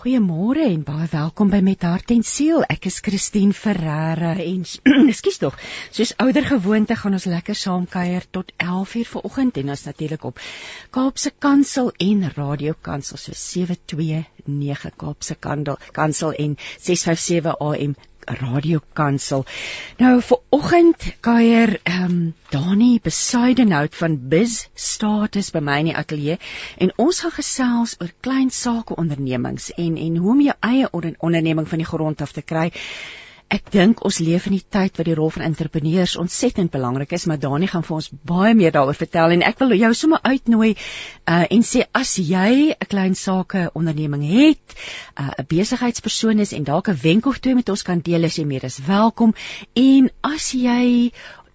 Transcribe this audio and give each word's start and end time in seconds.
Goeiemôre 0.00 0.62
en 0.64 0.80
baie 0.80 1.06
welkom 1.12 1.50
by 1.52 1.58
Met 1.60 1.82
Hart 1.84 2.08
en 2.14 2.22
Siel. 2.24 2.62
Ek 2.72 2.86
is 2.88 3.02
Christine 3.04 3.52
Ferreira 3.52 4.30
en 4.40 4.62
ekskuus 5.12 5.36
tog. 5.42 5.58
Soos 5.92 6.14
ouer 6.24 6.46
gewoonte 6.48 6.96
gaan 6.96 7.18
ons 7.18 7.26
lekker 7.28 7.58
saam 7.62 7.84
kuier 7.84 8.24
tot 8.32 8.54
11:00 8.64 9.10
vanoggend 9.10 9.60
en 9.60 9.74
ons 9.74 9.84
natuurlik 9.90 10.24
op 10.30 10.40
Kaapse 10.96 11.34
Kansel 11.36 11.92
en 12.06 12.24
Radio 12.32 12.78
Kansel 12.80 13.20
so 13.20 13.36
729 13.36 14.96
Kaapse 15.04 15.36
Kansel 15.36 16.32
en 16.46 16.56
657 16.78 17.60
AM 17.60 17.94
radiokansel. 18.38 19.44
Nou 19.98 20.12
vir 20.28 20.40
oggend 20.48 21.06
kuier 21.20 21.78
ehm 21.82 22.04
um, 22.04 22.34
Dani 22.50 22.98
Besidenhout 23.02 23.94
van 23.94 24.16
Biz 24.28 24.68
Status 24.74 25.50
by 25.54 25.62
my 25.62 25.78
in 25.78 25.90
die 25.92 25.96
ateljee 25.96 26.38
en 26.78 26.92
ons 26.96 27.20
gaan 27.22 27.36
gesels 27.36 27.96
oor 28.00 28.10
klein 28.20 28.50
sake 28.50 28.96
ondernemings 28.98 29.70
en 29.76 29.96
en 29.96 30.16
hoe 30.16 30.30
om 30.34 30.44
jou 30.48 30.56
eie 30.60 30.90
onderneming 31.18 31.68
van 31.68 31.78
die 31.78 31.90
grond 31.92 32.20
af 32.20 32.32
te 32.32 32.42
kry. 32.42 32.70
Ek 33.50 33.66
dink 33.74 34.04
ons 34.06 34.20
leef 34.22 34.44
in 34.46 34.54
die 34.54 34.62
tyd 34.62 34.98
wat 35.00 35.08
die 35.08 35.14
rol 35.18 35.32
van 35.34 35.42
entrepreneurs 35.42 36.12
ontsettend 36.22 36.70
belangrik 36.70 37.10
is, 37.16 37.24
maar 37.26 37.40
Dani 37.42 37.66
gaan 37.66 37.82
vir 37.82 37.96
ons 37.96 38.06
baie 38.30 38.52
meer 38.54 38.70
daaroor 38.76 38.94
vertel 38.94 39.34
en 39.34 39.42
ek 39.42 39.58
wil 39.58 39.74
jou 39.74 39.90
sommer 39.98 40.22
uitnooi 40.22 40.68
uh 40.70 41.40
en 41.56 41.64
sê 41.66 41.82
as 42.00 42.12
jy 42.18 42.70
'n 42.70 42.88
klein 42.92 43.16
sake 43.18 43.64
onderneming 43.74 44.22
het, 44.22 44.76
uh, 45.18 45.34
'n 45.34 45.42
uh, 45.42 45.46
besigheidspersoon 45.50 46.38
is 46.46 46.52
en 46.52 46.64
dalk 46.64 46.88
'n 46.94 47.00
wenk 47.02 47.26
of 47.26 47.40
twee 47.42 47.54
met 47.58 47.68
ons 47.68 47.82
kan 47.82 47.98
deel, 47.98 48.24
as 48.24 48.38
jy 48.38 48.44
meer 48.44 48.64
is 48.64 48.78
welkom. 48.86 49.34
En 49.74 50.10
as 50.22 50.52
jy 50.52 51.10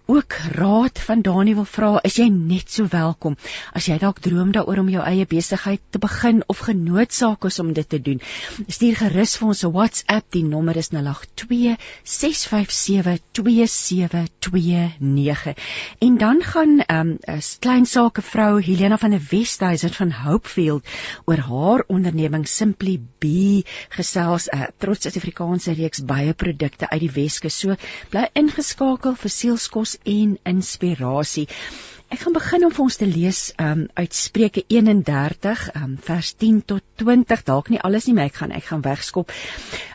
ook 0.06 0.32
raad 0.52 0.98
van 0.98 1.22
Dani 1.22 1.54
wil 1.54 1.64
vra, 1.66 1.98
is 2.06 2.16
jy 2.20 2.28
net 2.30 2.70
so 2.70 2.86
welkom. 2.90 3.36
As 3.74 3.86
jy 3.90 3.98
dalk 3.98 4.20
droom 4.22 4.52
daaroor 4.54 4.78
om 4.84 4.88
jou 4.90 5.02
eie 5.02 5.26
besigheid 5.26 5.80
te 5.90 5.98
begin 5.98 6.44
of 6.46 6.58
genootsaak 6.66 7.44
is 7.48 7.58
om 7.58 7.72
dit 7.74 7.88
te 7.88 7.98
doen, 7.98 8.20
stuur 8.68 8.96
gerus 9.00 9.36
vir 9.36 9.48
ons 9.48 9.64
'n 9.64 9.72
WhatsApp. 9.74 10.30
Die 10.30 10.44
nommer 10.44 10.76
is 10.76 10.92
082 10.92 11.76
657 12.04 13.18
2729. 13.32 15.54
En 15.98 16.18
dan 16.18 16.42
gaan 16.42 16.80
ehm, 16.80 17.08
'n 17.08 17.18
um, 17.32 17.40
klein 17.58 17.86
sake 17.86 18.22
vrou 18.22 18.62
Helena 18.62 18.98
van 18.98 19.10
der 19.10 19.22
Westhuizen 19.30 19.92
van 19.92 20.12
Hopefield 20.12 20.86
oor 21.24 21.38
haar 21.38 21.84
onderneming 21.88 22.48
Simply 22.48 23.00
Be 23.18 23.64
gesels 23.88 24.48
'n 24.48 24.56
uh, 24.56 24.62
trots 24.78 25.02
Suid-Afrikaanse 25.02 25.72
reeks 25.72 26.04
baie 26.04 26.34
produkte 26.34 26.90
uit 26.90 27.00
die 27.00 27.10
Weskus. 27.10 27.58
So 27.58 27.74
bly 28.10 28.28
ingeskakel 28.32 29.14
vir 29.14 29.30
sielskos 29.30 29.95
en 30.04 30.38
inspirasie. 30.44 31.48
Ek 32.06 32.20
gaan 32.22 32.36
begin 32.36 32.64
om 32.64 32.70
vir 32.70 32.84
ons 32.84 32.96
te 33.00 33.06
lees 33.10 33.40
um 33.62 33.80
uit 33.98 34.14
Spreuke 34.14 34.62
31 34.70 35.62
um 35.80 35.96
vers 36.06 36.28
10 36.38 36.60
tot 36.72 36.84
20. 37.02 37.42
Dalk 37.48 37.70
nie 37.72 37.80
alles 37.82 38.06
nie, 38.06 38.14
maar 38.14 38.30
ek 38.30 38.38
gaan 38.42 38.54
ek 38.54 38.68
gaan 38.68 38.84
wegskop 38.84 39.32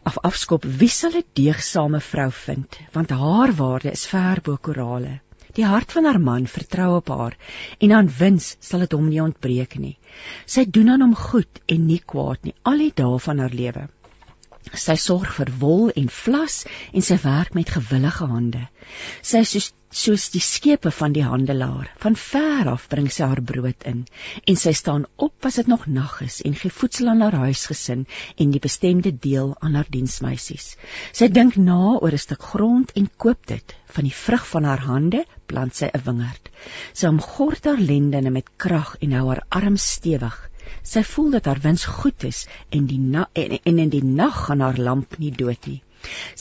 af 0.03 0.17
afskop. 0.27 0.67
Wie 0.81 0.91
sal 0.91 1.15
'n 1.21 1.23
deegsame 1.39 2.01
vrou 2.01 2.29
vind? 2.31 2.79
Want 2.91 3.15
haar 3.15 3.55
waarde 3.55 3.91
is 3.91 4.05
ver 4.05 4.41
bo 4.43 4.57
korale. 4.57 5.21
Die 5.55 5.65
hart 5.65 5.91
van 5.91 6.05
haar 6.05 6.19
man 6.19 6.47
vertrou 6.47 6.95
op 6.97 7.09
haar 7.09 7.37
en 7.79 7.91
aan 7.91 8.11
wins 8.19 8.55
sal 8.59 8.79
dit 8.79 8.91
hom 8.91 9.07
nie 9.07 9.23
ontbreek 9.23 9.79
nie. 9.79 9.97
Sy 10.45 10.65
doen 10.65 10.89
aan 10.89 11.01
hom 11.01 11.15
goed 11.15 11.63
en 11.65 11.87
nie 11.87 12.01
kwaad 12.13 12.43
nie 12.43 12.55
al 12.63 12.77
die 12.77 12.93
dae 12.95 13.19
van 13.19 13.39
haar 13.39 13.55
lewe. 13.55 13.87
Sy 14.71 14.95
sorg 14.95 15.31
vir 15.35 15.49
wol 15.59 15.89
en 15.99 16.07
vlas 16.07 16.61
en 16.93 17.03
sy 17.03 17.17
werk 17.23 17.55
met 17.57 17.71
gewillige 17.73 18.27
hande. 18.29 18.61
Sy 19.21 19.41
is 19.43 19.51
soos, 19.51 19.67
soos 19.91 20.27
die 20.31 20.41
skepe 20.43 20.91
van 20.95 21.11
die 21.15 21.25
handelaar. 21.25 21.89
Van 22.03 22.15
ver 22.15 22.69
af 22.71 22.87
bring 22.91 23.09
sy 23.11 23.27
haar 23.27 23.41
brood 23.43 23.83
in 23.89 24.05
en 24.47 24.59
sy 24.61 24.71
staan 24.77 25.07
op 25.17 25.49
as 25.49 25.59
dit 25.59 25.71
nog 25.71 25.87
nag 25.87 26.21
is 26.27 26.39
en 26.47 26.55
gee 26.55 26.71
voedsel 26.71 27.11
aan 27.11 27.23
haar 27.25 27.39
huisgesin 27.43 28.05
en 28.37 28.53
die 28.55 28.63
bestemde 28.63 29.11
deel 29.11 29.55
aan 29.59 29.75
haar 29.79 29.89
diensmeisies. 29.89 30.75
Sy 31.11 31.27
dink 31.27 31.57
na 31.57 31.97
oor 31.97 32.13
'n 32.13 32.25
stuk 32.27 32.43
grond 32.53 32.91
en 32.95 33.09
koop 33.17 33.45
dit. 33.47 33.75
Van 33.91 34.07
die 34.07 34.15
vrug 34.15 34.47
van 34.47 34.63
haar 34.63 34.85
hande 34.87 35.25
plant 35.47 35.75
sy 35.75 35.89
'n 35.91 36.05
wingerd. 36.05 36.49
Sy 36.93 37.07
omgord 37.07 37.65
haar 37.65 37.81
lendene 37.91 38.29
met 38.29 38.47
krag 38.57 38.95
en 39.01 39.11
hou 39.11 39.27
haar 39.27 39.43
arms 39.49 39.91
stewig. 39.97 40.50
Sy 40.91 41.03
voel 41.13 41.31
dat 41.37 41.47
haar 41.49 41.59
wins 41.63 41.85
goed 41.85 42.23
is 42.27 42.45
en 42.69 42.85
die 42.91 42.99
en, 43.41 43.57
en 43.71 43.79
in 43.85 43.89
die 43.95 44.03
nag 44.03 44.45
gaan 44.45 44.63
haar 44.65 44.77
lamp 44.89 45.17
nie 45.23 45.31
dood 45.31 45.67
nie. 45.67 45.81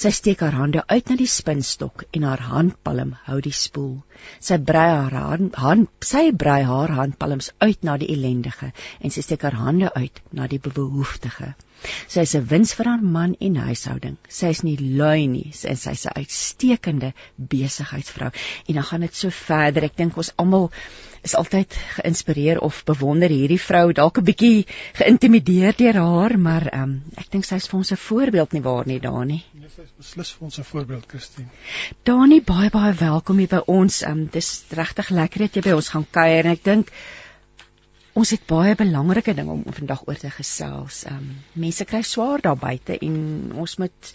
Sy 0.02 0.10
steek 0.16 0.40
haar 0.44 0.56
hande 0.56 0.82
uit 0.86 1.10
na 1.10 1.16
die 1.20 1.28
spinstok 1.30 2.04
en 2.18 2.22
haar 2.28 2.42
handpalm 2.50 3.10
hou 3.26 3.40
die 3.46 3.56
spoel. 3.62 3.96
Sy 4.48 4.56
brei 4.70 4.86
haar 4.88 5.16
hand, 5.22 5.58
hand 5.64 6.06
sy 6.12 6.22
brei 6.44 6.62
haar 6.68 6.94
handpalms 7.00 7.50
uit 7.66 7.84
na 7.88 7.96
die 8.00 8.08
ellendige 8.14 8.70
en 9.00 9.16
sy 9.16 9.26
steek 9.26 9.44
haar 9.48 9.58
hande 9.64 9.92
uit 9.94 10.22
na 10.32 10.46
die 10.46 10.62
behoeftige. 10.68 11.54
Sy 12.08 12.20
is 12.20 12.34
'n 12.36 12.46
wins 12.46 12.74
vir 12.74 12.86
haar 12.86 13.02
man 13.02 13.36
en 13.40 13.56
huishouding. 13.56 14.16
Sy 14.28 14.46
is 14.54 14.62
nie 14.62 14.76
lui 14.76 15.26
nie, 15.26 15.50
sy 15.52 15.68
is 15.68 16.06
'n 16.06 16.16
uitstekende 16.16 17.12
besigheidsvrou. 17.36 18.30
En 18.68 18.74
dan 18.74 18.84
gaan 18.84 19.00
dit 19.00 19.14
so 19.14 19.30
verder. 19.30 19.84
Ek 19.84 19.96
dink 19.96 20.16
ons 20.16 20.32
almal 20.36 20.70
is 21.22 21.34
altyd 21.36 21.74
geïnspireer 21.96 22.60
of 22.64 22.84
bewonder 22.88 23.28
hierdie 23.28 23.60
vrou, 23.60 23.92
dalk 23.92 24.18
'n 24.18 24.24
bietjie 24.24 24.66
geïntimideer 25.00 25.76
deur 25.76 25.98
haar, 26.00 26.38
maar 26.38 26.68
um, 26.72 27.02
ek 27.16 27.30
dink 27.30 27.44
sy 27.44 27.56
is 27.56 27.68
vir 27.68 27.78
ons 27.78 27.92
'n 27.92 27.96
voorbeeld 27.96 28.52
nie 28.52 28.62
waar 28.62 28.86
nie, 28.86 29.00
Dani? 29.00 29.44
Nee, 29.54 29.68
sy 29.76 29.82
is 29.82 29.92
beslis 29.98 30.32
vir 30.32 30.44
ons 30.44 30.58
'n 30.58 30.64
voorbeeld, 30.64 31.06
Christine. 31.08 31.48
Dani, 32.04 32.40
baie 32.40 32.70
baie 32.70 32.94
welkom 32.94 33.38
hier 33.38 33.48
by 33.48 33.62
ons. 33.66 34.02
Um, 34.02 34.26
dis 34.26 34.64
regtig 34.70 35.10
lekker 35.10 35.40
dat 35.40 35.54
jy 35.54 35.62
by 35.62 35.76
ons 35.76 35.88
gaan 35.88 36.06
kuier 36.10 36.44
en 36.44 36.52
ek 36.52 36.64
dink 36.64 36.92
Ons 38.18 38.32
het 38.34 38.42
baie 38.50 38.74
belangrike 38.74 39.34
dinge 39.38 39.52
om 39.52 39.62
vandag 39.76 40.02
oor 40.08 40.18
te 40.18 40.30
gesels. 40.34 41.04
Ehm 41.06 41.20
um, 41.22 41.30
mense 41.62 41.84
kry 41.86 42.02
swaar 42.02 42.42
daar 42.42 42.58
buite 42.58 42.98
en 42.98 43.52
ons 43.54 43.76
moet 43.78 44.14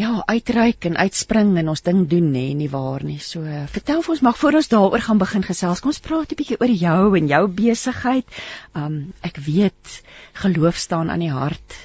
ja, 0.00 0.22
uitreik 0.26 0.86
en 0.88 0.96
uitspring 0.96 1.52
en 1.60 1.68
ons 1.68 1.84
ding 1.84 2.06
doen 2.08 2.30
nê, 2.32 2.46
nie 2.56 2.70
waar 2.72 3.04
nie. 3.04 3.18
So 3.20 3.44
vertel 3.74 4.00
vir 4.06 4.14
ons 4.14 4.24
mag 4.24 4.38
voor 4.40 4.60
ons 4.60 4.70
daaroor 4.72 5.04
gaan 5.04 5.20
begin 5.20 5.44
gesels. 5.44 5.82
Kom 5.84 5.92
ons 5.92 6.00
praat 6.00 6.32
'n 6.32 6.40
bietjie 6.40 6.60
oor 6.60 6.72
jou 6.86 7.16
en 7.18 7.28
jou 7.34 7.44
besigheid. 7.60 8.26
Ehm 8.72 8.86
um, 8.86 8.98
ek 9.22 9.36
weet 9.36 10.02
geloof 10.44 10.76
staan 10.76 11.10
aan 11.10 11.26
die 11.26 11.34
hart 11.34 11.78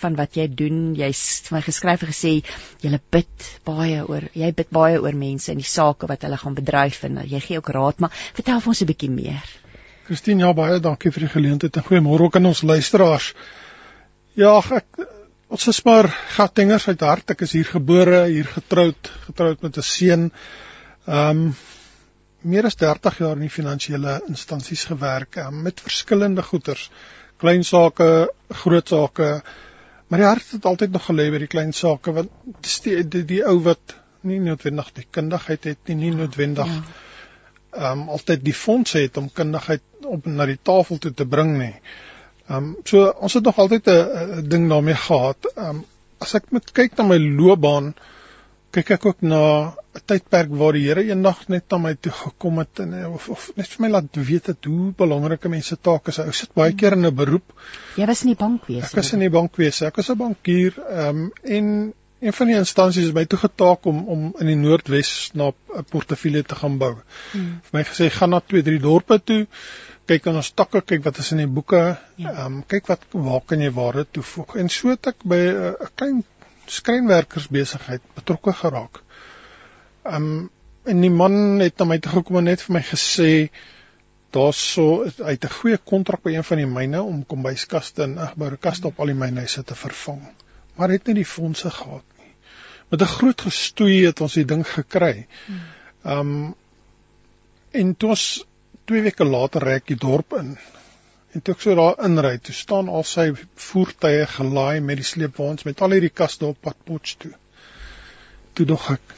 van 0.00 0.16
wat 0.16 0.36
jy 0.36 0.46
doen. 0.48 0.94
Jy's 0.94 1.42
vir 1.48 1.58
my 1.58 1.62
geskryf 1.66 2.02
en 2.02 2.12
gesê 2.12 2.32
jy 2.84 3.00
bid 3.10 3.50
baie 3.64 4.02
oor 4.06 4.30
jy 4.34 4.52
bid 4.52 4.70
baie 4.70 5.00
oor 5.02 5.14
mense 5.18 5.50
en 5.52 5.58
die 5.58 5.72
sake 5.74 6.06
wat 6.06 6.22
hulle 6.22 6.36
gaan 6.36 6.54
bedryf 6.54 7.04
en 7.08 7.22
jy 7.24 7.40
gee 7.40 7.58
ook 7.58 7.74
raad, 7.74 8.00
maar 8.00 8.12
vertel 8.34 8.60
vir 8.60 8.68
ons 8.68 8.82
'n 8.82 8.92
bietjie 8.92 9.10
meer. 9.10 9.56
Christine, 10.06 10.44
ja 10.44 10.52
baie 10.54 10.78
dankie 10.78 11.10
vir 11.10 11.24
die 11.24 11.32
geleentheid 11.32 11.76
en 11.80 11.84
goeiemôre 11.88 12.28
ook 12.28 12.36
aan 12.38 12.46
ons 12.52 12.60
luisteraars. 12.62 13.32
Ja, 14.38 14.52
ek 14.78 15.00
ons 15.50 15.64
is 15.72 15.80
maar 15.86 16.06
gattingers 16.36 16.86
uit 16.86 17.00
hart. 17.02 17.32
Ek 17.34 17.42
is 17.42 17.54
hier 17.56 17.66
gebore, 17.66 18.20
hier 18.30 18.46
getroud, 18.52 19.10
getroud 19.24 19.64
met 19.66 19.78
'n 19.82 19.86
seun. 19.88 20.28
Ehm 21.06 21.40
um, 21.46 21.56
meer 22.46 22.68
as 22.68 22.78
30 22.78 23.18
jaar 23.18 23.34
in 23.34 23.42
die 23.48 23.50
finansiële 23.50 24.20
instansies 24.28 24.84
gewerk 24.86 25.40
um, 25.42 25.62
met 25.62 25.82
verskillende 25.82 26.42
goederes, 26.42 26.90
klein 27.42 27.64
sake, 27.64 28.30
groot 28.62 28.88
sake. 28.88 29.42
Maar 30.06 30.22
die 30.22 30.28
hart 30.28 30.52
het 30.52 30.68
altyd 30.70 30.92
nog 30.92 31.08
gelê 31.10 31.30
by 31.34 31.42
die 31.42 31.50
klein 31.50 31.72
sake 31.72 32.12
want 32.12 32.30
die 32.62 33.02
die, 33.02 33.24
die 33.24 33.42
ou 33.42 33.58
wat 33.66 33.96
nie 34.22 34.38
noodwendig 34.38 34.92
die 34.94 35.08
kundigheid 35.10 35.64
het 35.64 35.82
nie, 35.88 35.98
nie 36.04 36.14
noodwendig 36.14 36.70
ja 36.70 36.84
ehm 37.76 38.00
um, 38.00 38.08
altyd 38.16 38.44
die 38.44 38.56
fondse 38.56 38.98
het 38.98 39.16
om 39.16 39.30
kundigheid 39.32 39.82
op 40.04 40.26
na 40.26 40.46
die 40.46 40.60
tafel 40.62 40.98
toe 40.98 41.12
te 41.14 41.26
bring 41.26 41.56
nie. 41.58 41.74
Ehm 42.48 42.56
um, 42.56 42.76
so 42.84 43.08
ons 43.10 43.34
het 43.38 43.44
nog 43.44 43.58
altyd 43.58 43.88
'n 43.92 44.48
ding 44.48 44.68
daarmee 44.68 44.98
gehad. 45.08 45.52
Ehm 45.54 45.68
um, 45.68 45.84
as 46.18 46.34
ek 46.34 46.50
moet 46.50 46.72
kyk 46.72 46.96
na 46.96 47.04
my 47.04 47.18
loopbaan, 47.18 47.94
kyk 48.76 48.90
ek 48.96 49.06
ook 49.06 49.20
na 49.22 49.72
'n 49.96 50.04
tydperk 50.06 50.50
waar 50.60 50.72
die 50.76 50.86
Here 50.86 51.02
eendag 51.04 51.48
net 51.48 51.64
na 51.70 51.78
my 51.78 51.94
toe 51.94 52.12
gekom 52.12 52.58
het 52.58 52.80
en 52.84 52.94
of, 53.06 53.28
of 53.28 53.50
net 53.56 53.68
vir 53.68 53.82
my 53.84 53.90
laat 53.90 54.16
weet 54.30 54.46
het 54.52 54.64
hoe 54.64 54.92
belangrike 54.96 55.48
mense 55.48 55.76
taak 55.76 56.08
is. 56.08 56.18
Ek 56.18 56.34
sit 56.34 56.54
baie 56.54 56.74
keer 56.74 56.92
in 56.92 57.06
'n 57.06 57.14
beroep. 57.14 57.52
Jy 57.96 58.06
was 58.06 58.22
in 58.22 58.34
die 58.34 58.40
bankwese. 58.44 58.86
Ek 58.86 58.96
was 58.96 59.12
in 59.12 59.20
die 59.20 59.30
bankwese. 59.30 59.86
Ek 59.86 59.96
was 59.96 60.10
'n 60.10 60.18
bankier 60.18 60.74
ehm 60.88 61.08
um, 61.08 61.32
en 61.42 61.94
Een 62.26 62.34
van 62.34 62.48
die 62.50 62.56
instansies 62.58 63.04
is 63.06 63.12
my 63.14 63.22
toegetaak 63.30 63.84
om 63.86 63.98
om 64.12 64.22
in 64.42 64.48
die 64.50 64.56
Noordwes 64.58 65.10
na 65.38 65.52
'n 65.80 65.84
portefeulje 65.90 66.42
te 66.42 66.56
gaan 66.60 66.78
bou. 66.78 66.94
Hmm. 67.32 67.50
Vir 67.66 67.74
my 67.78 67.82
gesê 67.90 68.08
gaan 68.10 68.30
na 68.34 68.40
2, 68.52 68.62
3 68.68 68.80
dorpe 68.86 69.18
toe, 69.30 69.36
kyk 70.10 70.24
aan 70.26 70.38
ons 70.40 70.48
takke, 70.60 70.80
kyk 70.80 71.04
wat 71.04 71.20
is 71.22 71.30
in 71.36 71.42
die 71.44 71.52
boeke, 71.58 71.82
ja. 71.82 72.00
ehm 72.16 72.26
ja. 72.26 72.46
um, 72.46 72.56
kyk 72.72 72.90
wat 72.90 73.04
waar 73.12 73.44
kan 73.52 73.62
jy 73.62 73.70
waarde 73.76 74.04
toevoeg. 74.10 74.56
En 74.62 74.70
so 74.76 74.90
het 74.90 75.06
ek 75.12 75.22
by 75.22 75.38
'n 75.42 75.60
uh, 75.68 75.90
klein 75.94 76.24
skrynwerkersbesigheid 76.78 78.02
betrokke 78.14 78.54
geraak. 78.62 79.02
Ehm 80.04 80.30
um, 80.30 80.50
en 80.86 81.00
die 81.00 81.10
man 81.10 81.60
het 81.60 81.78
na 81.78 81.84
my 81.84 81.98
toe 81.98 82.12
gekom 82.12 82.40
en 82.42 82.50
net 82.50 82.62
vir 82.62 82.74
my 82.78 82.82
gesê 82.88 83.30
daar's 84.30 84.64
so 84.72 85.04
uit 85.04 85.44
'n 85.44 85.54
goeie 85.60 85.78
kontrak 85.78 86.22
by 86.26 86.34
een 86.34 86.48
van 86.50 86.58
die 86.64 86.72
myne 86.74 87.02
om 87.02 87.22
kombuiskaste 87.26 88.02
en 88.02 88.18
geboude 88.18 88.56
kaste 88.56 88.86
op 88.86 88.98
al 88.98 89.14
die 89.14 89.20
mynhuise 89.22 89.62
te 89.62 89.74
vervang 89.74 90.26
maar 90.76 90.92
het 90.92 91.08
nie 91.08 91.14
die 91.22 91.28
fondse 91.28 91.70
gehad. 91.70 92.15
Met 92.90 93.02
'n 93.02 93.14
groot 93.16 93.40
gestoei 93.40 94.06
het 94.06 94.20
ons 94.20 94.34
die 94.34 94.44
ding 94.44 94.66
gekry. 94.66 95.26
Ehm 96.04 96.18
um, 96.20 96.54
en 97.76 97.96
toe 97.96 98.08
ons 98.08 98.44
2 98.84 99.02
weke 99.02 99.24
later 99.24 99.62
rek 99.62 99.86
die 99.86 99.98
dorp 100.00 100.32
in 100.38 100.56
En 101.36 101.42
toe 101.44 101.52
ek 101.52 101.60
so 101.60 101.74
daar 101.76 101.98
inry, 102.06 102.36
toe 102.40 102.54
staan 102.56 102.86
al 102.88 103.02
sy 103.04 103.26
voertuie 103.60 104.22
gelaai 104.38 104.80
met 104.80 104.96
die 105.02 105.04
sleepwaens 105.04 105.66
met 105.68 105.82
al 105.84 105.92
hierdie 105.92 106.12
kaste 106.20 106.46
op 106.48 106.62
pad 106.64 106.78
Potch 106.88 107.18
toe. 107.20 107.32
Toe 108.56 108.64
dog 108.70 108.86
ek, 108.94 109.12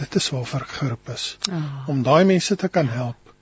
dit 0.00 0.16
is 0.18 0.26
waarvoor 0.34 0.64
ek 0.66 0.74
geroep 0.80 1.12
is. 1.14 1.26
Oh, 1.46 1.60
Om 1.92 2.02
daai 2.08 2.24
mense 2.26 2.56
te 2.58 2.70
kan 2.78 2.90
help. 2.90 3.34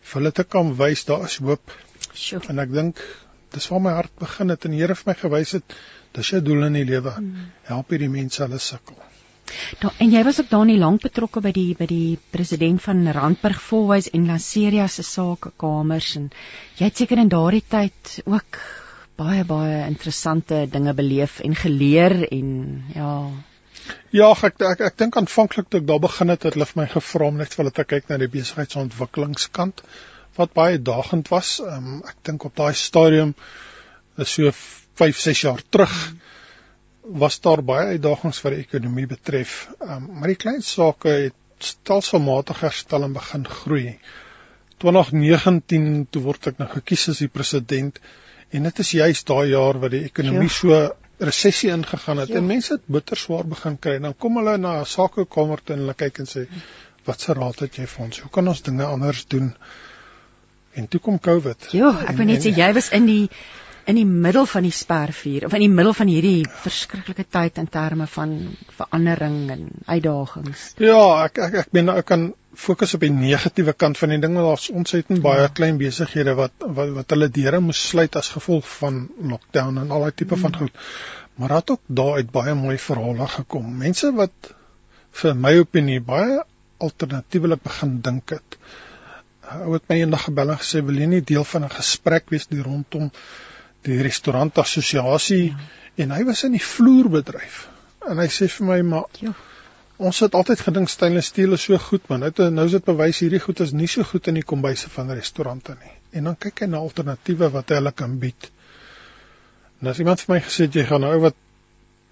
Vir 0.00 0.20
hulle 0.20 0.32
te 0.38 0.46
kan 0.48 0.72
wys 0.80 1.04
daar 1.10 1.26
is 1.28 1.36
hoop. 1.44 1.76
sjoe. 2.14 2.40
En 2.48 2.64
ek 2.64 2.72
dink 2.72 3.04
dis 3.52 3.68
waar 3.68 3.84
my 3.84 3.92
hart 3.98 4.16
begin 4.22 4.54
het 4.54 4.64
en 4.64 4.72
die 4.72 4.80
Here 4.80 4.96
vir 4.96 5.12
my 5.12 5.18
gewys 5.20 5.52
het, 5.58 5.76
dis 6.16 6.32
jou 6.32 6.40
doel 6.40 6.70
in 6.70 6.80
die 6.80 6.88
lewe. 6.88 7.12
Help 7.68 7.92
hierdie 7.92 8.12
mense 8.16 8.40
hulle 8.46 8.62
sukkel. 8.64 8.96
Da, 9.80 9.90
en 10.00 10.12
jy 10.12 10.22
was 10.24 10.40
ook 10.40 10.48
daar 10.50 10.64
nie 10.68 10.78
lank 10.80 11.02
betrokke 11.04 11.42
by 11.44 11.52
die 11.52 11.74
by 11.78 11.86
die 11.90 12.18
president 12.32 12.82
van 12.82 13.02
Randburg 13.16 13.60
Volhuis 13.60 14.08
en 14.16 14.26
Lanseria 14.30 14.86
se 14.88 15.04
sakekamers 15.06 16.14
en 16.20 16.30
jy 16.78 16.88
het 16.88 17.02
seker 17.02 17.20
in 17.20 17.32
daardie 17.32 17.64
tyd 17.76 18.14
ook 18.24 18.60
baie 19.20 19.44
baie 19.44 19.82
interessante 19.86 20.64
dinge 20.70 20.94
beleef 20.94 21.40
en 21.44 21.58
geleer 21.64 22.16
en 22.30 22.48
ja 22.94 23.10
Ja, 24.16 24.30
ek 24.32 24.62
ek, 24.64 24.80
ek 24.88 24.96
dink 24.96 25.16
aanvanklik 25.20 25.68
toe 25.68 25.82
ek 25.82 25.88
daar 25.90 26.00
begin 26.00 26.32
het, 26.32 26.46
het 26.46 26.56
hulle 26.56 26.66
vir 26.70 26.80
my 26.80 26.86
gevra 26.88 27.26
om 27.28 27.40
net 27.42 27.52
vir 27.52 27.64
hulle 27.64 27.74
te 27.76 27.84
kyk 27.84 28.08
na 28.08 28.16
die 28.22 28.30
besigheidsontwikkelingskant 28.32 29.82
wat 30.38 30.54
baie 30.56 30.78
dagend 30.80 31.28
was. 31.30 31.58
Um, 31.60 31.98
ek 32.08 32.16
dink 32.30 32.46
op 32.48 32.56
daai 32.56 32.72
stadium 32.78 33.34
is 34.16 34.32
so 34.38 34.54
5, 34.54 35.20
6 35.26 35.42
jaar 35.44 35.60
terug 35.76 35.92
was 37.04 37.40
daar 37.40 37.62
baie 37.62 37.86
uitdagings 37.94 38.40
vir 38.40 38.50
die 38.56 38.64
ekonomie 38.64 39.06
betref. 39.06 39.68
Um, 39.80 40.08
maar 40.18 40.28
die 40.32 40.40
klein 40.40 40.62
sake 40.62 41.08
het 41.08 41.34
stelselmatig 41.58 42.60
herstel 42.64 43.04
en 43.04 43.12
begin 43.12 43.44
groei. 43.48 43.98
2019 44.82 46.06
toe 46.10 46.22
word 46.24 46.46
ek 46.50 46.58
nou 46.60 46.68
gekies 46.72 47.08
as 47.12 47.20
die 47.22 47.28
president 47.32 48.00
en 48.54 48.62
dit 48.68 48.78
is 48.84 48.90
juis 48.96 49.22
daai 49.24 49.48
jaar 49.52 49.78
wat 49.82 49.90
die 49.94 50.04
ekonomie 50.08 50.48
Ja. 50.50 50.56
so 50.58 50.80
resessie 51.20 51.70
ingegaan 51.70 52.18
het 52.18 52.28
Ja. 52.28 52.36
en 52.36 52.46
mense 52.46 52.72
het 52.74 52.82
bitter 52.86 53.16
swaar 53.16 53.44
begin 53.44 53.78
kry. 53.78 53.98
Dan 53.98 54.14
kom 54.18 54.36
hulle 54.36 54.58
na 54.58 54.80
'n 54.80 54.84
sakekamer 54.86 55.60
toe 55.64 55.74
en 55.76 55.80
hulle 55.82 55.94
kyk 55.94 56.18
en 56.18 56.26
sê, 56.26 56.46
"Wat 57.04 57.20
se 57.20 57.32
raad 57.32 57.58
het 57.60 57.76
jy 57.76 57.86
vir 57.86 58.04
ons? 58.04 58.20
Hoe 58.20 58.30
kan 58.30 58.48
ons 58.48 58.62
dinge 58.62 58.84
anders 58.84 59.26
doen?" 59.26 59.54
En 60.74 60.88
toe 60.88 61.00
kom 61.00 61.18
COVID. 61.20 61.68
Jo, 61.72 61.90
ek 61.90 62.16
wil 62.16 62.26
net 62.26 62.42
sê 62.42 62.50
jy 62.56 62.72
was 62.74 62.90
in 62.90 63.06
die 63.06 63.30
in 63.90 63.98
die 63.98 64.06
middel 64.06 64.46
van 64.48 64.64
die 64.64 64.72
spervuur 64.72 65.46
of 65.46 65.54
in 65.56 65.64
die 65.66 65.72
middel 65.72 65.94
van 65.96 66.08
hierdie 66.08 66.46
verskriklike 66.62 67.26
tyd 67.36 67.58
in 67.60 67.68
terme 67.72 68.06
van 68.10 68.32
verandering 68.78 69.36
en 69.52 69.66
uitdagings. 69.86 70.70
Ja, 70.82 71.02
ek 71.26 71.40
ek 71.48 71.58
ek 71.64 71.74
meen 71.76 71.92
ek 71.92 72.08
kan 72.08 72.30
fokus 72.54 72.94
op 72.96 73.04
die 73.04 73.12
negatiewe 73.12 73.74
kant 73.76 73.98
van 74.00 74.14
die 74.14 74.20
ding 74.22 74.38
want 74.38 74.48
daar's 74.48 74.70
ontsettend 74.70 75.22
baie 75.24 75.50
klein 75.58 75.78
besighede 75.80 76.36
wat 76.38 76.66
wat 76.78 76.94
wat 77.00 77.16
hulle 77.16 77.28
deure 77.36 77.60
moes 77.60 77.82
sluit 77.90 78.16
as 78.20 78.32
gevolg 78.36 78.68
van 78.78 79.04
lockdown 79.34 79.82
en 79.82 79.92
al 79.92 80.06
daai 80.06 80.16
tipe 80.22 80.40
van 80.40 80.56
goed. 80.62 80.82
Maar 81.36 81.48
daar 81.48 81.64
het 81.64 81.70
ook 81.76 81.84
daaruit 82.00 82.30
baie 82.30 82.54
mooi 82.54 82.78
verhale 82.78 83.28
gekom. 83.28 83.70
Mense 83.84 84.12
wat 84.16 84.54
vir 85.20 85.38
my 85.46 85.56
opinie 85.60 86.00
baie 86.00 86.42
alternatiewelik 86.84 87.62
begin 87.62 87.98
dink 88.06 88.36
het. 88.36 88.58
Ou 89.54 89.74
het 89.74 89.88
my 89.90 90.00
eendag 90.00 90.28
gebel 90.28 90.54
en 90.54 90.60
gesê 90.60 90.80
wil 90.84 91.00
jy 91.00 91.08
nie 91.10 91.24
deel 91.32 91.44
van 91.44 91.64
'n 91.64 91.76
gesprek 91.80 92.30
wees 92.30 92.46
die 92.46 92.62
rondom 92.62 93.10
die 93.84 94.00
restaurantassosiasie 94.02 95.44
ja. 95.50 95.58
en 96.04 96.14
hy 96.16 96.22
was 96.28 96.44
in 96.44 96.56
die 96.56 96.62
vloerbedryf. 96.64 97.66
En 98.08 98.20
hy 98.20 98.28
sê 98.32 98.48
vir 98.52 98.66
my 98.70 98.80
maar 98.94 99.20
Jo. 99.20 99.34
Ons 100.02 100.18
het 100.24 100.34
altyd 100.34 100.58
gedink 100.66 100.90
stainless 100.90 101.28
steel 101.30 101.54
is 101.54 101.64
so 101.68 101.78
goed, 101.78 102.08
man. 102.10 102.24
Nou 102.26 102.48
nou 102.50 102.64
is 102.66 102.74
dit 102.74 102.84
bewys 102.84 103.20
hierdie 103.22 103.38
goed 103.38 103.60
is 103.62 103.72
nie 103.72 103.86
so 103.86 104.02
goed 104.02 104.26
in 104.26 104.40
die 104.40 104.42
kombuise 104.42 104.90
van 104.90 105.12
restaurante 105.14 105.76
nie. 105.78 105.92
En 106.18 106.30
dan 106.30 106.38
kyk 106.38 106.64
hy 106.64 106.68
na 106.72 106.80
alternatiewe 106.82 107.50
wat 107.54 107.70
hulle 107.76 107.92
kan 107.94 108.18
bied. 108.18 108.50
En 109.80 109.92
as 109.92 110.00
iemand 110.02 110.24
vir 110.24 110.34
my 110.34 110.40
gesê 110.42 110.66
het 110.66 110.80
jy 110.80 110.86
gaan 110.88 111.06
nou 111.06 111.14
wat 111.22 111.38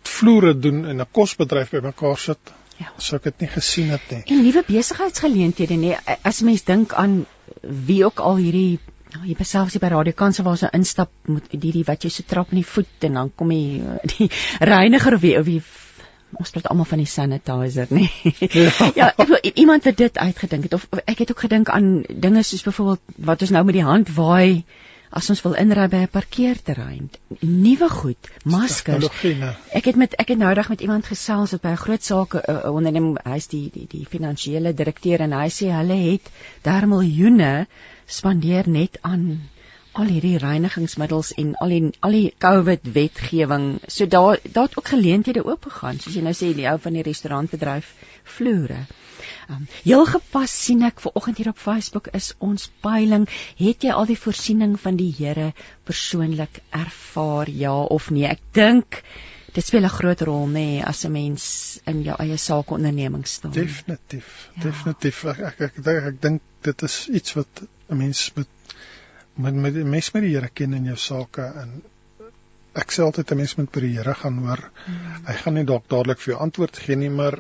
vloere 0.07 0.55
doen 0.59 0.85
en 0.87 1.01
'n 1.01 1.11
kosbedryf 1.11 1.71
bymekaar 1.71 2.19
sit, 2.19 2.53
Ja. 2.79 2.93
sou 2.99 3.17
ek 3.17 3.25
dit 3.25 3.41
nie 3.41 3.49
gesien 3.49 3.91
het 3.91 4.11
nie. 4.11 4.23
En 4.27 4.43
nuwe 4.45 4.63
besigheidsgeleenthede 4.67 5.75
nê. 5.75 6.17
As 6.23 6.41
mens 6.41 6.65
dink 6.65 6.93
aan 6.93 7.27
wie 7.63 8.05
ook 8.05 8.19
al 8.21 8.37
hierdie 8.37 8.79
nou, 9.15 9.23
jy 9.29 9.37
beselfs 9.37 9.79
by 9.83 9.93
Radio 9.93 10.17
Kansel 10.17 10.45
waar 10.45 10.59
so 10.61 10.71
instap 10.73 11.11
moet 11.29 11.49
die 11.53 11.73
die 11.73 11.85
wat 11.89 12.05
jy 12.05 12.11
so 12.11 12.27
trap 12.29 12.53
in 12.53 12.63
die 12.63 12.69
voet 12.69 13.09
en 13.09 13.19
dan 13.21 13.33
kom 13.37 13.53
die 13.55 13.83
die 14.15 14.29
reiniger 14.61 15.17
of 15.19 15.25
wie 15.25 15.39
of 15.39 15.47
wie 15.49 15.63
ons 16.41 16.53
praat 16.53 16.71
almal 16.73 16.89
van 16.89 17.03
die 17.03 17.11
sanitizer 17.11 17.91
nê. 17.93 18.07
Ja. 18.57 18.71
ja, 18.97 19.09
ek 19.17 19.53
iemand 19.61 19.85
wat 19.85 19.99
dit 20.01 20.19
uitgedink 20.19 20.69
het 20.69 20.79
of, 20.79 20.87
of 20.91 21.03
ek 21.05 21.25
het 21.25 21.35
ook 21.35 21.45
gedink 21.45 21.69
aan 21.69 21.91
dinge 22.09 22.43
soos 22.47 22.65
byvoorbeeld 22.65 23.21
wat 23.29 23.45
ons 23.45 23.53
nou 23.53 23.65
met 23.69 23.77
die 23.77 23.85
hand 23.85 24.15
waai 24.17 24.65
as 25.13 25.29
ons 25.29 25.43
wil 25.45 25.55
inry 25.61 25.85
by 25.93 25.99
'n 26.07 26.09
parkeerterrein. 26.09 27.11
Nuwe 27.41 27.89
goed, 27.93 28.31
maskers. 28.49 29.11
Nee. 29.23 29.51
Ek 29.77 29.85
het 29.91 29.97
met 30.01 30.15
ek 30.17 30.33
het 30.33 30.39
nou 30.41 30.55
dag 30.57 30.71
met 30.73 30.81
iemand 30.81 31.05
gesels 31.07 31.53
wat 31.53 31.63
by 31.63 31.75
'n 31.77 31.83
groot 31.85 32.05
sake 32.05 32.41
uh, 32.49 32.73
onderneming, 32.73 33.19
hy's 33.29 33.49
die 33.53 33.69
die 33.75 33.87
die 33.89 34.07
finansiële 34.09 34.73
direkteur 34.75 35.21
en 35.21 35.37
hy 35.37 35.49
sê 35.53 35.69
hulle 35.69 35.99
het 36.01 36.33
daar 36.63 36.89
miljoene 36.89 37.67
spandeer 38.13 38.69
net 38.69 38.99
aan 39.03 39.27
al 39.93 40.09
hierdie 40.09 40.39
reinigingsmiddels 40.41 41.35
en 41.41 41.53
al 41.65 41.73
die 41.75 41.81
al 42.07 42.15
die 42.17 42.29
COVID 42.41 42.87
wetgewing. 42.95 43.67
So 43.89 44.07
daar 44.07 44.41
daar 44.45 44.69
het 44.71 44.77
ook 44.79 44.93
geleenthede 44.95 45.45
oopgegaan, 45.45 46.01
soos 46.01 46.17
jy 46.17 46.23
nou 46.25 46.35
sê 46.37 46.53
die 46.57 46.69
ou 46.71 46.79
van 46.81 46.97
die 46.97 47.05
restaurantbedryf 47.09 47.91
vloere. 48.37 48.87
Um, 49.51 49.67
heel 49.85 50.07
gepas 50.09 50.55
sien 50.65 50.85
ek 50.87 51.03
ver 51.05 51.13
oggend 51.19 51.43
hier 51.43 51.51
op 51.53 51.61
Facebook 51.61 52.09
is 52.17 52.33
ons 52.39 52.71
peiling, 52.85 53.27
het 53.59 53.85
jy 53.85 53.93
al 53.93 54.09
die 54.09 54.19
voorsiening 54.19 54.79
van 54.81 54.97
die 54.97 55.11
Here 55.19 55.53
persoonlik 55.89 56.63
ervaar 56.71 57.51
ja 57.51 57.75
of 57.83 58.09
nee? 58.11 58.27
Ek 58.27 58.41
dink 58.57 59.03
dit 59.53 59.67
speel 59.67 59.85
'n 59.85 59.93
groot 59.99 60.23
rol 60.25 60.47
nê 60.47 60.53
nee, 60.53 60.85
as 60.85 61.05
'n 61.05 61.13
mens 61.13 61.45
in 61.85 62.03
jou 62.03 62.17
eie 62.19 62.37
sakeonderneming 62.37 63.27
staan. 63.27 63.53
Definitief, 63.53 64.49
Ja. 64.57 64.63
definitief. 64.63 65.25
Ek 65.25 65.39
ek 65.39 65.61
ek, 65.61 65.79
ek, 65.87 66.05
ek 66.13 66.23
dink 66.23 66.41
dit 66.63 66.83
is 66.83 67.09
iets 67.09 67.35
wat 67.35 67.63
'n 67.93 67.99
mens 67.99 68.31
met 68.37 68.49
met 69.35 69.55
met 69.55 69.75
mens 69.85 70.11
met 70.13 70.23
die 70.23 70.35
Here 70.35 70.49
ken 70.49 70.75
in 70.75 70.91
jou 70.91 70.97
sake 70.97 71.45
en 71.63 71.83
ek 72.75 72.93
sê 72.93 73.05
altyd 73.05 73.33
'n 73.33 73.37
mens 73.37 73.55
moet 73.57 73.73
by 73.73 73.81
die 73.81 73.95
Here 73.97 74.15
gaan 74.15 74.39
hoor. 74.45 74.63
Mm. 74.87 75.25
Hy 75.27 75.35
gaan 75.45 75.55
nie 75.55 75.65
dalk 75.65 75.89
dadelik 75.89 76.21
vir 76.21 76.35
jou 76.35 76.43
antwoord 76.43 76.77
gee 76.77 76.97
nie, 76.97 77.11
maar 77.11 77.39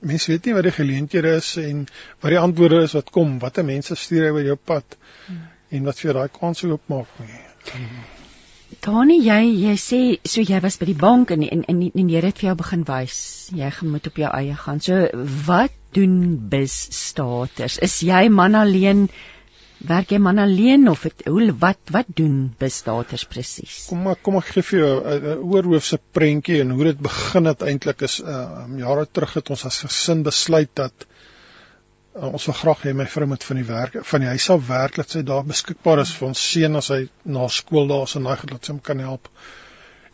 mense 0.00 0.32
weet 0.32 0.46
nie 0.46 0.54
wat 0.54 0.64
die 0.68 0.76
geleenthede 0.78 1.36
is 1.36 1.56
en 1.56 1.86
wat 2.20 2.30
die 2.30 2.38
antwoorde 2.38 2.82
is 2.82 2.92
wat 2.92 3.10
kom, 3.10 3.38
watter 3.38 3.64
mense 3.64 3.96
stuur 3.96 4.26
hy 4.28 4.32
by 4.40 4.44
jou 4.48 4.56
pad 4.56 4.96
Mm. 5.28 5.40
en 5.70 5.84
wat 5.84 5.98
vir 5.98 6.10
jou 6.12 6.18
daai 6.18 6.38
kans 6.40 6.64
oopmaak 6.64 7.08
nie. 7.20 7.40
Dani, 8.84 9.16
jy 9.22 9.40
jy 9.62 9.74
sê 9.80 10.00
so 10.28 10.42
jy 10.42 10.60
was 10.60 10.76
by 10.80 10.86
die 10.86 10.98
bank 10.98 11.30
en 11.30 11.42
en 11.42 11.64
en, 11.68 11.82
en 11.94 12.06
die 12.06 12.16
Here 12.16 12.26
het 12.26 12.38
vir 12.38 12.50
jou 12.50 12.56
begin 12.56 12.84
wys. 12.84 13.50
Jy 13.54 13.70
moet 13.82 14.06
op 14.06 14.16
jou 14.16 14.30
eie 14.30 14.56
gaan. 14.56 14.80
So 14.80 15.08
wat 15.46 15.72
doen 15.92 16.48
bis 16.50 16.74
staters? 16.92 17.78
Is 17.78 18.00
jy 18.02 18.28
man 18.28 18.54
alleen? 18.54 19.08
Werk 19.84 20.12
jy 20.14 20.18
man 20.22 20.40
alleen 20.40 20.88
of 20.88 21.02
het, 21.04 21.26
hoe 21.28 21.50
wat 21.60 21.90
wat 21.92 22.08
doen 22.20 22.36
bis 22.60 22.78
staters 22.80 23.24
presies? 23.28 23.82
Kom 23.90 24.04
maar 24.06 24.16
kom 24.16 24.38
ek 24.40 24.52
gee 24.54 24.64
vir 24.68 24.78
jou 24.80 24.92
'n 25.16 25.42
oorhoofse 25.52 25.98
prentjie 26.18 26.60
en 26.62 26.70
hoe 26.76 26.84
dit 26.88 27.02
begin 27.08 27.50
het 27.50 27.62
eintlik 27.62 28.04
is 28.08 28.20
uh 28.20 28.64
jare 28.80 29.04
terug 29.12 29.34
het 29.40 29.50
ons 29.50 29.64
as 29.70 29.82
gesin 29.84 30.22
besluit 30.22 30.72
dat 30.74 31.04
uh, 31.04 32.32
ons 32.32 32.46
wil 32.46 32.56
graag 32.62 32.86
hê 32.86 32.94
my 32.94 33.06
vrou 33.16 33.28
moet 33.28 33.44
van 33.44 33.60
die 33.60 33.68
werk 33.68 33.98
van 34.12 34.24
die 34.24 34.32
huis 34.32 34.48
af 34.56 34.66
werk 34.68 34.96
dat 35.02 35.10
sy 35.10 35.22
daar 35.22 35.44
beskikbaar 35.44 36.00
is 36.06 36.14
vir 36.16 36.28
ons 36.28 36.46
seun 36.52 36.80
as 36.80 36.88
hy 36.88 37.02
na 37.24 37.48
skool 37.48 37.88
daar 37.92 38.08
is 38.08 38.16
en 38.16 38.30
daai 38.30 38.50
dat 38.54 38.64
sy 38.64 38.72
hom 38.72 38.80
kan 38.80 39.04
help. 39.04 39.28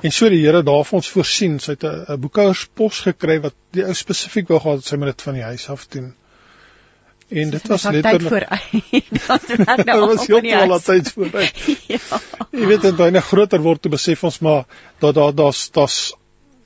En 0.02 0.10
so 0.10 0.28
die 0.32 0.40
Here 0.40 0.62
daar 0.64 0.84
vir 0.88 0.96
ons 0.96 1.10
voorsien. 1.14 1.58
Sy 1.60 1.76
het 1.76 1.84
'n 1.84 2.20
boekhouerspos 2.20 3.00
gekry 3.06 3.40
wat 3.46 3.54
die 3.76 3.84
ou 3.84 3.94
spesifiek 3.94 4.48
wou 4.48 4.58
gehad 4.58 4.82
het 4.82 4.86
sy 4.86 4.96
moet 4.96 5.12
dit 5.12 5.22
van 5.28 5.34
die 5.34 5.46
huis 5.52 5.68
af 5.68 5.86
doen. 5.94 6.14
En 7.30 7.50
dit 7.54 7.66
was 7.66 7.82
letterlik 7.82 8.28
voor 8.28 8.46
dat 9.26 9.46
werk 9.46 9.84
nou 9.84 10.08
Dit 10.08 10.16
was 10.16 10.26
heeltemal 10.26 10.72
altyd 10.72 11.12
vooruit. 11.12 11.58
ja. 11.94 12.20
Jy 12.50 12.66
weet 12.66 12.86
dit 12.88 12.96
baie 12.96 13.22
groter 13.22 13.62
word 13.62 13.82
te 13.82 13.92
besef 13.92 14.24
ons 14.26 14.40
maar 14.44 14.64
dat 14.98 15.14
daar 15.14 15.34
daar's 15.34 15.68
daar's 15.74 16.00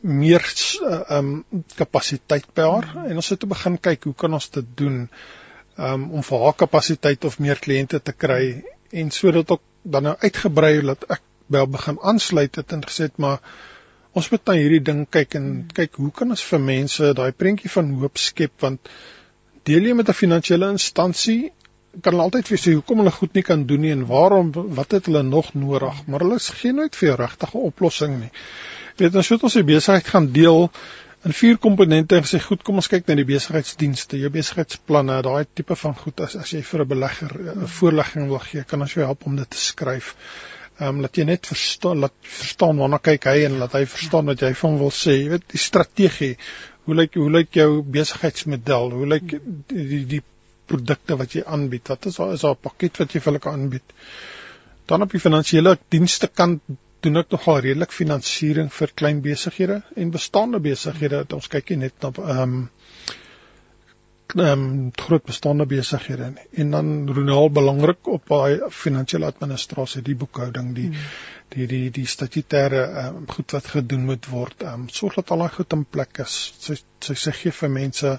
meer 0.01 0.45
ehm 0.45 1.19
um, 1.19 1.65
kapasiteit 1.77 2.47
by 2.57 2.69
haar. 2.69 2.89
En 3.09 3.21
ons 3.21 3.29
het 3.29 3.41
te 3.41 3.49
begin 3.49 3.79
kyk 3.81 4.05
hoe 4.05 4.15
kan 4.25 4.33
ons 4.37 4.51
dit 4.57 4.73
doen 4.77 4.99
um, 5.79 6.11
om 6.11 6.23
vir 6.23 6.45
haar 6.45 6.57
kapasiteit 6.65 7.25
of 7.25 7.39
meer 7.39 7.61
kliënte 7.61 8.01
te 8.03 8.13
kry? 8.13 8.65
En 8.93 9.11
sodat 9.11 9.51
ook 9.51 9.63
dan 9.83 10.03
nou 10.09 10.17
uitgebrei 10.21 10.81
dat 10.81 11.09
ek 11.09 11.23
by 11.47 11.63
haar 11.63 11.73
begin 11.73 12.01
aansluit 12.01 12.57
het 12.57 12.73
en 12.73 12.85
gesê 12.85 13.09
het 13.09 13.17
maar 13.21 13.41
ons 14.13 14.29
moet 14.31 14.45
na 14.47 14.55
hierdie 14.57 14.85
ding 14.85 15.03
kyk 15.11 15.35
en 15.41 15.49
kyk 15.75 15.99
hoe 16.01 16.13
kan 16.15 16.31
ons 16.31 16.45
vir 16.51 16.61
mense 16.63 17.13
daai 17.19 17.33
prentjie 17.33 17.73
van 17.73 17.91
hoop 18.01 18.21
skep? 18.21 18.55
Want 18.63 18.93
deel 19.69 19.91
jy 19.91 19.95
met 19.99 20.09
'n 20.09 20.21
finansiële 20.21 20.71
instansie 20.77 21.53
kan 22.03 22.13
hulle 22.13 22.27
altyd 22.27 22.49
vir 22.49 22.57
jou 22.57 22.63
sê 22.65 22.75
hoekom 22.75 23.03
hulle 23.03 23.15
goed 23.15 23.35
nie 23.35 23.43
kan 23.43 23.67
doen 23.67 23.81
nie 23.81 23.93
en 23.95 24.07
waarom 24.07 24.53
wat 24.79 24.97
het 24.97 25.07
hulle 25.07 25.23
nog 25.23 25.55
nodig 25.55 26.07
maar 26.07 26.27
hulle 26.27 26.39
gee 26.39 26.73
nooit 26.73 26.97
vir 26.97 27.09
jou 27.09 27.17
regtige 27.23 27.59
oplossing 27.59 28.21
nie 28.21 28.33
Jy 28.95 29.07
weet 29.07 29.17
ons 29.17 29.29
het 29.29 29.43
ons 29.43 29.55
die 29.59 29.67
besigheid 29.67 30.07
gaan 30.07 30.27
deel 30.33 30.71
in 31.25 31.33
vier 31.33 31.57
komponente 31.59 32.17
en 32.17 32.27
gesê 32.27 32.39
goed 32.43 32.63
kom 32.63 32.77
ons 32.83 32.89
kyk 32.89 33.07
na 33.09 33.15
die 33.15 33.25
besigheidsdienste 33.31 34.19
jou 34.19 34.31
besigheidsplanne 34.31 35.23
daai 35.23 35.47
tipe 35.55 35.77
van 35.77 35.95
goed 36.03 36.21
as 36.21 36.37
as 36.37 36.53
jy 36.53 36.63
vir 36.63 36.85
'n 36.85 36.89
belegger 36.89 37.33
'n 37.55 37.71
voorlegging 37.79 38.29
wil 38.29 38.45
gee 38.51 38.65
kan 38.65 38.81
ons 38.81 38.95
jou 38.95 39.05
help 39.05 39.27
om 39.27 39.37
dit 39.37 39.51
te 39.51 39.59
skryf 39.59 40.15
Ehm 40.75 40.89
um, 40.89 41.01
laat 41.05 41.15
jy 41.15 41.25
net 41.29 41.47
verstaan 41.47 42.01
laat 42.03 42.15
verstaan 42.27 42.81
waarna 42.83 42.99
kyk 42.99 43.29
hy 43.31 43.45
en 43.47 43.61
laat 43.61 43.77
hy 43.79 43.85
verstaan 43.87 44.27
wat 44.27 44.41
jy 44.43 44.49
van 44.59 44.79
wil 44.81 44.91
sê. 44.91 45.13
Jy 45.21 45.29
weet 45.31 45.45
die 45.53 45.61
strategie. 45.63 46.33
Hoe 46.85 46.95
lyk 46.95 47.15
hoe 47.17 47.31
lyk 47.31 47.57
jou 47.57 47.83
besigheidsmodel? 47.97 48.91
Hoe 48.99 49.07
lyk 49.09 49.35
die 49.73 49.85
die, 49.89 50.05
die 50.17 50.23
produkte 50.69 51.17
wat 51.21 51.37
jy 51.37 51.45
aanbied? 51.57 51.89
Wat 51.89 52.07
is 52.11 52.17
daar 52.21 52.33
is 52.37 52.45
daar 52.45 52.57
'n 52.57 52.65
pakket 52.69 53.03
wat 53.03 53.13
jy 53.13 53.21
vir 53.21 53.33
hulle 53.33 53.53
aanbied? 53.53 53.95
Dan 54.87 55.03
op 55.03 55.11
die 55.11 55.21
finansiële 55.21 55.79
dienste 55.89 56.29
kant 56.29 56.63
doen 57.05 57.21
ek 57.21 57.31
nogal 57.31 57.61
redelik 57.65 57.93
finansiering 57.93 58.71
vir 58.73 58.93
klein 59.01 59.21
besighede 59.25 59.83
en 59.97 60.11
bestaande 60.11 60.61
besighede. 60.61 61.25
Ons 61.37 61.49
kyk 61.53 61.77
net 61.77 61.95
na 62.03 62.11
ehm 62.17 62.43
um, 62.43 62.69
ehm 64.35 64.63
um, 64.65 64.91
groot 64.97 65.25
bestaande 65.25 65.67
besighede. 65.67 66.33
En 66.53 66.71
dan 66.71 67.09
Ronald 67.09 67.53
belangrik 67.53 68.09
op 68.09 68.29
daai 68.29 68.61
finansiële 68.71 69.27
administrasie, 69.27 70.03
die 70.03 70.17
boekhouding, 70.17 70.75
die 70.75 70.89
hmm. 70.89 71.05
Die 71.55 71.67
die 71.71 71.91
die 71.91 72.07
statutêre 72.07 72.83
ehm 72.87 73.21
um, 73.21 73.29
goed 73.37 73.57
wat 73.57 73.71
gedoen 73.77 74.05
moet 74.11 74.29
word. 74.33 74.63
Ehm 74.63 74.87
um, 74.87 74.89
sorg 74.89 75.21
dat 75.21 75.31
al 75.31 75.45
daai 75.45 75.55
goed 75.57 75.77
in 75.79 75.85
plek 75.97 76.23
is. 76.27 76.37
Sy 76.67 76.79
sy 77.09 77.17
sê 77.25 77.35
gee 77.43 77.55
vir 77.61 77.73
mense 77.77 78.19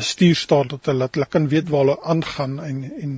bestuurstaat 0.00 0.70
dat 0.74 0.92
hulle 0.92 1.06
dat 1.06 1.18
hulle 1.18 1.30
kan 1.36 1.48
weet 1.54 1.68
waar 1.72 1.84
hulle 1.84 1.98
aangaan 2.14 2.60
en 2.68 2.84
en 2.90 3.16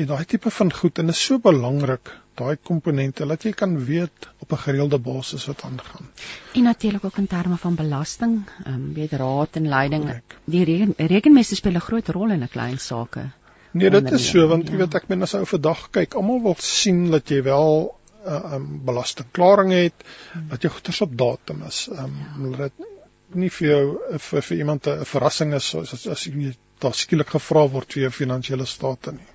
en 0.00 0.06
daai 0.06 0.24
tipe 0.24 0.50
van 0.50 0.72
goed 0.72 0.98
en 0.98 1.12
is 1.12 1.24
so 1.28 1.38
belangrik 1.38 2.12
daai 2.40 2.56
komponente 2.70 3.26
dat 3.28 3.44
jy 3.44 3.52
kan 3.62 3.74
weet 3.84 4.28
op 4.44 4.52
'n 4.52 4.62
gereelde 4.64 4.98
basis 4.98 5.46
wat 5.46 5.64
aangaan. 5.64 6.06
En 6.54 6.62
natuurlik 6.62 7.04
ook 7.04 7.18
in 7.18 7.26
terme 7.26 7.56
van 7.56 7.74
belasting, 7.74 8.38
ehm 8.64 8.74
um, 8.74 8.94
weet 8.94 9.12
raad 9.12 9.56
en 9.56 9.68
leiding. 9.68 10.04
Correct. 10.04 10.36
Die 10.44 10.64
reken, 10.64 10.94
rekenmeester 10.96 11.56
speel 11.56 11.74
'n 11.74 11.88
groot 11.88 12.08
rol 12.08 12.30
in 12.30 12.42
'n 12.42 12.48
klein 12.48 12.78
sake. 12.78 13.30
Nee, 13.72 13.90
dit 13.90 14.10
is 14.10 14.30
so 14.30 14.46
want 14.48 14.68
jy 14.68 14.72
ja. 14.72 14.78
weet 14.78 14.94
ek 14.94 15.08
meen 15.08 15.22
as 15.22 15.34
ou 15.34 15.44
vandag 15.46 15.90
kyk, 15.90 16.14
almal 16.14 16.40
wil 16.42 16.56
sien 16.58 17.10
dat 17.10 17.28
jy 17.28 17.42
wel 17.42 17.99
uh, 18.26 18.54
um, 18.54 18.80
belastingklaring 18.84 19.72
het, 19.72 20.04
hmm. 20.32 20.48
dat 20.48 20.62
jou 20.62 20.72
goederes 20.72 21.00
op 21.00 21.18
datum 21.18 21.62
is. 21.66 21.88
Um, 21.92 22.16
ja. 22.50 22.56
dit 22.66 22.88
nie 23.34 23.50
vir 23.50 23.68
jou 23.68 23.84
vir, 24.18 24.42
vir 24.42 24.56
iemand 24.56 24.86
'n 24.86 25.04
verrassing 25.04 25.54
is 25.54 25.74
as 25.74 25.92
as, 25.94 26.06
as 26.06 26.24
jy 26.26 26.54
daar 26.80 26.94
skielik 26.94 27.28
gevra 27.28 27.68
word 27.68 27.92
vir 27.92 28.02
jou 28.02 28.10
finansiële 28.10 28.66
state 28.66 29.12
nie. 29.12 29.28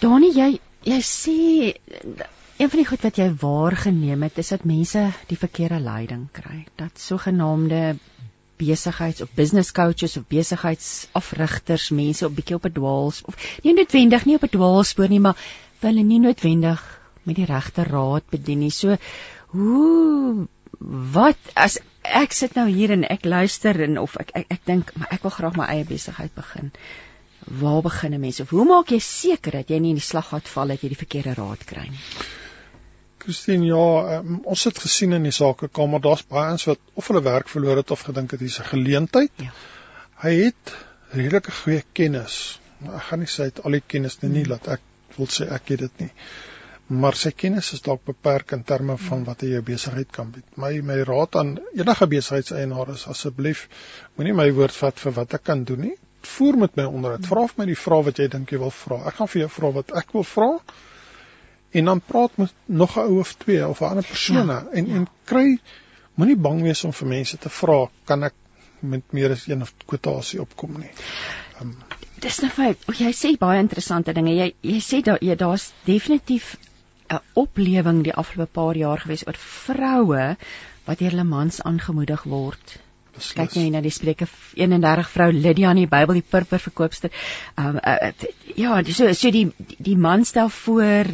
Danie, 0.00 0.32
jy 0.32 0.60
jy 0.84 1.00
sê 1.02 1.74
een 2.58 2.70
van 2.70 2.78
die 2.80 2.86
goed 2.86 3.02
wat 3.02 3.18
jy 3.18 3.28
waargeneem 3.40 4.22
het 4.22 4.38
is 4.38 4.48
dat 4.48 4.64
mense 4.64 5.10
die 5.28 5.38
verkeerde 5.38 5.78
leiding 5.80 6.28
kry. 6.32 6.66
Dat 6.76 6.98
sogenaamde 6.98 7.98
besigheids 8.58 9.20
of 9.20 9.34
business 9.34 9.72
coaches 9.72 10.16
of 10.16 10.26
besigheidsafrigters 10.26 11.90
mense 11.90 12.26
op 12.26 12.34
bietjie 12.34 12.56
op 12.56 12.66
'n 12.66 12.72
dwaalspoor 12.72 13.34
of 13.34 13.62
nie 13.62 13.74
noodwendig 13.74 14.24
nie 14.24 14.34
op 14.34 14.42
'n 14.42 14.56
dwaalspoor 14.56 15.08
nie, 15.08 15.20
maar 15.20 15.36
hulle 15.80 16.02
nie 16.02 16.18
noodwendig 16.18 16.97
met 17.28 17.38
die 17.38 17.48
regte 17.48 17.84
raad 17.88 18.26
bedien 18.32 18.64
nie. 18.64 18.72
So 18.74 18.96
hoe 19.54 20.48
wat 21.14 21.52
as 21.54 21.78
ek 22.02 22.34
sit 22.36 22.56
nou 22.56 22.66
hier 22.68 22.92
en 22.94 23.04
ek 23.04 23.24
luister 23.24 23.78
en 23.84 23.98
of 24.00 24.16
ek 24.20 24.32
ek, 24.34 24.48
ek 24.58 24.66
dink 24.68 24.92
maar 24.96 25.12
ek 25.14 25.24
wil 25.26 25.34
graag 25.34 25.56
my 25.60 25.68
eie 25.74 25.86
besigheid 25.88 26.34
begin 26.36 26.72
waar 27.60 27.80
begin 27.82 28.14
'n 28.14 28.20
mens 28.20 28.40
of 28.40 28.50
hoe 28.50 28.66
maak 28.68 28.90
jy 28.92 28.98
seker 29.00 29.52
dat 29.60 29.70
jy 29.70 29.78
nie 29.80 29.94
in 29.96 30.00
die 30.00 30.10
slaggat 30.10 30.48
val 30.48 30.68
dat 30.68 30.82
jy 30.82 30.88
die 30.92 31.02
verkeerde 31.04 31.34
raad 31.34 31.64
kry 31.64 31.88
nie? 31.88 32.04
Christine, 33.18 33.66
ja, 33.66 34.18
um, 34.18 34.40
ons 34.44 34.64
het 34.64 34.78
gesien 34.78 35.12
in 35.12 35.26
die 35.26 35.34
sakekamer, 35.34 36.00
daar's 36.00 36.22
baie 36.22 36.52
ons 36.54 36.64
wat 36.64 36.78
of 36.94 37.08
hulle 37.10 37.22
werk 37.26 37.48
verloor 37.52 37.80
het 37.82 37.90
of 37.90 38.04
gedink 38.06 38.30
het 38.30 38.40
dis 38.40 38.60
'n 38.60 38.70
geleentheid. 38.70 39.32
Ja. 39.36 39.50
Hy 40.22 40.34
het 40.44 40.74
redelike 41.12 41.52
goeie 41.52 41.82
kennis. 41.92 42.60
Maar 42.78 42.94
ek 42.94 43.02
gaan 43.02 43.18
nie 43.18 43.28
sê 43.28 43.42
hy 43.42 43.50
het 43.50 43.64
al 43.64 43.76
die 43.76 43.82
kennis 43.86 44.20
nie, 44.22 44.30
nie 44.30 44.44
hmm. 44.44 44.52
laat 44.52 44.68
ek 44.78 45.16
wil 45.16 45.26
sê 45.26 45.48
ek 45.50 45.68
het 45.74 45.80
dit 45.80 46.00
nie. 46.04 46.10
Maar 46.88 47.16
sy 47.20 47.30
kennis 47.36 47.72
is 47.76 47.84
dalk 47.84 48.04
beperk 48.08 48.52
in 48.56 48.62
terme 48.64 48.96
van 48.96 49.24
wat 49.24 49.42
hy 49.44 49.52
jou 49.52 49.62
besigheid 49.62 50.12
kan 50.12 50.30
bied. 50.32 50.46
My 50.56 50.72
my 50.80 51.02
raad 51.04 51.36
aan 51.36 51.58
enige 51.76 52.06
besigheidseienaar 52.06 52.94
is 52.94 53.06
asseblief 53.12 53.68
moenie 54.16 54.32
my 54.32 54.48
woord 54.56 54.72
vat 54.72 55.02
vir 55.04 55.12
wat 55.18 55.34
ek 55.36 55.44
kan 55.50 55.64
doen 55.68 55.84
nie 55.90 55.96
voer 56.28 56.56
met 56.58 56.76
my 56.76 56.84
onderhoud. 56.84 57.26
Vra 57.26 57.46
vir 57.46 57.60
my 57.60 57.66
die 57.70 57.78
vrae 57.78 58.06
wat 58.08 58.20
jy 58.20 58.28
dink 58.32 58.52
jy 58.52 58.60
wil 58.62 58.72
vra. 58.74 59.02
Ek 59.10 59.18
gaan 59.18 59.30
vir 59.32 59.42
jou 59.44 59.50
vra 59.56 59.70
wat 59.76 59.92
ek 60.00 60.14
wil 60.16 60.24
vra. 60.26 60.48
En 61.78 61.90
dan 61.90 62.00
praat 62.00 62.36
met 62.40 62.54
nog 62.66 62.96
'n 62.96 63.06
ou 63.12 63.20
of 63.20 63.34
twee 63.44 63.66
of 63.66 63.80
'n 63.80 63.90
ander 63.90 64.04
persone 64.04 64.52
ja, 64.52 64.64
en 64.72 64.86
ja. 64.86 64.94
en 64.94 65.08
kry 65.24 65.58
moenie 66.14 66.36
bang 66.36 66.62
wees 66.62 66.84
om 66.84 66.92
vir 66.92 67.08
mense 67.08 67.36
te 67.36 67.48
vra 67.48 67.90
kan 68.04 68.24
ek 68.24 68.34
met 68.80 69.12
meer 69.12 69.30
as 69.30 69.46
een 69.46 69.66
kwotasie 69.86 70.40
opkom 70.40 70.78
nie. 70.78 70.90
Um, 71.60 71.76
Dis 72.20 72.40
nou 72.40 72.50
feit. 72.50 72.78
O, 72.88 72.92
jy 72.92 73.12
sê 73.12 73.36
baie 73.38 73.60
interessante 73.60 74.12
dinge. 74.12 74.34
Jy 74.34 74.54
jy 74.62 74.80
sê 74.80 75.02
daar 75.02 75.18
ja, 75.22 75.34
daar's 75.34 75.72
definitief 75.84 76.56
'n 77.10 77.22
oplewing 77.34 78.02
die 78.04 78.14
afgelope 78.14 78.52
paar 78.52 78.76
jaar 78.76 79.00
gewees 79.04 79.26
oor 79.26 79.38
vroue 79.38 80.36
wat 80.86 80.98
deur 80.98 81.10
hulle 81.10 81.24
mans 81.24 81.62
aangemoedig 81.62 82.24
word 82.24 82.78
kyk 83.18 83.56
net 83.58 83.72
na 83.74 83.80
die 83.82 83.92
Spreuke 83.92 84.28
31 84.56 85.10
vrou 85.12 85.28
Lydia 85.32 85.72
in 85.74 85.82
die 85.82 85.90
Bybel 85.90 86.18
die 86.20 86.26
purper 86.34 86.62
verkoopster. 86.62 87.10
Um 87.58 87.78
uh, 87.82 88.12
ja, 88.56 88.82
so 88.84 89.12
so 89.12 89.30
die 89.34 89.48
die 89.78 89.96
man 89.96 90.24
stel 90.24 90.48
voor 90.48 91.10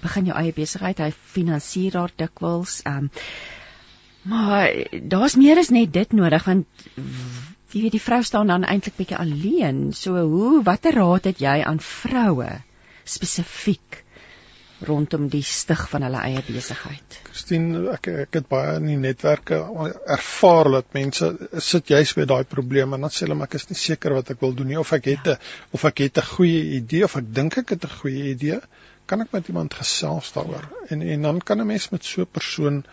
begin 0.00 0.30
jou 0.30 0.36
eie 0.36 0.52
besigheid, 0.56 1.00
hy 1.00 1.10
finansier 1.34 1.98
haar 2.00 2.12
dikwels. 2.16 2.80
Um 2.88 3.10
maar 4.22 4.68
daar's 5.00 5.36
meer 5.40 5.58
as 5.58 5.70
net 5.72 5.92
dit 5.92 6.12
nodig 6.12 6.44
want 6.44 6.66
jy 7.72 7.84
weet 7.86 7.96
die 7.96 8.02
vrou 8.02 8.20
staan 8.26 8.50
dan 8.50 8.66
eintlik 8.68 8.98
bietjie 8.98 9.20
alleen. 9.20 9.92
So 9.96 10.16
hoe 10.18 10.62
watter 10.64 10.96
raad 10.96 11.28
het 11.30 11.40
jy 11.40 11.60
aan 11.64 11.80
vroue 11.80 12.50
spesifiek? 13.04 14.04
Rondom 14.86 15.28
die 15.28 15.42
stig 15.44 15.82
van 15.92 16.04
hulle 16.06 16.20
eie 16.24 16.42
besigheid. 16.46 17.16
Christine, 17.28 17.82
ek 17.94 18.08
ek 18.24 18.38
het 18.38 18.46
baie 18.48 18.76
in 18.80 18.86
die 18.88 18.98
netwerke 19.00 19.58
ervaar 20.16 20.70
dat 20.76 20.94
mense 20.96 21.30
sit 21.70 21.92
juis 21.92 22.14
met 22.16 22.30
daai 22.30 22.44
probleme 22.48 22.96
en 22.96 23.06
dan 23.06 23.12
sê 23.14 23.26
hulle 23.26 23.36
maar 23.38 23.50
ek 23.50 23.58
is 23.60 23.68
nie 23.70 23.78
seker 23.80 24.16
wat 24.16 24.32
ek 24.34 24.40
wil 24.44 24.54
doen 24.56 24.70
nie 24.72 24.78
of 24.80 24.92
ek 24.96 25.10
het 25.12 25.26
'n 25.26 25.36
ja. 25.36 25.50
of 25.76 25.84
ek 25.84 26.04
het 26.06 26.22
'n 26.22 26.30
goeie 26.36 26.62
idee 26.78 27.04
of 27.04 27.16
ek 27.16 27.34
dink 27.40 27.58
ek 27.58 27.74
het 27.76 27.84
'n 27.84 27.98
goeie 28.00 28.24
idee, 28.30 28.60
kan 29.06 29.20
ek 29.20 29.32
met 29.32 29.48
iemand 29.48 29.74
gesels 29.74 30.32
daaroor. 30.32 30.66
En 30.88 31.02
en 31.02 31.22
dan 31.22 31.40
kan 31.40 31.60
'n 31.60 31.66
mens 31.66 31.90
met 31.90 32.04
so 32.04 32.22
'n 32.22 32.32
persoon 32.38 32.84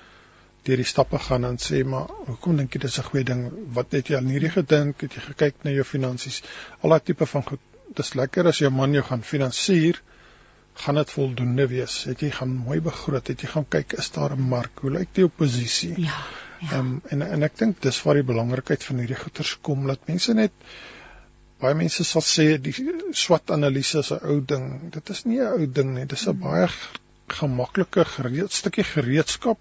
deur 0.64 0.78
die 0.78 0.92
stappe 0.94 1.20
gaan 1.20 1.46
en 1.46 1.58
sê 1.58 1.86
maar 1.86 2.08
hoekom 2.28 2.58
dink 2.58 2.74
jy 2.74 2.80
dis 2.80 3.00
'n 3.00 3.10
goeie 3.10 3.24
ding? 3.24 3.52
Wat 3.74 3.92
het 3.92 4.08
jy 4.08 4.16
al 4.16 4.28
hierdie 4.34 4.52
gedink? 4.60 5.02
Het 5.02 5.14
jy 5.14 5.22
gekyk 5.22 5.64
na 5.64 5.72
jou 5.72 5.84
finansies? 5.84 6.44
Al 6.82 6.90
daai 6.90 7.04
tipe 7.04 7.26
van 7.26 7.44
goed. 7.44 7.60
Dis 7.96 8.14
lekker 8.14 8.48
as 8.48 8.58
jou 8.58 8.70
man 8.72 8.94
jou 8.94 9.04
gaan 9.04 9.24
finansier 9.24 10.02
gaan 10.84 11.00
dit 11.00 11.12
voldoende 11.12 11.68
wees? 11.68 12.04
Het 12.10 12.20
jy 12.26 12.32
gaan 12.40 12.54
mooi 12.66 12.82
begroot? 12.82 13.28
Het 13.28 13.42
jy 13.42 13.50
gaan 13.54 13.68
kyk 13.76 13.98
is 14.02 14.12
daar 14.12 14.36
'n 14.36 14.50
mark? 14.52 14.84
Hoe 14.84 14.92
lyk 14.92 15.14
die 15.14 15.26
oppositie? 15.26 15.94
Ja. 16.02 16.20
Ja. 16.60 16.78
Um, 16.78 17.02
en 17.14 17.22
en 17.22 17.44
ek 17.44 17.58
dink 17.58 17.82
dis 17.82 18.02
waar 18.04 18.18
die 18.18 18.26
belangrikheid 18.26 18.84
van 18.84 18.98
hierdie 18.98 19.20
goeters 19.20 19.58
kom 19.62 19.88
dat 19.88 20.08
mense 20.08 20.34
net 20.34 20.52
baie 21.62 21.76
mense 21.78 22.04
sal 22.04 22.24
sê 22.26 22.46
die 22.62 22.74
SWOT 23.12 23.52
analise 23.52 24.00
is 24.00 24.12
'n 24.12 24.24
ou 24.32 24.40
ding. 24.54 24.92
Dit 24.92 25.10
is 25.10 25.24
nie 25.26 25.40
'n 25.40 25.54
ou 25.54 25.68
ding 25.80 25.94
nie. 25.94 26.06
Dis 26.06 26.26
'n 26.28 26.32
hmm. 26.32 26.40
baie 26.40 26.70
gemaklike 27.28 28.06
gereed 28.06 28.52
stukkie 28.52 28.84
gereedskap 28.88 29.58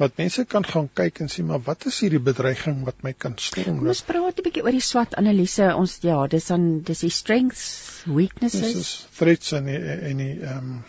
wat 0.00 0.16
mense 0.16 0.44
kan 0.48 0.64
gaan 0.64 0.88
kyk 0.96 1.20
en 1.20 1.28
sien 1.28 1.46
maar 1.46 1.60
wat 1.66 1.84
is 1.90 1.98
hierdie 2.00 2.22
bedreiging 2.24 2.84
wat 2.86 3.02
my 3.04 3.12
kan 3.12 3.36
storm. 3.36 3.82
Ons 3.86 4.00
praat 4.08 4.38
'n 4.40 4.46
bietjie 4.46 4.64
oor 4.64 4.76
die 4.76 4.86
SWOT 4.86 5.16
analise. 5.20 5.68
Ons 5.76 5.98
ja, 6.06 6.16
dis 6.26 6.46
dan 6.48 6.66
dis 6.88 7.04
die 7.04 7.12
strengths, 7.12 7.66
weaknesses, 8.06 8.74
dis 8.80 8.94
threats 9.18 9.52
en 9.52 9.68
en 9.68 10.24
die 10.24 10.32
ehm 10.40 10.58
um, 10.58 10.82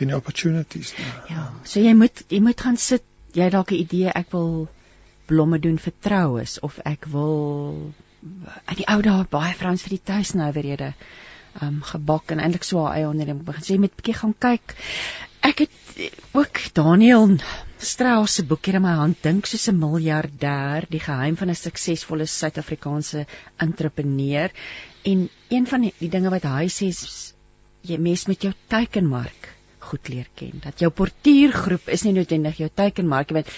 en 0.00 0.08
die 0.08 0.16
opportunities. 0.16 0.94
Ja. 0.96 1.12
ja, 1.28 1.46
so 1.64 1.80
jy 1.80 1.94
moet 1.94 2.24
jy 2.28 2.40
moet 2.40 2.60
gaan 2.60 2.76
sit. 2.76 3.04
Jy 3.36 3.50
dalk 3.50 3.70
'n 3.70 3.82
idee 3.84 4.10
ek 4.10 4.32
wil 4.32 4.68
blomme 5.26 5.58
doen 5.60 5.78
vir 5.78 5.92
troues 6.00 6.58
of 6.66 6.78
ek 6.84 7.04
wil 7.12 7.92
uit 8.64 8.78
die 8.80 8.88
ou 8.88 9.00
dae 9.02 9.26
baie 9.30 9.54
vrouens 9.54 9.82
vir 9.82 9.96
die 9.96 10.04
tuisnouwerhede 10.12 10.94
ehm 10.94 11.66
um, 11.66 11.82
gebak 11.82 12.32
en 12.32 12.40
eintlik 12.40 12.64
so 12.64 12.80
'n 12.80 12.92
eie 12.96 13.08
onderneming 13.08 13.44
begin. 13.44 13.62
So 13.62 13.72
jy 13.72 13.80
moet 13.80 13.96
bietjie 13.96 14.14
gaan 14.22 14.34
kyk. 14.38 14.74
Ek 15.40 15.64
het 15.64 16.10
ook 16.36 16.58
Daniel 16.76 17.36
Strauss 17.80 18.34
se 18.34 18.44
boek 18.44 18.66
hier 18.68 18.76
in 18.76 18.84
my 18.84 18.92
hand 18.98 19.22
dink 19.24 19.46
soos 19.48 19.68
'n 19.70 19.78
miljardêr, 19.80 20.86
die 20.90 21.00
geheim 21.00 21.36
van 21.36 21.48
'n 21.48 21.56
suksesvolle 21.56 22.26
Suid-Afrikaanse 22.26 23.26
entrepreneur. 23.56 24.50
En 25.02 25.28
een 25.48 25.66
van 25.66 25.80
die, 25.80 25.94
die 25.98 26.10
dinge 26.10 26.30
wat 26.30 26.44
hy 26.44 26.68
sê 26.68 26.88
is 26.88 27.34
jy 27.82 27.96
mes 27.96 28.26
met 28.26 28.42
jou 28.42 28.52
teikenmark 28.68 29.48
goed 29.90 30.08
leer 30.08 30.28
ken. 30.34 30.60
Dat 30.60 30.78
jou 30.78 30.90
portuïergroep 30.90 31.88
is 31.88 32.04
nie 32.04 32.12
noodwendig 32.12 32.60
jou 32.60 32.68
teikenmark, 32.74 33.30
want 33.30 33.48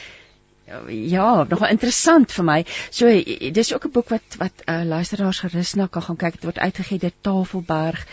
ja, 0.88 1.45
nogal 1.49 1.73
interessant 1.73 2.33
vir 2.33 2.45
my. 2.45 2.59
So 2.91 3.11
dis 3.59 3.73
ook 3.75 3.87
'n 3.87 3.93
boek 3.93 4.09
wat 4.09 4.38
wat 4.38 4.64
uh, 4.67 4.83
luisteraars 4.85 5.43
gerus 5.45 5.75
na 5.75 5.87
kan 5.87 6.02
gaan 6.02 6.17
kyk. 6.17 6.33
Dit 6.33 6.45
word 6.45 6.59
uitgegee 6.59 6.99
deur 6.99 7.12
Tafelberg. 7.21 8.07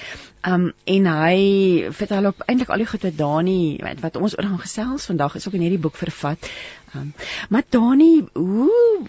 Um 0.47 0.71
en 0.83 1.05
hy 1.05 1.91
vertel 1.91 2.25
op 2.25 2.43
eintlik 2.47 2.69
al 2.69 2.83
die 2.83 2.87
goeie 2.87 3.15
Dani 3.15 3.79
wat, 3.83 3.99
wat 3.99 4.15
ons 4.15 4.37
oor 4.37 4.47
gaan 4.47 4.59
gesels 4.59 5.05
vandag 5.05 5.35
is 5.35 5.47
ook 5.47 5.53
in 5.53 5.65
hierdie 5.67 5.83
boek 5.83 5.95
vervat. 5.95 6.49
Um 6.95 7.13
maar 7.49 7.63
Dani, 7.69 8.23
hoe 8.33 9.05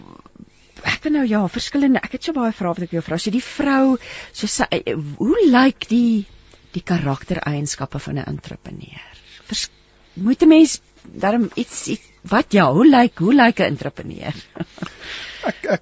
ek 0.83 1.03
weet 1.03 1.13
nou 1.13 1.25
ja, 1.27 1.47
verskillende. 1.47 2.01
Ek 2.03 2.11
het 2.17 2.23
so 2.23 2.33
baie 2.33 2.51
vrae 2.51 2.73
wat 2.73 2.85
ek 2.87 2.95
jou 2.95 3.03
vra. 3.05 3.17
So 3.17 3.31
die 3.31 3.43
vrou, 3.43 3.97
so 4.33 4.47
sy, 4.47 4.67
hoe 5.17 5.47
lyk 5.47 5.87
die 5.89 6.25
die 6.71 6.83
karaktereienskappe 6.83 7.99
van 7.99 8.17
'n 8.17 8.25
entrepreneur? 8.25 9.19
Vers, 9.45 9.69
moet 10.13 10.41
'n 10.41 10.47
mens 10.47 10.81
daarom 11.03 11.49
iets, 11.55 11.87
iets 11.87 12.11
wat 12.21 12.53
ja, 12.53 12.71
hoe 12.73 12.85
lyk 12.87 13.17
hoe 13.19 13.33
lyk 13.33 13.59
'n 13.59 13.73
entrepreneur? 13.73 14.35
ek 15.51 15.65
ek 15.77 15.81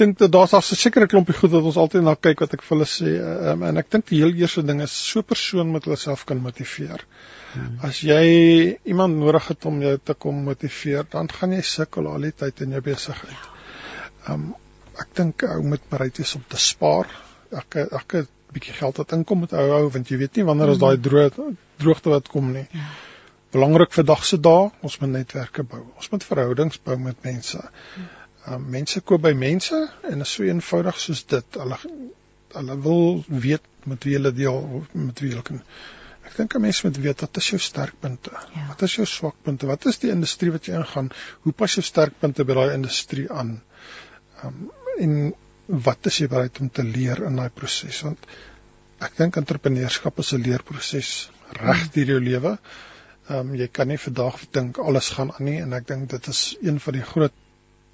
dink 0.00 0.18
dat 0.18 0.32
daar's 0.32 0.50
daar 0.50 0.62
'n 0.62 0.76
sekere 0.76 1.06
klompie 1.06 1.34
goed 1.34 1.50
wat 1.50 1.68
ons 1.70 1.76
altyd 1.76 2.02
na 2.02 2.14
kyk 2.14 2.40
wat 2.40 2.54
ek 2.54 2.62
vir 2.62 2.76
hulle 2.76 2.88
sê 2.92 3.12
um, 3.52 3.62
en 3.62 3.76
ek 3.76 3.90
dink 3.90 4.06
die 4.08 4.22
heel 4.22 4.34
eerste 4.34 4.62
ding 4.62 4.82
is 4.82 4.94
so 5.10 5.20
'n 5.20 5.30
persoon 5.34 5.68
moet 5.68 5.84
hulle 5.84 5.96
self 5.96 6.24
kan 6.24 6.42
motiveer. 6.42 7.04
Hmm. 7.52 7.78
As 7.82 8.00
jy 8.00 8.78
iemand 8.84 9.16
nodig 9.16 9.48
het 9.48 9.64
om 9.64 9.82
jou 9.82 9.98
te 9.98 10.14
kom 10.14 10.44
motiveer, 10.44 11.04
dan 11.10 11.28
gaan 11.28 11.52
jy 11.52 11.62
sukkel 11.62 12.06
al 12.06 12.20
die 12.20 12.32
tyd 12.32 12.60
in 12.60 12.70
jou 12.70 12.80
besigheid. 12.80 13.48
Ehm 14.26 14.34
um, 14.34 14.54
ek 14.98 15.14
dink 15.14 15.42
ou 15.42 15.62
moet 15.62 15.84
bereid 15.90 16.18
wees 16.18 16.34
om 16.34 16.44
te 16.48 16.56
spaar. 16.56 17.06
Ek 17.50 17.76
ek 17.76 18.14
'n 18.14 18.28
bietjie 18.52 18.74
geld 18.74 18.96
wat 18.96 19.12
inkom 19.12 19.40
met 19.40 19.52
ou 19.52 19.68
hou 19.70 19.88
want 19.90 20.08
jy 20.08 20.16
weet 20.18 20.36
nie 20.36 20.44
wanneer 20.44 20.70
is 20.70 20.78
daai 20.78 20.96
hmm. 20.96 21.02
droog 21.02 21.56
droogte 21.78 22.10
wat 22.10 22.28
kom 22.28 22.52
nie. 22.52 22.66
Ja. 22.72 22.90
Belangrik 23.52 23.92
vir 23.92 24.04
dag 24.08 24.24
se 24.24 24.38
dae, 24.40 24.70
ons 24.86 24.98
moet 25.02 25.10
netwerke 25.12 25.62
bou. 25.68 25.82
Ons 26.00 26.10
moet 26.12 26.24
verhoudings 26.24 26.78
bou 26.86 26.96
met 26.98 27.24
mense. 27.26 27.60
Um, 28.48 28.62
mense 28.74 29.00
koop 29.06 29.22
by 29.26 29.32
mense 29.38 29.78
en 30.08 30.24
is 30.24 30.34
so 30.36 30.46
eenvoudig 30.46 31.00
soos 31.00 31.24
dit. 31.34 31.58
Hulle 31.60 31.78
hulle 32.52 32.76
wil 32.84 33.24
weet 33.28 33.68
met 33.88 34.04
wie 34.04 34.14
hulle 34.18 34.32
deel 34.36 34.58
met 34.92 35.20
wie 35.24 35.30
hulle 35.32 35.44
kan. 35.46 35.60
Ek 36.28 36.36
dink 36.36 36.54
'n 36.56 36.62
mens 36.64 36.82
moet 36.84 36.98
weet 37.04 37.24
wat 37.24 37.36
is 37.40 37.48
jou 37.50 37.60
sterkpunte? 37.60 38.32
Ja. 38.54 38.66
Wat 38.68 38.82
is 38.82 38.94
jou 38.96 39.06
swakpunte? 39.06 39.66
Wat 39.66 39.86
is 39.86 39.98
die 39.98 40.10
industrie 40.10 40.52
wat 40.52 40.66
jy 40.66 40.74
ingaan? 40.80 41.10
Hoe 41.42 41.52
pas 41.52 41.74
jou 41.74 41.84
sterkpunte 41.84 42.44
by 42.44 42.54
daai 42.54 42.74
industrie 42.74 43.28
aan? 43.30 43.60
Um, 44.44 44.70
en 44.98 45.34
wat 45.66 46.06
is 46.06 46.18
jy 46.18 46.28
bereid 46.28 46.60
om 46.60 46.70
te 46.70 46.84
leer 46.84 47.24
in 47.26 47.36
daai 47.36 47.50
proses? 47.50 48.02
Want 48.02 48.26
ek 49.00 49.16
dink 49.16 49.36
entrepreneurskap 49.36 50.18
is 50.18 50.32
'n 50.32 50.42
leerproses 50.42 51.30
reg 51.60 51.90
deur 51.92 52.16
jou 52.16 52.20
lewe. 52.20 52.58
Ehm 53.28 53.52
um, 53.52 53.54
jy 53.54 53.68
kan 53.70 53.88
nie 53.88 54.00
vandag 54.02 54.40
dink 54.50 54.78
alles 54.78 55.12
gaan 55.16 55.30
aan 55.32 55.46
nie 55.46 55.60
en 55.62 55.72
ek 55.72 55.86
dink 55.86 56.10
dit 56.10 56.26
is 56.32 56.56
een 56.60 56.80
van 56.80 56.96
die 56.98 57.06
groot 57.06 57.34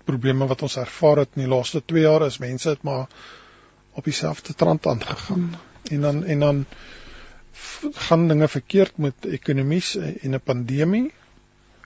probleme 0.08 0.46
wat 0.48 0.62
ons 0.64 0.78
ervaar 0.80 1.22
het 1.24 1.36
in 1.36 1.44
die 1.44 1.50
laaste 1.52 1.82
2 1.84 2.02
jaar 2.02 2.24
is 2.26 2.38
mense 2.40 2.68
het 2.68 2.82
maar 2.82 3.06
op 3.92 4.04
dieselfde 4.04 4.54
trant 4.54 4.86
aangegaan. 4.86 5.48
Hmm. 5.50 5.94
En 5.96 6.00
dan 6.00 6.24
en 6.24 6.40
dan 6.40 6.64
gaan 8.08 8.28
dinge 8.28 8.48
verkeerd 8.48 8.98
met 8.98 9.24
ekonomies 9.24 9.96
en 9.96 10.34
'n 10.34 10.40
pandemie 10.44 11.12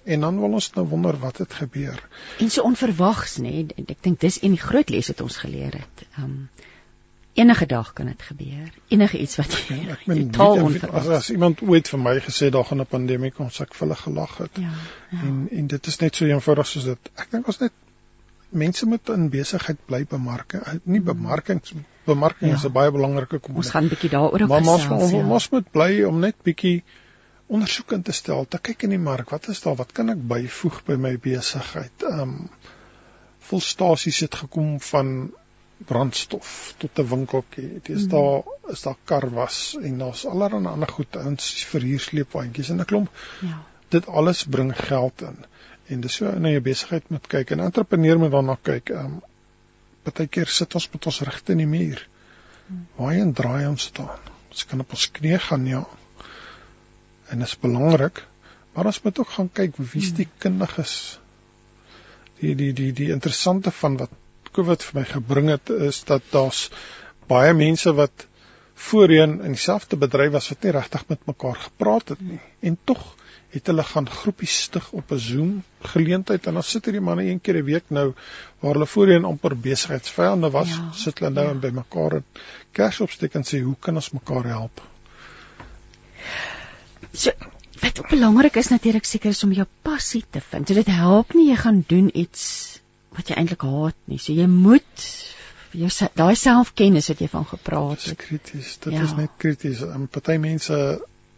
en 0.05 0.21
dan 0.21 0.39
wil 0.41 0.53
ons 0.59 0.73
nou 0.75 0.87
wonder 0.87 1.19
wat 1.19 1.39
het 1.39 1.53
gebeur. 1.55 2.09
En 2.39 2.51
so 2.51 2.63
onverwags 2.63 3.37
nê, 3.39 3.51
nee, 3.63 3.85
ek 3.87 4.03
dink 4.03 4.21
dis 4.21 4.39
die 4.43 4.59
groot 4.59 4.91
les 4.91 5.07
wat 5.13 5.21
ons 5.21 5.37
geleer 5.37 5.75
het. 5.79 6.07
Um 6.19 6.49
enige 7.35 7.67
dag 7.67 7.93
kan 7.93 8.07
dit 8.07 8.23
gebeur. 8.23 8.73
Enige 8.89 9.19
iets 9.19 9.37
wat 9.37 9.55
jy 9.69 9.79
ja, 9.87 9.97
ek 9.97 10.07
meen 10.11 10.33
as, 10.91 11.07
as 11.09 11.31
iemand 11.31 11.63
ooit 11.63 11.89
vir 11.89 12.01
my 12.01 12.17
gesê 12.25 12.51
daar 12.53 12.67
gaan 12.69 12.81
'n 12.81 12.87
pandemie 12.87 13.31
kom, 13.31 13.49
sê 13.49 13.65
ek 13.67 13.75
vir 13.75 13.87
hulle 13.87 14.01
gelag 14.01 14.37
het. 14.39 14.59
Ja, 14.61 14.75
ja. 15.11 15.23
En 15.23 15.49
en 15.51 15.67
dit 15.67 15.87
is 15.87 15.99
net 15.99 16.17
so 16.17 16.27
eenvoudig 16.27 16.67
soos 16.67 16.85
dit. 16.85 17.11
Ek 17.17 17.31
dink 17.31 17.47
ons 17.47 17.59
net 17.59 17.73
mense 18.49 18.87
moet 18.87 19.09
in 19.09 19.31
besigheid 19.33 19.81
bly 19.87 20.05
bemark. 20.09 20.59
Nie 20.85 21.01
bemarking 21.01 21.63
bemarking 22.05 22.51
ja. 22.51 22.57
is 22.57 22.65
'n 22.65 22.73
baie 22.73 22.91
belangrike 22.91 23.39
komponent. 23.39 23.65
Ons 23.65 23.71
gaan 23.71 23.85
'n 23.85 23.89
bietjie 23.89 24.11
daaroor 24.11 24.41
ook 24.41 24.53
gesels. 24.53 24.89
Maar 24.89 24.99
ons 24.99 25.11
ja. 25.11 25.27
ons 25.27 25.49
moet 25.49 25.71
bly 25.71 26.03
om 26.03 26.19
net 26.19 26.37
bietjie 26.43 26.85
ondersoek 27.47 27.93
in 27.93 28.03
te 28.03 28.13
stel, 28.13 28.47
te 28.49 28.59
kyk 28.59 28.83
in 28.83 28.91
die 28.91 28.99
mark, 28.99 29.31
wat 29.31 29.49
is 29.49 29.61
daar, 29.61 29.77
wat 29.77 29.93
kan 29.93 30.09
ek 30.11 30.21
byvoeg 30.29 30.85
by 30.85 30.95
my 30.95 31.19
besigheid? 31.19 32.03
Ehm 32.03 32.21
um, 32.21 32.49
volstasies 33.43 34.21
het 34.21 34.35
gekom 34.35 34.81
van 34.81 35.33
brandstof 35.87 36.75
tot 36.79 36.99
'n 36.99 37.09
winkeltjie. 37.09 37.69
Dit 37.73 37.89
is 37.97 38.07
daar 38.09 38.43
is 38.71 38.83
daar 38.83 38.97
karwas 39.05 39.77
en 39.83 39.99
daar's 39.99 40.27
allerlei 40.27 40.67
ander 40.67 40.89
goed, 40.89 41.17
ons 41.17 41.65
verhuur 41.65 42.01
sleepwaandjies 42.01 42.71
en 42.71 42.81
'n 42.81 42.85
klomp. 42.85 43.11
Ja. 43.41 43.63
Dit 43.89 44.07
alles 44.07 44.45
bring 44.45 44.77
geld 44.77 45.23
in 45.23 45.45
en 45.87 46.01
dis 46.01 46.15
so 46.15 46.31
na 46.39 46.49
jou 46.49 46.61
besigheid 46.61 47.09
moet 47.11 47.27
kyk 47.27 47.51
en 47.51 47.61
entrepreneur 47.61 48.19
moet 48.19 48.31
daarna 48.31 48.57
kyk. 48.63 48.91
Ehm 48.91 49.05
um, 49.05 49.21
partykeer 50.03 50.51
sit 50.51 50.75
ons 50.75 50.89
met 50.93 51.07
ons 51.07 51.21
regte 51.21 51.53
in 51.53 51.59
die 51.63 51.71
muur. 51.71 52.01
Waarheen 52.99 53.33
draai 53.33 53.67
ons 53.69 53.83
staan? 53.83 54.31
Ons 54.51 54.65
kan 54.67 54.81
op 54.83 54.95
ons 54.97 55.11
knieë 55.19 55.39
gaan 55.39 55.67
ja. 55.67 55.83
En 57.31 57.39
dit 57.39 57.49
is 57.49 57.59
belangrik, 57.63 58.25
maar 58.75 58.91
ons 58.91 59.03
moet 59.03 59.21
ook 59.23 59.31
gaan 59.37 59.51
kyk 59.61 59.79
wie's 59.93 60.11
die 60.19 60.29
kundiges. 60.43 60.97
Die 62.41 62.55
die 62.59 62.73
die 62.73 62.91
die 62.93 63.13
interessante 63.15 63.71
van 63.71 63.97
wat 64.03 64.19
COVID 64.57 64.85
vir 64.89 65.01
my 65.01 65.07
gebring 65.09 65.49
het 65.49 65.71
is 65.71 66.03
dat 66.09 66.23
daar's 66.31 66.69
baie 67.29 67.53
mense 67.57 67.93
wat 67.97 68.27
voorheen 68.75 69.41
in 69.41 69.57
dieselfde 69.57 69.97
bedryf 69.97 70.33
was 70.33 70.49
wat 70.53 70.65
nie 70.67 70.77
regtig 70.77 71.05
met 71.09 71.27
mekaar 71.27 71.59
gepraat 71.67 72.15
het 72.15 72.21
nie 72.21 72.41
en 72.61 72.79
tog 72.85 73.03
het 73.53 73.69
hulle 73.69 73.85
gaan 73.85 74.09
groepies 74.09 74.55
stig 74.67 74.87
op 74.93 75.13
'n 75.13 75.19
Zoom 75.19 75.63
geleentheid 75.95 76.47
en 76.47 76.55
dan 76.55 76.63
sit 76.63 76.85
hierdie 76.85 77.05
manne 77.09 77.25
een 77.29 77.41
keer 77.41 77.57
'n 77.61 77.65
week 77.65 77.85
nou 77.89 78.15
waar 78.61 78.73
hulle 78.73 78.87
voorheen 78.87 79.25
amper 79.25 79.57
besigheidsvyande 79.57 80.51
was, 80.51 80.69
ja, 80.69 80.93
sit 80.93 81.19
hulle 81.19 81.31
nou 81.31 81.47
ja. 81.47 81.55
by 81.55 81.71
mekaar 81.71 82.13
en 82.13 82.25
kers 82.73 83.01
opsteek 83.01 83.35
en 83.35 83.45
sê 83.45 83.61
hoe 83.61 83.77
kan 83.81 83.95
ons 83.95 84.11
mekaar 84.11 84.45
help? 84.45 84.81
So 87.13 87.31
wat 87.81 88.01
belangrik 88.09 88.57
is 88.57 88.69
natuurlik 88.69 89.05
seker 89.05 89.31
is 89.31 89.45
om 89.45 89.53
jou 89.53 89.67
passie 89.83 90.25
te 90.31 90.41
vind. 90.41 90.69
So 90.69 90.75
dit 90.75 90.87
help 90.87 91.35
nie 91.35 91.49
jy 91.49 91.57
gaan 91.57 91.85
doen 91.87 92.11
iets 92.15 92.81
wat 93.17 93.29
jy 93.29 93.37
eintlik 93.37 93.63
haat 93.69 93.99
nie. 94.11 94.19
So 94.19 94.33
jy 94.33 94.49
moet 94.51 95.07
jou 95.73 95.89
daai 96.19 96.35
selfkennis 96.37 97.09
wat 97.13 97.23
jy 97.25 97.29
van 97.33 97.47
gepraat 97.49 98.03
het. 98.03 98.11
Dit 98.13 98.19
is 98.19 98.27
krities. 98.27 98.75
Dit 98.85 98.97
ja. 98.97 99.07
is 99.07 99.15
net 99.17 99.39
krities. 99.43 99.85
En 99.87 100.09
party 100.13 100.37
mense 100.43 100.79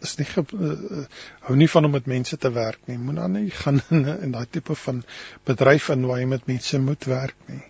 is 0.05 0.17
nie 0.19 0.27
ge, 0.29 0.43
uh, 0.53 1.05
hou 1.47 1.55
nie 1.59 1.69
van 1.71 1.87
om 1.87 1.95
met 1.95 2.09
mense 2.09 2.37
te 2.37 2.51
werk 2.51 2.89
nie. 2.89 2.97
Moet 3.01 3.21
dan 3.21 3.37
nie 3.39 3.53
gaan 3.61 3.81
in, 3.89 4.03
in 4.27 4.35
daai 4.35 4.45
tipe 4.51 4.75
van 4.85 5.03
bedryf 5.47 5.89
in 5.95 6.05
waar 6.09 6.21
jy 6.21 6.27
met 6.35 6.51
mense 6.51 6.81
moet 6.83 7.07
werk 7.11 7.49
nie. 7.51 7.63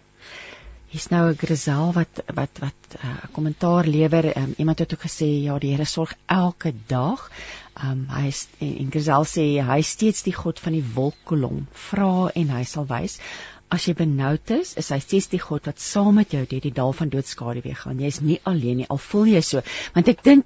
Hier's 0.96 1.10
nou 1.12 1.26
'n 1.30 1.38
Grizel 1.38 1.92
wat 1.94 2.22
wat 2.34 2.60
wat 2.64 2.82
'n 2.96 3.08
uh, 3.08 3.30
kommentaar 3.32 3.86
lewer. 3.86 4.38
Um, 4.38 4.54
iemand 4.58 4.80
het 4.80 4.94
ook 4.94 5.06
gesê 5.08 5.28
ja, 5.44 5.58
die 5.60 5.72
Here 5.74 5.86
sorg 5.86 6.14
elke 6.26 6.74
dag. 6.88 7.30
Um 7.84 8.06
hy 8.08 8.28
is 8.28 8.48
en 8.60 8.92
Grizel 8.92 9.26
sê 9.28 9.46
hy 9.70 9.80
is 9.80 9.90
steeds 9.90 10.24
die 10.24 10.34
God 10.34 10.60
van 10.60 10.72
die 10.72 10.86
wolkkolom. 10.94 11.68
Vra 11.72 12.32
en 12.34 12.50
hy 12.50 12.64
sal 12.64 12.88
wys. 12.88 13.20
As 13.74 13.88
jy 13.88 13.96
benoud 13.98 14.52
is, 14.54 14.76
is 14.78 14.92
hy 14.94 15.00
steeds 15.02 15.28
die 15.32 15.42
God 15.42 15.66
wat 15.70 15.82
saam 15.82 16.20
met 16.20 16.34
jou 16.36 16.44
deur 16.46 16.62
die 16.62 16.74
dal 16.74 16.94
van 16.94 17.10
doodskade 17.10 17.64
weer 17.66 17.78
gaan. 17.80 18.00
Jy 18.00 18.12
is 18.14 18.22
nie 18.22 18.40
alleen 18.44 18.84
nie, 18.84 18.90
al 18.90 19.02
voel 19.02 19.32
jy 19.34 19.42
so. 19.42 19.64
Want 19.96 20.12
ek 20.12 20.22
dink 20.28 20.46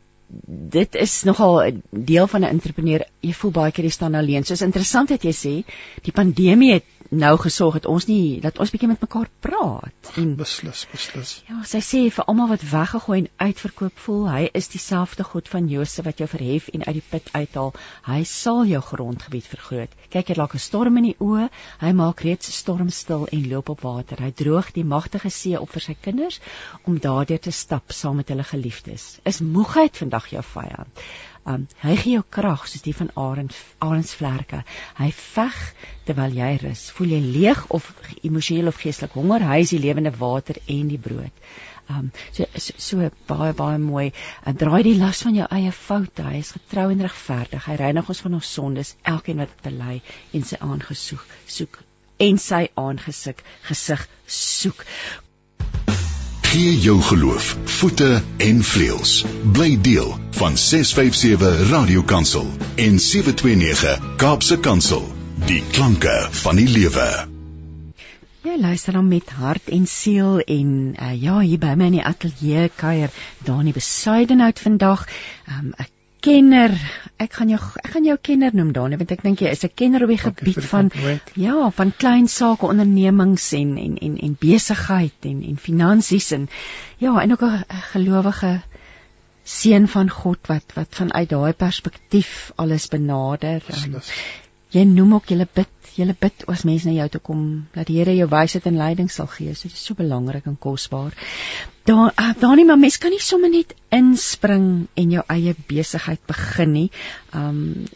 dit 0.71 0.95
is 0.95 1.23
nogal 1.23 1.61
'n 1.63 1.83
deel 1.89 2.27
van 2.27 2.41
'n 2.41 2.53
entrepreneur. 2.55 3.05
Jy 3.19 3.33
voel 3.33 3.51
baie 3.51 3.71
keer 3.71 3.85
jy 3.85 3.91
staan 3.91 4.15
alleen. 4.15 4.43
So 4.43 4.53
is 4.53 4.61
interessant 4.61 5.09
dat 5.09 5.23
jy 5.23 5.31
sê 5.33 5.53
die 6.01 6.11
pandemie 6.11 6.73
het 6.73 6.85
nou 7.09 7.37
gesorg 7.41 7.73
het 7.73 7.85
ons 7.89 8.05
nie 8.05 8.39
dat 8.41 8.59
ons 8.59 8.69
bietjie 8.69 8.87
met 8.87 9.01
mekaar 9.01 9.29
praat 9.41 10.11
en 10.21 10.35
beslis 10.37 10.85
beslis. 10.91 11.31
Ja, 11.49 11.63
sy 11.65 11.81
sê 11.81 12.01
vir 12.13 12.25
almal 12.29 12.51
wat 12.51 12.65
weggegooi 12.71 13.17
en 13.19 13.29
uitverkoop 13.37 13.97
voel, 14.05 14.27
hy 14.29 14.49
is 14.53 14.69
dieselfde 14.69 15.23
God 15.23 15.49
van 15.49 15.67
Josef 15.67 16.05
wat 16.05 16.19
jou 16.19 16.27
verhef 16.29 16.69
en 16.69 16.85
uit 16.85 16.93
die 16.99 17.05
put 17.09 17.29
uithaal. 17.33 17.73
Hy 18.05 18.23
sal 18.23 18.65
jou 18.65 18.81
grondgebied 18.81 19.47
vergroot. 19.49 19.95
Kyk, 20.09 20.29
hy 20.29 20.35
laat 20.37 20.53
'n 20.53 20.59
storm 20.59 20.97
in 20.97 21.03
die 21.03 21.15
oë. 21.19 21.49
Hy 21.81 21.91
maak 21.93 22.21
reeds 22.21 22.53
storm 22.57 22.89
stil 22.89 23.27
en 23.31 23.49
loop 23.49 23.69
op 23.69 23.81
water. 23.81 24.21
Hy 24.21 24.31
droog 24.31 24.71
die 24.73 24.83
magtige 24.83 25.29
see 25.29 25.59
op 25.59 25.69
vir 25.69 25.81
sy 25.81 25.95
kinders 26.01 26.39
om 26.83 26.99
daardeur 26.99 27.39
te 27.39 27.51
stap 27.51 27.91
saam 27.91 28.17
met 28.17 28.29
hulle 28.29 28.43
geliefdes. 28.43 29.19
Is 29.25 29.41
moegheid 29.41 29.97
vandag 29.97 30.18
jou 30.27 30.43
vyand? 30.43 31.03
Um, 31.49 31.65
hy 31.81 31.95
gee 31.97 32.17
jou 32.17 32.25
krag 32.29 32.67
soos 32.67 32.83
die 32.83 32.93
van 32.93 33.09
arend 33.17 33.55
arendsvlerke. 33.81 34.59
Hy 34.99 35.07
veg 35.15 35.57
terwyl 36.05 36.35
jy 36.35 36.51
rus. 36.65 36.89
Voel 36.97 37.15
jy 37.15 37.21
leeg 37.23 37.63
of 37.73 37.87
emosioneel 38.21 38.69
of 38.69 38.81
geestelik 38.81 39.15
honger? 39.17 39.47
Hy 39.47 39.61
is 39.63 39.73
die 39.73 39.81
lewende 39.81 40.11
water 40.19 40.59
en 40.67 40.91
die 40.91 40.99
brood. 41.01 41.49
Um 41.89 42.11
so 42.35 42.45
so, 42.53 42.75
so 42.77 43.09
baie 43.31 43.55
baie 43.57 43.79
mooi. 43.81 44.09
Uh, 44.43 44.53
draai 44.53 44.83
die 44.85 44.97
las 44.99 45.23
van 45.25 45.39
jou 45.39 45.47
eie 45.49 45.71
foute. 45.73 46.27
Hy 46.27 46.43
is 46.43 46.53
getrou 46.57 46.89
en 46.91 47.05
regverdig. 47.07 47.65
Hy 47.65 47.79
reinig 47.81 48.11
ons 48.13 48.25
van 48.27 48.37
ons 48.41 48.55
sondes, 48.59 48.95
elkeen 49.15 49.41
wat 49.41 49.55
bely 49.65 50.01
en 50.35 50.45
sy 50.51 50.59
aangesoek 50.61 51.25
soek 51.47 51.81
en 52.19 52.37
sy 52.41 52.65
aangesig 52.75 53.39
gesig 53.67 54.05
soek. 54.27 54.83
Gee 56.49 56.79
jou 56.81 57.01
geloof 57.01 57.57
voete 57.63 58.21
en 58.37 58.63
vleuels. 58.63 59.25
Bly 59.53 59.75
deel 59.81 60.15
van 60.31 60.55
657 60.57 61.69
Radio 61.69 62.01
Kansel 62.01 62.47
en 62.75 62.99
729 62.99 64.15
Kaapse 64.17 64.57
Kansel. 64.59 65.05
Die 65.45 65.61
klanke 65.71 66.15
van 66.31 66.57
die 66.57 66.65
lewe. 66.69 67.05
Ja, 68.41 68.57
luister 68.57 68.93
dan 68.93 69.07
met 69.07 69.29
hart 69.29 69.69
en 69.69 69.85
siel 69.87 70.39
en 70.39 70.95
uh, 70.97 71.21
ja, 71.21 71.37
hier 71.39 71.61
by 71.61 71.75
my 71.77 71.91
in 71.91 71.99
die 71.99 72.03
ateljee 72.05 72.71
kuier 72.81 73.13
Dani 73.45 73.75
Besuidenhout 73.77 74.59
vandag. 74.59 75.05
Um, 75.45 75.69
ek 75.77 75.93
kenner. 76.21 76.73
Ek 77.19 77.33
gaan 77.33 77.51
jou 77.51 77.59
ek 77.59 77.91
gaan 77.93 78.07
jou 78.07 78.17
kenner 78.29 78.55
noem 78.55 78.71
Dani 78.75 78.99
want 78.99 79.11
ek 79.11 79.23
dink 79.23 79.41
jy 79.43 79.51
is 79.51 79.63
'n 79.65 79.75
kenner 79.75 80.03
op 80.03 80.13
die 80.13 80.21
gebied 80.21 80.63
van 80.71 80.91
ja, 81.35 81.69
van 81.69 81.91
klein 81.91 82.27
sake 82.27 82.65
ondernemings 82.65 83.51
en 83.53 83.77
en 83.77 83.97
en 83.97 84.17
en 84.17 84.37
besigheid 84.39 85.29
en 85.31 85.43
en 85.43 85.57
finansies 85.57 86.31
en 86.31 86.49
ja, 86.97 87.19
en 87.21 87.31
ook 87.31 87.43
'n 87.43 87.65
gelowige 87.93 88.61
seun 89.43 89.87
van 89.87 90.09
God 90.09 90.47
wat 90.47 90.75
wat 90.75 90.95
vanuit 91.01 91.29
daai 91.29 91.53
perspektief 91.53 92.51
alles 92.55 92.87
benader. 92.87 93.63
Um, 93.73 94.01
jy 94.69 94.83
noem 94.85 95.13
ook 95.17 95.31
julle 95.33 95.47
bid, 95.53 95.71
julle 95.99 96.15
bid 96.19 96.45
as 96.51 96.65
mense 96.67 96.87
na 96.87 96.95
jou 96.95 97.07
toe 97.15 97.21
kom 97.29 97.45
dat 97.75 97.89
die 97.89 97.99
Here 97.99 98.15
jou 98.15 98.27
wysheid 98.31 98.67
en 98.69 98.79
leiding 98.79 99.09
sal 99.11 99.29
gee. 99.31 99.53
So 99.55 99.67
dit 99.67 99.77
is 99.77 99.85
so 99.85 99.97
belangrik 99.99 100.47
en 100.49 100.57
kosbaar. 100.57 101.15
Daar 101.89 102.13
uh, 102.13 102.33
daar 102.39 102.55
nie 102.55 102.65
maar 102.65 102.79
mens 102.79 102.97
kan 102.97 103.11
nie 103.13 103.23
sommer 103.23 103.51
net 103.51 103.75
inspring 103.95 104.87
en 104.95 105.17
jou 105.17 105.23
eie 105.27 105.55
besigheid 105.67 106.21
begin 106.27 106.71
nie. 106.75 106.87
Um 107.33 107.89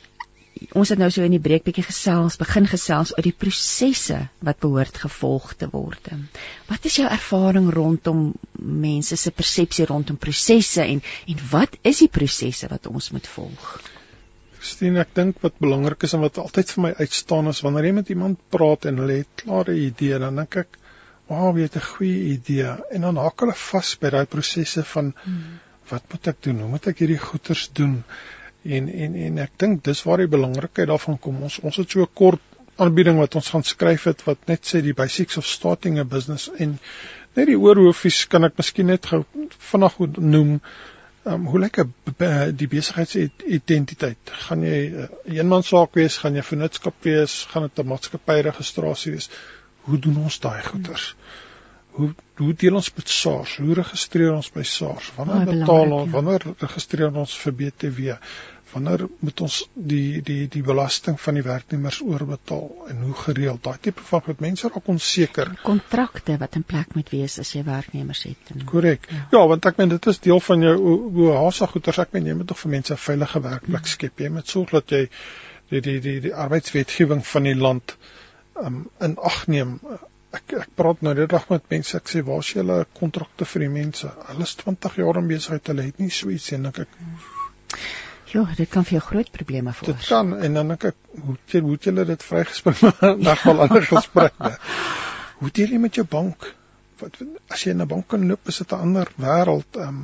ons 0.71 0.91
het 0.93 0.99
nou 1.01 1.09
so 1.11 1.25
in 1.25 1.33
die 1.33 1.41
breek 1.43 1.65
bietjie 1.65 1.83
gesels, 1.83 2.37
begin 2.39 2.67
gesels 2.69 3.11
oor 3.15 3.25
die 3.25 3.35
prosesse 3.35 4.19
wat 4.47 4.61
behoort 4.63 4.99
gevolg 5.01 5.49
te 5.59 5.67
word. 5.71 6.07
Wat 6.69 6.85
is 6.87 6.99
jou 7.01 7.09
ervaring 7.09 7.67
rondom 7.73 8.29
mense 8.59 9.17
se 9.19 9.33
persepsie 9.35 9.89
rondom 9.89 10.19
prosesse 10.21 10.85
en 10.85 11.01
en 11.01 11.43
wat 11.51 11.75
is 11.81 12.05
die 12.05 12.11
prosesse 12.19 12.69
wat 12.71 12.87
ons 12.87 13.11
moet 13.11 13.27
volg? 13.35 13.75
Christine, 14.63 15.02
ek 15.04 15.10
dink 15.17 15.41
wat 15.43 15.58
belangrik 15.60 16.06
is 16.08 16.13
en 16.15 16.21
wat 16.23 16.38
altyd 16.39 16.69
vir 16.71 16.84
my 16.86 16.91
uitstaan 17.02 17.52
is 17.52 17.60
wanneer 17.65 17.89
jy 17.89 17.95
met 17.97 18.12
iemand 18.13 18.39
praat 18.56 18.88
en 18.88 19.02
hulle 19.02 19.17
het 19.17 19.41
klare 19.41 19.76
idee, 19.76 20.19
dan 20.23 20.39
dink 20.39 20.56
ek, 20.62 20.78
"Wow, 21.28 21.58
jy 21.58 21.67
het 21.67 21.76
'n 21.76 21.88
goeie 21.88 22.21
idee." 22.36 22.76
En 22.95 23.02
dan 23.08 23.19
haak 23.19 23.43
hulle 23.43 23.58
vas 23.63 23.89
by 23.99 24.10
daai 24.15 24.26
prosesse 24.26 24.84
van 24.93 25.12
hmm. 25.23 25.60
wat 25.89 26.04
moet 26.12 26.28
ek 26.28 26.39
doen? 26.47 26.60
Hoe 26.60 26.69
moet 26.69 26.88
ek 26.88 27.04
hierdie 27.04 27.19
goeters 27.19 27.69
doen? 27.73 28.04
En 28.63 28.88
en 28.88 29.15
en 29.15 29.38
ek 29.38 29.52
dink 29.58 29.84
dis 29.84 30.04
waar 30.04 30.23
die 30.23 30.32
belangrikheid 30.38 30.88
daarvan 30.88 31.19
kom. 31.19 31.43
Ons 31.43 31.60
ons 31.60 31.76
het 31.76 31.91
so 31.91 32.02
'n 32.02 32.13
kort 32.13 32.41
aanbieding 32.78 33.17
wat 33.17 33.36
ons 33.36 33.49
gaan 33.49 33.63
skryf 33.63 34.04
het 34.04 34.23
wat 34.23 34.47
net 34.47 34.65
sê 34.65 34.82
die 34.82 34.95
basics 34.97 35.38
of 35.38 35.45
starting 35.45 35.99
a 35.99 36.04
business 36.04 36.49
en 36.58 36.80
net 37.36 37.47
die 37.47 37.60
oorhoofies 37.60 38.28
kan 38.32 38.43
ek 38.47 38.58
miskien 38.58 38.88
net 38.88 39.06
gou 39.06 39.26
vinnig 39.71 39.99
noem. 40.17 40.62
Um, 41.23 41.45
hoe 41.47 41.59
lyk 41.59 41.77
die 42.59 42.67
besigheidsidentiteit? 42.67 44.31
Gaan 44.47 44.63
jy 44.67 44.79
'n 44.91 45.05
uh, 45.05 45.36
eenman 45.38 45.63
saak 45.63 45.95
wees, 45.95 46.17
gaan 46.19 46.36
jy 46.36 46.43
vennootskap 46.43 46.95
wees, 47.07 47.45
gaan 47.51 47.69
dit 47.69 47.79
'n 47.79 47.88
maatskappy 47.88 48.41
registrasie 48.49 49.13
wees? 49.15 49.29
Hoe 49.88 49.99
doen 49.99 50.17
ons 50.23 50.39
daai 50.39 50.63
goeders? 50.63 51.15
Hoe 51.95 52.13
hoe 52.36 52.53
deel 52.53 52.75
ons 52.75 52.89
met 52.95 53.09
SARS? 53.09 53.55
Hoe 53.62 53.73
registreer 53.77 54.33
ons 54.33 54.51
by 54.51 54.63
SARS? 54.63 55.12
Wanneer 55.15 55.45
betaal 55.45 55.91
ons? 55.91 56.05
Ja. 56.09 56.12
Wanneer 56.17 56.45
registreer 56.57 57.15
ons 57.23 57.38
vir 57.38 57.53
BTW? 57.53 58.15
Wanneer 58.73 59.05
moet 59.19 59.41
ons 59.45 59.59
die 59.73 60.21
die 60.25 60.47
die 60.51 60.63
belasting 60.65 61.19
van 61.21 61.38
die 61.38 61.45
werknemers 61.45 61.99
oorbetaal? 62.01 62.67
En 62.91 63.01
hoe 63.07 63.15
gereeld? 63.23 63.63
Daai 63.63 63.77
tipe 63.88 64.03
van 64.09 64.23
goed. 64.25 64.41
Mense 64.43 64.69
raak 64.73 64.89
onseker. 64.93 65.53
Kontrakte 65.63 66.38
wat 66.41 66.57
in 66.59 66.65
plek 66.67 66.95
moet 66.97 67.09
wees 67.13 67.39
as 67.39 67.53
jy 67.55 67.63
werknemers 67.67 68.23
het 68.29 68.53
korrek. 68.69 69.07
Ja. 69.09 69.23
ja 69.38 69.43
want 69.47 69.65
ek 69.69 69.79
meen 69.81 69.93
dit 69.93 70.12
is 70.12 70.21
deel 70.23 70.41
van 70.49 70.67
jou 70.67 70.75
hoe 71.17 71.31
haasa 71.38 71.69
goeders. 71.71 72.01
Ek 72.03 72.13
meen 72.17 72.31
jy 72.31 72.38
moet 72.39 72.49
tog 72.51 72.59
vir 72.63 72.75
mense 72.77 72.93
'n 72.93 73.03
veilige 73.07 73.43
werkplek 73.47 73.91
skep. 73.95 74.19
Jy 74.19 74.31
moet 74.38 74.55
sorg 74.55 74.73
dat 74.77 74.95
jy 74.97 75.03
die 75.69 75.81
die 75.81 75.99
die 75.99 76.19
die 76.27 76.33
arbeidswetgewing 76.45 77.23
van 77.25 77.43
die 77.49 77.55
land 77.55 77.95
um, 78.62 78.89
in 78.99 79.17
ag 79.17 79.45
neem. 79.47 79.77
Ek 80.33 80.55
ek 80.59 80.71
praat 80.75 81.01
nou 81.05 81.13
die 81.17 81.27
dag 81.29 81.49
met 81.49 81.69
mense. 81.69 81.97
Ek 81.97 82.09
sê 82.09 82.23
waar 82.25 82.41
is 82.45 82.53
julle 82.57 82.86
kontrakte 82.99 83.45
vir 83.45 83.67
die 83.67 83.73
mense? 83.73 84.09
Hulle 84.29 84.47
is 84.49 84.55
20 84.62 84.97
jaar 85.01 85.21
in 85.21 85.29
besigheid. 85.29 85.67
Hulle 85.73 85.89
het 85.89 86.01
nie 86.01 86.09
so 86.09 86.33
iets 86.33 86.51
en 86.57 86.71
ek. 86.71 86.86
Ek 86.86 87.83
Ja, 88.34 88.48
dit 88.58 88.69
kan 88.69 88.86
vir 88.88 88.98
jou 88.98 89.04
groot 89.06 89.30
probleme 89.32 89.74
veroorsaak. 89.78 90.00
Dit 90.02 90.10
kan 90.10 90.46
en 90.46 90.56
dan 90.58 90.74
ek 90.74 90.86
hoe 91.22 91.36
jy 91.52 91.60
hoe 91.62 91.78
jy 91.78 92.06
dit 92.10 92.24
vrygespring 92.26 92.80
na 93.26 93.36
al 93.52 93.62
ander 93.67 93.86
gesprekke. 93.86 94.56
Hoe 95.43 95.50
deel 95.52 95.74
jy 95.76 95.80
met 95.84 95.98
jou 96.00 96.06
bank? 96.08 96.46
Wat 97.02 97.17
as 97.52 97.65
jy 97.65 97.74
in 97.74 97.82
'n 97.84 97.88
bank 97.91 98.08
kan 98.08 98.26
loop, 98.28 98.48
is 98.48 98.58
dit 98.62 98.72
'n 98.72 98.86
ander 98.88 99.10
wêreld. 99.19 99.78
Ehm 99.78 100.00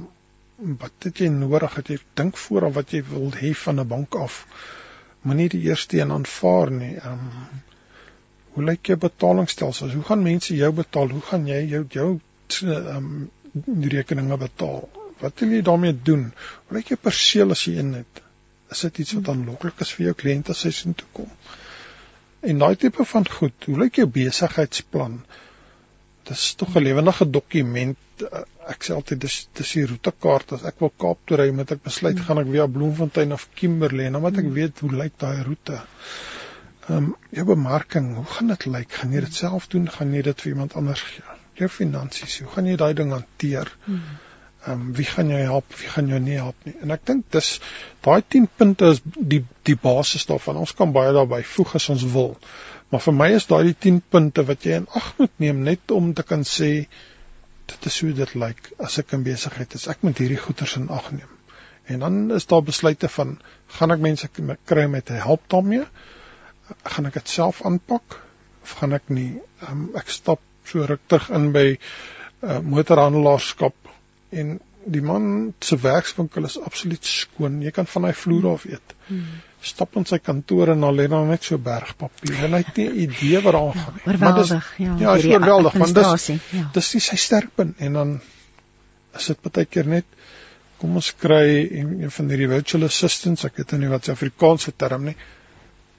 um, 0.59 0.75
wat 0.81 1.07
het 1.07 1.21
jy 1.23 1.29
nodig? 1.31 1.75
Het 1.75 1.87
jy 1.87 1.97
dink 2.21 2.37
voor 2.37 2.65
aan 2.67 2.75
wat 2.75 2.91
jy 2.91 3.01
wil 3.07 3.31
hê 3.41 3.53
van 3.63 3.79
'n 3.79 3.87
bank 3.87 4.15
af? 4.15 4.45
Moenie 5.21 5.49
die 5.49 5.61
eerste 5.69 5.97
een 5.97 6.11
aanvaar 6.11 6.71
nie. 6.71 6.95
Ehm 6.95 7.11
um, 7.11 7.63
hoe 8.53 8.63
lyk 8.63 8.85
jou 8.85 8.97
betalingsstelsels? 8.97 9.93
Hoe 9.93 10.03
gaan 10.03 10.23
mense 10.23 10.55
jou 10.55 10.71
betaal? 10.73 11.09
Hoe 11.09 11.25
gaan 11.31 11.47
jy 11.47 11.65
jou 11.65 11.85
jou 11.89 12.19
ehm 12.61 12.95
um, 12.95 13.29
rekeninge 13.97 14.37
betaal? 14.37 14.98
Wat 15.19 15.41
wil 15.43 15.55
jy 15.57 15.61
daarmee 15.67 15.95
doen? 16.09 16.29
Hoe 16.67 16.77
lyk 16.77 16.93
jou 16.93 16.99
perseel 17.01 17.51
as 17.55 17.65
jy 17.67 17.75
in 17.81 17.91
het? 17.97 18.21
Is 18.71 18.85
dit 18.85 19.01
iets 19.03 19.17
wat 19.17 19.31
aanloklik 19.33 19.81
is 19.83 19.91
vir 19.97 20.09
jou 20.09 20.15
kliënte 20.21 20.53
as 20.55 20.63
hy 20.67 20.71
sien 20.75 20.95
toe 20.97 21.07
kom? 21.17 21.31
En 22.49 22.61
daai 22.61 22.77
tipe 22.79 23.03
van 23.11 23.25
goed, 23.27 23.67
hoe 23.67 23.79
lyk 23.81 23.99
jou 23.99 24.07
besigheidsplan? 24.17 25.17
Dis 26.29 26.43
tog 26.55 26.75
'n 26.77 26.83
lewendige 26.85 27.27
dokument. 27.29 28.23
Ek 28.73 28.85
sê 28.85 28.93
altyd 28.95 29.19
dis 29.25 29.35
dis 29.59 29.73
die 29.77 29.85
roetekaart 29.89 30.53
as 30.57 30.63
ek 30.71 30.79
wil 30.83 30.93
Kaap 31.03 31.25
toe 31.25 31.39
ry, 31.41 31.49
moet 31.51 31.71
ek 31.75 31.83
besluit 31.83 32.15
hmm. 32.15 32.25
gaan 32.27 32.41
ek 32.43 32.51
via 32.53 32.67
Bloemfontein 32.67 33.33
of 33.33 33.47
Kimberley 33.55 34.05
en 34.05 34.19
dan 34.19 34.21
moet 34.21 34.37
ek 34.37 34.45
hmm. 34.45 34.53
weet 34.59 34.79
hoe 34.85 34.91
lyk 35.01 35.17
daai 35.25 35.43
roete. 35.43 35.81
Ehm 36.87 36.97
um, 36.97 37.11
jou 37.35 37.45
bemarking, 37.49 38.15
hoe 38.15 38.29
gaan 38.37 38.53
dit 38.53 38.65
lyk? 38.65 38.95
Gaan 39.01 39.11
jy 39.17 39.25
dit 39.27 39.41
self 39.41 39.67
doen? 39.67 39.91
Gaan 39.97 40.13
jy 40.13 40.23
dit 40.29 40.41
vir 40.41 40.53
iemand 40.53 40.79
anders 40.79 41.03
gee? 41.11 41.37
Jou 41.59 41.67
finansies, 41.67 42.39
hoe 42.45 42.51
gaan 42.55 42.71
jy 42.71 42.79
daai 42.79 42.93
ding 42.93 43.11
hanteer? 43.17 43.75
Hmm 43.89 44.17
ehm 44.69 44.81
um, 44.81 44.89
wie 44.93 45.05
gaan 45.09 45.29
jou 45.33 45.39
help, 45.41 45.75
wie 45.81 45.87
gaan 45.89 46.09
jou 46.11 46.19
nie 46.21 46.35
help 46.37 46.65
nie. 46.67 46.75
En 46.83 46.91
ek 46.93 47.05
dink 47.09 47.29
dis 47.33 47.47
daai 48.05 48.21
10 48.35 48.49
punte 48.57 48.91
is 48.93 48.99
die 49.05 49.41
die 49.69 49.77
basis 49.85 50.27
daarvan. 50.29 50.59
Ons 50.61 50.75
kan 50.77 50.93
baie 50.93 51.13
daarby 51.15 51.41
voeg 51.53 51.73
as 51.79 51.87
ons 51.93 52.05
wil. 52.13 52.35
Maar 52.89 53.01
vir 53.05 53.15
my 53.21 53.29
is 53.37 53.47
daai 53.49 53.73
10 53.87 54.01
punte 54.13 54.45
wat 54.45 54.67
jy 54.67 54.77
in 54.81 54.85
ag 55.01 55.09
moet 55.17 55.33
neem 55.45 55.63
net 55.65 55.95
om 55.95 56.13
te 56.13 56.25
kan 56.33 56.45
sê 56.51 56.69
dit 57.71 57.89
is 57.91 57.99
hoe 58.03 58.13
dit 58.21 58.35
lyk 58.43 58.71
as 58.85 58.99
ek 59.01 59.17
in 59.17 59.25
besigheid 59.25 59.73
is. 59.79 59.87
Ek 59.93 60.05
moet 60.05 60.21
hierdie 60.21 60.41
goeders 60.45 60.77
in 60.77 60.89
ag 60.93 61.11
neem. 61.17 61.33
En 61.89 62.05
dan 62.05 62.21
is 62.37 62.45
daar 62.49 62.65
besluite 62.65 63.09
van 63.09 63.35
gaan 63.79 63.95
ek 63.95 64.05
mense 64.05 64.29
kry 64.71 64.85
om 64.85 64.97
te 65.01 65.17
help 65.25 65.49
daarmee? 65.53 65.85
Gaan 66.85 67.09
ek 67.09 67.17
dit 67.21 67.35
self 67.39 67.63
aanpak 67.65 68.19
of 68.63 68.77
gaan 68.81 68.93
ek 68.97 69.09
nie? 69.09 69.31
Um, 69.65 69.89
ek 69.97 70.13
stap 70.13 70.45
so 70.69 70.85
ruk 70.85 71.01
terug 71.09 71.29
in 71.33 71.49
by 71.55 71.67
uh, 71.73 72.59
motorhandelaarskap 72.61 73.88
en 74.29 74.59
die 74.89 75.01
man 75.03 75.53
se 75.59 75.77
werkswinkel 75.81 76.47
is 76.47 76.57
absoluut 76.61 77.05
skoon. 77.05 77.59
Jy 77.63 77.71
kan 77.75 77.87
van 77.89 78.07
hy 78.07 78.13
vloer 78.15 78.49
af 78.53 78.65
eet. 78.69 78.95
Hmm. 79.07 79.39
Stap 79.69 79.97
in 79.99 80.05
sy 80.07 80.21
kantoor 80.23 80.73
en 80.73 80.85
dan 80.85 80.95
lê 80.95 81.07
daar 81.11 81.27
net 81.27 81.45
so 81.45 81.59
berg 81.61 81.95
papier. 81.99 82.37
En 82.47 82.55
hy 82.55 82.61
het 82.63 82.77
nie 82.77 82.87
'n 82.89 82.99
idee 83.05 83.41
wat 83.43 83.53
daar 83.53 83.73
gaan 83.73 83.99
nie. 84.05 84.17
Maar 84.17 84.37
dis 84.39 84.49
ja, 84.77 84.95
ja, 84.99 85.15
is 85.15 85.25
oorweldig 85.25 85.73
want 85.73 85.95
dis 85.95 86.27
ja. 86.27 86.69
dis 86.73 86.93
nie 86.93 87.01
sy 87.01 87.15
sterkpunt 87.15 87.79
en 87.79 87.93
dan 87.93 88.21
is 89.15 89.25
dit 89.27 89.41
baie 89.41 89.65
keer 89.65 89.85
net 89.85 90.05
kom 90.79 90.95
ons 90.95 91.11
kry 91.11 91.67
een 91.71 92.11
van 92.11 92.29
hierdie 92.29 92.47
virtual 92.47 92.83
assistants, 92.83 93.43
ek 93.43 93.57
weet 93.57 93.71
nie 93.71 93.89
wat 93.89 94.05
se 94.05 94.11
Afrikaanse 94.11 94.71
term 94.77 95.05
nie. 95.05 95.15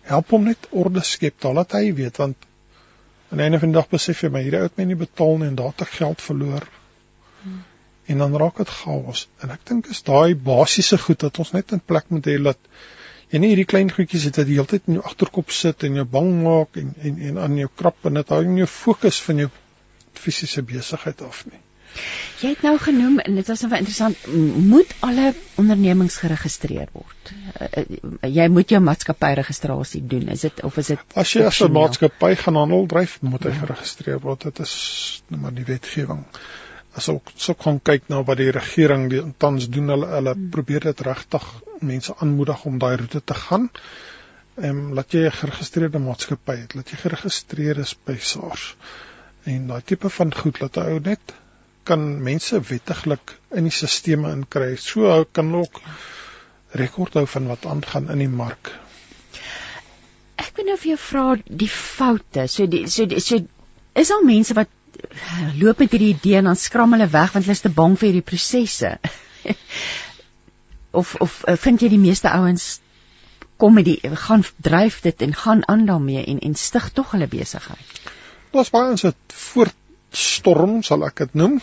Help 0.03 0.31
hom 0.31 0.45
net 0.45 0.69
orde 0.71 1.03
skep, 1.05 1.40
dan 1.40 1.55
laat 1.55 1.73
hy 1.73 1.93
weet 1.93 2.16
want 2.16 2.37
aan 3.31 3.38
die 3.38 3.45
einde 3.45 3.59
van 3.59 3.69
die 3.69 3.77
dag 3.77 3.88
besef 3.88 4.23
jy 4.23 4.31
maar 4.31 4.43
hierdie 4.43 4.59
ou 4.59 4.64
het 4.64 4.79
my 4.79 4.85
nie 4.85 4.97
betaal 4.97 5.37
nie 5.38 5.49
en 5.49 5.55
daar 5.55 5.75
het 5.75 5.83
ek 5.83 5.99
geld 6.01 6.23
verloor. 6.23 6.64
Hmm 7.43 7.61
en 8.11 8.25
dan 8.25 8.37
raak 8.42 8.59
dit 8.62 8.73
chaos. 8.81 9.27
En 9.44 9.53
ek 9.55 9.62
dink 9.70 9.90
is 9.94 10.03
daai 10.07 10.35
basiese 10.35 10.99
goed 10.99 11.23
dat 11.23 11.38
ons 11.42 11.55
net 11.57 11.77
in 11.77 11.83
plek 11.92 12.11
moet 12.14 12.27
hê 12.27 12.37
dat 12.42 12.59
jy 13.31 13.40
nie 13.42 13.53
hierdie 13.53 13.68
klein 13.73 13.90
goedjies 13.94 14.27
het 14.29 14.40
wat 14.40 14.49
die 14.51 14.59
hele 14.59 14.70
tyd 14.70 14.88
in 14.90 14.99
jou 14.99 15.07
agterkop 15.07 15.55
sit 15.55 15.87
en 15.87 15.99
jou 16.01 16.07
bang 16.18 16.31
maak 16.42 16.79
en 16.83 16.94
en 16.99 17.25
en 17.31 17.42
aan 17.46 17.59
jou 17.62 17.70
krap 17.83 18.11
en 18.11 18.18
dit 18.18 18.37
hou 18.37 18.44
jou 18.62 18.70
fokus 18.75 19.20
van 19.27 19.44
jou 19.44 19.51
fisiese 20.20 20.64
besigheid 20.66 21.23
af 21.27 21.44
nie. 21.51 21.61
Jy 22.40 22.53
het 22.53 22.61
nou 22.64 22.77
genoem 22.79 23.18
en 23.18 23.37
dit 23.37 23.49
was 23.51 23.62
nou 23.64 23.70
interessant, 23.77 24.27
moet 24.70 24.92
alle 25.07 25.33
ondernemings 25.61 26.16
geregistreer 26.23 26.88
word. 26.94 27.33
Uh, 27.59 27.83
jy 28.31 28.46
moet 28.53 28.70
jou 28.73 28.81
maatskappy 28.85 29.33
registrasie 29.40 30.03
doen. 30.12 30.31
Is 30.35 30.46
dit 30.46 30.62
of 30.66 30.79
is 30.81 30.92
dit 30.94 31.18
As 31.18 31.35
jy 31.35 31.44
as 31.49 31.61
'n 31.66 31.75
maatskappy 31.75 32.35
gaan 32.44 32.61
handel 32.62 32.87
dryf, 32.87 33.18
moet 33.23 33.44
hy 33.44 33.55
ja. 33.55 33.61
geregistreer 33.64 34.23
word. 34.23 34.46
Dit 34.49 34.62
is 34.66 34.75
nou 35.29 35.42
maar 35.42 35.55
die 35.55 35.66
wetgewing 35.66 36.25
as 36.98 37.09
ek 37.12 37.33
so 37.37 37.55
kan 37.55 37.81
kyk 37.81 38.09
na 38.11 38.22
wat 38.26 38.40
die 38.40 38.50
regering 38.55 39.09
die 39.12 39.22
tans 39.38 39.68
doen 39.68 39.92
hulle 39.94 40.09
hulle 40.14 40.35
hmm. 40.35 40.48
probeer 40.55 40.88
dit 40.90 41.05
regtig 41.07 41.46
mense 41.81 42.14
aanmoedig 42.18 42.64
om 42.66 42.79
daai 42.79 42.96
roete 43.03 43.20
te 43.24 43.35
gaan. 43.35 43.68
Ehm 44.61 44.81
um, 44.81 44.94
laat 44.98 45.14
jy 45.14 45.26
'n 45.26 45.38
geregistreerde 45.42 46.00
maatskappy 46.07 46.57
het, 46.62 46.74
laat 46.74 46.90
jy 46.90 46.98
geregistreer 47.05 47.79
is 47.79 47.94
by 48.07 48.16
SARS. 48.33 48.74
En 49.44 49.68
daai 49.68 49.83
tipe 49.83 50.11
van 50.11 50.35
goed 50.35 50.61
laat 50.61 50.76
ou 50.76 50.98
net 51.00 51.35
kan 51.85 52.03
mense 52.22 52.61
wettiglik 52.61 53.37
in 53.57 53.64
die 53.64 53.72
stelsels 53.72 54.35
inkry. 54.35 54.76
So 54.76 55.24
kan 55.33 55.55
ook 55.55 55.81
rekord 56.83 57.14
hou 57.14 57.26
van 57.26 57.46
wat 57.50 57.66
aangaan 57.66 58.11
in 58.11 58.18
die 58.18 58.29
mark. 58.29 58.72
Ek 60.37 60.53
wil 60.57 60.70
nou 60.70 60.76
vir 60.76 60.92
jou 60.92 61.00
vra 61.07 61.24
die 61.44 61.70
foute. 61.72 62.46
So 62.48 62.66
die 62.66 62.87
so 62.88 63.07
die, 63.07 63.20
so 63.20 63.40
is 63.94 64.12
al 64.14 64.22
mense 64.26 64.55
wat 64.55 64.70
loop 65.61 65.79
met 65.79 65.90
hierdie 65.90 66.14
idee 66.14 66.37
en 66.40 66.50
dan 66.50 66.57
skram 66.57 66.92
hulle 66.96 67.09
weg 67.09 67.33
want 67.33 67.44
hulle 67.44 67.57
is 67.59 67.64
te 67.64 67.72
bang 67.81 67.96
vir 67.98 68.11
hierdie 68.11 68.29
prosesse. 68.33 68.98
of 71.00 71.14
of 71.14 71.42
uh, 71.48 71.57
vind 71.57 71.83
jy 71.83 71.90
die 71.92 72.03
meeste 72.03 72.31
ouens 72.31 72.81
kom 73.61 73.76
met 73.76 73.85
die 73.85 73.98
gaan 74.24 74.44
dryf 74.57 75.00
dit 75.05 75.22
en 75.22 75.35
gaan 75.35 75.66
aan 75.68 75.85
daarmee 75.87 76.24
en 76.24 76.38
en 76.38 76.55
stig 76.55 76.90
tog 76.96 77.11
hulle 77.14 77.29
besigheid. 77.29 78.00
Daar's 78.55 78.72
baie 78.74 78.90
ons 78.90 79.05
wat 79.07 79.35
voortstorm 79.42 80.81
sal 80.87 81.05
ek 81.07 81.24
dit 81.24 81.37
noem 81.42 81.61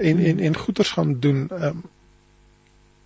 en 0.00 0.24
en 0.30 0.40
en 0.48 0.56
goeders 0.56 0.94
gaan 0.96 1.18
doen. 1.20 1.44
Um, 1.52 1.84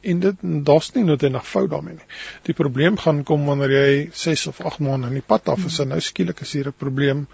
en 0.00 0.20
dit 0.22 0.42
daar's 0.70 0.92
nie 0.94 1.04
noodwendig 1.04 1.46
fout 1.46 1.70
daarmee 1.70 1.98
nie. 1.98 2.08
Die 2.46 2.54
probleem 2.54 2.96
gaan 3.02 3.24
kom 3.26 3.44
wanneer 3.50 3.74
jy 3.74 3.92
6 4.14 4.46
of 4.52 4.60
8 4.60 4.84
maande 4.86 5.10
in 5.10 5.18
die 5.18 5.26
pad 5.34 5.50
af 5.52 5.64
is 5.66 5.78
en 5.82 5.90
nou 5.92 6.00
skielik 6.00 6.40
is 6.46 6.52
hier 6.52 6.70
'n 6.70 6.82
probleem 6.84 7.26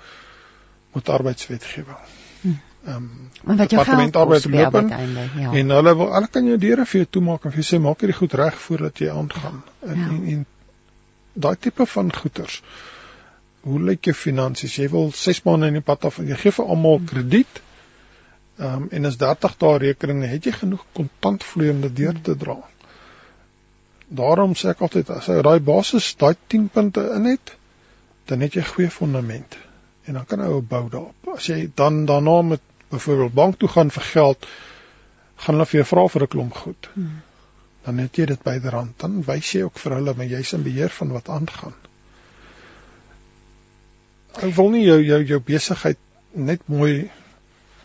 met 0.94 1.09
arbeidswetgewing. 1.09 2.01
Ehm 2.85 2.97
um, 2.97 3.11
Maar 3.44 3.57
wat 3.57 3.70
jou 3.70 3.85
geld 3.85 4.16
arbeid 4.16 4.44
loop 4.44 4.73
ja. 5.37 5.53
en 5.53 5.70
hulle 5.70 5.92
wil 5.97 6.12
hulle 6.14 6.29
kan 6.33 6.47
jou 6.49 6.57
deure 6.59 6.85
vir 6.87 7.01
jou 7.01 7.09
toemaak 7.16 7.44
en 7.44 7.53
vir 7.53 7.61
jou 7.62 7.66
sê 7.68 7.81
maak 7.83 8.01
hierdie 8.01 8.16
goed 8.16 8.33
reg 8.40 8.55
voordat 8.66 8.99
jy 8.99 9.09
aangaan. 9.12 9.62
En 9.81 9.99
Ja. 9.99 10.09
en, 10.09 10.25
en 10.33 10.47
daai 11.33 11.57
tipe 11.61 11.87
van 11.87 12.12
goeders. 12.14 12.62
Hoe 13.61 13.81
lyk 13.81 14.05
jou 14.05 14.14
finansies? 14.14 14.77
Jy 14.77 14.88
wil 14.92 15.12
6 15.12 15.42
maande 15.44 15.66
in 15.73 15.79
die 15.81 15.85
pad 15.85 16.05
af 16.05 16.18
jy 16.18 16.37
gee 16.37 16.53
vir 16.53 16.64
almal 16.77 17.01
krediet. 17.05 17.61
Ehm 18.59 18.83
um, 18.83 18.88
en 18.90 19.05
as 19.11 19.16
30 19.16 19.57
dae 19.59 19.79
rekening, 19.79 20.25
het 20.29 20.44
jy 20.44 20.53
genoeg 20.53 20.85
kontantvloei 20.92 21.70
om 21.70 21.81
dit 21.88 21.97
deur 21.97 22.20
te 22.23 22.37
dra. 22.37 22.57
Daarom 24.09 24.53
sê 24.55 24.68
ek 24.75 24.81
altyd 24.81 25.11
as 25.11 25.27
jy 25.27 25.40
daai 25.42 25.61
basis, 25.61 26.14
daai 26.20 26.35
10 26.47 26.68
punte 26.68 27.01
in 27.16 27.25
het, 27.33 27.57
dan 28.29 28.40
het 28.40 28.55
jy 28.55 28.62
goeie 28.62 28.90
fondament 28.90 29.57
en 30.05 30.14
dan 30.18 30.25
kan 30.29 30.40
jy 30.44 30.61
bou 30.68 30.85
daarop. 30.92 31.35
As 31.37 31.47
jy 31.49 31.70
dan 31.75 32.05
daarna 32.07 32.42
met 32.42 32.61
byvoorbeeld 32.96 33.35
bank 33.35 33.59
toe 33.59 33.68
gaan 33.68 33.90
vir 33.94 34.07
geld, 34.11 34.46
gaan 35.44 35.57
hulle 35.57 35.66
vir 35.70 35.80
jou 35.80 35.87
vra 35.90 36.04
vir 36.14 36.22
'n 36.22 36.33
klomp 36.35 36.54
goed. 36.64 36.88
Hmm. 36.94 37.22
Dan 37.85 37.98
het 37.98 38.16
jy 38.16 38.26
dit 38.26 38.42
byderhand. 38.42 38.98
Dan 38.98 39.22
wys 39.26 39.52
jy 39.52 39.62
ook 39.62 39.78
vir 39.78 39.92
hulle 39.98 40.14
maar 40.16 40.30
jy's 40.30 40.52
in 40.52 40.62
beheer 40.62 40.88
van 40.88 41.12
wat 41.12 41.28
aangaan. 41.28 41.74
Ek 44.35 44.54
wil 44.54 44.70
nie 44.70 44.85
jou 44.85 45.00
jou 45.02 45.20
jou 45.24 45.40
besigheid 45.40 45.98
net 46.33 46.64
mooi 46.66 47.11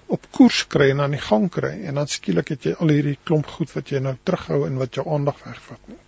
op 0.07 0.25
koers 0.31 0.63
kry 0.67 0.89
en 0.89 1.01
aan 1.01 1.13
die 1.13 1.21
gang 1.21 1.49
kry 1.53 1.75
en 1.85 1.99
dan 2.01 2.07
skielik 2.07 2.47
het 2.55 2.65
jy 2.65 2.73
al 2.79 2.89
hierdie 2.89 3.17
klomp 3.23 3.47
goed 3.47 3.71
wat 3.75 3.91
jy 3.93 3.99
nou 3.99 4.15
terughou 4.23 4.65
en 4.65 4.79
wat 4.81 4.95
jou 4.97 5.05
aandag 5.13 5.37
wegvat 5.45 5.91
nie. 5.91 5.99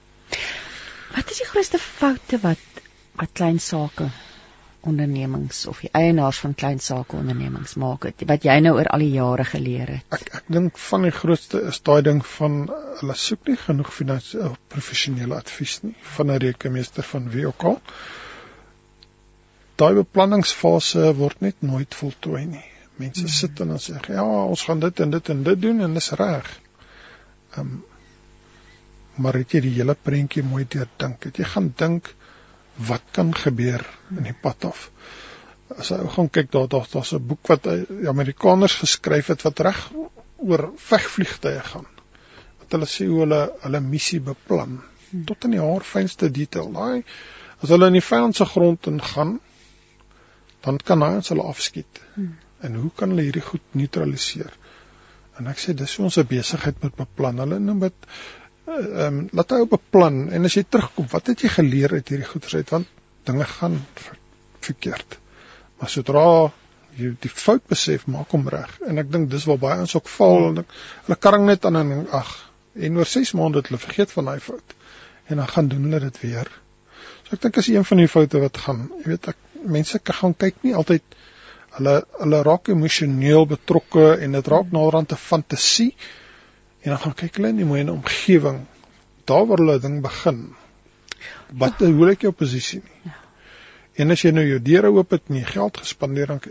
Wat 1.12 1.30
is 1.30 1.44
die 1.44 1.50
grootste 1.52 1.78
foute 1.78 2.42
wat 2.42 2.82
wat 3.20 3.34
klein 3.38 3.60
sake 3.60 4.10
ondernemings 4.88 5.66
of 5.70 5.82
die 5.84 5.90
eienaars 5.98 6.40
van 6.44 6.54
klein 6.58 6.80
sake 6.80 7.16
ondernemings 7.18 7.76
maak 7.82 8.08
het, 8.10 8.24
wat 8.30 8.46
jy 8.48 8.58
nou 8.64 8.74
oor 8.78 8.90
al 8.96 9.04
die 9.04 9.12
jare 9.14 9.46
geleer 9.48 9.94
het? 9.96 10.08
Ek 10.18 10.32
ek 10.40 10.50
dink 10.56 10.80
van 10.86 11.06
die 11.08 11.14
grootste 11.16 11.62
is 11.72 11.82
daai 11.88 12.02
ding 12.08 12.24
van 12.38 12.58
hulle 13.02 13.18
soek 13.26 13.52
nie 13.52 13.58
genoeg 13.66 13.94
finansiële 13.94 14.56
professionele 14.74 15.38
advies 15.38 15.78
nie 15.84 15.96
van 16.16 16.32
'n 16.32 16.42
rekenmeester 16.46 17.08
van 17.12 17.30
wie 17.36 17.46
ook 17.48 17.68
al. 17.72 17.80
Daai 19.82 19.94
beplanningsfase 20.02 21.14
word 21.18 21.42
net 21.42 21.62
nooit 21.62 21.96
voltooi 21.96 22.46
nie. 22.46 22.66
Mense 22.98 23.24
mm. 23.24 23.36
sit 23.38 23.60
en 23.60 23.74
dan 23.74 23.80
sê 23.80 23.98
ja, 24.08 24.26
ons 24.26 24.64
gaan 24.64 24.80
dit 24.80 25.00
en 25.00 25.10
dit 25.12 25.30
en 25.30 25.44
dit 25.44 25.62
doen 25.62 25.82
en 25.88 25.94
dis 25.94 26.12
reg. 26.24 26.52
Ehm 27.56 27.60
um, 27.60 27.80
maar 29.22 29.36
het 29.36 29.52
jy 29.54 29.60
die 29.62 29.74
hele 29.76 29.94
prentjie 29.94 30.42
mooi 30.44 30.66
deurdink? 30.66 31.24
Het 31.24 31.38
jy 31.38 31.48
gaan 31.54 31.74
dink 31.78 32.14
wat 32.76 33.04
kan 33.12 33.34
gebeur 33.36 33.86
in 34.18 34.24
die 34.24 34.38
pad 34.42 34.66
af? 34.66 34.90
As 35.78 35.90
jy 35.90 35.98
gaan 36.16 36.30
kyk 36.30 36.52
daar 36.52 36.68
daar 36.68 36.88
daar's 36.92 37.14
'n 37.14 37.28
boek 37.28 37.48
wat 37.48 37.66
uh, 37.66 37.84
die 37.88 38.10
Amerikaners 38.10 38.76
geskryf 38.76 39.28
het 39.28 39.42
wat 39.42 39.60
reg 39.60 39.92
oor 40.38 40.72
vegvliegtye 40.76 41.60
gaan. 41.60 41.88
Wat 42.60 42.72
hulle 42.72 42.86
sê 42.86 43.08
hoe 43.08 43.20
hulle 43.20 43.52
hulle 43.62 43.80
missie 43.80 44.20
beplan 44.20 44.82
Hmm. 45.12 45.26
tot 45.28 45.44
in 45.48 45.56
die 45.58 45.62
haarfynste 45.62 46.30
detail. 46.32 46.72
Daai 46.76 47.04
as 47.62 47.70
hulle 47.70 47.90
in 47.92 47.98
die 47.98 48.06
vyand 48.06 48.38
se 48.38 48.48
grond 48.48 48.88
ingaan, 48.90 49.36
dan 50.66 50.80
kan 50.86 51.04
hy 51.04 51.12
ons 51.20 51.32
hulle 51.34 51.48
afskiet. 51.52 52.02
Hmm. 52.16 52.38
En 52.66 52.78
hoe 52.80 52.92
kan 52.96 53.12
hulle 53.14 53.26
hierdie 53.28 53.44
goed 53.46 53.76
neutraliseer? 53.78 54.54
En 55.40 55.50
ek 55.52 55.60
sê 55.60 55.76
dis 55.78 55.96
hoe 55.98 56.08
ons 56.08 56.18
'n 56.22 56.28
besigheid 56.30 56.80
moet 56.84 56.96
beplan. 56.96 57.44
Hulle 57.44 57.60
noem 57.60 57.84
dit 57.88 58.08
ehm 58.68 59.06
um, 59.06 59.22
laat 59.38 59.54
hy 59.56 59.66
beplan 59.70 60.24
en 60.30 60.46
as 60.46 60.56
jy 60.58 60.64
terugkom, 60.70 61.08
wat 61.12 61.32
het 61.32 61.44
jy 61.44 61.50
geleer 61.50 61.96
uit 61.98 62.14
hierdie 62.14 62.28
goeters 62.30 62.56
uit 62.56 62.70
want 62.70 62.88
dinge 63.30 63.46
gaan 63.58 63.78
ver 63.96 64.18
verkeerd. 64.62 65.18
Maar 65.80 65.90
sodra 65.90 66.26
jy 66.98 67.16
die 67.24 67.32
fout 67.32 67.64
besef, 67.72 68.06
maak 68.12 68.34
hom 68.36 68.48
reg. 68.52 68.74
En 68.86 69.02
ek 69.02 69.10
dink 69.12 69.30
dis 69.32 69.48
waar 69.50 69.60
baie 69.62 69.80
ons 69.82 69.96
ook 69.98 70.10
val 70.12 70.50
en 70.52 70.62
ek, 70.62 70.76
hulle 71.08 71.18
karring 71.18 71.48
net 71.48 71.66
aan 71.66 71.80
en 71.82 72.04
ag, 72.20 72.32
en 72.76 73.00
oor 73.00 73.10
6 73.10 73.34
maande 73.40 73.62
het 73.62 73.72
hulle 73.72 73.82
vergeet 73.82 74.14
van 74.14 74.30
daai 74.30 74.40
fout. 74.44 74.76
En 75.32 75.42
dan 75.42 75.48
gaan 75.48 75.72
doen 75.72 75.88
hulle 75.88 76.04
dit 76.04 76.22
weer. 76.22 76.52
So 77.26 77.38
ek 77.38 77.46
dink 77.48 77.58
is 77.64 77.72
een 77.72 77.88
van 77.88 78.04
die 78.04 78.12
foute 78.12 78.44
wat 78.44 78.62
gaan, 78.66 78.86
jy 79.02 79.16
weet 79.16 79.32
ek 79.34 79.42
mense 79.78 80.00
kan 80.00 80.18
gaan 80.22 80.38
kyk 80.46 80.64
nie 80.66 80.74
altyd 80.78 81.18
hulle 81.78 81.94
hulle 82.20 82.42
raak 82.46 82.70
emosioneel 82.74 83.46
betrokke 83.50 84.08
en 84.26 84.38
dit 84.38 84.48
raak 84.54 84.72
naderhand 84.76 85.14
'n 85.14 85.26
fantasie 85.26 85.94
en 86.82 86.94
dan 86.94 87.02
gaan 87.06 87.18
kyk 87.24 87.40
hulle 87.40 87.54
in 87.54 87.62
die 87.62 87.70
mooi 87.70 87.84
omgewing 87.90 88.64
daar 89.30 89.46
waar 89.48 89.62
hulle 89.62 89.80
ding 89.80 90.02
begin. 90.02 90.46
Wat 91.54 91.84
hoe 91.84 92.06
lyk 92.06 92.26
jou 92.26 92.32
posisie 92.34 92.82
nie. 92.82 93.02
Ja. 93.06 93.18
en 94.00 94.14
as 94.14 94.24
jy 94.24 94.32
nou 94.36 94.44
jou 94.48 94.60
deure 94.64 94.92
oop 94.96 95.14
het 95.16 95.30
en 95.30 95.40
jy 95.40 95.48
geld 95.48 95.80
gespandeer 95.84 96.32
dan 96.32 96.42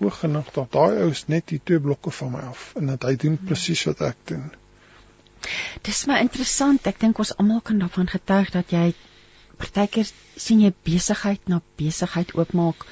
hoe 0.00 0.10
genoeg 0.10 0.50
dat 0.54 0.72
daai 0.74 1.00
ou 1.04 1.08
is 1.10 1.24
net 1.30 1.48
die 1.52 1.60
twee 1.62 1.80
blokke 1.82 2.12
van 2.14 2.32
my 2.34 2.42
af 2.50 2.70
en 2.78 2.92
dat 2.92 3.06
hy 3.08 3.14
doen 3.20 3.38
presies 3.38 3.84
wat 3.88 4.02
ek 4.10 4.20
doen. 4.30 4.46
Dis 5.84 6.04
maar 6.08 6.22
interessant. 6.24 6.86
Ek 6.88 7.00
dink 7.00 7.18
ons 7.20 7.34
almal 7.36 7.60
kan 7.60 7.82
daarvan 7.82 8.08
getuig 8.10 8.50
dat 8.54 8.72
jy 8.72 8.94
partykeer 9.60 10.08
sien 10.40 10.64
jy 10.64 10.72
besigheid 10.86 11.50
na 11.50 11.60
besigheid 11.78 12.32
oopmaak 12.34 12.86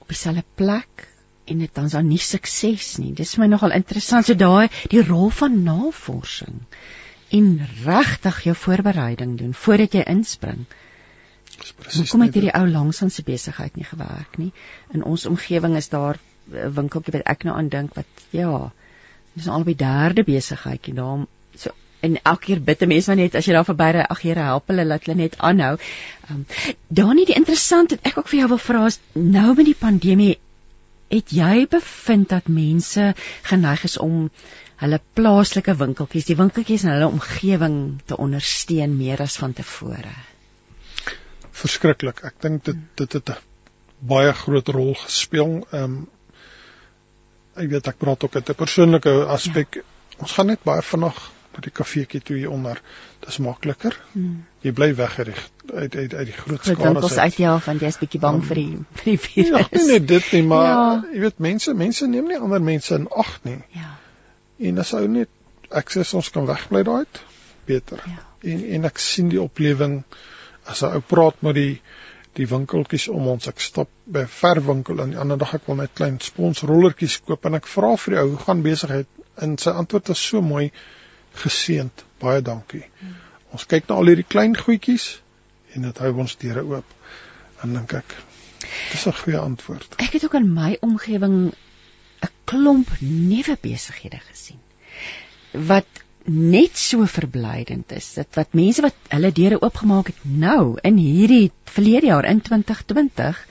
op 0.00 0.08
dieselfde 0.12 0.44
plek 0.56 1.08
en 1.46 1.58
dit 1.62 1.74
dan 1.74 1.88
daar 1.88 2.04
nie 2.04 2.22
sukses 2.22 2.96
nie. 3.02 3.12
Dis 3.14 3.36
my 3.40 3.46
nogal 3.50 3.74
interessant 3.76 4.26
so 4.26 4.34
daai 4.34 4.68
die 4.92 5.02
rol 5.02 5.30
van 5.30 5.62
navorsing 5.66 6.60
en 7.36 7.46
regtig 7.84 8.42
jou 8.46 8.54
voorbereiding 8.54 9.36
doen 9.38 9.54
voordat 9.54 9.94
jy 9.98 10.04
inspring. 10.10 10.66
Hoekom 11.96 12.26
het 12.26 12.36
hierdie 12.36 12.54
ou 12.54 12.66
langs 12.68 13.00
aan 13.02 13.10
sy 13.10 13.24
besigheid 13.26 13.76
nie 13.76 13.86
gewerk 13.88 14.36
nie? 14.38 14.52
In 14.94 15.02
ons 15.02 15.26
omgewing 15.26 15.76
is 15.76 15.88
daar 15.88 16.18
'n 16.52 16.74
winkeltjie 16.74 17.16
wat 17.16 17.26
ek 17.26 17.44
nou 17.44 17.56
aan 17.56 17.68
dink 17.68 17.94
wat 17.94 18.06
ja, 18.30 18.70
dis 19.34 19.48
al 19.48 19.64
die 19.64 19.76
derde 19.76 20.24
besigheidjie 20.24 20.94
daar 20.94 21.26
so 21.54 21.70
en 22.00 22.18
elke 22.22 22.44
keer 22.44 22.60
bid 22.60 22.82
'n 22.82 22.88
mens 22.88 23.06
maar 23.06 23.16
net 23.16 23.34
as 23.34 23.46
jy 23.46 23.52
daar 23.52 23.64
verby 23.64 23.90
ry, 23.92 24.04
ag 24.08 24.20
Here 24.22 24.40
help 24.40 24.68
hulle 24.68 24.84
laat 24.84 25.04
hulle 25.04 25.16
net 25.16 25.38
aanhou. 25.38 25.78
Um, 26.30 26.46
Danie, 26.88 27.26
die 27.26 27.34
interessant 27.34 27.90
wat 27.90 28.00
ek 28.02 28.18
ook 28.18 28.28
vir 28.28 28.38
jou 28.38 28.48
wil 28.48 28.58
vra 28.58 28.86
is 28.86 29.00
nou 29.12 29.54
met 29.54 29.66
die 29.66 29.78
pandemie 29.80 30.38
het 31.08 31.30
jy 31.30 31.66
bevind 31.70 32.28
dat 32.28 32.48
mense 32.48 33.14
geneig 33.42 33.84
is 33.84 33.98
om 33.98 34.30
hulle 34.76 35.00
plaaslike 35.14 35.74
winkeltjies, 35.74 36.24
die 36.24 36.36
winkeltjies 36.36 36.84
in 36.84 36.90
hulle 36.90 37.08
omgewing 37.08 38.00
te 38.04 38.16
ondersteun 38.16 38.96
meer 38.96 39.22
as 39.22 39.36
van 39.36 39.52
tevore? 39.52 40.16
verskriklik. 41.56 42.22
Ek 42.26 42.36
dink 42.44 42.64
dit 42.68 42.82
dit 43.00 43.16
het 43.18 43.30
'n 43.30 43.40
baie 44.12 44.32
groot 44.42 44.68
rol 44.76 44.94
gespeel. 45.04 45.66
Ehm 45.70 45.84
um, 45.84 45.96
ek 47.56 47.70
weet 47.72 47.88
ek 47.88 47.98
praat 47.98 48.24
ook 48.24 48.36
uit 48.36 48.50
'n 48.50 48.60
persoonlike 48.64 49.14
aspek. 49.36 49.80
Ja. 49.80 49.82
Ons 50.18 50.32
gaan 50.32 50.46
net 50.46 50.62
baie 50.64 50.82
vinnig 50.82 51.16
by 51.56 51.62
die 51.64 51.72
kafeetjie 51.74 52.20
toe 52.20 52.36
hier 52.36 52.50
onder. 52.52 52.80
Dis 53.24 53.38
makliker. 53.42 53.96
Hmm. 54.12 54.44
Jy 54.62 54.72
bly 54.76 54.90
weg 54.98 55.18
uit 55.18 55.30
uit 55.74 55.96
uit 56.14 56.26
die 56.28 56.32
groot 56.36 56.60
skare 56.62 56.92
winkels 56.92 57.16
uit 57.18 57.38
ja, 57.42 57.56
want 57.66 57.80
jy's 57.82 57.98
bietjie 58.02 58.20
bang 58.22 58.36
Um, 58.42 58.46
vir 58.48 58.54
die 58.60 58.68
vir 58.94 59.04
die 59.04 59.44
Ja, 59.46 59.62
virus. 59.64 59.70
nie 59.72 59.92
net 59.92 60.08
dit 60.08 60.32
nie, 60.32 60.42
maar 60.42 60.66
Ja. 60.66 61.02
jy 61.12 61.20
weet 61.26 61.38
mense 61.38 61.74
mense 61.74 62.06
neem 62.06 62.28
nie 62.28 62.38
ander 62.38 62.60
mense 62.62 62.94
in 62.94 63.08
ag 63.24 63.38
nie. 63.44 63.58
Ja, 63.74 63.94
En 64.58 64.78
as 64.78 64.92
ou 64.94 65.06
net 65.08 65.28
ek 65.70 65.90
sê 65.90 66.04
ons 66.14 66.30
kan 66.30 66.46
wegbly 66.46 66.82
daai 66.84 66.98
uit, 67.04 67.22
beter. 67.66 68.00
ja. 68.06 68.22
En 68.42 68.64
en 68.78 68.84
ek 68.84 68.98
sien 68.98 69.28
die 69.28 69.40
oplewing 69.42 70.02
as 70.66 70.82
'n 70.82 70.92
ou 70.94 71.00
praat 71.00 71.42
met 71.42 71.54
die 71.54 71.80
die 72.36 72.46
winkeltjies 72.46 73.08
om 73.08 73.26
ons 73.32 73.46
ek 73.48 73.60
stop 73.60 73.88
by 74.06 74.20
'n 74.20 74.28
verwinkel 74.28 75.00
en 75.00 75.10
die 75.10 75.18
ander 75.18 75.38
dag 75.38 75.54
ek 75.54 75.66
wil 75.66 75.76
net 75.76 75.90
klein 75.94 76.18
spons 76.20 76.62
rollertjies 76.62 77.20
koop 77.24 77.44
en 77.46 77.54
ek 77.54 77.66
vra 77.66 77.96
vir 77.96 78.14
die 78.14 78.20
ou 78.22 78.28
hoe 78.30 78.38
gaan 78.44 78.62
besigheid 78.62 79.06
en 79.40 79.56
sy 79.58 79.70
antwoord 79.70 80.08
is 80.10 80.18
so 80.28 80.40
mooi 80.42 80.70
geseend 81.42 82.04
baie 82.22 82.42
dankie. 82.42 82.84
Ons 83.54 83.66
kyk 83.70 83.88
na 83.88 84.00
al 84.00 84.10
hierdie 84.10 84.28
klein 84.28 84.56
goedjies 84.56 85.20
en 85.74 85.86
dit 85.88 85.98
hou 86.04 86.12
ons 86.24 86.36
deure 86.40 86.64
oop. 86.64 86.96
En 87.64 87.76
dink 87.76 87.92
ek 88.00 88.16
dis 88.92 89.06
'n 89.06 89.12
goeie 89.22 89.38
antwoord. 89.38 89.96
Ek 89.98 90.12
het 90.16 90.24
ook 90.24 90.34
in 90.34 90.52
my 90.52 90.76
omgewing 90.80 91.52
'n 91.52 92.32
klomp 92.44 92.90
nuwe 93.00 93.56
besighede 93.60 94.20
gesien. 94.30 94.60
Wat 95.52 96.04
net 96.26 96.76
so 96.78 97.06
verblydend 97.06 97.92
is. 97.92 98.14
Dit 98.14 98.34
wat 98.34 98.54
mense 98.54 98.82
wat 98.82 98.94
hulle 99.08 99.32
deure 99.32 99.60
oopgemaak 99.62 100.06
het 100.06 100.24
nou 100.24 100.78
in 100.82 100.96
hierdie 100.96 101.52
verlede 101.64 102.06
jaar 102.06 102.24
in 102.24 102.40
2020 102.40 103.46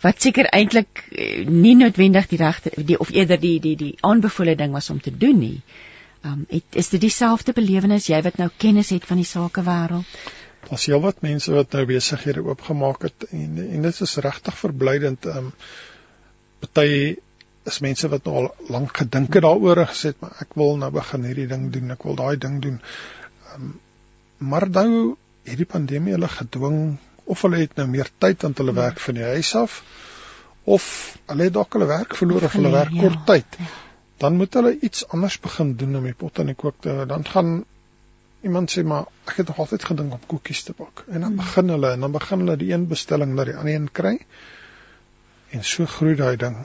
wat 0.00 0.22
seker 0.22 0.46
eintlik 0.54 1.02
eh, 1.10 1.46
nie 1.46 1.74
noodwendig 1.74 2.28
die 2.30 2.38
regte 2.38 2.70
die 2.76 2.98
of 2.98 3.10
eerder 3.10 3.40
die 3.40 3.58
die 3.60 3.76
die 3.76 3.94
aanbevole 4.00 4.54
ding 4.54 4.72
was 4.72 4.90
om 4.90 5.00
te 5.00 5.16
doen 5.16 5.38
nie. 5.38 5.60
Um 6.26 6.44
het, 6.48 6.64
is 6.70 6.88
dit 6.88 7.00
dieselfde 7.00 7.52
belewenis 7.54 8.08
jy 8.10 8.18
wat 8.26 8.38
nou 8.40 8.48
kennis 8.56 8.90
het 8.94 9.06
van 9.06 9.20
die 9.20 9.28
sakewêreld? 9.28 10.18
Daar's 10.68 10.88
heelwat 10.90 11.22
mense 11.22 11.52
wat 11.54 11.72
nou 11.76 11.84
besighede 11.86 12.42
oopgemaak 12.44 13.06
het 13.06 13.28
en 13.30 13.60
en 13.62 13.86
dit 13.86 14.00
is 14.06 14.16
regtig 14.26 14.58
verblydend. 14.58 15.26
Ehm 15.26 15.50
um, 15.50 15.52
party 16.58 17.16
is 17.70 17.78
mense 17.84 18.08
wat 18.10 18.24
nou 18.26 18.34
al 18.40 18.48
lank 18.74 18.96
gedink 18.96 19.34
het 19.34 19.44
daaroor 19.44 19.84
en 19.84 19.90
gesê 19.92 20.12
het 20.12 20.20
maar 20.24 20.42
ek 20.42 20.56
wil 20.58 20.76
nou 20.80 20.90
begin 20.90 21.24
hierdie 21.28 21.46
ding 21.46 21.68
doen, 21.72 21.94
ek 21.94 22.06
wil 22.08 22.18
daai 22.18 22.36
ding 22.36 22.58
doen. 22.64 22.80
Um, 23.54 23.74
maar 24.38 24.68
nou 24.70 24.90
hierdie 25.44 25.68
pandemie 25.68 26.16
hulle 26.16 26.30
gedwing 26.32 26.80
of 27.24 27.42
hulle 27.46 27.62
het 27.62 27.76
nou 27.78 27.86
meer 27.90 28.10
tyd 28.18 28.44
aan 28.44 28.56
hulle 28.58 28.74
werk 28.74 29.00
van 29.04 29.18
die 29.20 29.28
huis 29.36 29.54
af 29.58 29.82
of 30.64 30.86
hulle 31.30 31.48
het 31.48 31.54
dalk 31.56 31.76
hulle 31.76 31.88
werk 31.88 32.16
verloor 32.18 32.48
of 32.48 32.56
hulle 32.58 32.72
werk 32.74 32.96
kort 32.98 33.58
ja. 33.58 33.68
Dan 34.18 34.36
moet 34.36 34.54
hulle 34.54 34.78
iets 34.78 35.08
anders 35.08 35.40
begin 35.40 35.74
doen 35.76 35.96
om 35.96 36.06
die 36.08 36.14
pot 36.14 36.38
aan 36.38 36.50
die 36.50 36.58
kook 36.58 36.80
te 36.82 36.90
hou. 36.90 37.06
Dan 37.06 37.24
gaan 37.24 37.52
iemand 38.46 38.70
sê 38.70 38.84
maar 38.86 39.06
ek 39.26 39.40
het 39.42 39.50
nog 39.50 39.58
altyd 39.64 39.84
gedink 39.84 40.12
om 40.12 40.26
koekies 40.26 40.62
te 40.66 40.74
bak. 40.78 41.04
En 41.06 41.20
dan 41.20 41.30
hmm. 41.32 41.36
begin 41.36 41.68
hulle 41.74 41.92
en 41.92 42.06
dan 42.06 42.12
begin 42.12 42.44
hulle 42.44 42.56
die 42.56 42.72
een 42.72 42.86
bestelling 42.90 43.34
na 43.34 43.44
die 43.44 43.56
ander 43.56 43.74
een 43.74 43.88
kry. 43.92 44.18
En 45.50 45.64
so 45.64 45.86
groei 45.86 46.14
daai 46.18 46.36
ding. 46.36 46.56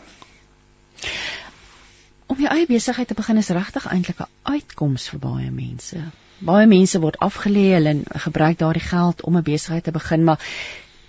Om 2.25 2.39
jou 2.39 2.49
eie 2.49 2.67
besigheid 2.67 3.07
te 3.07 3.17
begin 3.17 3.37
is 3.37 3.49
regtig 3.53 3.85
eintlik 3.85 4.19
'n 4.19 4.31
uitkoms 4.43 5.09
vir 5.09 5.19
baie 5.19 5.51
mense. 5.51 5.99
Baie 6.39 6.67
mense 6.67 6.99
word 6.99 7.19
afgelê 7.21 7.65
hulle 7.73 7.93
gebruik 8.25 8.57
daardie 8.59 8.87
geld 8.87 9.21
om 9.23 9.37
'n 9.37 9.43
besigheid 9.43 9.83
te 9.83 9.91
begin, 9.91 10.23
maar 10.23 10.39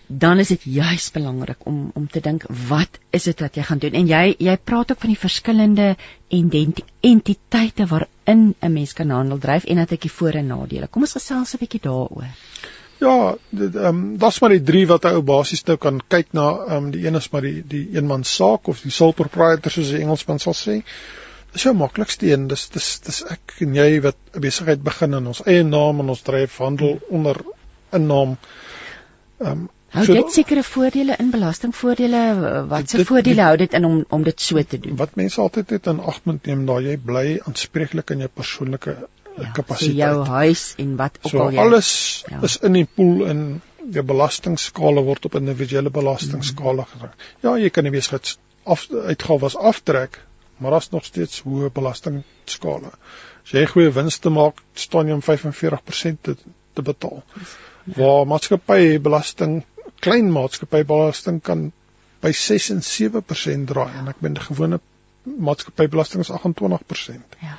dan 0.06 0.38
is 0.38 0.48
dit 0.48 0.62
juis 0.62 1.10
belangrik 1.10 1.66
om 1.66 1.90
om 1.94 2.08
te 2.08 2.20
dink 2.20 2.44
wat 2.68 2.98
is 3.10 3.24
dit 3.24 3.40
wat 3.40 3.56
jy 3.56 3.62
gaan 3.62 3.78
doen 3.78 3.94
en 4.00 4.06
jy 4.06 4.34
jy 4.38 4.56
praat 4.56 4.90
ook 4.90 5.00
van 5.00 5.12
die 5.14 5.20
verskillende 5.20 5.96
entiteite 7.00 7.86
waarin 7.86 8.54
'n 8.60 8.72
mens 8.72 8.92
kan 8.92 9.10
handel 9.10 9.38
dryf 9.38 9.64
en 9.64 9.76
dat 9.76 9.92
ek 9.92 10.00
die 10.00 10.10
voor 10.10 10.32
en 10.32 10.46
nadele. 10.46 10.88
Kom 10.88 11.02
ons 11.02 11.12
gesels 11.12 11.54
'n 11.54 11.58
bietjie 11.58 11.80
daaroor. 11.80 12.28
Ja, 13.00 13.34
dit 13.50 13.74
ehm 13.74 13.86
um, 13.86 14.18
daar's 14.18 14.40
maar 14.40 14.50
die 14.50 14.62
drie 14.62 14.86
wat 14.86 15.04
ou 15.04 15.22
basies 15.22 15.64
nou 15.64 15.76
kan 15.76 16.00
kyk 16.08 16.32
na 16.32 16.46
ehm 16.50 16.76
um, 16.76 16.90
die 16.90 17.06
een 17.06 17.14
is 17.14 17.30
maar 17.32 17.42
die 17.42 17.62
die 17.66 17.88
eenman 17.96 18.24
saak 18.24 18.68
of 18.68 18.82
die 18.82 18.90
sole 18.90 19.12
proprietor 19.12 19.70
soos 19.70 19.90
die 19.90 20.02
Engelsman 20.02 20.38
sal 20.38 20.54
sê. 20.54 20.82
Dis 21.52 21.62
jou 21.62 21.74
maklikste 21.74 22.26
een. 22.26 22.46
Dis 22.48 22.68
dis 22.68 23.00
dis 23.00 23.22
ek 23.30 23.56
en 23.66 23.74
jy 23.74 24.00
wat 24.00 24.16
'n 24.34 24.40
besigheid 24.40 24.82
begin 24.82 25.14
in 25.14 25.26
ons 25.26 25.42
eie 25.46 25.62
naam 25.62 26.00
en 26.00 26.08
ons 26.08 26.22
dryf 26.22 26.58
handel 26.58 27.00
onder 27.10 27.44
'n 27.92 28.06
naam. 28.06 28.36
Ehm 29.40 29.50
um, 29.50 29.68
Hou 29.94 30.04
so, 30.08 30.14
dit 30.16 30.32
sekere 30.34 30.62
voordele 30.66 31.14
in 31.22 31.28
belastingvoordele 31.30 32.20
wat 32.70 32.90
se 32.90 33.04
voordele 33.06 33.44
hou 33.46 33.56
dit 33.60 33.74
in 33.78 33.84
om 33.86 33.98
om 34.16 34.22
dit 34.26 34.40
so 34.42 34.62
te 34.62 34.78
doen. 34.82 34.96
Wat 34.98 35.14
mense 35.20 35.40
altyd 35.40 35.74
het 35.76 35.90
in 35.92 36.00
ag 36.12 36.18
moet 36.24 36.48
neem 36.50 36.64
dat 36.66 36.82
jy 36.82 36.96
bly 37.10 37.26
aanspreeklik 37.46 38.10
in 38.10 38.24
jou 38.24 38.30
persoonlike 38.40 38.94
ja, 38.96 39.50
kapasiteit. 39.58 39.92
So 39.92 40.00
jou 40.00 40.24
huis 40.32 40.64
en 40.82 40.96
wat 40.98 41.20
ook 41.22 41.30
so, 41.30 41.44
al 41.44 41.54
jy 41.54 41.62
alles 41.62 41.90
ja. 42.30 42.40
is 42.48 42.56
in 42.66 42.78
die 42.80 42.88
pool 42.90 43.22
in 43.30 43.44
die 43.94 44.02
belastingskale 44.02 45.04
word 45.06 45.28
op 45.28 45.36
individuele 45.38 45.92
belastingskale 45.94 46.82
mm. 46.82 46.90
gedruk. 46.94 47.28
Ja, 47.44 47.52
jy 47.60 47.70
kan 47.70 47.86
die 47.86 47.92
besigheid 47.94 48.34
af 48.64 48.86
uitgawes 48.90 49.54
aftrek, 49.60 50.18
maar 50.58 50.74
daar's 50.74 50.90
nog 50.90 51.04
steeds 51.06 51.42
hoë 51.44 51.70
belastingskale. 51.74 52.90
As 53.44 53.52
jy 53.54 53.62
goeie 53.68 53.92
winste 53.94 54.32
maak, 54.32 54.58
staan 54.74 55.10
jy 55.10 55.18
om 55.18 55.22
45% 55.22 56.22
te, 56.24 56.34
te 56.74 56.82
betaal. 56.82 57.22
Ja. 57.36 57.46
Waar 58.00 58.26
maatskappy 58.26 58.96
belasting 59.04 59.60
klein 60.00 60.32
maatskappybelasting 60.32 61.42
kan 61.42 61.72
by 62.24 62.32
6 62.32 62.70
en 62.70 62.82
7% 62.82 63.70
draai 63.70 63.90
en 64.00 64.08
ek 64.08 64.20
ben 64.24 64.36
gewone 64.40 64.80
maatskappybelasting 65.24 66.24
is 66.24 66.30
28%. 66.30 67.38
Ja. 67.40 67.56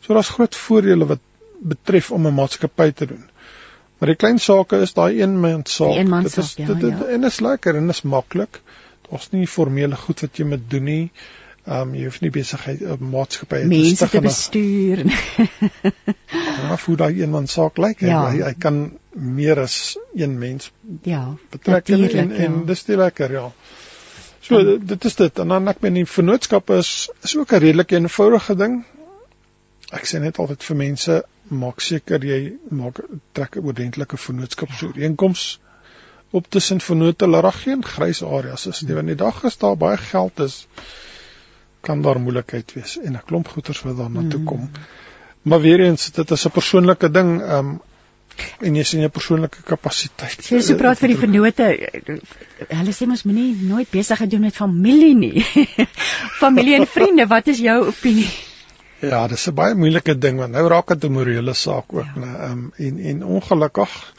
So 0.00 0.14
daar's 0.14 0.32
groot 0.36 0.56
voordele 0.56 1.06
wat 1.06 1.24
betref 1.58 2.10
om 2.10 2.26
'n 2.26 2.34
maatskappy 2.34 2.92
te 2.92 3.06
doen. 3.06 3.24
Maar 3.98 4.08
die 4.12 4.16
klein 4.16 4.38
sake 4.38 4.78
is 4.80 4.92
daai 4.94 5.22
een 5.22 5.40
mens 5.40 5.74
saak. 5.74 6.22
Dit 6.22 6.36
is 6.36 6.54
ja, 6.54 6.66
dit, 6.66 6.80
dit 6.80 6.98
ja. 6.98 7.06
en 7.14 7.24
is 7.24 7.40
lekker 7.40 7.76
en 7.76 7.88
is 7.88 8.02
maklik. 8.02 8.60
Daar's 9.10 9.30
nie 9.30 9.46
formele 9.46 9.96
goed 9.96 10.20
wat 10.20 10.36
jy 10.36 10.44
moet 10.44 10.70
doen 10.70 10.84
nie. 10.84 11.10
Ehm 11.68 11.90
um, 11.90 11.94
jy 11.94 12.06
hoef 12.08 12.20
nie 12.24 12.30
besigheid 12.32 12.80
'n 12.80 13.10
maatskappy 13.12 13.58
te 13.60 13.68
Mense 13.68 14.08
te 14.08 14.20
bestuur. 14.24 15.04
Ja, 16.58 16.76
hoe 16.84 16.96
daai 16.96 17.20
een 17.20 17.30
man 17.30 17.46
saak 17.46 17.76
lyk, 17.78 18.00
ja. 18.00 18.22
hy 18.30 18.40
hy 18.42 18.54
kan 18.58 18.78
meer 19.12 19.60
as 19.62 19.96
een 20.14 20.38
mens 20.38 20.70
ja 21.06 21.36
betrek 21.52 21.88
en 21.94 22.04
en, 22.08 22.32
en 22.32 22.56
ja. 22.56 22.64
dis 22.70 22.82
die 22.84 22.96
lekker 22.96 23.32
ja. 23.32 23.44
So 24.40 24.58
en, 24.58 24.86
dit 24.92 25.04
is 25.04 25.16
dit 25.20 25.38
en 25.44 25.54
dan 25.54 25.68
ek 25.68 25.80
meen 25.84 26.00
die 26.00 26.06
vennootskap 26.06 26.72
is 26.76 26.92
is 27.28 27.36
ook 27.36 27.52
'n 27.52 27.62
redelik 27.64 27.92
eenvoudige 27.92 28.56
ding. 28.56 28.78
Ek 29.92 30.08
sê 30.08 30.20
net 30.24 30.38
altyd 30.38 30.64
vir 30.70 30.76
mense 30.76 31.22
maak 31.64 31.80
seker 31.80 32.24
jy 32.24 32.40
maak 32.70 33.02
trek 33.32 33.56
'n 33.56 33.68
ordentlike 33.72 34.16
vennootskapsooreenkoms 34.16 35.44
op 36.30 36.48
tussen 36.48 36.80
vennote 36.80 37.24
hulle 37.24 37.40
reg 37.40 37.62
geen 37.62 37.84
grys 37.84 38.22
areas 38.22 38.66
is 38.66 38.82
nie 38.82 38.94
want 38.94 39.12
die 39.12 39.20
dag 39.26 39.44
is 39.44 39.56
daar 39.58 39.76
baie 39.76 39.96
geld 39.96 40.40
is 40.48 40.64
kan 41.80 42.02
daar 42.02 42.20
moeilikheid 42.20 42.72
wees 42.74 42.98
en 42.98 43.12
'n 43.12 43.26
klomp 43.26 43.48
goeders 43.48 43.82
wat 43.82 43.96
daarna 43.96 44.28
toe 44.30 44.42
kom. 44.44 44.60
Mm. 44.60 44.70
Maar 45.42 45.60
weer 45.60 45.80
eens 45.80 46.10
dit 46.10 46.30
is 46.30 46.46
'n 46.46 46.50
persoonlike 46.50 47.10
ding 47.10 47.40
ehm 47.42 47.58
um, 47.58 47.80
en 48.60 48.74
jy 48.74 48.82
sien 48.82 49.00
jou 49.00 49.10
persoonlike 49.10 49.62
kapasiteit. 49.66 50.46
Jy 50.46 50.60
so 50.62 50.76
praat 50.76 51.00
vir 51.02 51.08
die 51.08 51.18
vennote. 51.18 51.68
Hulle 52.68 52.94
sê 52.94 53.08
mos 53.10 53.24
moenie 53.28 53.56
nooit 53.70 53.90
besig 53.90 54.18
gedoen 54.18 54.46
met 54.46 54.54
familie 54.54 55.14
nie. 55.14 55.42
familie 56.44 56.76
en 56.78 56.86
vriende, 56.86 57.26
wat 57.26 57.50
is 57.54 57.58
jou 57.64 57.80
opinie? 57.86 58.28
Ja, 59.00 59.26
dis 59.30 59.46
'n 59.48 59.54
baie 59.54 59.74
moeilike 59.74 60.18
ding 60.18 60.38
want 60.38 60.52
nou 60.52 60.68
raak 60.68 60.88
dit 60.88 61.04
'n 61.04 61.12
morele 61.12 61.54
saak 61.54 61.92
ook, 61.92 62.14
ja. 62.14 62.20
né? 62.20 62.32
Ehm 62.38 62.52
um, 62.52 62.72
en 62.76 62.98
en 62.98 63.24
ongelukkig 63.24 64.14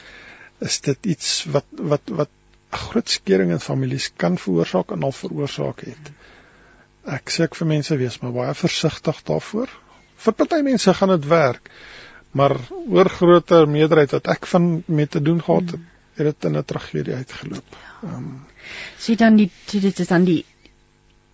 is 0.59 0.81
dit 0.81 1.05
iets 1.05 1.45
wat 1.51 1.65
wat 1.93 2.01
wat 2.21 2.29
'n 2.71 2.77
groot 2.77 3.09
skeuring 3.09 3.51
in 3.51 3.59
families 3.59 4.11
kan 4.15 4.37
veroorsaak 4.37 4.91
en 4.91 5.03
al 5.03 5.11
veroorsaak 5.11 5.79
het. 5.81 6.11
Ja 7.05 7.15
ek 7.15 7.31
sê 7.33 7.47
ek 7.47 7.55
vir 7.57 7.69
mense 7.69 7.97
wees 7.99 8.19
maar 8.21 8.35
baie 8.35 8.55
versigtig 8.57 9.21
daarvoor. 9.27 9.71
Vir 10.19 10.35
party 10.41 10.61
mense 10.65 10.93
gaan 10.93 11.13
dit 11.15 11.25
werk. 11.31 11.71
Maar 12.37 12.55
oor 12.91 13.09
groter 13.09 13.65
meerderheid 13.69 14.11
wat 14.17 14.27
ek 14.35 14.45
van 14.51 14.83
met 14.85 15.11
te 15.15 15.21
doen 15.21 15.41
gehad 15.41 15.73
het, 15.73 15.87
het 16.19 16.27
dit 16.29 16.49
in 16.49 16.57
'n 16.57 16.65
tragedie 16.65 17.15
uitgeloop. 17.15 17.77
Ehm 18.03 18.15
um, 18.15 18.45
sien 18.97 19.17
dan 19.17 19.35
die 19.35 19.49
dit 19.71 19.99
is 19.99 20.07
dan 20.07 20.23
die 20.23 20.45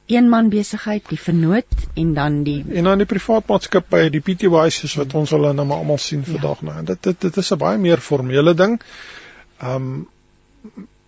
eenman 0.05 0.49
besigheid, 0.49 1.03
die 1.09 1.19
vernoot 1.19 1.73
en 1.95 2.13
dan 2.13 2.43
die 2.43 2.63
en 2.69 2.83
dan 2.83 2.97
die 2.97 3.09
privaat 3.09 3.47
maatskappy, 3.47 4.09
die 4.09 4.21
PTY's 4.21 4.79
soos 4.79 4.95
wat 4.95 5.13
ons 5.13 5.29
hulle 5.29 5.53
nou 5.53 5.65
maar 5.65 5.77
almal 5.83 5.97
sien 5.97 6.23
ja. 6.25 6.31
vandag 6.31 6.61
nou. 6.61 6.83
Dit 6.85 7.03
dit 7.03 7.21
dit 7.21 7.37
is 7.37 7.51
'n 7.51 7.57
baie 7.57 7.77
meer 7.77 7.97
formele 7.97 8.53
ding. 8.53 8.81
Ehm 9.59 9.75
um, 9.75 10.07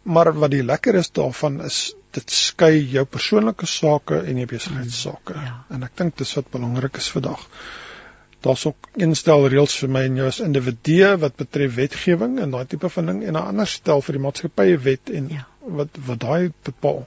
maar 0.03 0.33
wat 0.33 0.51
die 0.51 0.63
lekker 0.63 0.95
is 0.95 1.11
daarvan 1.11 1.61
is 1.61 1.95
dit 2.17 2.33
skei 2.33 2.79
jou 2.93 3.03
persoonlike 3.05 3.67
sake 3.69 4.21
en 4.29 4.39
jou 4.41 4.47
besigheidssake. 4.49 5.35
Mm, 5.35 5.49
ja. 5.49 5.57
En 5.75 5.85
ek 5.87 5.97
dink 5.99 6.17
dis 6.21 6.33
wat 6.39 6.49
belangrik 6.53 6.97
is 7.01 7.09
vandag. 7.13 7.43
Daar's 8.45 8.65
ook 8.69 8.89
een 9.01 9.15
stel 9.17 9.47
reëls 9.49 9.75
vir 9.81 9.91
my 9.91 10.03
en 10.07 10.17
jou 10.21 10.29
as 10.29 10.39
individu 10.45 11.11
wat 11.23 11.37
betref 11.41 11.75
wetgewing 11.75 12.37
en 12.41 12.53
daai 12.53 12.65
tipe 12.69 12.89
van 12.93 13.11
ding 13.11 13.23
en 13.23 13.33
'n 13.33 13.43
ander 13.53 13.67
stel 13.67 14.01
vir 14.01 14.17
die 14.17 14.23
maatskappye 14.25 14.77
wet 14.89 15.13
en 15.19 15.29
ja. 15.33 15.45
wat 15.79 15.97
wat 16.09 16.19
daai 16.19 16.51
bepaal. 16.69 17.05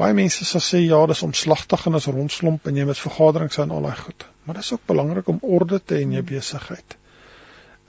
Baie 0.00 0.14
mense 0.16 0.44
sal 0.44 0.64
sê 0.64 0.80
ja, 0.80 1.06
dis 1.06 1.22
omslagtig 1.22 1.86
en 1.86 1.94
is 1.94 2.06
rondslomp 2.06 2.66
en 2.66 2.76
jy 2.76 2.84
moet 2.88 2.98
vergaderings 2.98 3.58
aan 3.58 3.70
al 3.70 3.88
daai 3.88 3.96
goed. 3.96 4.26
Maar 4.44 4.54
dit 4.54 4.64
is 4.64 4.72
ook 4.72 4.86
belangrik 4.86 5.28
om 5.28 5.38
orde 5.42 5.80
te 5.84 5.94
hê 5.94 6.06
in 6.06 6.12
jou 6.12 6.22
mm. 6.22 6.30
besigheid. 6.34 6.96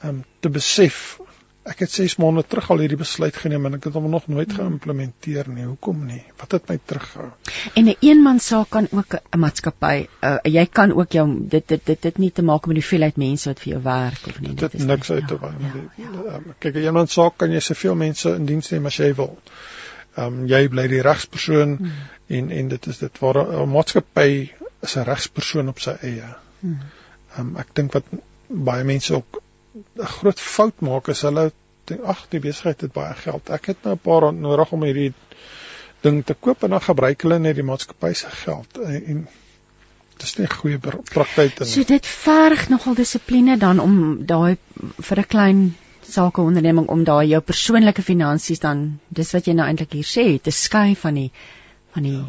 Um, 0.04 0.24
te 0.40 0.50
besef 0.50 1.20
ek 1.62 1.84
het 1.84 1.92
6 1.94 2.16
maande 2.18 2.42
terug 2.50 2.70
al 2.74 2.82
hierdie 2.82 2.98
besluit 2.98 3.36
geneem 3.38 3.68
en 3.70 3.78
ek 3.78 3.84
het 3.90 3.98
hom 3.98 4.08
nog 4.10 4.26
nooit 4.32 4.50
hmm. 4.50 4.58
geïmplementeer 4.58 5.50
nie. 5.54 5.66
Hoekom 5.68 6.06
nie? 6.08 6.24
Wat 6.40 6.56
het 6.58 6.70
my 6.72 6.78
teruggehou? 6.86 7.28
En 7.78 7.84
'n 7.86 7.88
een 7.88 7.98
eenman 8.00 8.40
saak 8.40 8.70
kan 8.70 8.88
ook 8.92 9.14
'n 9.14 9.40
maatskappy, 9.40 10.08
uh, 10.24 10.38
jy 10.44 10.66
kan 10.66 10.94
ook 10.94 11.12
jou 11.12 11.28
dit 11.50 11.68
dit 11.68 11.86
dit 11.86 12.02
dit 12.02 12.18
nie 12.18 12.32
te 12.32 12.42
maak 12.42 12.66
met 12.66 12.76
die 12.76 12.84
hoeveelheid 12.84 13.18
mense 13.18 13.50
wat 13.50 13.60
vir 13.60 13.74
jou 13.74 13.82
werk 13.84 14.28
of 14.28 14.40
nie. 14.40 14.56
Dit 14.56 14.74
is 14.74 14.84
niks 14.84 15.10
nie, 15.10 15.18
uit 15.18 15.28
te 15.28 15.38
waai. 15.38 15.54
Ja, 15.60 15.72
ja, 15.98 16.10
ja. 16.26 16.36
um, 16.36 16.54
kyk, 16.60 16.76
'n 16.76 16.84
eenman 16.84 17.08
saak 17.08 17.38
kan 17.38 17.52
jy 17.52 17.60
soveel 17.60 17.96
mense 17.96 18.36
in 18.36 18.46
diens 18.46 18.70
neem 18.70 18.86
as 18.86 18.98
jy 18.98 19.14
wil. 19.16 19.38
Ehm 20.16 20.26
um, 20.26 20.48
jy 20.48 20.68
bly 20.68 20.88
die 20.88 21.02
regspersoon 21.02 21.78
hmm. 21.78 21.92
en 22.28 22.50
en 22.50 22.68
dit 22.68 22.88
is 22.88 22.98
dit 22.98 23.20
waar 23.20 23.46
'n 23.46 23.70
maatskappy 23.70 24.50
is 24.82 24.98
'n 24.98 25.04
regspersoon 25.04 25.68
op 25.68 25.80
sy 25.80 25.96
eie. 26.02 26.36
Hmm. 26.60 26.80
Ehm 27.38 27.48
um, 27.48 27.58
ek 27.58 27.68
dink 27.74 27.94
wat 27.94 28.06
baie 28.48 28.84
mense 28.84 29.14
ook 29.14 29.42
'n 29.74 30.14
groot 30.18 30.40
fout 30.40 30.82
maak 30.82 31.08
is 31.08 31.22
hulle 31.28 31.52
ag 32.14 32.26
die 32.32 32.40
besigheid 32.40 32.82
het 32.82 32.94
baie 32.96 33.14
geld. 33.20 33.50
Ek 33.50 33.66
het 33.72 33.84
nou 33.84 33.94
'n 33.96 34.04
paar 34.08 34.22
rand 34.22 34.40
nodig 34.40 34.72
om 34.72 34.84
hierdie 34.84 35.14
ding 36.02 36.24
te 36.26 36.34
koop 36.34 36.64
en 36.64 36.70
dan 36.70 36.82
gebruik 36.82 37.22
hulle 37.22 37.40
net 37.40 37.56
die 37.56 37.68
maatskappy 37.68 38.14
se 38.14 38.30
geld 38.44 38.78
en, 38.78 39.06
en 39.14 39.28
dit 40.18 40.24
is 40.24 40.38
nie 40.38 40.48
'n 40.48 40.54
goeie 40.54 40.80
praktyk 40.80 41.60
nie. 41.60 41.68
So 41.68 41.84
dit 41.84 42.06
verg 42.06 42.70
nogal 42.70 42.96
dissipline 42.96 43.58
dan 43.58 43.80
om 43.80 44.26
daai 44.26 44.58
vir 45.00 45.20
'n 45.20 45.28
klein 45.36 45.76
sake 46.02 46.42
onderneming 46.42 46.88
om 46.88 47.04
daai 47.04 47.28
jou 47.28 47.42
persoonlike 47.42 48.02
finansies 48.02 48.60
dan 48.60 49.00
dis 49.10 49.32
wat 49.32 49.48
jy 49.48 49.54
nou 49.54 49.68
eintlik 49.68 49.94
hier 49.94 50.10
sê 50.12 50.42
te 50.42 50.52
skei 50.52 50.96
van 50.96 51.14
die 51.14 51.32
van 51.94 52.04
die 52.04 52.18
ja. 52.18 52.26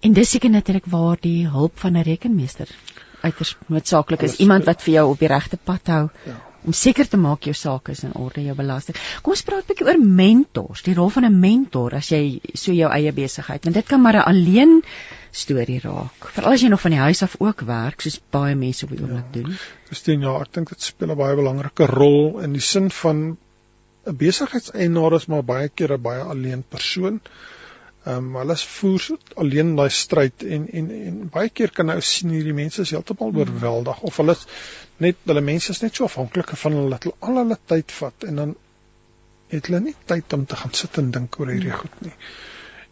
en 0.00 0.12
dis 0.12 0.30
seker 0.30 0.50
natuurlik 0.50 0.86
waar 0.86 1.16
die 1.20 1.48
hulp 1.48 1.78
van 1.78 1.96
'n 1.96 2.02
rekenmeester 2.02 2.68
uiters 3.22 3.56
noodsaaklik 3.68 4.22
is 4.22 4.38
iemand 4.44 4.64
wat 4.64 4.82
vir 4.82 4.94
jou 4.94 5.10
op 5.10 5.18
die 5.18 5.28
regte 5.28 5.56
pad 5.56 5.92
hou. 5.92 6.06
Ja. 6.26 6.38
om 6.60 6.74
seker 6.76 7.08
te 7.08 7.16
maak 7.16 7.46
jou 7.48 7.54
sake 7.56 7.94
is 7.94 8.02
in 8.04 8.12
orde, 8.20 8.42
jou 8.44 8.54
belasting. 8.56 8.96
Kom 9.24 9.32
ons 9.32 9.42
praat 9.48 9.64
'n 9.64 9.68
bietjie 9.70 9.86
oor 9.86 9.98
mentors, 9.98 10.82
die 10.82 10.94
rol 10.94 11.08
van 11.08 11.24
'n 11.24 11.40
mentor 11.40 11.94
as 11.94 12.10
jy 12.10 12.40
so 12.54 12.72
jou 12.72 12.90
eie 12.92 13.12
besigheid, 13.12 13.64
want 13.64 13.74
dit 13.74 13.86
kan 13.86 14.02
maar 14.02 14.16
'n 14.16 14.28
alleen 14.32 14.82
storie 15.32 15.80
raak. 15.80 16.28
Veral 16.34 16.52
as 16.52 16.60
jy 16.60 16.68
nog 16.68 16.80
van 16.80 16.90
die 16.90 17.00
huis 17.00 17.22
af 17.22 17.36
ook 17.38 17.60
werk, 17.60 18.00
soos 18.00 18.20
baie 18.30 18.54
mense 18.54 18.84
op 18.84 18.90
die 18.90 19.00
oomblik 19.00 19.24
ja. 19.32 19.40
doen. 19.40 19.56
Christine, 19.86 20.24
ja, 20.24 20.40
ek 20.40 20.52
dink 20.52 20.68
dit 20.68 20.82
speel 20.82 21.10
'n 21.10 21.16
baie 21.16 21.36
belangrike 21.36 21.86
rol 21.86 22.40
in 22.40 22.52
die 22.52 22.60
sin 22.60 22.90
van 22.90 23.38
'n 24.06 24.16
besigheidseienaar 24.16 25.14
is 25.14 25.26
maar 25.26 25.42
baie 25.42 25.68
keer 25.68 25.92
'n 25.92 26.02
baie 26.02 26.20
alleen 26.20 26.62
persoon. 26.68 27.20
Ehm 27.24 27.58
um, 28.06 28.34
hulle 28.34 28.56
voer 28.56 29.08
alleen 29.42 29.74
daai 29.76 29.90
stryd 29.92 30.44
en 30.56 30.66
en 30.80 30.90
en 30.96 31.20
baie 31.32 31.50
keer 31.50 31.72
kan 31.76 31.90
nou 31.90 32.00
sien 32.00 32.32
hierdie 32.34 32.56
mense 32.56 32.82
is 32.82 32.94
heeltemal 32.94 33.32
hmm. 33.32 33.42
oorweldig 33.44 34.00
of 34.10 34.16
hulle 34.22 34.36
net 35.04 35.20
hulle 35.28 35.44
mense 35.44 35.72
is 35.74 35.82
net 35.84 35.96
so 35.96 36.08
afhanklik 36.08 36.54
van 36.62 36.78
hulle 36.78 36.90
dat 36.96 37.08
hulle 37.08 37.28
al 37.28 37.42
hulle 37.42 37.58
tyd 37.72 37.96
vat 37.98 38.28
en 38.30 38.42
dan 38.42 38.56
het 39.50 39.66
hulle 39.68 39.82
nie 39.84 39.96
tyd 40.12 40.32
om 40.36 40.46
te 40.46 40.56
gaan 40.56 40.74
sit 40.80 40.98
en 41.02 41.10
dink 41.16 41.38
oor 41.40 41.52
hierdie 41.52 41.72
hmm. 41.74 41.84
goed 41.84 42.02
nie. 42.06 42.16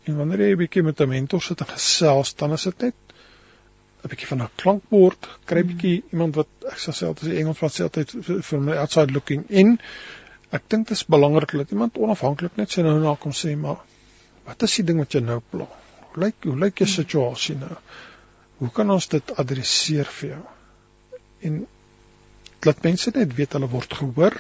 En 0.08 0.16
wanneer 0.16 0.46
jy 0.46 0.52
'n 0.54 0.62
bietjie 0.62 0.82
met 0.82 1.00
'n 1.00 1.08
mentor 1.08 1.42
sit 1.42 1.60
en 1.60 1.70
gesels, 1.72 2.34
dan 2.34 2.52
is 2.52 2.64
dit 2.64 2.86
net 2.86 2.94
'n 4.04 4.08
bietjie 4.08 4.28
van 4.30 4.42
'n 4.42 4.50
klankbord, 4.62 5.28
kry 5.44 5.62
'n 5.62 5.68
bietjie 5.72 5.96
hmm. 6.00 6.08
iemand 6.12 6.34
wat 6.34 6.48
ek 6.72 6.80
sê 6.84 6.92
self 6.92 7.22
as 7.22 7.28
die 7.28 7.38
Engels 7.38 7.60
wat 7.60 7.76
sê 7.76 7.86
altyd 7.86 8.16
vir 8.50 8.60
my 8.60 8.76
outside 8.76 9.12
looking 9.12 9.44
in. 9.48 9.78
Ek 10.50 10.64
dink 10.68 10.88
dit 10.88 10.96
is 10.96 11.04
belangrik 11.06 11.52
dat 11.52 11.70
iemand 11.70 11.96
onafhanklik 11.98 12.56
net 12.56 12.70
sy 12.70 12.82
nou 12.82 12.98
na 13.00 13.14
kom 13.14 13.32
sê 13.32 13.56
maar 13.56 13.84
Wat 14.48 14.64
is 14.64 14.78
die 14.80 14.86
ding 14.90 15.02
wat 15.02 15.12
jou 15.12 15.22
nou 15.24 15.40
pla? 15.52 15.66
Hoe 16.08 16.22
lyk 16.24 16.46
hoe 16.48 16.56
lyk 16.58 16.80
jou 16.82 16.88
situasie 16.90 17.56
nou? 17.60 17.74
Hoe 18.58 18.70
kan 18.74 18.90
ons 18.90 19.08
dit 19.12 19.34
adresseer 19.42 20.08
vir 20.18 20.30
jou? 20.30 20.44
En 21.48 21.60
laat 22.66 22.80
mense 22.86 23.12
net 23.14 23.36
weet 23.38 23.54
hulle 23.54 23.68
word 23.70 23.92
gehoor 24.00 24.38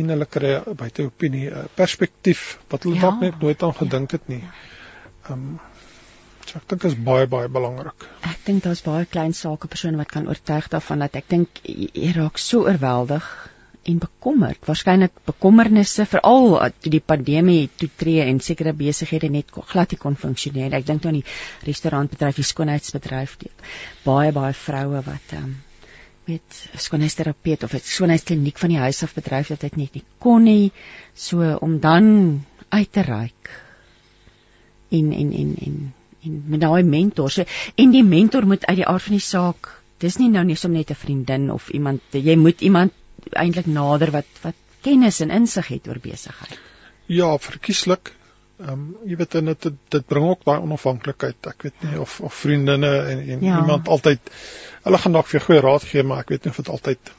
en 0.00 0.12
hulle 0.14 0.26
kry 0.26 0.50
'n 0.58 0.76
buite 0.82 1.06
opinie, 1.06 1.50
'n 1.50 1.70
perspektief 1.74 2.58
wat 2.68 2.82
hulle 2.82 2.98
ja. 2.98 3.06
dalk 3.06 3.20
net 3.20 3.40
nooit 3.40 3.62
aan 3.62 3.78
gedink 3.78 4.10
het 4.18 4.28
nie. 4.28 4.42
Ehm 5.28 5.32
um, 5.32 5.60
so 6.46 6.58
ek 6.58 6.68
dink 6.68 6.82
dit 6.82 6.90
is 6.90 6.98
baie 7.06 7.26
baie 7.26 7.48
belangrik. 7.48 8.06
Ek 8.26 8.44
dink 8.44 8.62
daar's 8.66 8.82
baie 8.82 9.06
klein 9.06 9.34
sake 9.34 9.68
persone 9.68 9.96
wat 9.96 10.10
kan 10.10 10.28
oortuig 10.28 10.68
daarvan 10.68 11.06
dat 11.06 11.16
ek 11.22 11.28
dink 11.28 11.62
jy 11.64 12.12
raak 12.16 12.38
so 12.38 12.66
oorweldig 12.66 13.26
en 13.82 13.98
bekommerd. 13.98 14.60
Waarskynlik 14.66 15.22
bekommernisse 15.28 16.04
veral 16.08 16.58
toe 16.80 16.92
die 16.92 17.02
pandemie 17.04 17.68
toetree 17.80 18.26
en 18.26 18.40
sekere 18.44 18.74
besighede 18.76 19.30
net 19.32 19.52
glad 19.72 19.94
nie 19.94 20.00
kon 20.00 20.18
funksioneer. 20.20 20.74
Ek 20.76 20.86
dink 20.86 21.06
aan 21.08 21.20
die 21.20 21.26
restaurantbedryf, 21.66 22.36
die 22.36 22.46
skoonheidsbedryf, 22.50 23.36
die 23.40 23.52
baie 24.04 24.32
baie 24.36 24.54
vroue 24.56 25.02
wat 25.06 25.36
ehm 25.36 25.50
um, 25.50 25.58
met 26.30 26.58
skoonheidsterapeut 26.78 27.64
of 27.66 27.72
'n 27.74 27.80
skoonheidskliniek 27.82 28.58
van 28.58 28.70
die 28.70 28.78
huis 28.78 29.02
af 29.02 29.14
bedryf 29.14 29.48
dat 29.48 29.64
dit 29.66 29.76
net 29.76 29.94
nie 29.94 30.04
kon 30.18 30.44
nie. 30.44 30.70
So 31.14 31.56
om 31.60 31.80
dan 31.80 32.44
uit 32.68 32.92
te 32.92 33.02
reik 33.02 33.50
en 34.90 35.12
en 35.12 35.32
en 35.32 35.56
en 35.66 35.92
en 36.22 36.42
met 36.46 36.60
daai 36.60 36.82
mentor. 36.82 37.30
So 37.30 37.44
en 37.74 37.90
die 37.90 38.04
mentor 38.04 38.46
moet 38.46 38.66
uit 38.66 38.76
die 38.76 38.86
aard 38.86 39.02
van 39.02 39.18
die 39.18 39.26
saak 39.26 39.80
Dis 40.00 40.16
nie 40.16 40.30
nou 40.32 40.44
net 40.48 40.62
om 40.64 40.72
net 40.72 40.90
'n 40.90 40.96
vriendin 40.96 41.50
of 41.52 41.68
iemand 41.76 42.00
jy 42.10 42.36
moet 42.36 42.60
iemand 42.60 42.92
eintlik 43.30 43.66
nader 43.66 44.10
wat 44.14 44.42
wat 44.42 44.58
kennis 44.84 45.20
en 45.20 45.30
insig 45.30 45.68
het 45.68 45.88
oor 45.88 46.00
besigheid. 46.02 46.58
Ja, 47.10 47.30
verkieslik. 47.38 48.12
Ehm 48.60 48.72
um, 48.72 48.96
jy 49.08 49.16
weet 49.16 49.32
dit 49.32 49.68
dit 49.94 50.06
bring 50.06 50.26
ook 50.28 50.44
baie 50.44 50.60
onafhanklikheid. 50.60 51.46
Ek 51.48 51.62
weet 51.66 51.84
nie 51.86 52.00
of 52.00 52.20
of 52.20 52.34
vriendinne 52.34 52.92
en 53.12 53.22
en 53.34 53.44
ja. 53.44 53.60
iemand 53.60 53.88
altyd 53.88 54.32
hulle 54.84 54.98
gaan 54.98 55.16
dalk 55.16 55.28
vir 55.32 55.44
goeie 55.46 55.60
raad 55.64 55.84
gee, 55.84 56.02
maar 56.02 56.24
ek 56.24 56.32
weet 56.34 56.44
nie 56.44 56.52
of 56.52 56.60
dit 56.62 56.68
altyd 56.68 57.12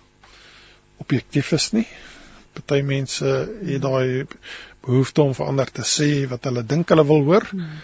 objektief 1.02 1.52
is 1.58 1.72
nie. 1.78 1.88
Party 2.54 2.82
mense 2.86 3.32
het 3.66 3.82
daai 3.82 4.28
behoefte 4.86 5.22
om 5.22 5.34
vir 5.38 5.48
ander 5.48 5.72
te 5.72 5.86
sê 5.88 6.28
wat 6.30 6.46
hulle 6.50 6.66
dink 6.66 6.94
hulle 6.94 7.06
wil 7.10 7.26
hoor. 7.30 7.48
Hmm. 7.50 7.82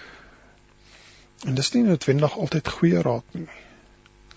En 1.48 1.58
dis 1.58 1.74
nie 1.74 1.84
noodwendig 1.86 2.38
altyd 2.38 2.70
goeie 2.80 3.02
raad 3.02 3.38
nie. 3.38 3.48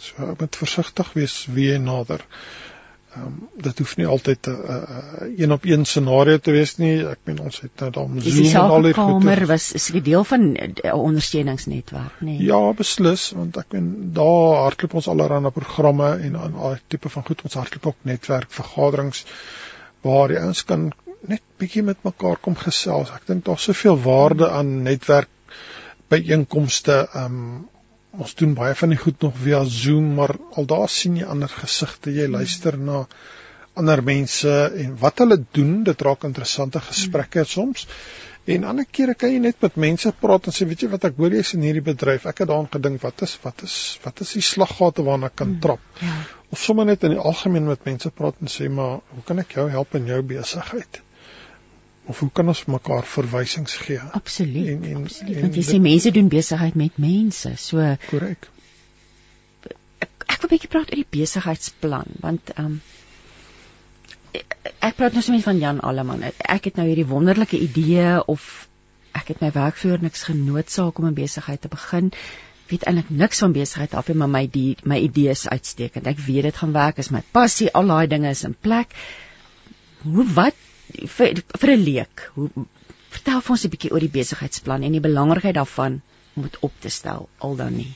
So 0.00 0.34
moet 0.40 0.56
versigtig 0.56 1.12
wees 1.12 1.44
wie 1.52 1.70
jy 1.72 1.78
nader. 1.78 2.24
Ehm 2.24 2.69
um, 3.16 3.48
dit 3.56 3.78
hoef 3.78 3.96
nie 3.96 4.06
altyd 4.06 4.46
'n 4.46 4.50
uh, 4.50 4.76
uh, 4.76 5.38
een 5.38 5.52
op 5.52 5.64
een 5.64 5.84
scenario 5.84 6.38
te 6.38 6.50
wees 6.50 6.76
nie. 6.76 7.06
Ek 7.06 7.18
meen 7.24 7.40
ons 7.40 7.60
het 7.60 7.80
nou 7.80 7.90
dan 7.90 8.20
Zoom 8.20 8.46
en 8.46 8.70
al 8.76 8.82
die 8.82 8.92
kamer 8.92 9.46
was 9.46 9.72
is 9.72 9.90
'n 9.92 10.02
deel 10.02 10.24
van 10.24 10.52
'n 10.52 10.92
ondersteuningsnetwerk, 10.92 12.20
nê? 12.20 12.24
Nee. 12.24 12.42
Ja, 12.42 12.72
beslis, 12.72 13.30
want 13.30 13.56
ek 13.56 13.72
meen 13.72 14.12
daar 14.12 14.62
hardloop 14.62 14.94
ons 14.94 15.08
allerlei 15.08 15.50
programme 15.50 16.16
en 16.16 16.36
aan 16.36 16.54
al 16.54 16.76
tipe 16.86 17.08
van 17.08 17.24
goed 17.24 17.42
ons 17.42 17.54
hardloop 17.54 17.86
ook 17.86 17.96
netwerk 18.02 18.50
vergaderings 18.50 19.24
waar 20.00 20.28
die 20.28 20.38
ouens 20.38 20.64
kan 20.64 20.92
net 21.20 21.42
bietjie 21.60 21.82
met 21.82 21.96
mekaar 22.02 22.36
kom 22.36 22.56
gesels. 22.56 23.10
Ek 23.10 23.26
dink 23.26 23.44
daar's 23.44 23.62
soveel 23.62 24.00
waarde 24.02 24.50
aan 24.50 24.82
netwerk 24.82 25.28
byeenkomste 26.08 27.08
ehm 27.12 27.24
um, 27.24 27.68
ons 28.18 28.34
doen 28.38 28.54
baie 28.58 28.74
van 28.74 28.90
die 28.94 28.98
goed 28.98 29.22
nog 29.22 29.36
via 29.38 29.60
Zoom, 29.64 30.14
maar 30.18 30.34
al 30.58 30.66
daar 30.70 30.88
sien 30.90 31.18
jy 31.20 31.28
ander 31.30 31.52
gesigte, 31.52 32.10
jy 32.14 32.26
luister 32.30 32.78
na 32.78 33.04
ander 33.78 34.02
mense 34.02 34.50
en 34.84 34.96
wat 35.00 35.22
hulle 35.22 35.38
doen, 35.56 35.82
dit 35.86 36.02
raak 36.02 36.26
interessante 36.26 36.82
gesprekke 36.82 37.44
soms. 37.46 37.86
En 38.50 38.64
ander 38.66 38.86
kere 38.88 39.14
kan 39.14 39.30
jy 39.30 39.38
net 39.44 39.60
met 39.62 39.76
mense 39.78 40.10
praat 40.22 40.48
en 40.48 40.56
sê, 40.56 40.66
weet 40.66 40.82
jy 40.84 40.88
wat 40.90 41.04
ek 41.06 41.18
hoor 41.20 41.36
jy's 41.36 41.52
in 41.54 41.66
hierdie 41.66 41.84
bedryf. 41.86 42.26
Ek 42.26 42.42
het 42.42 42.50
daaraan 42.50 42.70
gedink, 42.72 43.02
wat 43.04 43.22
is 43.26 43.36
wat 43.44 43.62
is 43.66 43.76
wat 44.04 44.24
is 44.24 44.32
die 44.38 44.44
slaggate 44.44 45.04
waarna 45.06 45.30
ek 45.30 45.36
kan 45.42 45.52
hmm, 45.52 45.60
trap? 45.62 45.84
Ja. 46.00 46.16
Of 46.50 46.62
sommer 46.64 46.88
net 46.88 47.04
in 47.06 47.14
die 47.14 47.22
algemeen 47.30 47.68
met 47.68 47.86
mense 47.86 48.10
praat 48.10 48.40
en 48.42 48.50
sê, 48.50 48.66
maar 48.72 48.98
hoe 49.14 49.24
kan 49.28 49.44
ek 49.44 49.54
jou 49.60 49.68
help 49.70 49.94
in 50.00 50.10
jou 50.10 50.18
besigheid? 50.32 51.02
Of 52.10 52.20
hoe 52.22 52.30
kan 52.34 52.50
ons 52.52 52.62
mekaar 52.70 53.06
verwysings 53.06 53.76
gee? 53.84 53.98
Absoluut. 54.18 54.68
En 54.74 54.86
en, 54.92 55.02
absoluut. 55.04 55.36
en 55.36 55.46
want 55.46 55.58
jy 55.58 55.66
sê 55.66 55.80
mense 55.82 56.12
doen 56.16 56.30
besigheid 56.32 56.78
met 56.78 56.98
mense. 57.02 57.52
So 57.62 57.84
Korrek. 58.08 58.48
Ek, 60.00 60.26
ek 60.26 60.40
wil 60.42 60.48
'n 60.48 60.54
bietjie 60.54 60.72
praat 60.72 60.90
oor 60.90 61.02
die 61.02 61.12
besigheidsplan 61.18 62.18
want 62.24 62.54
ehm 62.56 62.66
um, 62.66 62.80
ek 64.80 64.96
praat 64.96 65.16
nou 65.16 65.22
sommer 65.26 65.42
van 65.42 65.58
Jan 65.58 65.80
Alleman. 65.80 66.22
Ek 66.56 66.68
het 66.70 66.76
nou 66.78 66.86
hierdie 66.86 67.08
wonderlike 67.08 67.58
idee 67.58 68.20
of 68.34 68.68
ek 69.18 69.34
het 69.34 69.40
my 69.42 69.50
werkvoer 69.54 70.02
niks 70.02 70.22
genootsaak 70.28 70.98
om 70.98 71.10
'n 71.10 71.18
besigheid 71.18 71.60
te 71.60 71.68
begin 71.72 72.14
weet 72.70 72.86
eintlik 72.86 73.10
niks 73.10 73.42
van 73.42 73.52
besigheid 73.52 73.94
af 73.98 74.08
nie, 74.08 74.16
maar 74.16 74.30
my 74.30 74.44
die 74.46 74.76
my 74.86 74.98
idees 75.02 75.48
uitstekend. 75.48 76.06
Ek 76.06 76.18
weet 76.26 76.48
dit 76.48 76.56
gaan 76.62 76.72
werk, 76.76 76.98
is 77.02 77.10
my 77.10 77.22
passie, 77.34 77.70
al 77.74 77.90
daai 77.90 78.06
dinge 78.10 78.30
is 78.30 78.44
in 78.46 78.54
plek. 78.54 78.94
Hoe 80.02 80.26
wat 80.36 80.54
vir 81.16 81.42
vir 81.60 81.72
'n 81.76 81.82
leek. 81.84 82.30
Hoe 82.34 82.50
vertel 83.10 83.40
vir 83.40 83.56
ons 83.56 83.64
'n 83.64 83.72
bietjie 83.74 83.92
oor 83.92 84.00
die 84.06 84.14
besigheidsplan 84.18 84.82
en 84.86 84.92
die 84.92 85.06
belangrikheid 85.06 85.54
daarvan 85.54 86.00
om 86.36 86.42
dit 86.42 86.56
op 86.60 86.72
te 86.80 86.88
stel 86.88 87.28
al 87.38 87.56
dan 87.56 87.76
nie. 87.76 87.92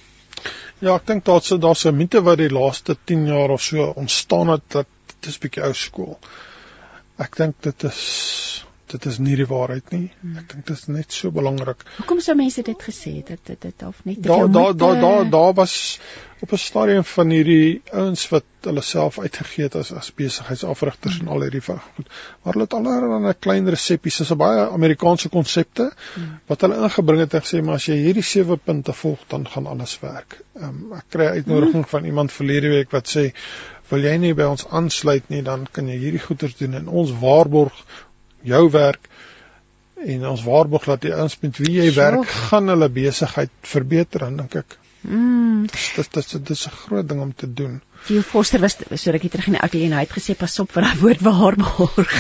Ja, 0.81 0.97
ek 0.97 1.07
dink 1.07 1.25
daar's 1.25 1.49
daar's 1.49 1.85
'n 1.87 1.97
mite 1.97 2.23
wat 2.23 2.39
die 2.39 2.51
laaste 2.51 2.97
10 3.05 3.27
jaar 3.27 3.51
of 3.51 3.63
so 3.63 3.93
ontstaan 4.05 4.49
het 4.49 4.63
dat 4.69 4.87
dit 5.07 5.31
is 5.31 5.39
bietjie 5.39 5.63
ou 5.63 5.73
skool. 5.75 6.19
Ek 7.19 7.37
dink 7.37 7.63
dit 7.63 7.85
is 7.85 8.65
dit 8.93 9.07
is 9.07 9.18
nie 9.18 9.37
die 9.37 9.47
waarheid 9.49 9.91
nie. 9.95 10.07
Hmm. 10.20 10.37
Ek 10.41 10.53
dink 10.53 10.66
dit 10.68 10.76
is 10.76 10.87
net 10.93 11.12
so 11.12 11.32
belangrik. 11.35 11.82
Hoekom 11.99 12.20
sou 12.24 12.37
mense 12.39 12.62
dit 12.66 12.87
gesê 12.89 13.16
het 13.22 13.35
dat 13.47 13.61
dit 13.66 13.87
of 13.87 14.05
net 14.05 14.22
Daar 14.22 14.51
daar 14.51 14.76
daar 14.76 15.01
daar 15.01 15.30
daar 15.30 15.55
was 15.55 15.74
op 16.45 16.53
'n 16.53 16.61
stadium 16.61 17.05
van 17.05 17.30
hierdie 17.30 17.82
ouens 17.93 18.28
wat 18.28 18.45
hulle 18.61 18.82
self 18.82 19.18
uitgegee 19.18 19.64
het 19.64 19.74
as 19.74 19.93
as 19.93 20.11
besigheidsafrigters 20.14 21.18
hmm. 21.18 21.26
en 21.26 21.32
al 21.32 21.47
hierdie 21.47 21.61
goed. 21.61 22.09
Maar 22.43 22.53
hulle 22.53 22.64
het 22.64 22.74
allerlei 22.74 23.32
'n 23.32 23.39
klein 23.39 23.68
reseppies, 23.68 24.16
dis 24.16 24.30
'n 24.30 24.37
baie 24.37 24.68
Amerikaanse 24.68 25.28
konsepte 25.28 25.93
hmm. 26.14 26.41
wat 26.47 26.61
hulle 26.61 26.82
ingebring 26.82 27.20
het 27.20 27.35
en 27.35 27.45
gesê 27.47 27.62
maar 27.62 27.74
as 27.74 27.87
jy 27.87 27.97
hierdie 27.97 28.28
sewe 28.35 28.57
punte 28.57 28.93
volg 28.93 29.20
dan 29.28 29.49
gaan 29.49 29.66
alles 29.66 30.01
werk. 30.01 30.41
Um, 30.55 30.93
ek 30.93 31.05
kry 31.09 31.26
uitnodiging 31.26 31.85
hmm. 31.85 31.93
van 31.95 32.05
iemand 32.05 32.32
verlede 32.32 32.68
week 32.68 32.91
wat 32.91 33.09
sê 33.09 33.32
wil 33.91 34.05
jy 34.07 34.14
nie 34.20 34.32
by 34.37 34.47
ons 34.49 34.64
aansluit 34.78 35.26
nie 35.32 35.43
dan 35.47 35.66
kan 35.70 35.89
jy 35.91 35.97
hierdie 36.01 36.22
goeders 36.26 36.57
doen 36.57 36.74
en 36.78 36.89
ons 36.89 37.12
waarborg 37.20 37.85
jou 38.45 38.63
werk 38.71 39.09
en 40.05 40.27
ons 40.29 40.45
waarborg 40.45 40.89
dat 40.91 41.05
die 41.07 41.15
ouens 41.15 41.37
met 41.41 41.59
wie 41.63 41.77
jy 41.79 41.91
so. 41.91 42.01
werk 42.01 42.33
gaan 42.51 42.69
hulle 42.73 42.89
besigheid 42.93 43.53
verbeter 43.75 44.27
en 44.29 44.37
dink 44.43 44.59
ek. 44.61 44.79
Mm. 45.05 45.67
Dit 45.71 46.13
dit 46.17 46.33
dit 46.37 46.51
is 46.57 46.67
'n 46.69 46.77
groot 46.85 47.09
ding 47.09 47.21
om 47.21 47.35
te 47.35 47.53
doen. 47.53 47.81
Theo 48.05 48.21
Foster 48.21 48.61
was 48.61 48.77
so 49.01 49.11
rukkie 49.11 49.31
terug 49.33 49.47
in 49.49 49.55
die 49.57 49.61
ateljee 49.65 49.89
en 49.89 49.95
hy 49.97 50.03
het 50.05 50.11
gesê 50.13 50.35
pas 50.37 50.55
op 50.61 50.73
vir 50.75 50.85
daai 50.85 50.99
woord 51.01 51.23
waarborg. 51.25 52.17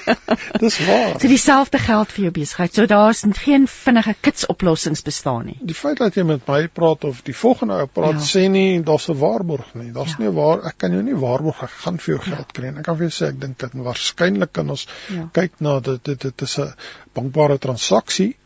Dis 0.62 0.76
waar. 0.84 1.14
So 1.16 1.28
dieselfde 1.30 1.78
geld 1.80 2.10
vir 2.12 2.26
jou 2.26 2.32
besigheid. 2.36 2.74
So 2.76 2.88
daar's 2.90 3.22
geen 3.38 3.64
vinnige 3.70 4.12
kits 4.20 4.44
oplossings 4.52 5.00
bestaan 5.06 5.46
nie. 5.48 5.56
Die 5.72 5.76
feit 5.78 6.02
dat 6.02 6.18
jy 6.18 6.24
met 6.28 6.44
my 6.48 6.66
praat 6.68 7.06
of 7.08 7.22
die 7.24 7.36
volgende 7.36 7.78
ou 7.80 7.86
praat 7.88 8.18
ja. 8.20 8.26
sê 8.28 8.44
nie 8.52 8.82
daar's 8.84 9.08
'n 9.08 9.16
waarborg 9.22 9.70
nie. 9.80 9.88
Daar's 9.92 10.18
ja. 10.18 10.24
nie 10.24 10.32
waar 10.36 10.66
ek 10.68 10.76
kan 10.84 10.92
jou 10.92 11.00
nie 11.06 11.16
waarborg 11.16 11.62
ek 11.64 11.78
gaan 11.84 11.96
vir 11.98 12.14
jou 12.14 12.20
ja. 12.20 12.34
geld 12.34 12.52
kry 12.58 12.68
nie. 12.68 12.82
Ek 12.82 12.88
kan 12.90 12.98
vir 13.00 13.08
jou 13.08 13.14
sê 13.16 13.30
ek 13.32 13.40
dink 13.40 13.58
dit 13.58 13.78
waarskynlik 13.88 14.52
kan 14.52 14.70
ons 14.76 14.84
ja. 15.08 15.28
kyk 15.32 15.60
na 15.60 15.78
dit 15.80 16.04
dit 16.10 16.26
dit 16.28 16.42
is 16.48 16.58
'n 16.58 16.74
bankbare 17.14 17.56
transaksie. 17.58 18.36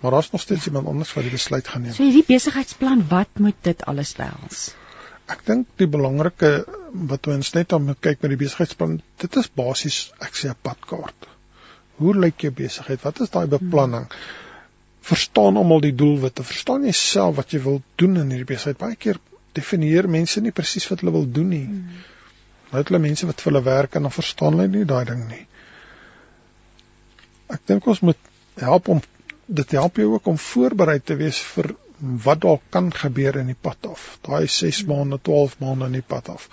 Maar 0.00 0.10
daar's 0.10 0.30
nog 0.30 0.40
steeds 0.40 0.64
ja. 0.64 0.70
iemand 0.70 0.92
anders 0.92 1.14
wat 1.14 1.24
die 1.24 1.32
besluit 1.32 1.68
gaan 1.68 1.82
neem. 1.82 1.94
So 1.94 2.04
hierdie 2.04 2.26
besigheidsplan, 2.26 3.06
wat 3.08 3.28
moet 3.38 3.56
dit 3.62 3.84
alles 3.84 4.12
behels? 4.12 4.68
Ek 5.28 5.44
dink 5.48 5.68
die 5.80 5.88
belangrike 5.90 6.50
wat 7.10 7.28
ons 7.28 7.52
net 7.54 7.72
om 7.76 7.90
kyk 7.94 8.22
met 8.22 8.32
die 8.32 8.40
besigheidsplan, 8.40 8.98
dit 9.22 9.40
is 9.40 9.50
basies 9.60 9.98
ek 10.24 10.36
sê 10.40 10.50
'n 10.50 10.60
padkaart. 10.62 11.28
Hoe 11.98 12.14
lyk 12.14 12.44
jou 12.46 12.52
besigheid? 12.52 13.02
Wat 13.02 13.20
is 13.20 13.30
daai 13.30 13.46
beplanning? 13.46 14.06
Verstaan 15.02 15.56
almal 15.56 15.80
die 15.80 15.94
doelwitte? 15.94 16.44
Verstaan 16.44 16.84
jy 16.84 16.92
self 16.92 17.36
wat 17.36 17.52
jy 17.52 17.60
wil 17.64 17.82
doen 17.96 18.16
in 18.16 18.30
hierdie 18.30 18.52
besigheid? 18.54 18.78
Baie 18.78 18.96
keer 18.96 19.18
definieer 19.52 20.08
mense 20.08 20.40
nie 20.40 20.54
presies 20.54 20.88
wat 20.90 21.00
hulle 21.00 21.12
wil 21.12 21.26
doen 21.26 21.48
nie. 21.48 21.64
Hmm. 21.64 22.00
Nou 22.70 22.82
het 22.82 22.90
hulle 22.90 23.02
mense 23.02 23.26
wat 23.26 23.40
vir 23.40 23.52
hulle 23.52 23.64
werk 23.64 23.94
en 23.96 24.06
dan 24.06 24.14
verstaan 24.14 24.56
hulle 24.56 24.68
nie 24.68 24.84
daai 24.88 25.04
ding 25.08 25.24
nie. 25.28 25.44
Ek 27.48 27.64
dink 27.66 27.86
ons 27.86 28.02
moet 28.04 28.18
help 28.60 28.88
om 28.88 29.00
dit 29.48 29.70
help 29.78 29.96
jou 29.96 30.10
ook 30.14 30.26
om 30.28 30.38
voorberei 30.38 30.98
te 31.00 31.16
wees 31.16 31.40
vir 31.54 31.72
wat 31.98 32.40
dalk 32.40 32.62
kan 32.70 32.90
gebeur 32.94 33.36
in 33.40 33.50
die 33.50 33.58
pad 33.60 33.86
af. 33.90 34.18
Daai 34.26 34.46
6 34.46 34.84
maande, 34.90 35.18
12 35.22 35.58
maande 35.58 35.88
in 35.90 35.98
die 35.98 36.06
pad 36.06 36.28
af. 36.28 36.48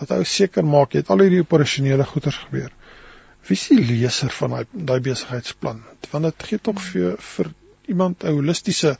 Dat 0.00 0.12
ou 0.16 0.24
seker 0.24 0.64
maak 0.64 0.92
jy 0.92 1.02
het 1.04 1.12
al 1.12 1.24
hierdie 1.24 1.44
operasionele 1.44 2.04
goeders 2.04 2.38
gebeur. 2.46 2.72
Wie 3.46 3.56
is 3.56 3.68
die 3.68 3.80
leser 3.80 4.32
van 4.34 4.56
daai 4.56 4.64
daai 4.72 5.00
besigheidsplan? 5.00 5.84
Want 6.10 6.28
dit 6.28 6.48
gee 6.48 6.58
tog 6.58 6.80
vir 6.88 7.16
vir 7.34 7.52
iemand 7.88 8.24
'n 8.24 8.34
holistiese 8.34 8.96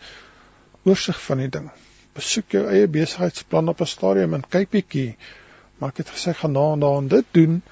oorsig 0.85 1.21
van 1.23 1.39
die 1.39 1.49
ding. 1.49 1.71
Besoek 2.15 2.51
jou 2.51 2.67
eie 2.71 2.87
besigheidsplan 2.89 3.69
op 3.69 3.81
'n 3.81 3.87
stadium 3.87 4.35
en 4.35 4.49
kyk 4.49 4.71
bietjie. 4.71 5.17
Maar 5.79 5.91
ek 5.91 5.97
het 5.97 6.15
gesê 6.15 6.35
gaan 6.35 6.53
na 6.53 6.73
en 6.73 6.81
daar 6.81 6.99
en 6.99 7.09
dit 7.09 7.27
doen. 7.33 7.63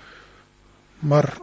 Maar 0.99 1.39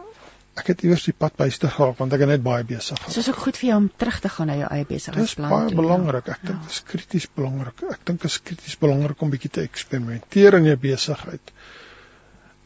ek 0.60 0.68
het 0.68 0.82
iewers 0.84 1.04
die 1.08 1.14
pad 1.16 1.36
byster 1.38 1.70
geraak 1.72 1.96
want 2.02 2.12
ek 2.12 2.24
is 2.26 2.30
net 2.30 2.42
baie 2.44 2.64
besig. 2.68 3.00
So 3.08 3.22
is 3.22 3.30
ook 3.32 3.40
goed 3.46 3.58
vir 3.60 3.70
jou 3.70 3.78
om 3.82 3.88
terug 4.02 4.18
te 4.20 4.30
gaan 4.32 4.50
na 4.52 4.58
jou 4.58 4.68
eie 4.68 4.88
besigheidsplan. 4.88 5.48
Dit 5.48 5.54
is 5.54 5.56
baie 5.56 5.70
toe, 5.70 5.78
belangrik. 5.80 6.28
Ek 6.28 6.42
ja. 6.42 6.50
dink 6.50 6.66
dit 6.66 6.76
is 6.76 6.82
krities 6.90 7.28
belangrik. 7.40 7.84
Ek 7.94 8.04
dink 8.10 8.20
dit 8.20 8.30
is 8.30 8.38
krities 8.50 8.76
belangrik 8.82 9.24
om 9.24 9.32
bietjie 9.32 9.52
te 9.56 9.64
eksperimenteer 9.64 10.58
in 10.60 10.70
jou 10.72 10.78
besigheid. 10.84 11.56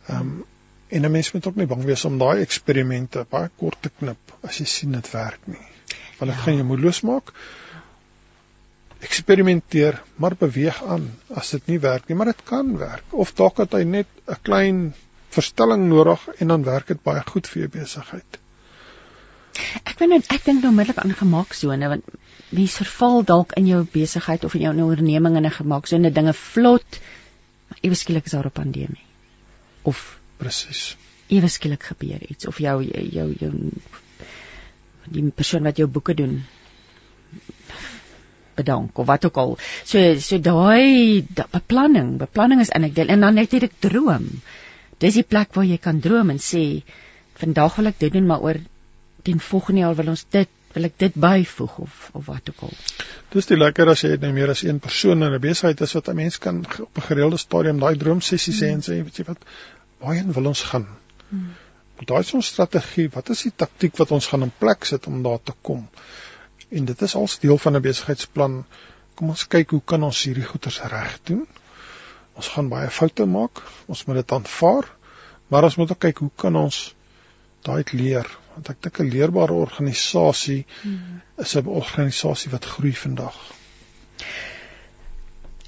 Ehm 0.08 0.20
um, 0.20 0.36
en 0.88 1.02
'n 1.02 1.10
mens 1.10 1.32
moet 1.34 1.46
ook 1.46 1.56
nie 1.58 1.66
bang 1.66 1.82
wees 1.84 2.04
om 2.04 2.18
daai 2.18 2.42
eksperimente 2.42 3.24
baie 3.30 3.50
kort 3.58 3.80
te 3.82 3.90
knip 3.90 4.34
as 4.42 4.60
jy 4.60 4.66
sien 4.70 4.92
dit 4.92 5.08
werk 5.10 5.40
nie. 5.46 5.64
Want 6.18 6.30
dit 6.30 6.38
ja. 6.38 6.42
gaan 6.42 6.60
jou 6.60 6.66
moedeloos 6.66 7.00
maak. 7.00 7.32
Eksperimenteer, 9.02 10.02
maar 10.16 10.36
beweeg 10.38 10.78
aan. 10.84 11.10
As 11.34 11.50
dit 11.50 11.66
nie 11.66 11.80
werk 11.80 12.06
nie, 12.08 12.16
maar 12.16 12.30
dit 12.30 12.44
kan 12.44 12.76
werk. 12.78 13.04
Of 13.10 13.34
dalk 13.34 13.58
het 13.58 13.74
hy 13.74 13.82
net 13.82 14.06
'n 14.26 14.38
klein 14.42 14.94
verstelling 15.34 15.88
nodig 15.88 16.28
en 16.38 16.48
dan 16.48 16.64
werk 16.64 16.86
dit 16.86 17.02
baie 17.02 17.22
goed 17.26 17.48
vir 17.48 17.64
jou 17.64 17.70
besigheid. 17.80 18.38
Ek 19.84 19.98
weet 19.98 20.10
net 20.12 20.32
ek 20.32 20.44
dink 20.44 20.62
nou 20.62 20.70
onmiddellik 20.72 21.00
aan 21.02 21.14
gemaaksone 21.16 21.88
want 21.88 22.16
mens 22.56 22.76
verval 22.80 23.24
dalk 23.24 23.54
in 23.60 23.66
jou 23.66 23.82
besigheid 23.92 24.44
of 24.44 24.54
in 24.54 24.66
jou 24.66 24.74
onderneming 24.74 25.36
in 25.36 25.46
'n 25.46 25.58
gemaaksone 25.60 26.12
dinge 26.12 26.32
vlot 26.32 27.00
maar 27.68 27.78
ewe 27.82 27.94
skielik 27.94 28.26
is 28.26 28.32
daar 28.32 28.46
'n 28.46 28.58
pandemie. 28.60 29.06
Of 29.82 30.20
presies. 30.36 30.96
Ewe 31.28 31.48
skielik 31.48 31.82
gebeur 31.82 32.20
iets 32.28 32.46
of 32.46 32.58
jou 32.58 32.82
jou 32.84 33.34
jou 33.40 33.52
die 35.10 35.30
persoon 35.30 35.62
wat 35.62 35.76
jou 35.76 35.88
boeke 35.88 36.14
doen 36.14 36.44
bedank 38.54 38.98
of 38.98 39.06
wat 39.06 39.24
ook 39.24 39.36
al. 39.36 39.58
So 39.84 40.18
so 40.18 40.38
daai 40.38 41.26
beplanning, 41.52 42.16
beplanning 42.18 42.60
is 42.60 42.68
in 42.68 42.84
ek 42.84 42.94
deel 42.94 43.08
en 43.08 43.20
dan 43.20 43.34
net 43.34 43.50
hierdie 43.50 43.72
droom 43.78 44.28
dis 45.02 45.14
die 45.14 45.26
plek 45.26 45.54
waar 45.54 45.68
jy 45.68 45.78
kan 45.78 46.00
droom 46.00 46.30
en 46.30 46.38
sê 46.42 46.82
vandag 47.40 47.76
wil 47.76 47.92
ek 47.92 47.98
dit 47.98 48.12
doen 48.12 48.26
maar 48.26 48.44
oor 48.44 48.60
teen 49.26 49.40
volgende 49.40 49.80
jaar 49.80 49.96
wil 49.98 50.14
ons 50.14 50.24
dit 50.30 50.52
wil 50.76 50.88
ek 50.88 50.96
dit 51.00 51.14
byvoeg 51.26 51.78
of 51.82 52.08
of 52.12 52.26
wat 52.28 52.50
ook 52.52 52.64
al. 52.68 52.74
Dis 53.32 53.48
die 53.50 53.58
lekker 53.58 53.90
as 53.92 54.04
jy 54.04 54.12
net 54.12 54.26
nou 54.26 54.32
meer 54.36 54.52
as 54.52 54.62
een 54.64 54.80
persoon 54.86 55.24
in 55.24 55.34
'n 55.34 55.40
besigheid 55.40 55.80
is 55.86 55.94
wat 55.96 56.08
'n 56.12 56.16
mens 56.16 56.38
kan 56.38 56.64
op 56.86 56.96
'n 56.96 57.06
gereelde 57.08 57.38
stadium 57.42 57.80
daai 57.80 57.96
droomsessie 57.96 58.54
sê 58.54 58.72
en 58.72 58.82
sê 58.88 59.00
weet 59.02 59.18
jy 59.20 59.24
wat 59.24 59.46
waarheen 60.00 60.32
wil 60.32 60.46
ons 60.52 60.62
gaan? 60.62 60.86
Hmm. 61.28 61.54
Daai 62.04 62.20
is 62.20 62.34
ons 62.34 62.46
strategie, 62.46 63.08
wat 63.12 63.30
is 63.30 63.42
die 63.42 63.52
taktik 63.56 63.96
wat 63.96 64.10
ons 64.10 64.26
gaan 64.26 64.42
in 64.42 64.52
plek 64.58 64.84
sit 64.84 65.06
om 65.06 65.22
daar 65.22 65.42
te 65.42 65.54
kom? 65.62 65.88
En 66.68 66.84
dit 66.84 67.02
is 67.02 67.14
als 67.14 67.38
deel 67.38 67.58
van 67.58 67.76
'n 67.76 67.82
besigheidsplan. 67.82 68.64
Kom 69.14 69.28
ons 69.28 69.46
kyk 69.48 69.70
hoe 69.70 69.82
kan 69.84 70.02
ons 70.02 70.24
hierdie 70.24 70.44
goeders 70.44 70.80
reg 70.82 71.18
doen? 71.24 71.46
Ons 72.36 72.48
gaan 72.54 72.68
baie 72.68 72.90
foute 72.92 73.26
maak. 73.26 73.62
Ons 73.92 74.04
moet 74.06 74.20
dit 74.20 74.32
aanvaar. 74.32 74.88
Maar 75.48 75.68
ons 75.68 75.76
moet 75.80 75.90
ook 75.90 76.02
kyk 76.06 76.24
hoe 76.24 76.32
kan 76.36 76.56
ons 76.56 76.80
daai 77.66 77.84
leer? 77.92 78.28
Want 78.54 78.68
ek 78.72 78.82
dink 78.86 79.00
'n 79.00 79.12
leerbare 79.12 79.52
organisasie 79.52 80.64
hmm. 80.82 81.22
is 81.44 81.56
'n 81.56 81.66
organisasie 81.66 82.50
wat 82.50 82.64
groei 82.64 82.94
vandag. 82.96 83.36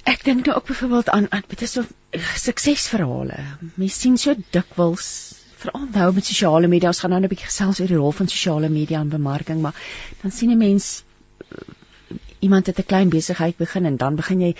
Ek 0.03 0.23
dink 0.23 0.45
nou 0.45 0.55
ook 0.57 0.65
byvoorbeeld 0.67 1.09
aan 1.09 1.31
aan 1.31 1.43
dit 1.47 1.61
is 1.61 1.71
so 1.71 1.83
suksesverhale. 2.35 3.43
Mens 3.75 3.99
sien 3.99 4.17
so 4.17 4.35
dikwels 4.51 5.35
veral 5.59 5.87
nou 5.93 6.13
met 6.13 6.25
sosiale 6.25 6.67
media. 6.67 6.87
Ons 6.87 6.99
gaan 6.99 7.09
nou 7.09 7.21
'n 7.21 7.27
bietjie 7.27 7.51
gesels 7.51 7.79
oor 7.79 7.87
die 7.87 8.01
rol 8.01 8.11
van 8.11 8.27
sosiale 8.27 8.69
media 8.69 9.01
in 9.01 9.09
bemarking, 9.09 9.61
maar 9.61 9.75
dan 10.21 10.31
sien 10.31 10.51
'n 10.51 10.57
mens 10.57 11.03
iemand 12.39 12.65
het 12.65 12.79
'n 12.79 12.85
klein 12.85 13.09
besigheid 13.09 13.57
begin 13.57 13.85
en 13.85 13.97
dan 13.97 14.15
begin 14.15 14.41
jy 14.41 14.55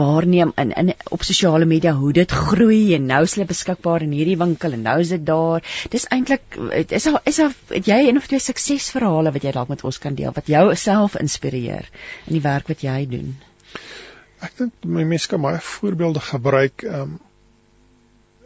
waarneem 0.00 0.52
in 0.62 0.72
in 0.82 0.92
op 1.16 1.22
sosiale 1.26 1.68
media 1.68 1.92
hoe 1.98 2.12
dit 2.16 2.32
groei 2.48 2.94
en 2.96 3.06
nou 3.10 3.20
is 3.26 3.36
hulle 3.36 3.48
beskikbaar 3.50 4.04
in 4.06 4.16
hierdie 4.16 4.38
winkel 4.40 4.76
en 4.76 4.82
nou 4.88 4.96
is 5.04 5.12
dit 5.14 5.24
daar. 5.26 5.64
Dis 5.92 6.08
eintlik 6.16 6.58
is 6.88 7.08
daar 7.08 7.20
is 7.24 7.40
daar 7.42 7.54
jy 7.92 8.00
een 8.08 8.20
of 8.20 8.26
twee 8.30 8.42
suksesverhale 8.42 9.32
wat 9.36 9.46
jy 9.46 9.54
dalk 9.56 9.72
met 9.72 9.84
ons 9.84 10.00
kan 10.02 10.18
deel 10.18 10.34
wat 10.36 10.50
jou 10.50 10.64
self 10.76 11.16
inspireer 11.20 11.88
in 12.26 12.36
die 12.38 12.44
werk 12.44 12.68
wat 12.72 12.84
jy 12.86 12.98
doen. 13.10 13.34
Ek 14.40 14.56
dink 14.56 14.86
my 14.98 15.04
mense 15.04 15.28
kan 15.28 15.42
baie 15.44 15.60
voorbeelde 15.60 16.22
gebruik 16.24 16.84
um, 16.88 17.18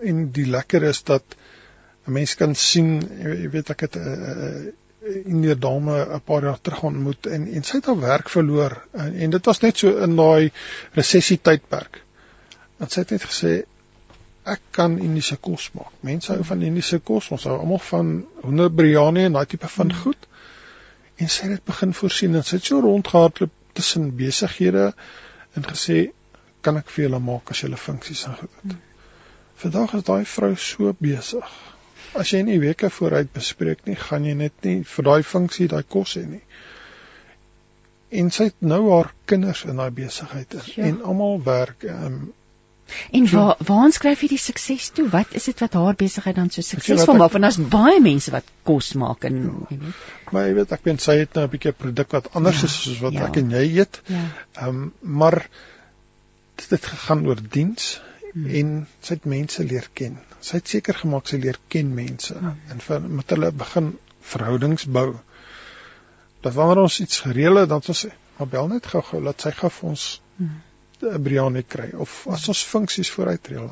en 0.02 0.24
die 0.34 0.46
lekker 0.50 0.82
is 0.90 1.02
dat 1.06 1.36
'n 2.06 2.12
mens 2.12 2.34
kan 2.34 2.54
sien 2.54 2.98
jy 3.00 3.50
weet 3.50 3.70
ek 3.70 3.86
het 3.86 3.96
'n 3.96 4.00
uh, 4.00 4.72
in 5.04 5.42
die 5.42 5.54
dame 5.58 5.96
'n 6.16 6.20
paar 6.24 6.42
jaar 6.42 6.60
terug 6.60 6.82
ontmoet 6.82 7.26
en 7.26 7.46
en 7.46 7.62
sy 7.62 7.76
het 7.76 7.86
haar 7.86 8.00
werk 8.00 8.28
verloor 8.28 8.76
en, 8.92 9.14
en 9.14 9.30
dit 9.30 9.46
was 9.46 9.60
net 9.60 9.78
so 9.78 9.96
in 10.06 10.16
daai 10.16 10.52
resessie 10.92 11.38
tydperk. 11.48 12.00
Dat 12.78 12.92
sy 12.92 13.00
het 13.00 13.10
net 13.10 13.26
gesê 13.28 13.52
ek 14.44 14.60
kan 14.70 14.98
Indiese 14.98 15.36
kos 15.36 15.70
maak. 15.72 15.92
Mense 16.00 16.32
hou 16.32 16.44
van 16.44 16.62
Indiese 16.62 16.98
kos, 16.98 17.30
ons 17.30 17.44
hou 17.44 17.58
almal 17.58 17.78
van 17.78 18.14
hoender 18.42 18.70
biryani 18.70 19.24
en 19.24 19.36
daai 19.38 19.46
tipe 19.46 19.68
van 19.68 19.92
goed. 19.94 20.26
En 21.16 21.28
sy 21.28 21.48
het 21.52 21.64
begin 21.64 21.94
voorsien 21.94 22.34
en 22.34 22.44
sy 22.44 22.56
het 22.56 22.64
so 22.64 22.80
rondgehardloop 22.80 23.52
tussen 23.72 24.10
besighede 24.16 24.92
en 25.54 25.68
gesê 25.68 26.10
kan 26.60 26.76
ek 26.76 26.90
vir 26.90 27.04
julle 27.04 27.20
maak 27.20 27.50
as 27.50 27.60
julle 27.64 27.76
funksies 27.76 28.26
en 28.28 28.36
goed. 28.40 28.76
Vandag 29.62 29.94
is 29.94 30.04
daai 30.08 30.24
vrou 30.24 30.54
so 30.56 30.92
besig 30.98 31.56
as 32.20 32.30
jy 32.34 32.42
nie 32.46 32.60
weke 32.62 32.90
vooruit 32.90 33.32
bespreek 33.32 33.84
nie, 33.86 33.96
gaan 33.96 34.24
jy 34.24 34.34
net 34.38 34.54
nie 34.66 34.82
vir 34.94 35.10
daai 35.10 35.22
funksie 35.22 35.68
daai 35.68 35.82
kos 35.82 36.16
hê 36.20 36.24
nie. 36.28 36.42
En 38.14 38.30
sy 38.30 38.50
het 38.50 38.60
nou 38.62 38.82
haar 38.92 39.12
kinders 39.26 39.64
in 39.64 39.80
daai 39.82 39.90
besigheid 39.90 40.54
ja. 40.70 40.84
en 40.86 41.02
almal 41.02 41.40
werk 41.42 41.86
um, 41.90 42.32
En 43.10 43.30
waar 43.30 43.56
waar 43.64 43.92
skryf 43.92 44.22
jy 44.24 44.28
die 44.34 44.40
sukses 44.40 44.90
toe? 44.96 45.06
Wat 45.08 45.32
is 45.38 45.46
dit 45.48 45.60
wat 45.64 45.76
haar 45.78 45.96
besigheid 45.98 46.36
dan 46.36 46.50
so 46.52 46.60
suksesvol 46.60 47.16
maak? 47.20 47.32
Want 47.32 47.46
daar's 47.46 47.60
baie 47.72 48.00
mense 48.04 48.32
wat 48.34 48.48
kos 48.68 48.92
maak 49.00 49.24
en 49.28 49.38
ja. 49.40 49.52
jy 49.70 49.78
weet. 49.84 50.02
Maar 50.30 50.48
jy 50.48 50.56
weet 50.58 50.74
ek 50.76 50.88
weet 50.88 51.04
sy 51.04 51.16
het 51.22 51.38
nou 51.38 51.46
'n 51.46 51.52
bietjie 51.54 51.72
produk 51.84 52.16
wat 52.18 52.28
anders 52.40 52.60
ja, 52.60 52.68
is 52.68 52.76
soos 52.82 53.00
wat 53.04 53.16
ja. 53.16 53.28
ek 53.28 53.40
en 53.40 53.54
jy 53.56 53.64
eet. 53.78 54.00
Ja. 54.12 54.24
Ehm 54.60 54.82
um, 54.82 54.92
maar 55.00 55.38
dit 56.60 56.70
het 56.76 56.90
gegaan 56.92 57.24
oor 57.26 57.40
diens 57.56 57.88
hmm. 58.34 58.50
en 58.60 58.72
sy 59.00 59.16
het 59.16 59.28
mense 59.30 59.64
leer 59.64 59.88
ken. 59.98 60.18
Sy 60.40 60.58
het 60.60 60.70
seker 60.70 60.98
gemaak 61.00 61.30
sy 61.30 61.40
leer 61.42 61.58
ken 61.72 61.94
mense 61.94 62.34
hmm. 62.34 62.58
en 62.74 62.82
vir, 62.86 63.08
met 63.20 63.34
hulle 63.34 63.50
begin 63.64 63.92
verhoudings 64.34 64.86
bou. 64.98 65.08
Dat 66.44 66.56
wanneer 66.56 66.82
ons 66.84 67.00
iets 67.00 67.22
gereël 67.24 67.62
het, 67.62 67.70
dan 67.72 67.84
sê 67.86 68.12
maar 68.34 68.50
bel 68.50 68.66
net 68.72 68.86
gou-gou 68.90 69.20
laat 69.22 69.44
sy 69.44 69.52
gou 69.54 69.70
vir 69.70 69.88
ons 69.90 70.06
'n 70.38 70.48
hmm. 70.48 71.22
biryani 71.26 71.62
kry 71.62 71.92
of 72.04 72.16
as 72.36 72.48
ons 72.48 72.64
funksies 72.72 73.10
vooruit 73.14 73.52
reël. 73.52 73.70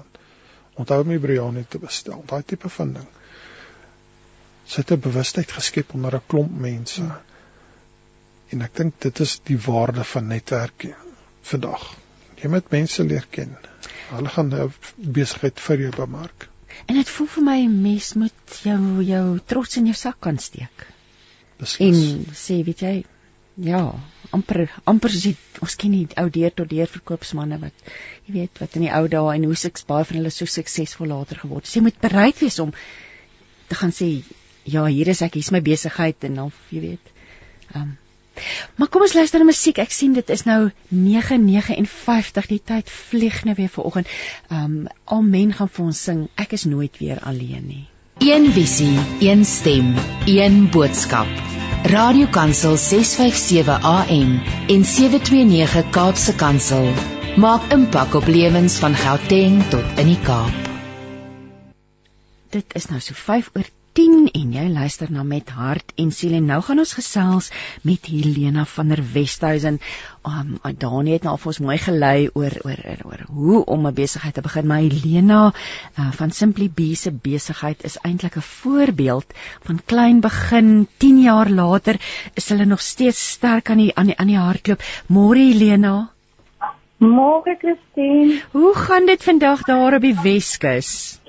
Onthou 0.78 1.02
om 1.02 1.10
die 1.12 1.18
biryani 1.18 1.64
te 1.68 1.78
bestel. 1.82 2.22
Daai 2.26 2.42
tipe 2.42 2.68
van 2.68 2.92
ding. 2.98 3.08
Sy 4.64 4.80
het 4.80 4.92
'n 4.92 5.04
bewustheid 5.08 5.52
geskep 5.52 5.94
onder 5.94 6.14
'n 6.16 6.26
klomp 6.26 6.54
mense. 6.68 7.02
Hmm. 7.02 7.18
En 8.52 8.62
ek 8.62 8.74
dink 8.76 9.00
dit 9.00 9.20
is 9.20 9.40
die 9.48 9.58
waarde 9.58 10.04
van 10.04 10.26
netwerk 10.26 10.86
vandag. 11.42 12.01
Jy 12.42 12.50
moet 12.50 12.72
mense 12.74 13.04
leer 13.06 13.26
ken. 13.30 13.54
Hulle 14.10 14.32
gaan 14.34 14.50
besigheid 14.96 15.60
vir 15.62 15.86
jou 15.86 15.92
bemark. 15.96 16.48
En 16.90 16.98
dit 16.98 17.12
voel 17.14 17.28
vir 17.36 17.44
my 17.46 17.58
'n 17.62 17.82
mens 17.82 18.14
moet 18.14 18.58
jou 18.64 19.02
jou 19.06 19.26
trots 19.46 19.76
in 19.76 19.86
jou 19.86 19.94
sak 19.94 20.20
kan 20.20 20.38
steek. 20.38 20.86
Beslis. 21.58 21.80
En 21.88 22.26
sê 22.34 22.64
weet 22.64 22.80
jy, 22.80 23.04
ja, 23.54 23.94
amper 24.30 24.70
amper 24.84 25.10
sê 25.10 25.34
ons 25.60 25.76
ken 25.76 25.90
nie 25.90 26.08
ou 26.16 26.28
deur 26.30 26.50
tot 26.50 26.68
deur 26.68 26.86
verkoopsmanne 26.86 27.60
wat 27.60 27.72
jy 28.26 28.34
weet 28.38 28.60
wat 28.60 28.76
in 28.76 28.86
die 28.86 28.92
ou 28.92 29.08
dae 29.08 29.34
en 29.36 29.44
hoe 29.44 29.54
sukses 29.54 29.86
baie 29.86 30.04
van 30.04 30.16
hulle 30.16 30.30
so 30.30 30.46
suksesvol 30.46 31.12
later 31.12 31.42
geword 31.44 31.66
het. 31.66 31.74
Jy 31.76 31.82
moet 31.82 32.00
bereid 32.00 32.38
wees 32.40 32.58
om 32.58 32.72
te 33.68 33.74
gaan 33.74 33.92
sê 33.92 34.22
ja, 34.64 34.84
hier 34.86 35.08
is 35.08 35.22
ek, 35.22 35.34
hier 35.34 35.44
is 35.44 35.50
my 35.52 35.60
besigheid 35.60 36.24
en 36.24 36.34
dan 36.34 36.52
jy 36.70 36.80
weet. 36.90 37.12
Ehm 37.74 37.82
um, 37.82 37.98
Maar 38.76 38.88
kom 38.88 39.04
ons 39.04 39.14
luister 39.14 39.40
na 39.40 39.48
musiek. 39.48 39.78
Ek 39.78 39.92
sien 39.92 40.12
dit 40.16 40.30
is 40.30 40.44
nou 40.48 40.70
9:59. 40.88 42.48
Die 42.48 42.62
tyd 42.64 42.90
vlieg 42.90 43.44
nou 43.44 43.54
weer 43.56 43.68
vanoggend. 43.68 44.08
Um 44.50 44.86
Amen 45.04 45.52
gaan 45.52 45.68
vir 45.68 45.84
ons 45.84 46.02
sing. 46.02 46.28
Ek 46.36 46.52
is 46.52 46.64
nooit 46.64 46.98
weer 46.98 47.20
alleen 47.20 47.66
nie. 47.66 47.86
Een 48.22 48.52
visie, 48.52 48.98
een 49.20 49.44
stem, 49.44 49.94
een 50.26 50.70
boodskap. 50.70 51.28
Radiokansel 51.82 52.76
657 52.76 53.82
AM 53.82 54.40
en 54.68 54.84
729 54.84 55.90
Kaapse 55.90 56.34
Kansel 56.34 56.92
maak 57.36 57.72
impak 57.72 58.14
op 58.14 58.26
lewens 58.26 58.76
van 58.78 58.94
Gauteng 58.94 59.62
tot 59.72 59.98
in 59.98 60.12
die 60.12 60.20
Kaap. 60.22 60.68
Dit 62.52 62.76
is 62.76 62.86
nou 62.92 63.00
so 63.00 63.16
5 63.16 63.50
oor 63.56 63.66
10 63.92 64.30
en 64.32 64.52
jy 64.56 64.62
luister 64.72 65.10
na 65.12 65.22
met 65.22 65.50
hart 65.52 65.90
en 66.00 66.10
siel 66.16 66.38
en 66.38 66.46
nou 66.48 66.58
gaan 66.64 66.80
ons 66.80 66.94
gesels 66.96 67.50
met 67.84 68.06
Helena 68.08 68.64
van 68.64 68.88
der 68.88 69.02
Westhuizen. 69.12 69.80
Um 70.28 70.54
Dani 70.84 71.12
het 71.12 71.26
nou 71.28 71.34
vir 71.42 71.50
ons 71.52 71.60
mooi 71.66 71.76
gelei 71.82 72.30
oor 72.32 72.56
oor 72.64 72.80
oor 73.10 73.24
hoe 73.28 73.64
om 73.74 73.86
'n 73.86 73.94
besigheid 73.94 74.34
te 74.34 74.40
begin. 74.40 74.66
Maar 74.66 74.80
Helena 74.80 75.52
uh, 75.52 76.12
van 76.12 76.30
Simply 76.30 76.70
Bee 76.74 76.94
se 76.96 77.12
besigheid 77.12 77.84
is 77.84 77.98
eintlik 78.00 78.36
'n 78.36 78.48
voorbeeld 78.48 79.26
van 79.66 79.80
klein 79.84 80.20
begin. 80.20 80.88
10 80.96 81.20
jaar 81.20 81.50
later 81.50 82.00
is 82.34 82.48
hulle 82.48 82.64
nog 82.64 82.80
steeds 82.80 83.30
sterk 83.30 83.70
aan 83.70 83.78
die 83.84 83.94
aan 83.94 84.06
die 84.06 84.16
aan 84.16 84.26
die 84.26 84.38
hardloop. 84.38 84.82
Môre 85.06 85.38
Helena. 85.38 86.10
Môre 86.98 87.56
Christine. 87.58 88.40
Hoe 88.52 88.74
gaan 88.74 89.06
dit 89.06 89.22
vandag 89.22 89.62
daar 89.62 89.94
op 89.94 90.00
die 90.00 90.16
Weskus? 90.22 91.21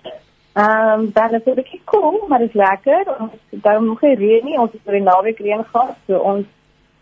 Ehm 0.54 1.00
um, 1.00 1.12
dan 1.14 1.34
is 1.34 1.44
dit 1.44 1.54
'n 1.54 1.62
bietjie 1.62 1.82
koel, 1.84 2.26
maar 2.28 2.40
dit 2.40 2.48
is 2.48 2.54
lekker. 2.54 3.16
Ons 3.20 3.32
daarom 3.50 3.86
nog 3.86 4.02
nie 4.02 4.16
reën 4.16 4.46
nie. 4.46 4.60
Ons 4.60 4.72
het 4.72 4.82
vir 4.84 4.94
die 4.94 5.02
naweek 5.02 5.40
reën 5.40 5.66
gehad, 5.66 5.96
so 6.08 6.18
ons 6.18 6.46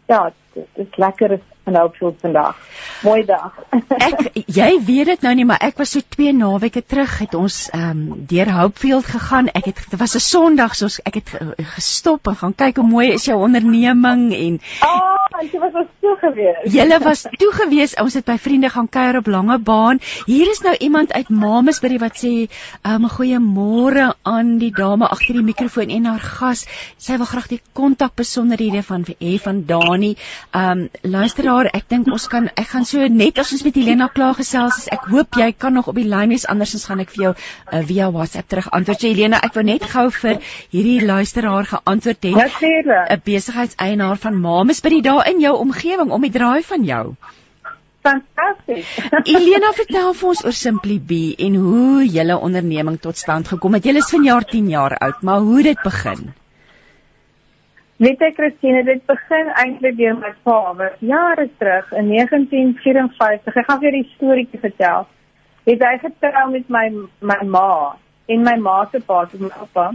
ja, 0.06 0.32
dit 0.54 0.68
is 0.74 0.96
lekker 0.96 1.40
in 1.66 1.76
Hopefield 1.76 2.20
vandag. 2.22 2.58
Mooi 3.02 3.26
dag. 3.26 3.54
ek 4.10 4.32
jy 4.46 4.70
weet 4.86 5.12
dit 5.14 5.26
nou 5.26 5.34
nie, 5.38 5.46
maar 5.46 5.62
ek 5.62 5.78
was 5.82 5.94
so 5.96 6.02
twee 6.16 6.34
naweke 6.34 6.82
terug 6.82 7.18
het 7.22 7.36
ons 7.38 7.64
ehm 7.70 7.90
um, 7.92 8.26
deur 8.30 8.50
Hopefield 8.56 9.06
gegaan. 9.06 9.50
Ek 9.54 9.70
het 9.72 9.84
dit 9.90 10.00
was 10.00 10.16
'n 10.16 10.24
Sondag, 10.26 10.76
so 10.76 10.88
ek 11.06 11.22
het 11.22 11.30
gestop 11.76 12.28
en 12.28 12.36
gaan 12.36 12.56
kyk 12.56 12.82
hoe 12.82 12.88
mooi 12.88 13.12
is 13.14 13.26
jou 13.26 13.38
onderneming 13.42 14.34
en 14.34 14.60
oh, 14.86 15.22
en 15.40 15.50
jy 15.52 15.60
was 15.60 15.88
so 16.02 16.16
gewees. 16.22 16.74
Julle 16.74 17.00
was 17.04 17.26
toe 17.38 17.52
gewees. 17.52 17.96
Ons 18.02 18.14
het 18.14 18.26
by 18.26 18.38
vriende 18.38 18.70
gaan 18.70 18.90
kuier 18.90 19.18
op 19.18 19.28
Lange 19.28 19.60
Baan. 19.60 20.00
Hier 20.26 20.50
is 20.50 20.62
nou 20.62 20.76
iemand 20.78 21.14
uit 21.14 21.30
Mamasbury 21.30 21.98
wat 22.00 22.18
sê, 22.18 22.50
"Um 22.84 23.10
goeiemôre 23.10 24.14
aan 24.22 24.58
die 24.58 24.72
dame 24.72 25.08
agter 25.08 25.34
die 25.34 25.44
mikrofoon 25.44 25.90
en 25.90 26.06
haar 26.06 26.20
gas. 26.20 26.66
Sy 26.98 27.18
wil 27.18 27.26
graag 27.26 27.48
die 27.48 27.62
kontak 27.74 28.16
besonderhede 28.16 28.84
van 28.84 29.06
hê 29.20 29.38
van 29.40 29.64
Dani. 29.66 30.16
Um 30.54 30.90
luisteraar, 31.52 31.68
ek 31.76 31.90
dink 31.92 32.08
ons 32.08 32.28
kan 32.32 32.48
ek 32.56 32.68
gaan 32.72 32.86
so 32.88 33.08
net 33.12 33.40
as 33.42 33.52
ons 33.52 33.64
met 33.66 33.76
Helena 33.76 34.08
klaar 34.14 34.36
gesels 34.38 34.78
is. 34.80 34.88
Ek 34.92 35.08
hoop 35.12 35.36
jy 35.36 35.52
kan 35.52 35.74
nog 35.76 35.90
op 35.92 35.98
die 36.00 36.08
lyn 36.08 36.32
wees 36.32 36.48
andersins 36.48 36.86
gaan 36.88 37.02
ek 37.04 37.12
vir 37.12 37.24
jou 37.26 37.32
uh, 37.34 37.82
via 37.90 38.08
WhatsApp 38.12 38.48
terug 38.48 38.70
antwoord. 38.72 39.02
So 39.02 39.12
Helena, 39.12 39.42
ek 39.44 39.58
wou 39.58 39.64
net 39.68 39.84
gou 39.84 40.06
vir 40.22 40.40
hierdie 40.72 41.02
luisteraar 41.04 41.68
geantwoord 41.68 42.30
het. 42.30 42.64
'n 42.64 43.22
Besigheidseienaar 43.26 44.18
van 44.18 44.40
Mamasbury 44.40 45.02
daar 45.02 45.28
in 45.28 45.42
jou 45.44 45.54
omgewing 45.60 46.12
om 46.12 46.22
die 46.22 46.32
draai 46.32 46.64
van 46.64 46.88
jou. 46.88 47.06
Fantasties. 48.02 48.88
Elena 49.30 49.74
vertel 49.78 50.14
vir 50.18 50.30
ons 50.30 50.46
oor 50.46 50.56
Simply 50.58 51.00
Bee 51.00 51.36
en 51.38 51.56
hoe 51.56 52.06
julle 52.08 52.38
onderneming 52.40 52.98
tot 53.00 53.18
stand 53.18 53.52
gekom 53.52 53.76
het. 53.78 53.86
Julle 53.86 54.02
is 54.02 54.10
vanjaar 54.10 54.48
10 54.48 54.70
jaar 54.72 54.98
oud, 54.98 55.22
maar 55.22 55.44
hoe 55.46 55.64
dit 55.64 55.84
begin? 55.84 56.32
Weet 58.02 58.22
ek 58.26 58.40
Christine, 58.40 58.80
dit 58.82 59.02
begin 59.06 59.50
eintlik 59.62 59.98
deur 60.00 60.16
my 60.18 60.32
pa, 60.42 60.56
wat 60.74 61.02
jare 61.06 61.44
terug 61.62 61.92
in 61.94 62.08
1954, 62.10 63.60
ek 63.62 63.68
gaan 63.68 63.82
vir 63.84 63.94
die 63.94 64.08
storieetjie 64.16 64.62
vertel. 64.64 65.06
Het 65.70 65.84
hy 65.86 65.92
getrou 66.08 66.48
met 66.50 66.72
my 66.74 66.88
my 67.30 67.38
ma 67.46 67.68
en 68.26 68.48
my 68.48 68.56
ma 68.58 68.80
se 68.90 69.04
pa, 69.06 69.20
my 69.38 69.52
oupa. 69.62 69.92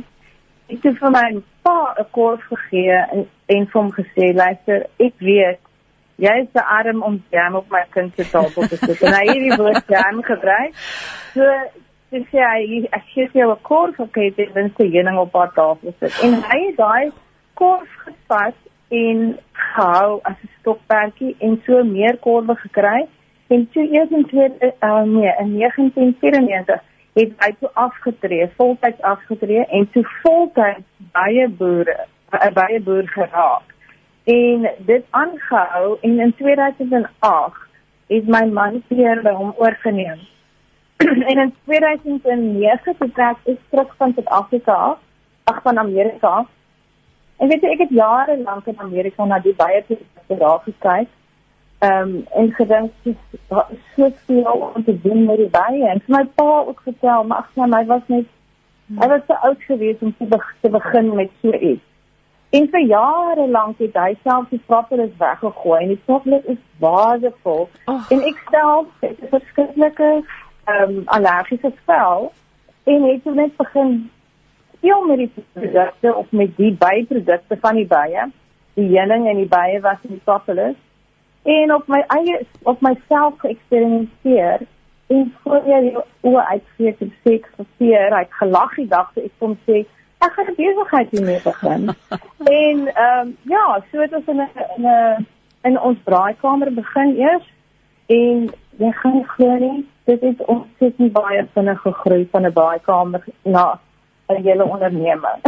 Ek 0.70 0.86
het 0.86 1.02
vir 1.02 1.14
my 1.16 1.24
pa 1.66 1.74
'n 1.98 2.06
kors 2.14 2.46
gegee 2.52 3.00
en 3.16 3.26
en 3.56 3.66
vir 3.66 3.80
hom 3.80 3.90
gesê, 3.98 4.30
luister, 4.38 4.86
ek 5.08 5.18
weet 5.18 5.58
jy 6.22 6.38
is 6.44 6.48
te 6.54 6.62
arm 6.62 7.02
om 7.02 7.18
jam 7.34 7.58
op 7.58 7.66
my 7.70 7.82
kind 7.90 8.14
se 8.14 8.30
tafel 8.30 8.70
te 8.70 8.76
sit. 8.76 9.02
En 9.02 9.18
hy 9.18 9.26
het 9.34 9.44
die 9.50 9.58
woord 9.58 9.94
jam 9.98 10.22
gebruik. 10.22 10.78
So 11.34 11.42
sê 12.14 12.38
hy 12.38 12.86
ek 12.86 13.04
gee 13.12 13.28
jou 13.34 13.50
'n 13.50 13.62
kors 13.62 13.98
of 13.98 14.12
kyk 14.12 14.36
dit 14.36 14.52
wens 14.54 14.74
te 14.76 14.86
heuning 14.86 15.18
op 15.18 15.32
haar 15.34 15.52
tafel 15.52 15.94
sit. 15.98 16.22
En 16.22 16.42
hy 16.42 16.66
het 16.70 16.76
daai 16.76 17.12
kors 17.58 17.92
gevat 18.04 18.54
en 18.88 19.38
gehou 19.52 20.20
as 20.22 20.36
'n 20.42 20.50
stokperdjie 20.60 21.36
en 21.38 21.62
so 21.66 21.84
meer 21.84 22.16
korwe 22.26 22.56
gekry. 22.56 23.06
En 23.48 23.68
toe 23.72 23.88
eers 23.92 24.10
in 24.10 24.26
twee 24.26 24.48
uh, 24.80 25.02
nee, 25.02 25.32
in 25.38 25.58
1994 25.58 26.82
het 27.14 27.32
hy 27.44 27.50
toe 27.60 27.70
afgetree, 27.72 28.48
voltyds 28.56 29.00
afgetree 29.00 29.64
en 29.66 29.90
toe 29.90 30.04
voltyds 30.22 30.84
baie 31.12 31.48
boere, 31.48 31.96
'n 32.30 32.52
baie 32.52 32.80
boer 32.80 33.08
geraak. 33.08 33.74
En 34.24 34.70
dit 34.78 35.04
aangehou 35.10 35.98
en 36.00 36.20
in 36.20 36.34
2008 36.34 37.54
het 38.06 38.26
my 38.26 38.44
man 38.52 38.82
weer 38.88 39.22
by 39.22 39.30
hom 39.30 39.54
oorgeneem. 39.56 40.18
en 41.30 41.38
in 41.38 41.54
2009 41.64 42.94
het 42.98 43.18
ek 43.18 43.36
is 43.44 43.60
terug 43.70 43.94
van 43.96 44.12
Suid-Afrika 44.12 44.72
af, 44.72 44.98
ag 45.44 45.62
van 45.62 45.78
Amerika 45.78 46.28
af. 46.28 46.48
En 47.36 47.48
weet 47.48 47.64
ek 47.64 47.78
het 47.78 47.90
jare 47.90 48.38
lank 48.42 48.66
in 48.66 48.78
Amerika 48.80 49.24
na 49.24 49.38
die 49.38 49.54
baie 49.54 49.82
produkte 49.82 50.36
daar 50.36 50.60
gekyk. 50.64 51.08
Ehm 51.78 52.14
um, 52.14 52.26
en 52.32 52.52
gedink 52.52 52.92
daar 53.48 53.66
is 53.70 53.82
so 53.96 54.08
veel 54.26 54.70
om 54.74 54.84
te 54.84 55.00
doen 55.00 55.24
met 55.24 55.36
die 55.36 55.50
baie. 55.50 55.88
En 55.88 56.02
my 56.06 56.24
pa 56.34 56.64
ook 56.66 56.80
vertel, 56.84 57.24
maar 57.24 57.38
ag 57.38 57.50
nee, 57.54 57.66
my 57.66 57.84
was 57.84 58.06
net 58.06 58.24
hmm. 58.86 59.00
hy 59.00 59.08
was 59.08 59.20
te 59.26 59.36
oud 59.38 59.62
geweest 59.62 60.02
om 60.02 60.14
te, 60.18 60.24
be 60.24 60.40
te 60.60 60.68
begin 60.68 61.14
met 61.14 61.30
so 61.42 61.52
iets. 61.52 61.84
En 62.50 62.68
vir 62.70 62.80
jare 62.80 63.48
lank 63.48 63.78
het 63.78 63.96
hy 64.00 64.16
self 64.22 64.48
die 64.48 64.62
propolis 64.66 65.12
weggegooi 65.18 65.80
en 65.82 65.88
die 65.88 66.02
propolis 66.04 66.44
is 66.44 66.62
waardevol. 66.78 67.68
Oh. 67.84 68.10
En 68.10 68.22
ek 68.32 68.42
self 68.50 68.86
het 69.00 69.20
'n 69.20 69.32
verskriklike 69.36 70.10
ehm 70.64 70.82
um, 70.82 71.02
allergiese 71.04 71.72
vel 71.84 72.32
en 72.84 73.02
het 73.02 73.22
toe 73.22 73.34
net 73.34 73.56
begin 73.56 74.10
speel 74.76 75.04
met 75.06 75.18
die 75.18 75.30
produkte 75.52 76.14
of 76.14 76.26
met 76.30 76.56
die 76.56 76.72
byprodukte 76.72 77.56
van 77.60 77.74
die 77.74 77.86
bye. 77.86 78.26
Die 78.74 78.88
heuning 78.96 79.28
en 79.28 79.36
die 79.36 79.48
bye 79.48 79.80
was 79.80 80.02
in 80.02 80.16
die 80.18 80.24
propolis 80.24 80.76
en 81.46 81.74
op 81.74 81.86
my 81.86 82.00
eie 82.06 82.40
op 82.62 82.80
myself 82.80 83.34
geëksperimenteer 83.38 84.64
en 85.06 85.34
voor 85.42 85.68
jy 85.70 85.92
oor 86.20 86.42
uitgee 86.42 86.96
te 86.98 87.06
sê 87.22 87.36
ek 87.38 87.46
verseer, 87.54 88.16
ek 88.18 88.32
gelag 88.40 88.74
die 88.74 88.88
dag 88.90 89.12
toe 89.14 89.26
ek 89.28 89.36
kom 89.42 89.54
sê 89.68 89.84
ek 90.24 90.32
gaan 90.34 90.50
'n 90.50 90.56
besigheid 90.58 91.10
hiermee 91.14 91.40
begin. 91.44 91.94
en 92.62 92.78
ehm 92.88 93.20
um, 93.20 93.36
ja, 93.42 93.66
so 93.90 94.02
het 94.02 94.14
ons 94.18 94.26
in 94.34 94.42
'n 94.42 94.50
in 94.76 94.86
'n 94.86 95.26
in 95.70 95.78
ons 95.80 95.98
braaikamer 96.04 96.72
begin 96.74 97.14
eers 97.16 97.46
en 98.06 98.50
jy 98.82 98.92
gaan 98.92 99.24
glo 99.24 99.54
nie, 99.58 99.86
dit 100.04 100.20
het 100.20 100.44
ontsettend 100.44 101.12
baie 101.12 101.46
vinnig 101.54 101.80
gegroei 101.80 102.28
van 102.32 102.46
'n 102.46 102.52
braaikamer 102.52 103.24
na 103.42 103.78
'n 104.28 104.42
hele 104.42 104.64
onderneming. 104.64 105.38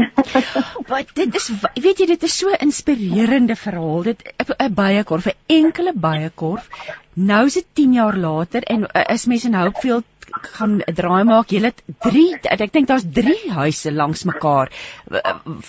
Wat 0.93 1.11
dit 1.14 1.35
is 1.35 1.49
weet 1.74 1.99
jy 1.99 2.07
dit 2.07 2.22
is 2.22 2.37
so 2.39 2.53
inspirerende 2.66 3.57
verhaal. 3.57 4.03
Dit 4.03 4.22
'n 4.59 4.74
baie 4.74 5.05
korf, 5.05 5.26
'n 5.26 5.37
enkele 5.47 5.93
baie 5.95 6.31
korf. 6.31 6.68
Nou 7.14 7.47
is 7.47 7.55
dit 7.55 7.66
10 7.72 7.93
jaar 7.93 8.16
later 8.16 8.62
en 8.62 8.87
is 9.09 9.26
mense 9.26 9.49
in 9.49 9.55
Hopefield 9.55 10.05
gaan 10.31 10.79
'n 10.79 10.95
draai 10.95 11.24
maak. 11.24 11.51
Jy 11.51 11.62
het 11.62 11.83
3 11.99 12.39
ek 12.43 12.72
dink 12.72 12.87
daar's 12.87 13.07
3 13.12 13.51
huise 13.51 13.93
langs 13.93 14.24
mekaar. 14.24 14.70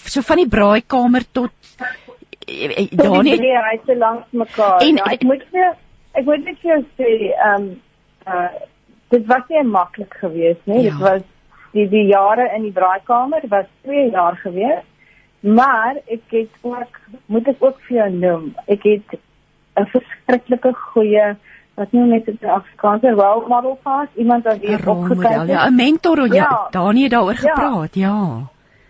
So 0.05 0.21
van 0.21 0.37
die 0.37 0.47
braaikamer 0.47 1.25
tot 1.31 1.51
daar 2.91 3.23
net 3.23 3.39
die 3.39 3.55
huise 3.55 3.97
langs 3.97 4.25
mekaar. 4.31 4.81
En, 4.81 4.95
ja, 4.95 5.03
ek 5.03 5.23
moet 5.23 5.43
vir 5.51 5.75
ek 6.13 6.25
moet 6.25 6.43
net 6.45 6.57
vir 6.61 6.85
sê 6.97 7.11
ehm 7.33 7.55
um, 7.55 7.81
uh 8.27 8.49
dit 9.09 9.25
was 9.25 9.45
nie 9.49 9.63
maklik 9.63 10.13
geweest 10.21 10.65
nie. 10.65 10.83
Ja. 10.83 10.91
Dit 10.91 10.99
was 11.01 11.21
die 11.71 11.87
die 11.89 12.05
jare 12.05 12.49
in 12.55 12.61
die 12.61 12.71
braaikamer 12.71 13.41
was 13.49 13.65
2 13.81 14.09
jaar 14.11 14.35
geweest. 14.35 14.87
Maar 15.39 15.95
ek 16.05 16.21
het 16.29 16.49
ook 16.61 16.99
moet 17.25 17.47
ek 17.47 17.63
ook 17.63 17.79
vir 17.87 17.97
jou 17.97 18.09
noem. 18.11 18.55
Ek 18.67 18.83
het 18.83 19.19
'n 19.75 19.85
verskriklike 19.85 20.73
goeie 20.73 21.35
wat 21.75 21.91
nie 21.91 22.01
net 22.01 22.27
'n 22.27 22.45
Afrikaanse 22.45 23.09
role 23.09 23.47
model 23.47 23.79
gehad, 23.83 24.07
iemand 24.15 24.43
wat 24.43 24.59
weer 24.59 24.89
opgekyk 24.89 25.39
het. 25.39 25.47
Ja, 25.47 25.67
'n 25.69 25.75
mentor, 25.75 26.27
ja, 26.27 26.33
ja 26.33 26.67
Dani 26.71 27.01
het 27.01 27.11
daaroor 27.11 27.31
ja. 27.31 27.39
gepraat, 27.39 27.95
ja. 27.95 28.17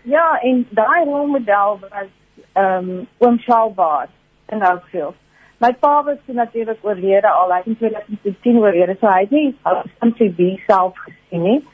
Ja, 0.02 0.40
en 0.40 0.66
daai 0.70 1.04
role 1.04 1.26
model 1.26 1.78
was 1.80 2.08
ehm 2.52 2.88
um, 2.88 3.06
oom 3.18 3.38
Shalbaard 3.38 4.10
in 4.48 4.62
Oakville. 4.62 5.12
My 5.58 5.72
pa 5.72 6.04
was 6.04 6.16
natuurlik 6.26 6.78
oorlede 6.80 7.28
al, 7.28 7.50
hy 7.50 7.56
het 7.56 7.66
in 7.66 7.76
2010 7.76 8.58
oorlede, 8.58 8.96
so 9.00 9.06
hy 9.06 9.20
het 9.20 9.30
nie 9.30 9.56
simply 9.98 10.30
be 10.36 10.62
self 10.66 10.98
gesien 10.98 11.42
nie. 11.42 11.64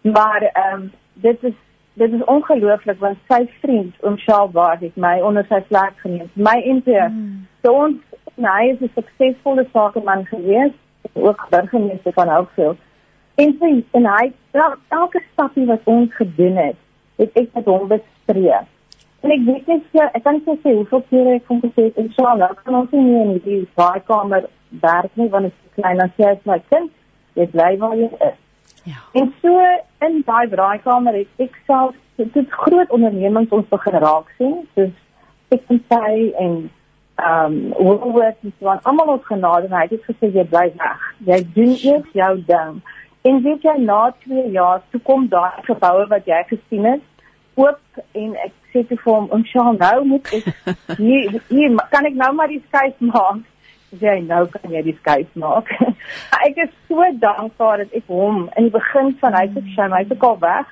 Maar 0.00 0.42
ehm 0.42 0.74
um, 0.74 0.92
dit 1.14 1.42
is 1.42 1.52
dit 1.92 2.12
is 2.12 2.24
ongelooflik 2.24 2.98
want 2.98 3.18
sy 3.28 3.46
vriend 3.60 3.94
oom 4.00 4.16
Shaal 4.16 4.48
Baard 4.48 4.80
het 4.80 4.96
my 4.96 5.20
onder 5.20 5.44
sy 5.48 5.60
vlerk 5.68 5.98
geneem. 6.00 6.30
My 6.32 6.56
MP. 6.64 6.86
Mm. 6.86 7.46
So 7.62 7.72
ons 7.72 7.96
nou, 8.34 8.56
hy 8.56 8.70
is 8.72 8.80
'n 8.80 8.92
suksesvolle 8.94 9.66
sakeman 9.72 10.24
gewees, 10.26 10.72
ook 11.12 11.46
burgemeester 11.50 12.12
van 12.12 12.28
Hopefield. 12.28 12.78
En 13.34 13.56
sy 13.60 13.84
en 13.90 14.06
hy 14.06 14.32
elke 14.88 15.22
stapie 15.32 15.66
wat 15.66 15.80
ons 15.84 16.14
gedoen 16.14 16.56
het, 16.56 16.76
het 17.16 17.30
ek 17.32 17.48
met 17.54 17.64
hom 17.64 17.88
bespreek. 17.88 18.66
En 19.20 19.30
ek 19.30 19.42
weet 19.44 19.66
net 19.66 19.82
ja, 19.90 20.08
ek 20.12 20.22
kan 20.22 20.40
nie 20.46 20.58
sê 20.62 20.74
hoeveel 20.74 21.02
kere 21.10 21.34
ek 21.34 21.46
hom 21.46 21.60
gesê 21.60 21.82
het 21.88 21.96
en 21.96 22.12
so 22.16 22.22
nou 22.22 22.54
kan 22.64 22.74
ons 22.74 22.90
nie 22.90 23.22
in 23.22 23.40
die 23.44 23.68
baie 23.74 24.44
werk 24.80 25.10
nie 25.14 25.28
want 25.28 25.44
dit 25.44 25.52
is 25.52 25.74
klein 25.74 26.00
as 26.00 26.10
jy 26.16 26.30
as 26.30 26.44
my 26.44 26.58
kind, 26.70 26.90
jy 27.34 27.46
bly 27.46 27.76
waar 27.78 27.96
jy 27.96 28.08
is. 28.28 28.38
Ja. 28.84 29.00
En 29.12 29.34
so 29.42 29.60
in 29.98 30.22
daai 30.26 30.48
braaikamer 30.48 31.14
het 31.14 31.46
ek 31.46 31.56
self 31.66 31.94
dit 32.16 32.50
groot 32.50 32.90
ondernemings 32.90 33.52
ons 33.52 33.68
begin 33.68 33.98
raak 34.04 34.28
sien, 34.36 34.56
soos 34.74 34.92
ek 35.54 35.72
en 35.72 35.82
sy 35.88 36.12
en 36.44 36.54
ehm 37.20 37.56
um, 37.56 37.58
Woolworths 37.76 38.44
en 38.44 38.52
so 38.58 38.68
aan 38.72 38.80
almal 38.88 39.14
ons 39.16 39.26
genade 39.28 39.68
en 39.68 39.76
hy 39.76 39.86
het 39.90 40.08
gesê 40.08 40.30
jy 40.32 40.44
bly 40.48 40.66
weg. 40.78 41.06
Jy 41.28 41.40
doen 41.56 41.74
eers 41.76 42.16
jou 42.16 42.32
ding. 42.48 42.80
En 43.28 43.42
weet 43.44 43.66
jy 43.68 43.76
na 43.84 44.00
2 44.24 44.46
jaar 44.56 44.80
toe 44.90 45.00
kom 45.04 45.28
daai 45.28 45.60
geboue 45.68 46.06
wat 46.08 46.28
jy 46.30 46.40
gesien 46.52 46.88
het 46.88 47.04
oop 47.60 48.02
en 48.16 48.36
ek 48.46 48.54
sê 48.72 48.86
te 48.86 48.96
vir 48.96 49.12
hom, 49.12 49.28
"Onshaal, 49.36 49.76
nou 49.76 50.04
moet 50.04 50.32
ek 50.32 50.46
hier 51.02 51.40
hier 51.48 51.76
kan 51.90 52.06
ek 52.06 52.14
nou 52.14 52.32
maar 52.32 52.48
die 52.48 52.62
skuif 52.68 52.96
maak." 52.98 53.44
Jy 53.98 54.20
nou 54.26 54.44
kan 54.52 54.72
jy 54.72 54.82
die 54.86 54.96
skuif 55.00 55.30
maak. 55.34 55.70
ek 56.46 56.60
is 56.64 56.74
so 56.88 57.06
dankbaar 57.22 57.84
dat 57.84 57.96
ek 57.96 58.06
hom 58.06 58.48
in 58.56 58.68
die 58.68 58.74
begin 58.74 59.14
van 59.22 59.36
hy 59.38 59.46
se 59.54 59.64
show, 59.74 59.88
hy's 59.94 60.12
ook 60.14 60.26
al 60.28 60.38
weg, 60.44 60.70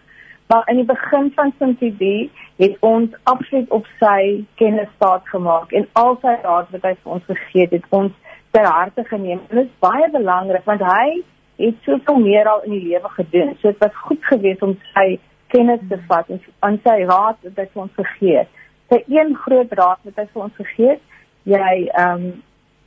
maar 0.49 0.69
in 0.73 0.81
die 0.81 0.89
begin 0.89 1.33
van 1.37 1.53
Sint-Tb 1.59 2.31
het 2.63 2.77
ons 2.81 3.17
absoluut 3.29 3.71
op 3.75 3.89
sy 4.01 4.45
kennis 4.61 4.89
staat 4.97 5.27
gemaak 5.29 5.75
en 5.77 5.89
al 6.01 6.17
sy 6.23 6.35
raad 6.45 6.71
wat 6.75 6.87
hy 6.89 6.95
vir 7.03 7.17
ons 7.19 7.27
gegee 7.29 7.67
het, 7.67 7.75
het 7.77 7.91
ons 7.91 8.15
ter 8.57 8.65
harte 8.65 9.05
geneem. 9.11 9.43
En 9.51 9.61
dit 9.61 9.67
is 9.67 9.83
baie 9.85 10.09
belangrik 10.15 10.65
want 10.69 10.85
hy 10.87 11.21
het 11.59 11.83
soveel 11.85 12.23
meer 12.23 12.49
al 12.49 12.63
in 12.69 12.77
die 12.77 12.87
lewe 12.87 13.11
gedoen. 13.19 13.55
So 13.59 13.73
dit 13.73 13.83
was 13.83 14.03
goed 14.07 14.25
geweest 14.31 14.63
om 14.63 14.77
sy 14.95 15.19
kennis 15.53 15.83
te 15.91 15.99
vat 16.09 16.29
en 16.33 16.41
aan 16.65 16.81
sy 16.85 16.97
raad 17.09 17.39
wat 17.45 17.61
hy 17.61 17.67
vir 17.73 17.85
ons 17.85 17.97
gegee 17.99 18.43
het. 18.43 18.51
Sy 18.89 19.03
een 19.13 19.35
groot 19.45 19.73
raad 19.81 20.05
wat 20.07 20.21
hy 20.21 20.27
vir 20.33 20.45
ons 20.47 20.61
gegee 20.63 20.93
het, 20.97 21.03
jy 21.49 21.73
ehm 21.89 22.29
um, 22.29 22.29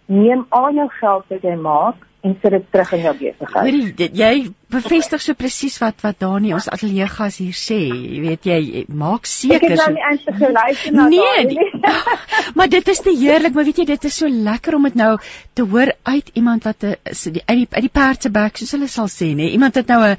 neem 0.06 0.46
al 0.50 0.72
jou 0.74 0.90
geld 1.00 1.26
wat 1.30 1.44
jy 1.44 1.56
maak 1.56 2.08
en 2.22 2.36
sit 2.42 2.54
dit 2.54 2.66
terug 2.70 2.92
in 2.94 3.02
jou 3.02 3.14
besigheid. 3.18 3.56
Hoorie, 3.66 4.08
jy 4.14 4.34
bevestig 4.72 5.24
so 5.24 5.38
presies 5.38 5.80
wat 5.82 6.04
wat 6.06 6.20
Dani 6.22 6.54
ons 6.54 6.68
ateljee 6.70 7.08
gas 7.10 7.40
hier 7.42 7.58
sê. 7.58 7.80
Jy 7.90 8.20
weet 8.22 8.46
jy 8.46 8.84
maak 9.02 9.26
seker. 9.30 9.58
Ek 9.58 9.66
het 9.74 9.82
nou 9.82 9.88
nie 9.96 10.06
eintlik 10.06 10.38
geluister 10.38 10.96
na 10.96 11.08
nee, 11.10 11.32
Dani 11.40 11.58
nie. 11.58 12.14
maar 12.60 12.70
dit 12.76 12.94
is 12.94 13.02
te 13.02 13.16
heerlik, 13.18 13.58
maar 13.58 13.66
weet 13.66 13.82
jy 13.82 13.88
dit 13.90 14.08
is 14.12 14.22
so 14.22 14.30
lekker 14.30 14.78
om 14.78 14.88
dit 14.90 15.02
nou 15.02 15.12
te 15.58 15.66
hoor 15.74 15.96
uit 16.14 16.32
iemand 16.38 16.70
wat 16.70 16.86
'n 16.86 16.96
uit 17.10 17.34
die 17.34 17.68
uit 17.72 17.86
die 17.90 17.94
perd 18.00 18.22
se 18.22 18.30
bek 18.30 18.58
soos 18.58 18.78
hulle 18.78 18.88
sal 18.88 19.10
sê, 19.10 19.34
nê. 19.34 19.50
Iemand 19.58 19.82
wat 19.82 19.88
nou 19.88 20.02
'n 20.06 20.18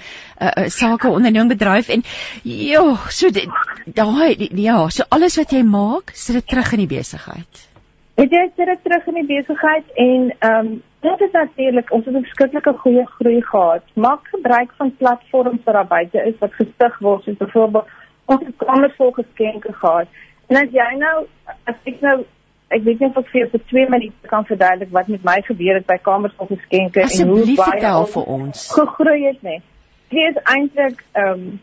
'n 0.67 0.71
sake 0.71 1.09
onderneming 1.09 1.55
bedryf 1.55 1.89
en 1.89 2.03
joh, 2.43 2.99
so 3.09 3.31
daai 3.31 4.51
ja, 4.51 4.89
so 4.89 5.05
alles 5.09 5.37
wat 5.37 5.53
jy 5.53 5.63
maak, 5.63 6.11
sit 6.15 6.35
dit 6.35 6.49
terug 6.49 6.73
in 6.73 6.89
die 6.89 6.97
besigheid. 6.99 7.72
Het 8.15 8.31
jy 8.31 8.43
sit 8.57 8.67
dit 8.67 8.83
terug 8.83 9.07
in 9.07 9.15
die 9.21 9.29
besigheid 9.31 9.93
en 9.95 10.35
ehm 10.39 10.67
um, 10.67 10.83
dit 11.03 11.21
is 11.21 11.33
natuurlik 11.33 11.93
ons 11.93 12.05
het 12.05 12.15
'n 12.15 12.23
verskriklike 12.23 12.73
goeie 12.79 13.07
groei 13.07 13.43
gehad. 13.43 13.83
Maak 13.95 14.29
gebruik 14.35 14.71
van 14.77 14.97
platforms 14.97 15.65
wat 15.65 15.75
daar 15.75 15.87
buite 15.87 16.19
is 16.25 16.39
wat 16.39 16.55
gestig 16.55 16.99
word, 16.99 17.23
soos 17.23 17.37
byvoorbeeld 17.37 17.89
ons 18.25 18.47
het 18.47 18.57
kamers 18.57 18.97
vol 18.97 19.11
geskenke 19.13 19.73
gehad. 19.73 20.07
En 20.47 20.57
as 20.57 20.71
jy 20.71 20.91
nou 20.99 21.27
as 21.65 21.75
ek 21.85 22.01
nou 22.01 22.25
ek 22.69 22.83
weet 22.83 23.01
nie 23.01 23.09
of 23.09 23.17
ek 23.17 23.29
vir 23.33 23.49
vir 23.51 23.61
2 23.73 23.89
minute 23.89 24.29
kan 24.29 24.45
verduidelik 24.45 24.91
wat 24.91 25.09
met 25.09 25.25
my 25.25 25.41
gebeur 25.43 25.75
het 25.75 25.87
by 25.87 25.99
kamers 26.03 26.35
vol 26.37 26.47
geskenke 26.47 27.01
en 27.01 27.29
hoe 27.29 27.57
baie 27.57 28.07
vir 28.15 28.25
ons 28.37 28.73
gegroei 28.79 29.27
het 29.27 29.43
nie. 29.43 29.61
Dit 30.09 30.37
is 30.37 30.43
eintlik 30.55 31.05
ehm 31.13 31.29
um, 31.33 31.61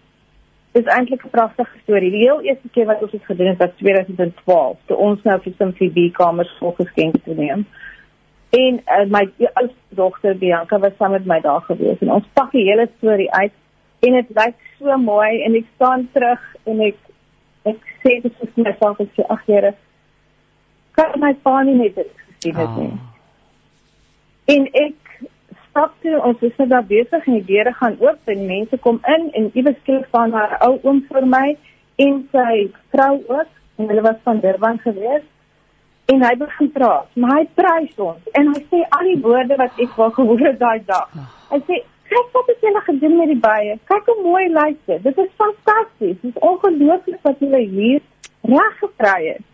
Dit 0.72 0.86
is 0.86 0.94
eintlik 0.94 1.24
'n 1.26 1.30
pragtige 1.30 1.78
storie. 1.82 2.12
Die 2.12 2.26
heel 2.26 2.42
eerste 2.42 2.70
keer 2.72 2.86
wat 2.86 3.02
ons 3.02 3.12
dit 3.12 3.26
gedoen 3.26 3.48
het 3.48 3.58
was 3.58 3.76
2012, 3.76 4.78
toe 4.86 4.98
ons 4.98 5.24
nou 5.24 5.40
vir 5.42 5.54
Sim 5.58 5.74
CB 5.74 6.12
kamers 6.12 6.58
vol 6.60 6.72
geskenk 6.72 7.14
het 7.14 7.38
neem. 7.38 7.66
En 8.50 8.82
uh, 8.86 9.06
my 9.10 9.30
oudste 9.54 9.96
dogter 9.96 10.38
Bianca 10.38 10.80
was 10.80 10.96
saam 10.98 11.12
met 11.12 11.26
my 11.26 11.40
daar 11.42 11.62
gewees 11.62 12.00
en 12.00 12.12
ons 12.12 12.26
pak 12.34 12.52
die 12.52 12.66
hele 12.70 12.90
storie 12.98 13.32
uit 13.32 13.54
en 14.00 14.14
dit 14.14 14.30
lyk 14.30 14.56
so 14.78 14.98
mooi 14.98 15.42
en 15.44 15.56
ek 15.56 15.66
staan 15.76 16.08
terug 16.14 16.56
en 16.64 16.82
ek 16.82 16.98
ek 17.64 17.78
sê 18.02 18.16
dit 18.22 18.34
is 18.42 18.56
my 18.56 18.74
self 18.80 19.00
ek 19.00 19.12
sê 19.18 19.26
ag 19.30 19.46
Here 19.46 19.74
kan 20.98 21.20
my 21.20 21.34
pa 21.44 21.62
nie 21.64 21.76
net 21.76 21.96
dit 21.96 22.10
gesien 22.26 22.56
het 22.56 22.76
nie. 22.78 22.90
Oh. 22.90 23.06
En 24.56 24.66
ek 24.82 25.09
stap 25.80 25.94
toe, 26.04 26.18
ons 26.28 26.42
is 26.44 26.56
net 26.60 26.72
daar 26.74 26.88
besig 26.88 27.28
en 27.28 27.36
die 27.38 27.46
deure 27.48 27.72
gaan 27.80 27.94
oop 28.04 28.32
en 28.32 28.40
mense 28.48 28.78
kom 28.84 28.98
in 29.08 29.30
en 29.40 29.46
iewes 29.56 29.78
skielik 29.80 30.08
staan 30.10 30.34
daar 30.36 30.58
'n 30.58 30.64
ou 30.68 30.80
oom 30.84 30.98
vir 31.12 31.26
my 31.34 31.48
en 32.06 32.18
sy 32.34 32.56
vrou 32.92 33.14
ook 33.36 33.52
en 33.78 33.88
hulle 33.88 34.02
was 34.08 34.18
van 34.24 34.42
Durban 34.44 34.80
gewees 34.80 35.24
en 36.12 36.24
hy 36.24 36.34
begin 36.36 36.72
praat. 36.72 37.08
Maar 37.16 37.32
hy 37.38 37.46
prys 37.62 37.94
ons 37.98 38.24
en 38.40 38.48
hy 38.54 38.62
sê 38.72 38.80
al 38.98 39.06
die 39.12 39.22
woorde 39.28 39.56
wat 39.62 39.80
ek 39.86 39.96
wou 40.00 40.10
gehoor 40.18 40.44
het 40.48 40.60
daai 40.60 40.82
dag. 40.86 41.08
Hy 41.52 41.60
sê 41.68 41.76
kyk 42.12 42.28
wat 42.34 42.52
het 42.52 42.60
julle 42.68 42.82
gedoen 42.90 43.16
met 43.18 43.32
die 43.34 43.44
baie. 43.48 43.80
Kyk 43.86 44.06
hoe 44.12 44.24
mooi 44.24 44.48
lyk 44.60 44.78
dit. 44.86 45.04
Dit 45.04 45.18
is 45.18 45.32
fantasties. 45.44 46.18
Dit 46.22 46.36
is 46.36 46.42
ongelooflik 46.50 47.22
wat 47.22 47.40
julle 47.40 47.64
hier 47.76 48.02
reg 48.42 48.76
gekry 48.84 49.22
het. 49.32 49.46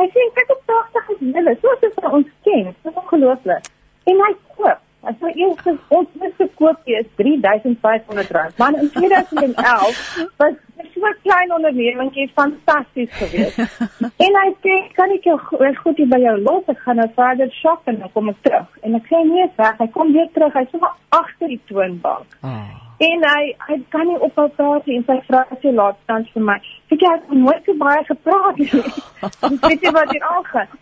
Hy 0.00 0.08
sê 0.16 0.20
kyk 0.40 0.48
hoe 0.48 0.62
pragtig 0.64 1.12
is 1.16 1.20
julle. 1.36 1.56
Soos 1.60 1.80
dit 1.80 2.10
ons 2.20 2.32
ken. 2.42 2.64
Dit 2.72 2.92
is 2.92 2.98
ongelooflik. 3.04 3.64
En 4.04 4.26
hy 4.26 4.32
koop 4.56 4.83
As 5.04 5.16
jy 5.20 5.32
eers 5.44 5.80
ons 5.88 6.08
moet 6.20 6.52
koop 6.58 6.88
is 6.88 7.06
R3500. 7.20 8.56
Maar 8.60 8.78
in 8.80 8.90
2011 8.90 10.28
was 10.36 10.54
dit 10.76 10.86
so 10.94 11.06
'n 11.06 11.16
klein 11.22 11.52
ondernemingkie 11.52 12.30
fantasties 12.34 13.10
geweest. 13.12 13.58
en 14.24 14.38
hy 14.40 14.48
sê 14.64 14.74
kan 14.94 15.10
ek 15.10 15.24
jou 15.24 15.38
goed 15.82 15.96
hier 15.96 16.08
by 16.08 16.20
jou 16.20 16.36
los? 16.40 16.62
Ek 16.66 16.78
gaan 16.86 16.96
nou 16.96 17.10
verder 17.16 17.50
shop 17.50 17.82
en 17.84 17.98
dan 17.98 18.12
kom 18.12 18.28
ek 18.28 18.40
terug. 18.42 18.68
En 18.82 18.94
ek 18.94 19.06
sê 19.10 19.20
nee, 19.24 19.50
weg. 19.56 19.76
Hy 19.78 19.88
kom 19.98 20.12
weer 20.12 20.30
terug. 20.32 20.52
Hy's 20.52 20.70
sommer 20.70 20.94
agter 21.08 21.48
die 21.48 21.60
toonbank. 21.68 22.38
Oh. 22.42 22.64
En 22.98 23.24
hy 23.26 23.54
hy 23.68 23.76
kan 23.88 24.06
nie 24.06 24.18
ophou 24.18 24.48
praat 24.56 24.86
en 24.86 25.04
sy 25.06 25.18
vrou 25.28 25.44
sê 25.62 25.72
laat 25.74 25.96
staan 26.02 26.26
vir 26.32 26.42
my. 26.50 26.58
Ek 26.94 27.00
het 27.02 27.32
nooit 27.32 27.64
so 27.66 27.74
baie 27.74 28.04
gepraat 28.04 28.56
nie. 28.56 28.70
Weet 29.68 29.82
jy 29.82 29.92
wat 29.92 30.12
hier 30.14 30.28
aangaan? 30.30 30.78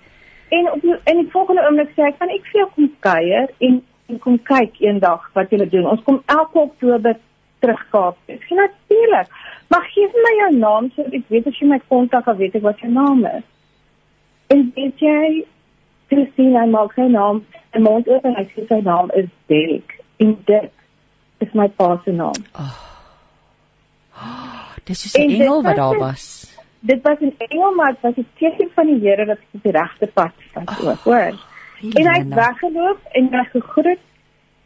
En 0.52 0.68
op 0.72 0.82
die, 0.84 0.96
in 1.08 1.22
die 1.22 1.30
volgende 1.32 1.64
oomblik 1.64 1.94
sê 1.96 2.04
ek, 2.10 2.18
"Kan 2.18 2.28
ek 2.28 2.44
vir 2.52 2.60
jou 2.60 2.68
kom 2.74 2.90
kuier?" 3.00 3.48
En 3.58 3.80
en 4.12 4.20
kom 4.22 4.38
kyk 4.48 4.80
eendag 4.84 5.24
wat 5.36 5.50
julle 5.50 5.68
doen. 5.68 5.88
Ons 5.94 6.02
kom 6.06 6.20
elke 6.26 6.58
Oktober 6.66 7.16
terug 7.62 7.82
Kaap. 7.94 8.18
Ek 8.32 8.44
sê 8.48 8.58
natuurlik. 8.58 9.32
Maar 9.72 9.88
gee 9.94 10.22
my 10.26 10.34
jou 10.38 10.50
naam 10.58 10.90
so 10.92 11.06
ek 11.16 11.30
weet 11.32 11.48
as 11.48 11.58
jy 11.58 11.70
my 11.70 11.80
kontak, 11.88 12.28
dan 12.28 12.38
weet 12.40 12.58
ek 12.58 12.66
wat 12.66 12.82
jou 12.84 12.92
naam 12.92 13.24
is. 13.30 13.46
En 14.52 14.64
weet 14.76 15.00
jy 15.00 15.24
Christine, 16.12 16.58
hy 16.58 16.68
maak 16.68 16.92
sy 16.98 17.08
naam 17.08 17.40
en 17.72 17.84
mond 17.86 18.08
oop 18.10 18.26
en 18.28 18.36
hy 18.36 18.44
sê 18.52 18.66
sy 18.68 18.80
naam 18.84 19.12
is 19.16 19.30
Derek. 19.52 19.94
En 20.20 20.34
dit 20.50 21.46
is 21.46 21.54
my 21.58 21.68
pa 21.78 21.94
se 22.04 22.12
naam. 22.16 22.42
Oh. 22.52 22.74
oh 24.18 24.74
dis 24.84 25.06
is 25.08 25.14
'n 25.16 25.30
engel 25.38 25.62
wat 25.62 25.76
daar 25.76 25.98
was. 25.98 26.26
Dit 26.80 27.00
was 27.06 27.20
'n 27.20 27.32
engel 27.38 27.72
maar 27.78 27.96
dit 27.96 28.02
was 28.02 28.16
'n 28.16 28.28
teken 28.38 28.68
van 28.74 28.86
die 28.86 29.00
Here 29.00 29.24
dat 29.24 29.38
ek 29.38 29.56
op 29.56 29.62
die 29.62 29.72
regte 29.72 30.06
pad 30.06 30.36
was, 30.52 30.78
oh. 30.84 31.02
hoor. 31.04 31.32
En 31.82 32.06
hy 32.06 32.16
het 32.18 32.34
weggeloop 32.34 33.06
en 33.18 33.28
hy 33.34 33.44
gegroet 33.50 34.02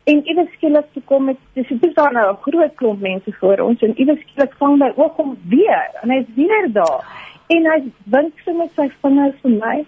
en 0.06 0.22
iewes 0.30 0.50
skielik 0.54 0.86
toe 0.92 1.02
kom 1.10 1.24
met 1.30 1.38
dis 1.58 1.68
dit 1.68 1.94
daar 1.96 2.12
nou 2.12 2.26
'n 2.32 2.42
groot 2.44 2.74
klomp 2.74 3.00
mense 3.00 3.32
voor 3.40 3.58
ons 3.58 3.82
en 3.82 3.98
iewes 3.98 4.20
skielik 4.20 4.54
vang 4.58 4.82
hy 4.82 4.92
ook 4.96 5.16
hom 5.16 5.36
weer 5.48 5.90
en 6.02 6.10
hy's 6.10 6.30
weer 6.34 6.72
daar. 6.72 7.02
En 7.48 7.70
hy 7.72 7.78
wink 8.04 8.32
so 8.44 8.52
met 8.52 8.70
sy 8.76 8.90
vingers 9.02 9.40
vir 9.42 9.50
my 9.50 9.84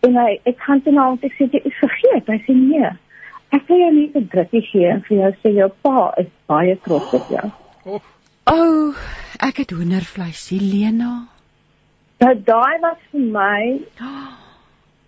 en 0.00 0.16
hy 0.16 0.40
ek 0.44 0.58
kan 0.66 0.80
dit 0.84 0.94
nou 0.94 1.18
net 1.22 1.32
sê 1.32 1.44
ek 1.52 1.72
vergeet. 1.80 2.26
Hy 2.26 2.38
sê 2.46 2.54
nee 2.54 2.90
ek 3.54 3.68
wil 3.68 3.78
jou 3.78 3.92
net 3.94 4.16
'n 4.16 4.28
drukkie 4.32 4.64
gee 4.70 4.88
en 4.88 5.02
vir 5.08 5.16
jou 5.18 5.32
sê 5.42 5.54
jou 5.54 5.70
pa 5.82 6.14
is 6.22 6.30
baie 6.46 6.76
trots 6.86 7.14
op 7.14 7.28
jou. 7.28 7.46
O 7.84 8.00
oh, 8.52 8.94
ek 9.40 9.56
het 9.56 9.70
hoendervleis 9.70 10.48
Helena. 10.48 11.12
Nou, 12.20 12.34
daai 12.34 12.80
was 12.80 13.00
vir 13.10 13.20
my 13.20 13.80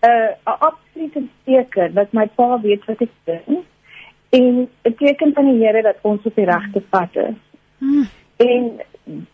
'n 0.03 0.09
uh, 0.09 0.61
absolute 0.61 1.22
teken 1.44 1.94
dat 1.94 2.12
my 2.12 2.26
pa 2.26 2.61
weet 2.61 2.84
wat 2.84 3.01
ek 3.01 3.11
doen 3.24 3.64
en 4.28 4.68
'n 4.82 4.94
teken 4.94 5.32
van 5.32 5.44
die 5.44 5.64
Here 5.64 5.82
dat 5.82 5.97
ons 6.01 6.22
op 6.22 6.34
die 6.34 6.44
regte 6.44 6.80
pad 6.80 7.16
is. 7.16 7.40
Hmm. 7.78 8.09
En 8.36 8.80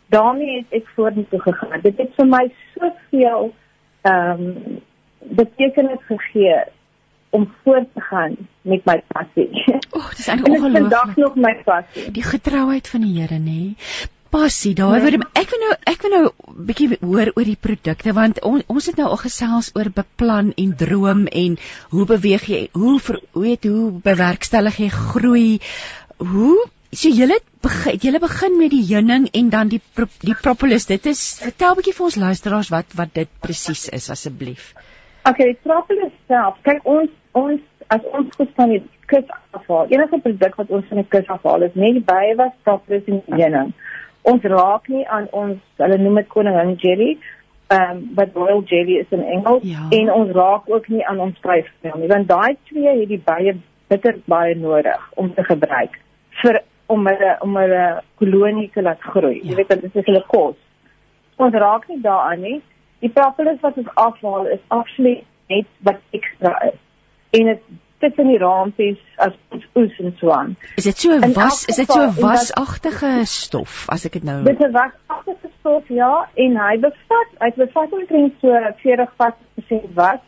daarmee 0.06 0.56
het 0.56 0.82
ek 0.82 0.88
vorentoe 0.94 1.40
gegaan. 1.40 1.80
Dit 1.82 1.98
het 1.98 2.14
vir 2.14 2.26
my 2.26 2.52
soveel 2.74 3.54
ehm 4.02 4.40
um, 4.40 4.80
betekenis 5.18 6.02
gegee 6.06 6.62
om 7.30 7.52
voort 7.62 7.88
te 7.94 8.00
gaan 8.00 8.36
met 8.62 8.84
my 8.84 9.02
passie. 9.06 9.50
O, 9.90 9.98
oh, 9.98 10.10
dis 10.10 10.26
eintlik 10.26 10.54
ongelooflik. 10.54 10.82
Vandag 10.82 11.16
nog 11.16 11.34
my 11.34 11.54
passie. 11.64 12.10
Die 12.10 12.22
getrouheid 12.22 12.88
van 12.88 13.00
die 13.00 13.20
Here, 13.20 13.38
nê? 13.38 13.60
Passie 14.32 14.72
daai 14.78 14.98
ja. 15.02 15.20
ek 15.40 15.50
wil 15.52 15.62
nou 15.62 15.72
ek 15.92 16.04
wil 16.04 16.14
nou 16.16 16.22
bietjie 16.68 16.98
hoor 17.00 17.30
oor 17.34 17.48
die 17.48 17.58
produkte 17.68 18.14
want 18.16 18.40
on, 18.48 18.62
ons 18.72 18.88
het 18.90 19.00
nou 19.00 19.08
al 19.12 19.20
gesels 19.20 19.72
oor 19.78 19.90
beplan 19.94 20.52
en 20.62 20.76
droom 20.82 21.26
en 21.44 21.58
hoe 21.94 22.06
beweeg 22.08 22.46
jy 22.48 22.62
hoe 22.76 22.98
ver, 23.00 23.20
weet 23.36 23.68
hoe 23.68 23.90
bewerkstellig 24.04 24.78
jy 24.84 24.88
groei. 24.94 25.48
Hoe 26.22 26.56
so 26.92 27.08
julle 27.08 27.38
begin 27.64 28.00
julle 28.04 28.20
begin 28.22 28.58
met 28.60 28.72
die 28.72 28.84
heuning 28.88 29.28
en 29.32 29.50
dan 29.52 29.72
die 29.72 29.82
die 30.24 30.38
propolis. 30.46 30.88
Dit 30.90 31.06
is 31.12 31.22
vertel 31.42 31.76
bietjie 31.78 31.96
vir 31.98 32.08
ons 32.08 32.20
luisteraars 32.24 32.72
wat 32.74 32.96
wat 32.98 33.14
dit 33.20 33.30
presies 33.44 33.88
is 34.00 34.10
asseblief. 34.12 34.72
Okay, 35.28 35.52
die 35.52 35.60
propolis 35.62 36.12
self. 36.28 36.58
Kyk 36.66 36.88
ons 36.88 37.12
ons 37.38 37.60
as 37.92 38.04
ons 38.16 38.36
goed 38.36 38.52
van 38.56 38.74
die 38.74 38.82
kus 39.12 39.28
afhaal 39.56 39.90
enige 39.92 40.20
produk 40.24 40.58
wat 40.60 40.70
ons 40.72 40.86
van 40.88 41.00
die 41.02 41.08
kus 41.14 41.28
afhaal 41.32 41.64
is 41.66 41.74
net 41.76 41.98
baie 42.08 42.36
was 42.38 42.52
propolis 42.64 43.08
en 43.08 43.20
heuning 43.28 43.72
ons 44.22 44.42
raak 44.54 44.88
nie 44.88 45.04
aan 45.08 45.28
ons 45.30 45.58
hulle 45.82 45.98
noem 45.98 46.20
dit 46.20 46.28
koningin 46.34 46.74
jelly 46.84 47.10
ehm 47.72 47.90
um, 47.90 48.00
wat 48.18 48.34
royal 48.34 48.62
jelly 48.70 48.98
is 49.02 49.14
in 49.16 49.24
Engels 49.36 49.62
ja. 49.66 49.86
en 49.98 50.10
ons 50.12 50.32
raak 50.36 50.68
ook 50.70 50.88
nie 50.88 51.06
aan 51.06 51.20
ons 51.26 51.38
vleismeel 51.44 51.98
nie 51.98 52.10
want 52.14 52.28
daai 52.28 52.56
twee 52.70 52.96
het 53.00 53.08
die 53.08 53.22
baie 53.30 53.54
bitter 53.88 54.18
baie 54.34 54.54
nodig 54.54 55.08
om 55.22 55.32
te 55.34 55.44
gebruik 55.48 55.98
vir 56.42 56.60
om 56.86 57.06
hulle 57.06 57.36
om 57.46 57.56
hulle 57.56 57.84
kolonie 58.20 58.70
te 58.74 58.82
laat 58.82 59.00
groei 59.14 59.38
ja. 59.38 59.48
jy 59.50 59.58
weet 59.60 59.74
dit 59.74 60.00
is 60.02 60.10
hulle 60.10 60.24
kos 60.34 60.58
ons 61.46 61.60
raak 61.66 61.88
nie 61.88 62.00
daaraan 62.06 62.44
nie 62.48 62.58
die 63.04 63.12
propolis 63.18 63.60
wat 63.66 63.78
ons 63.82 63.94
afhaal 64.06 64.50
is 64.56 64.62
actually 64.68 65.16
net 65.50 65.70
wat 65.88 66.18
ekstra 66.18 66.54
is 66.70 66.78
en 67.40 67.54
dit 67.54 67.62
sit 68.02 68.18
in 68.18 68.32
die 68.32 68.40
raampies 68.42 68.98
as 69.26 69.34
oes 69.78 69.98
en 70.02 70.14
so 70.18 70.32
aan. 70.34 70.56
Is 70.80 70.88
dit 70.90 70.98
so 71.04 71.14
'n 71.14 71.32
was 71.38 71.64
is 71.70 71.76
dit 71.76 71.90
so 71.90 72.02
'n 72.02 72.14
wasagtige 72.20 73.12
stof 73.24 73.86
as 73.88 74.06
ek 74.06 74.18
dit 74.18 74.24
nou 74.24 74.42
Dit 74.44 74.60
is 74.60 74.66
'n 74.66 74.72
wasagtige 74.72 75.50
stof 75.60 75.88
ja 75.88 76.28
en 76.34 76.58
hy 76.66 76.74
bevat 76.88 77.30
hy 77.38 77.50
bevat 77.56 77.92
omtrent 77.92 78.34
so 78.40 78.48
40% 78.84 79.94
was 79.94 80.20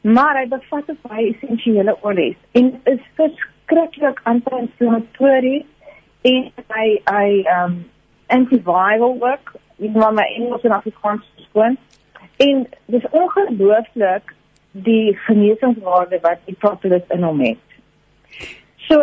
maar 0.00 0.36
hy 0.40 0.46
bevat 0.48 0.90
ook 0.90 1.02
baie 1.08 1.30
essensiële 1.32 1.96
olies 2.02 2.36
en 2.52 2.80
is 2.84 3.00
verskriklik 3.20 4.20
anti-inflammatories 4.22 5.66
en 6.22 6.50
hy 6.76 6.86
hy 7.04 7.28
um 7.56 7.84
antiviral 8.26 9.18
work 9.18 9.54
in 9.78 9.92
my 9.92 10.26
Engels 10.36 10.62
en 10.62 10.76
Afrikaans 10.76 11.24
skoon 11.48 11.78
en 12.36 12.66
dis 12.86 13.06
ongelooflik 13.10 14.33
die 14.74 15.14
genesingswaarde 15.26 16.18
wat 16.22 16.42
die 16.44 16.56
propolis 16.58 17.06
in 17.14 17.22
hom 17.22 17.40
het. 17.40 17.78
So, 18.88 18.98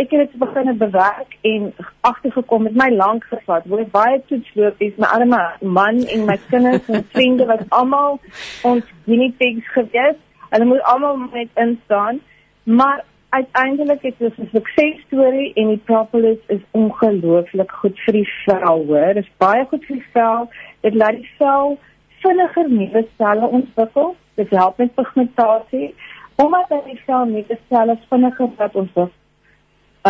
ek 0.00 0.10
het 0.10 0.20
dit 0.24 0.34
begin 0.40 0.76
bewerk 0.78 1.36
en 1.46 1.72
agtergekom 2.00 2.66
met 2.66 2.74
my 2.74 2.88
lank 2.90 3.24
gevat. 3.30 3.64
Hoe 3.68 3.86
baie 3.92 4.20
toetslopies, 4.26 4.96
my 4.98 5.06
arme 5.06 5.42
man 5.60 6.02
en 6.16 6.26
my 6.26 6.36
kinders 6.50 6.88
en 6.88 7.06
vriende 7.12 7.46
wat 7.46 7.62
almal 7.68 8.18
ons 8.62 8.84
guinea 9.06 9.32
pigs 9.38 9.70
gewees. 9.76 10.18
Hulle 10.50 10.64
moet 10.64 10.82
almal 10.82 11.22
net 11.32 11.48
instaan, 11.54 12.20
maar 12.62 13.04
uiteindelik 13.28 14.02
het 14.02 14.18
dit 14.18 14.38
'n 14.38 14.48
suksesstorie 14.52 15.52
en 15.54 15.68
die 15.68 15.82
propolis 15.84 16.42
is 16.46 16.62
ongelooflik 16.70 17.70
goed 17.70 17.98
vir 18.06 18.12
die 18.12 18.28
vel, 18.44 18.84
hoor. 18.86 19.14
Dit 19.14 19.24
is 19.24 19.32
baie 19.38 19.64
goed 19.64 19.84
vir 19.84 19.96
die 19.96 20.10
vel. 20.12 20.50
Dit 20.80 20.94
laat 20.94 21.16
die 21.16 21.30
vel 21.38 21.78
vinniger 22.22 22.68
nuwe 22.70 23.06
selle 23.16 23.46
ontwikkel 23.46 24.16
dit 24.34 24.50
help 24.50 24.78
met 24.78 24.94
pigmentasie 24.94 25.94
omdat 26.36 26.72
hy 26.72 26.96
sel 27.06 27.28
nie 27.30 27.44
die 27.48 27.58
selle 27.68 27.94
vinniger 28.08 28.50
wat 28.58 28.74
ons 28.74 28.90
wil 28.94 29.10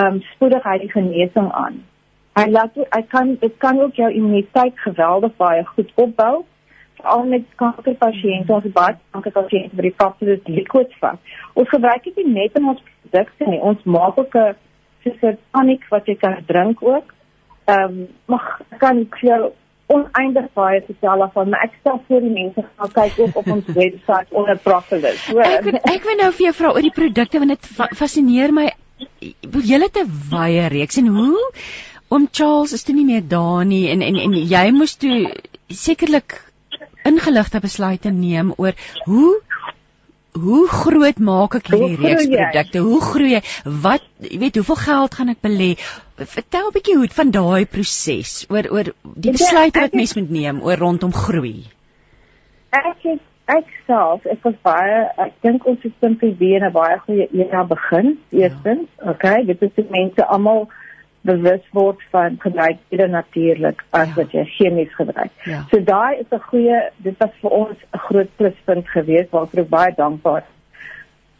um, 0.00 0.20
spoedig 0.34 0.64
hy 0.64 0.78
die 0.78 0.90
genesing 0.92 1.50
aan. 1.52 1.82
Hy 2.38 2.46
laat 2.50 2.78
hy 2.80 3.02
kan 3.12 3.36
dit 3.40 3.56
kan 3.62 3.80
ook 3.80 3.94
jou 4.00 4.10
immuniteit 4.10 4.78
geweldig 4.86 5.36
baie 5.36 5.64
goed 5.74 5.92
opbou 5.94 6.44
veral 6.96 7.24
met 7.28 7.44
kankerpasiënte 7.60 8.54
ons 8.54 8.72
baie 8.72 8.96
kankerpasiënte 9.14 9.76
wat 9.76 9.86
die 9.86 9.96
kapsules 10.00 10.46
liquids 10.48 11.00
vat. 11.02 11.20
Ons 11.54 11.68
gebruik 11.68 12.06
dit 12.08 12.16
nie 12.22 12.32
net 12.40 12.56
in 12.58 12.70
ons 12.72 12.80
produkte 13.02 13.50
nie. 13.50 13.60
Ons 13.60 13.82
maak 13.84 14.18
ook 14.18 14.34
'n 14.34 14.56
soos 15.04 15.22
'n 15.22 15.38
tonic 15.52 15.84
wat 15.90 16.06
jy 16.06 16.16
kan 16.16 16.36
drink 16.46 16.82
ook. 16.82 17.14
Ehm 17.66 17.84
um, 17.84 18.08
mag 18.26 18.60
kan 18.78 19.00
ek 19.00 19.18
jou 19.20 19.52
oneindig 19.86 20.46
baie 20.56 20.82
vertel 20.86 21.30
van 21.32 21.48
maar 21.48 21.66
ek 21.66 21.74
stel 21.80 22.00
voor 22.08 22.20
die 22.24 22.32
mense 22.32 22.64
gaan 22.64 22.92
kyk 22.92 23.18
ook 23.18 23.36
op 23.36 23.50
ons 23.56 23.66
webwerf 23.66 24.30
onder 24.30 24.58
Propolis. 24.58 25.26
Ek 25.28 25.68
ek 25.92 26.06
wil 26.08 26.16
nou 26.22 26.30
vir 26.32 26.46
jou 26.46 26.54
vra 26.60 26.72
oor 26.72 26.86
die 26.86 26.94
produkte 26.94 27.42
want 27.42 27.56
dit 27.56 27.68
fascineer 27.98 28.54
my. 28.54 28.70
Julle 29.64 29.90
het 29.90 29.98
'n 30.00 30.10
baie 30.30 30.68
reeks 30.68 30.96
en 31.02 31.10
hoe 31.16 31.50
om 32.08 32.28
Charles 32.30 32.72
is 32.72 32.82
toe 32.82 32.94
nie 32.94 33.04
meer 33.04 33.28
daar 33.28 33.64
nie 33.64 33.88
en 33.90 34.02
en 34.02 34.16
en 34.16 34.34
jy 34.34 34.70
moes 34.70 34.96
toe 34.96 35.32
sekerlik 35.68 36.40
ingeligte 37.04 37.60
besluite 37.60 38.10
neem 38.10 38.52
oor 38.56 38.72
hoe 39.04 39.40
hoe 40.34 40.68
groot 40.68 41.18
maak 41.22 41.54
ek 41.60 41.68
hierdie 41.70 41.98
reeks 42.00 42.26
produkte? 42.26 42.80
Hoe 42.82 43.00
groei 43.00 43.34
jy? 43.36 43.42
Wat 43.84 44.02
jy 44.18 44.38
weet, 44.42 44.56
hoeveel 44.58 44.80
geld 44.82 45.18
gaan 45.18 45.30
ek 45.30 45.42
belê? 45.46 45.68
Vertel 46.18 46.70
'n 46.70 46.74
bietjie 46.74 46.96
hoe 46.98 47.10
van 47.18 47.30
daai 47.30 47.66
proses 47.66 48.32
oor 48.50 48.66
oor 48.70 48.90
die 49.02 49.34
besluite 49.36 49.80
wat 49.80 49.94
mens 49.94 50.16
moet 50.18 50.30
neem 50.30 50.62
oor 50.62 50.76
rondom 50.76 51.12
groei. 51.12 51.64
Ek 52.70 53.06
is 53.14 53.22
ek 53.46 53.66
self, 53.86 54.26
ek 54.26 54.42
was 54.42 54.56
baie 54.62 55.04
ek 55.20 55.34
dink 55.42 55.66
ons 55.66 55.82
het 55.82 55.92
simpel 56.00 56.34
weer 56.38 56.64
'n 56.64 56.72
baie 56.72 56.98
goeie 57.06 57.28
era 57.30 57.62
begin. 57.64 58.18
Eerstens, 58.30 58.88
ja. 58.98 59.10
okay, 59.10 59.44
dit 59.44 59.62
is 59.62 59.74
die 59.76 59.86
mense 59.90 60.26
almal 60.26 60.68
bewus 61.24 61.64
word 61.72 62.02
van 62.12 62.36
gebruik 62.40 62.78
eerder 62.88 63.08
natuurlik 63.08 63.84
as 63.90 64.08
ja. 64.08 64.14
wat 64.14 64.32
jy 64.36 64.44
chemies 64.44 64.92
gebruik. 64.94 65.32
Ja. 65.48 65.62
So 65.70 65.80
daai 65.80 66.20
is 66.20 66.28
'n 66.30 66.42
goeie 66.50 66.80
dit 66.96 67.16
was 67.18 67.34
vir 67.40 67.50
ons 67.50 67.78
'n 67.92 67.98
groot 67.98 68.30
pluspunt 68.36 68.88
geweest 68.88 69.30
waarvoor 69.30 69.60
ek 69.60 69.68
baie 69.68 69.94
dankbaar 69.96 70.42
is. 70.42 70.52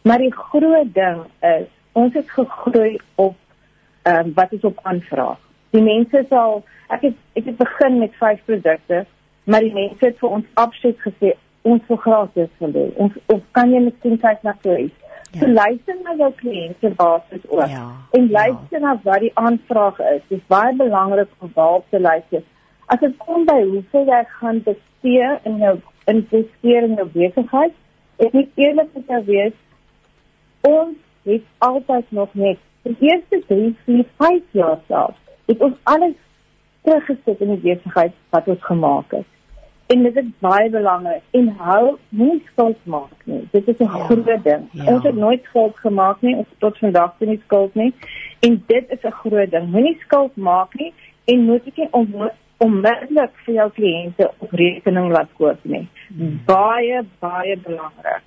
Maar 0.01 0.17
die 0.17 0.33
groot 0.33 0.93
ding 0.93 1.21
is 1.41 1.67
ons 1.93 2.13
het 2.13 2.29
gegroei 2.29 2.97
op 3.15 3.35
ehm 4.01 4.25
um, 4.25 4.33
wat 4.33 4.51
is 4.51 4.61
op 4.61 4.79
aanvraag. 4.83 5.37
Die 5.69 5.81
mense 5.81 6.25
sal 6.29 6.63
ek 6.87 7.01
het 7.01 7.15
ek 7.33 7.45
het 7.45 7.57
begin 7.57 7.99
met 7.99 8.13
vyf 8.19 8.43
produkte, 8.45 9.05
maar 9.43 9.61
die 9.61 9.73
mense 9.73 10.05
het 10.05 10.17
vir 10.19 10.29
ons 10.29 10.45
absoluut 10.53 10.99
gesê 10.99 11.33
ons 11.61 11.81
wil 11.87 11.97
gratis 11.97 12.49
wil 12.57 12.73
hê. 12.73 12.85
Ons 12.95 13.13
of 13.25 13.41
kan 13.51 13.71
jy 13.73 13.79
miskien 13.79 14.17
kyk 14.21 14.43
na 14.43 14.53
so 14.63 14.75
iets? 14.75 15.04
Ja. 15.35 15.41
So 15.41 15.47
luister 15.51 15.95
na 16.03 16.13
jou 16.15 16.31
kliënte 16.39 16.91
basis 16.95 17.47
ook. 17.47 17.67
Ja. 17.67 17.87
En 18.11 18.29
luister 18.31 18.79
ja. 18.79 18.83
na 18.87 18.99
wat 19.03 19.19
die 19.19 19.31
aanvraag 19.33 19.99
is. 19.99 20.21
Dit 20.27 20.37
is 20.37 20.47
baie 20.47 20.75
belangrik 20.75 21.27
om 21.39 21.51
daar 21.53 21.81
te 21.89 21.99
luister. 21.99 22.43
As 22.85 22.99
dit 22.99 23.17
kom 23.17 23.45
by 23.45 23.57
hoeveel 23.63 24.05
jy 24.07 24.21
gaan 24.37 24.61
bestee 24.63 25.29
in 25.43 25.57
jou 25.57 25.75
investeer 26.05 26.87
in 26.87 26.95
jou 26.95 27.07
besigheid, 27.11 27.73
ek 28.21 28.31
moet 28.31 28.61
eerlik 28.61 28.93
met 28.93 29.11
jou 29.13 29.21
wees, 29.25 29.55
ons 30.61 30.97
het 31.25 31.43
altyd 31.67 32.11
nog 32.11 32.33
net 32.33 32.61
die 32.85 32.95
eerste 33.09 33.41
3, 33.47 33.75
4, 33.85 34.05
5 34.17 34.41
jaar 34.51 34.79
self, 34.87 35.17
het 35.49 35.61
ons 35.61 35.77
alles 35.83 36.17
teruggesit 36.85 37.41
in 37.41 37.55
die 37.55 37.63
besigheid 37.65 38.13
wat 38.29 38.47
ons 38.47 38.67
gemaak 38.69 39.17
het. 39.17 39.34
En 39.87 40.03
dit 40.03 40.15
is 40.15 40.29
baie 40.39 40.69
belangrik 40.69 41.21
en 41.31 41.49
hou 41.57 41.97
nie 42.09 42.39
skuld 42.51 42.77
maak 42.83 43.25
nie. 43.29 43.43
Dit 43.51 43.67
is 43.67 43.77
'n 43.79 43.83
ja, 43.83 44.05
groot 44.07 44.43
ding. 44.43 44.63
Ja. 44.71 44.85
Ons 44.93 45.03
het 45.03 45.15
nooit 45.15 45.43
skuld 45.43 45.77
gemaak 45.77 46.21
nie, 46.21 46.35
ons 46.35 46.47
tot 46.57 46.77
vandag 46.77 47.13
toe 47.17 47.27
nie 47.27 47.41
skuld 47.43 47.75
nie. 47.75 47.93
En 48.39 48.63
dit 48.67 48.85
is 48.89 49.03
'n 49.03 49.11
groot 49.11 49.51
ding. 49.51 49.71
Moenie 49.71 49.97
skuld 49.99 50.35
maak 50.35 50.73
nie 50.73 50.93
en 51.25 51.45
moet 51.45 51.67
ek 51.67 51.87
om 51.91 52.31
onmiddellik 52.57 53.33
vir 53.45 53.53
jou 53.53 53.69
kliënte 53.71 54.31
op 54.37 54.51
rekening 54.51 55.11
laat 55.11 55.29
koop 55.37 55.59
nie. 55.61 55.87
Hmm. 56.07 56.41
Baie 56.45 57.03
baie 57.19 57.57
belangrik. 57.57 58.23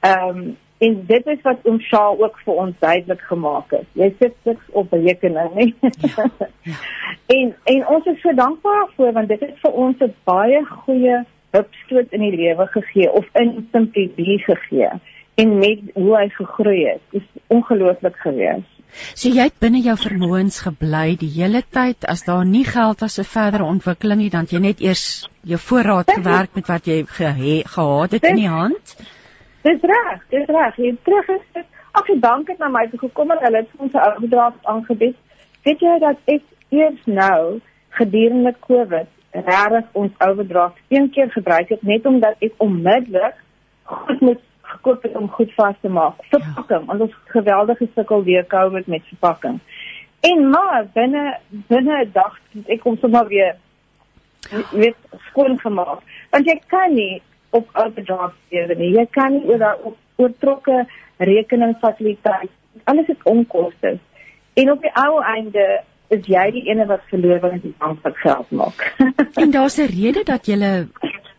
Ehm 0.00 0.28
um, 0.28 0.56
en 0.84 0.96
dit 1.08 1.26
is 1.34 1.42
wat 1.46 1.68
ons 1.70 1.86
Shaw 1.88 2.22
ook 2.22 2.38
vir 2.44 2.60
ons 2.64 2.80
duidelik 2.80 3.22
gemaak 3.30 3.72
het. 3.76 3.86
Jy 4.00 4.10
sit 4.18 4.34
niks 4.48 4.72
op 4.82 4.92
rekening 4.92 5.54
nie. 5.58 5.70
Ja, 5.80 6.26
ja. 6.70 6.76
en 7.36 7.54
en 7.74 7.86
ons 7.96 8.10
is 8.12 8.20
so 8.22 8.34
dankbaar 8.34 8.84
daarvoor 8.84 9.12
want 9.18 9.32
dit 9.32 9.40
het 9.46 9.58
vir 9.62 9.80
ons 9.86 10.04
'n 10.04 10.14
baie 10.28 10.64
goeie 10.84 11.24
hupstoot 11.54 12.12
in 12.12 12.20
die 12.20 12.36
lewe 12.36 12.66
gegee 12.66 13.10
of 13.12 13.26
in 13.40 13.68
simply 13.72 14.08
be 14.16 14.38
gegee 14.46 14.90
en 15.34 15.58
met 15.58 15.80
hoe 15.94 16.16
hy 16.16 16.28
gegroei 16.28 16.84
het. 16.86 17.02
Dit 17.10 17.22
is 17.22 17.42
ongelooflik 17.46 18.16
gewees. 18.22 18.66
So 19.18 19.28
jy 19.28 19.48
het 19.48 19.58
binne 19.58 19.80
jou 19.82 19.96
vermoëns 19.98 20.60
gebly 20.62 21.16
die 21.18 21.30
hele 21.34 21.64
tyd 21.66 22.06
as 22.06 22.22
daar 22.28 22.44
nie 22.46 22.64
geld 22.68 23.02
was 23.02 23.18
vir 23.18 23.26
verdere 23.26 23.66
ontwikkeling 23.66 24.20
nie 24.22 24.30
dan 24.30 24.46
jy 24.50 24.60
net 24.62 24.82
eers 24.84 25.26
jou 25.42 25.58
voorraad 25.58 26.12
gewerk 26.14 26.54
met 26.54 26.70
wat 26.70 26.86
jy 26.86 27.02
ge 27.16 27.32
gehad 27.66 28.12
het 28.12 28.30
in 28.30 28.36
die 28.44 28.50
hand. 28.50 28.94
Dis 29.64 29.80
reg, 29.80 30.24
dis 30.28 30.46
reg. 30.52 30.76
Jy 30.76 30.96
terug 31.02 31.28
is 31.28 31.62
ag 31.94 32.08
die 32.10 32.18
bank 32.20 32.50
het 32.52 32.58
na 32.60 32.68
my 32.68 32.84
toe 32.90 32.98
gekom 32.98 33.30
en 33.32 33.40
hulle 33.40 33.62
het 33.62 33.70
ons 33.76 33.92
'n 33.92 34.22
oordrag 34.22 34.54
aangebied. 34.62 35.16
Weet 35.64 35.80
jy 35.80 35.98
dat 35.98 36.18
ek 36.24 36.42
eers 36.68 37.04
nou 37.04 37.60
gedurende 37.88 38.54
Covid 38.66 39.08
regtig 39.30 39.86
ons 39.92 40.12
oordrag 40.18 40.74
een 40.88 41.10
keer 41.10 41.30
gebruik 41.30 41.68
het 41.68 41.82
net 41.82 42.06
omdat 42.06 42.34
ek 42.38 42.52
onmiddellik 42.56 43.34
goed 43.84 44.20
moet 44.20 44.42
gekoop 44.62 45.02
het 45.02 45.16
om 45.16 45.30
goed 45.30 45.54
vas 45.54 45.74
te 45.80 45.88
maak. 45.88 46.24
Verpakking, 46.30 46.80
ja. 46.80 46.84
want 46.84 47.00
ons 47.00 47.16
geweldige 47.24 47.88
sukkel 47.94 48.22
weer 48.22 48.46
Covid 48.46 48.86
met 48.86 49.02
verpakking. 49.08 49.60
En 50.20 50.48
maar 50.50 50.86
binne 50.92 51.38
binne 51.50 52.04
'n 52.04 52.10
dag 52.12 52.40
ek 52.66 52.82
hom 52.82 52.96
sommer 52.96 53.26
weer 53.26 53.56
weet 54.70 54.96
skoon 55.28 55.58
gemaak. 55.58 56.00
Want 56.30 56.44
jy 56.44 56.60
kan 56.66 56.94
nie 56.94 57.22
op 57.54 57.70
overdraft 57.72 58.54
lewe 58.54 58.76
nie. 58.80 58.92
Jy 58.98 59.06
kan 59.14 59.36
nie 59.36 59.46
oor 59.48 59.62
daai 59.62 59.94
oortrokke 60.22 60.84
rekeningfasiliteit. 61.22 62.52
Alles 62.90 63.10
het 63.10 63.22
onkoste. 63.30 63.98
En 64.54 64.70
op 64.70 64.82
die 64.82 64.94
ou 64.94 65.22
einde 65.22 65.66
is 66.14 66.26
jy 66.30 66.44
die 66.54 66.64
ene 66.70 66.86
wat 66.90 67.06
verloor 67.10 67.40
wanneer 67.42 67.64
jy 67.64 67.74
bank 67.78 68.02
wat 68.06 68.18
geld 68.22 68.50
maak. 68.50 68.84
en 69.42 69.54
daar's 69.54 69.78
'n 69.78 69.90
rede 69.90 70.22
dat 70.24 70.46
jy 70.46 70.58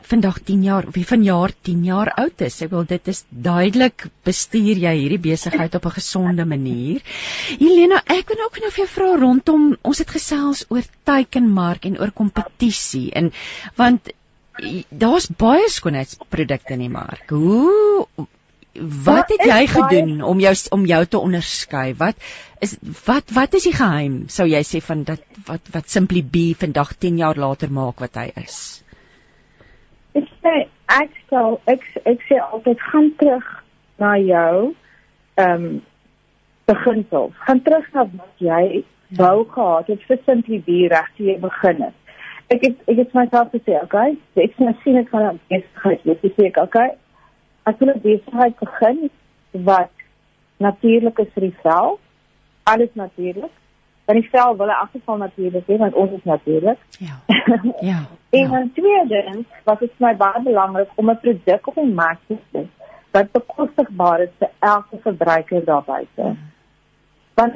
vandag 0.05 0.39
10 0.45 0.63
jaar 0.63 0.85
of 0.87 0.97
vanjaar 1.09 1.51
10 1.61 1.83
jaar 1.83 2.11
oud 2.13 2.41
is. 2.41 2.61
Ek 2.61 2.71
wil 2.73 2.85
dit 2.85 3.07
is 3.07 3.23
duidelik 3.29 4.07
bestuur 4.27 4.81
jy 4.85 4.93
hierdie 4.99 5.21
besigheid 5.21 5.75
op 5.75 5.85
'n 5.85 5.97
gesonde 5.99 6.45
manier. 6.45 7.01
Helena, 7.59 8.01
ek 8.05 8.29
wil 8.29 8.45
ook 8.45 8.59
nou 8.61 8.71
vir 8.71 8.83
jou 8.83 8.91
vra 8.97 9.09
rondom 9.25 9.77
ons 9.81 9.97
het 9.97 10.09
gesels 10.09 10.65
oor 10.69 10.85
teikenmark 11.03 11.85
en 11.85 11.99
oor 11.99 12.11
kompetisie 12.11 13.11
en 13.11 13.31
want 13.75 14.13
daar's 14.89 15.27
baie 15.27 15.69
skoonheidsprodukte 15.69 16.73
in 16.73 16.85
die 16.85 16.91
mark. 16.91 17.29
Hoe 17.29 18.07
wat 19.05 19.29
het 19.31 19.43
jy 19.47 19.67
gedoen 19.71 20.21
om 20.23 20.39
jou 20.39 20.53
om 20.75 20.85
jou 20.85 21.01
te 21.05 21.19
onderskei? 21.19 21.93
Wat 21.95 22.15
is 22.59 22.77
wat 23.05 23.31
wat 23.35 23.53
is 23.53 23.67
die 23.67 23.75
geheim 23.75 24.25
sou 24.27 24.47
jy 24.47 24.63
sê 24.67 24.81
van 24.83 25.03
dat 25.07 25.23
wat 25.47 25.71
wat 25.71 25.89
Simply 25.89 26.23
Be 26.23 26.53
vandag 26.59 26.95
10 26.99 27.17
jaar 27.23 27.39
later 27.39 27.71
maak 27.71 27.99
wat 28.03 28.19
hy 28.19 28.31
is? 28.43 28.83
Ek 30.15 30.27
sê 30.43 30.55
ek 30.91 31.11
sal 31.29 31.59
ek 31.71 31.83
ek 32.03 32.23
sê 32.29 32.39
altyd 32.39 32.87
gaan 32.91 33.11
terug 33.19 33.51
na 33.99 34.15
jou 34.19 34.73
ehm 35.35 35.67
um, 35.67 35.81
beginsel. 36.65 37.31
Gaan 37.45 37.61
terug 37.61 37.87
na 37.93 38.07
wat 38.09 38.41
jy 38.41 38.83
wou 39.15 39.45
gehad 39.45 39.87
het 39.91 40.07
vir 40.07 40.19
simply 40.25 40.57
be 40.65 40.87
reg 40.89 41.11
toe 41.17 41.27
jy 41.27 41.37
begin 41.39 41.83
het. 41.87 42.04
Ek 42.47 42.61
het 42.61 42.77
ek 42.87 42.97
het 42.97 43.13
myself 43.13 43.49
gesê, 43.51 43.77
okay, 43.81 44.17
ek 44.35 44.53
sien 44.57 44.75
sien 44.83 44.97
ek 44.97 45.09
gaan 45.09 45.39
besigheid, 45.49 46.01
jy 46.05 46.31
sê 46.35 46.47
ek 46.51 46.57
okay. 46.57 46.89
Ek 47.65 47.79
wil 47.79 47.93
'n 47.93 48.01
besigheid 48.01 48.59
begin 48.59 49.09
wat 49.51 49.89
natuurlik 50.57 51.19
is 51.19 51.31
vir 51.33 51.49
die 51.49 51.57
vel. 51.63 51.99
Alles 52.63 52.93
natuurlik 52.93 53.51
want 54.05 54.21
die 54.21 54.29
vel 54.29 54.57
wil 54.57 54.67
in 54.67 54.73
elk 54.73 54.91
geval 54.91 55.17
natuurlik 55.17 55.67
hê 55.67 55.77
want 55.77 55.93
ons 55.93 56.11
is 56.11 56.23
natuurlik. 56.23 56.79
Ja. 57.07 57.17
Ja. 57.81 57.99
en 58.29 58.49
dan 58.49 58.71
tweedens 58.73 59.47
was 59.63 59.79
dit 59.79 59.91
vir 59.97 60.07
my 60.07 60.15
baie 60.15 60.41
belangrik 60.43 60.89
om 60.95 61.09
'n 61.09 61.19
produk 61.19 61.67
op 61.67 61.75
die 61.75 61.93
mark 61.93 62.19
te 62.27 62.37
sit 62.51 62.67
wat 63.11 63.31
bekostigbaar 63.31 64.19
is 64.21 64.33
vir 64.39 64.49
elke 64.59 64.97
verbruiker 65.01 65.65
daar 65.65 65.83
buite. 65.83 66.23
Ja. 66.23 66.35
Want 67.33 67.53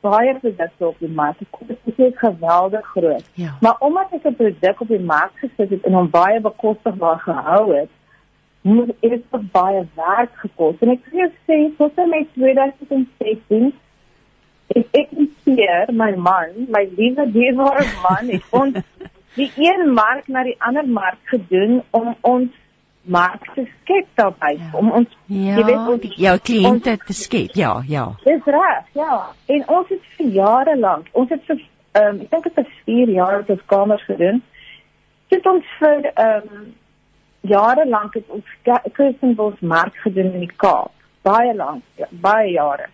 baie 0.00 0.34
produkte 0.38 0.86
op 0.86 0.98
die 0.98 1.08
mark, 1.08 1.38
dit 1.66 1.78
is 1.96 2.18
geweldig 2.18 2.86
groot. 2.86 3.24
Ja. 3.34 3.56
Maar 3.60 3.76
omdat 3.78 4.12
ek 4.12 4.24
'n 4.24 4.34
produk 4.34 4.80
op 4.80 4.88
die 4.88 5.00
mark 5.00 5.32
gesit 5.34 5.70
het 5.70 5.84
en 5.84 5.92
hom 5.92 6.10
baie 6.10 6.40
bekostigbaar 6.40 7.18
gehou 7.18 7.74
het, 7.74 7.90
moet 8.60 8.92
dit 9.00 9.24
baie 9.52 9.86
werk 9.94 10.32
gekos. 10.34 10.74
En 10.80 10.90
ek 10.90 11.04
sê 11.46 11.76
tot 11.76 11.92
en 11.94 12.08
met 12.08 12.26
2016 12.34 13.72
ek 14.68 14.86
ek 14.92 15.08
keer 15.44 15.92
my 15.92 16.12
man, 16.16 16.66
my 16.68 16.84
liewe 16.96 17.26
dierbare 17.32 17.86
man, 18.02 18.28
het 18.30 18.44
ons 18.50 18.76
die 19.38 19.50
een 19.56 19.92
mark 19.94 20.28
na 20.28 20.44
die 20.46 20.56
ander 20.58 20.86
mark 20.86 21.18
gedoen 21.32 21.80
om 21.90 22.14
ons 22.20 22.59
mark 23.10 23.46
te 23.54 23.64
skep 23.66 24.06
daarby 24.20 24.52
ja. 24.58 24.70
om 24.78 24.90
ons 25.00 25.16
ja, 25.26 25.56
jy 25.58 25.64
weet 25.64 25.90
ons 25.94 26.16
jou 26.24 26.36
kliënte 26.50 26.96
te 27.06 27.16
skep. 27.16 27.56
Ja, 27.58 27.72
ja. 27.88 28.06
Dis 28.24 28.46
reg, 28.46 28.86
ja. 28.98 29.18
En 29.46 29.66
ons 29.78 29.88
het 29.92 30.12
vir 30.16 30.30
jare 30.38 30.76
lank, 30.78 31.10
ons 31.12 31.30
het 31.34 31.44
vir 31.48 31.60
ehm 31.98 32.20
um, 32.20 32.20
ek 32.22 32.30
dink 32.30 32.44
dit 32.44 32.60
is 32.62 32.76
4 32.86 33.10
jaar 33.16 33.40
op 33.42 33.66
kamers 33.66 34.04
gedoen. 34.06 34.42
Dit 35.34 35.46
ons 35.46 35.74
vir 35.80 36.06
ehm 36.12 36.54
um, 36.60 36.70
jare 37.40 37.88
lank 37.88 38.14
het 38.14 38.28
ons 38.28 38.56
Kirstenbos 38.92 39.60
mark 39.60 39.96
gedoen 40.04 40.32
in 40.32 40.46
die 40.46 40.56
Kaap. 40.56 40.92
Baie 41.22 41.54
lank, 41.54 41.82
ja, 41.96 42.06
baie 42.10 42.50
jare. 42.52 42.86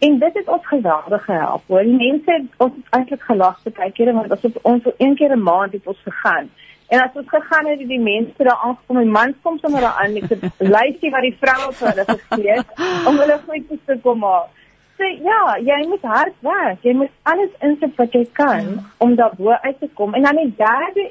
En 0.00 0.18
dit 0.18 0.34
het 0.34 0.48
ons 0.48 0.66
geweldig 0.66 1.24
gehelp. 1.24 1.62
Hoor, 1.66 1.82
die 1.84 1.96
mense 1.96 2.32
het 2.32 2.64
ons 2.64 2.76
eintlik 2.96 3.22
gelag 3.22 3.60
te 3.62 3.70
kyk 3.70 3.98
want 4.08 4.30
ons 4.32 4.42
het 4.42 4.58
ons 4.62 4.82
so 4.82 4.92
een 4.96 5.14
keer 5.14 5.36
'n 5.36 5.42
maand 5.42 5.72
het 5.72 5.86
ons 5.86 6.02
gegaan. 6.04 6.50
En 6.90 7.02
as 7.02 7.18
ons 7.20 7.28
gegaan 7.28 7.66
het, 7.70 7.78
het 7.78 7.88
die 7.88 8.00
mense 8.02 8.46
daar 8.46 8.62
aangekom, 8.66 8.98
die 8.98 9.12
mans 9.16 9.36
kom 9.42 9.58
sommer 9.62 9.84
daar 9.86 9.98
aan 10.02 10.12
met 10.12 10.32
'n 10.32 10.52
lysie 10.76 11.10
wat 11.10 11.26
die 11.26 11.36
vroue 11.42 11.72
vir 11.72 11.88
hulle 11.90 12.04
gegee 12.08 12.56
het 12.56 12.70
om 13.08 13.20
hulle 13.22 13.38
goed 13.46 13.86
te 13.86 13.98
kom 14.02 14.18
maak. 14.18 14.48
So 14.96 15.04
ja, 15.30 15.42
jy 15.64 15.86
moet 15.88 16.02
hard 16.02 16.34
werk. 16.40 16.82
Jy 16.82 16.92
moet 16.92 17.12
alles 17.22 17.52
insit 17.60 17.94
wat 17.96 18.12
jy 18.12 18.26
kan 18.32 18.60
ja. 18.60 18.82
om 18.98 19.14
daar 19.14 19.36
bo 19.36 19.50
uit 19.50 19.78
te 19.80 19.88
kom. 19.94 20.14
En 20.14 20.22
dan 20.22 20.36
die 20.36 20.54
derde 20.56 21.10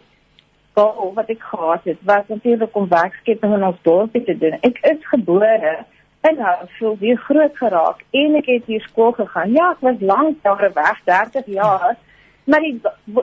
goal 0.73 1.13
wat 1.13 1.29
ek 1.29 1.41
gehad 1.41 1.83
het, 1.83 1.97
was 2.01 2.27
natuurlik 2.27 2.75
om 2.75 2.89
werkskepping 2.89 3.53
in 3.53 3.63
ons 3.63 3.81
dorp 3.81 4.13
te 4.13 4.37
doen. 4.37 4.59
Ek 4.61 4.77
is 4.81 5.07
gebore 5.13 5.85
nou 6.21 6.55
voel 6.77 6.97
weer 6.99 7.17
groot 7.17 7.57
geraak 7.57 8.03
en 8.11 8.35
ek 8.35 8.45
het 8.45 8.65
hier 8.65 8.81
skool 8.81 9.11
gegaan. 9.11 9.51
Ja, 9.55 9.71
ek 9.71 9.83
was 9.87 9.99
lank 9.99 10.43
daar 10.43 10.71
weg, 10.73 11.01
30 11.05 11.45
jaar. 11.45 11.95
Maar 12.49 12.65
die 12.65 12.79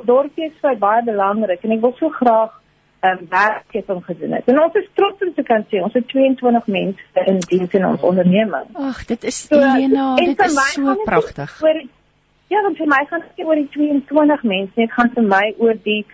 dorpie 0.07 0.49
is 0.49 0.57
vir 0.62 0.79
baie 0.83 1.03
belangrik 1.07 1.64
en 1.66 1.74
ek 1.77 1.83
wil 1.85 1.95
so 1.99 2.12
graag 2.20 2.55
ehm 3.07 3.22
um, 3.22 3.27
werkskeping 3.31 4.03
gedoen 4.07 4.37
het. 4.39 4.49
En 4.51 4.61
ons 4.62 4.74
is 4.81 4.87
trots 4.99 5.22
om 5.22 5.33
te 5.35 5.45
kan 5.47 5.64
sê 5.70 5.83
ons 5.85 5.95
het 5.95 6.07
22 6.09 6.66
mense 6.66 7.24
in 7.33 7.41
diens 7.51 7.74
in 7.79 7.87
ons 7.87 8.07
onderneming. 8.11 8.70
Ag, 8.89 9.03
dit 9.11 9.24
is 9.31 9.41
so, 9.47 9.59
Elena, 9.61 10.14
dit 10.16 10.45
is 10.47 10.61
so 10.72 10.95
pragtig. 11.05 11.59
Ja, 12.47 12.62
dan 12.62 12.77
vir 12.79 12.87
my 12.87 13.03
gaan 13.11 13.24
dit 13.27 13.47
oor 13.47 13.59
die 13.59 13.68
22 13.74 14.43
mense, 14.43 14.74
dit 14.74 14.93
gaan 14.95 15.11
vir 15.14 15.27
my 15.27 15.47
oor 15.59 15.74
die 15.83 16.05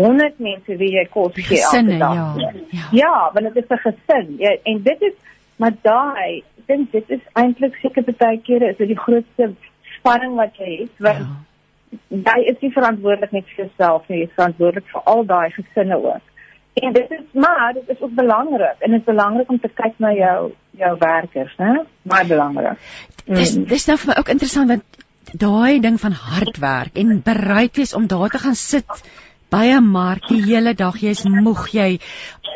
100 0.00 0.38
mense 0.40 0.76
wie 0.80 0.88
jy 0.94 1.04
kos 1.12 1.36
gee 1.36 1.60
elke 1.60 1.98
dag. 2.00 2.20
Ja, 2.40 2.52
ja. 2.72 2.86
ja, 2.96 3.14
want 3.34 3.52
dit 3.52 3.64
is 3.64 3.76
'n 3.76 3.82
gesin. 3.86 4.34
Ja, 4.38 4.56
en 4.64 4.82
dit 4.82 5.02
is 5.10 5.18
Maar 5.62 5.74
daai, 5.80 6.42
ek 6.58 6.66
dink 6.66 6.92
dit 6.94 7.10
is 7.18 7.22
eintlik 7.38 7.76
seker 7.78 8.06
baie 8.18 8.40
kere 8.46 8.72
is 8.72 8.78
dit 8.80 8.90
die 8.90 8.98
grootste 8.98 9.52
spanning 9.98 10.34
wat 10.38 10.56
jy 10.58 10.70
het, 10.80 10.94
want 11.06 11.22
ja. 11.22 11.28
Jy 12.08 12.38
is 12.52 12.58
nie 12.60 12.72
verantwoordelik 12.72 13.32
net 13.32 13.48
vir 13.50 13.64
jouself 13.64 14.08
nie, 14.08 14.22
jy 14.22 14.28
is 14.28 14.36
verantwoordelik 14.36 14.88
vir 14.92 15.08
al 15.14 15.24
daai 15.28 15.50
gesinne 15.56 15.98
ook. 16.00 16.28
En 16.80 16.92
dit 16.96 17.10
is 17.10 17.24
maar 17.32 17.72
dit 17.76 17.88
is 17.88 18.00
ook 18.00 18.14
belangrik 18.16 18.78
en 18.80 18.90
dit 18.90 19.00
is 19.00 19.06
belangrik 19.06 19.50
om 19.50 19.60
te 19.60 19.68
kyk 19.68 19.98
na 20.00 20.12
jou 20.16 20.52
jou 20.80 20.92
werkers, 20.98 21.56
né? 21.60 21.84
Baie 22.02 22.26
belangrik. 22.26 22.78
Dis 23.26 23.56
mm. 23.56 23.66
dis 23.68 23.86
nou 23.90 23.98
vir 23.98 24.12
my 24.12 24.20
ook 24.22 24.32
interessant 24.36 24.72
want 24.72 25.02
daai 25.32 25.80
ding 25.80 26.00
van 26.00 26.12
hard 26.12 26.58
werk 26.60 26.96
en 27.02 27.20
bereid 27.24 27.76
wees 27.76 27.94
om 27.94 28.08
daar 28.08 28.32
te 28.32 28.38
gaan 28.38 28.56
sit 28.56 29.04
by 29.52 29.66
'n 29.76 29.84
mark 29.84 30.28
die 30.28 30.42
hele 30.42 30.74
dag, 30.74 30.96
jy's 30.96 31.24
moeg, 31.24 31.68
jy 31.72 32.00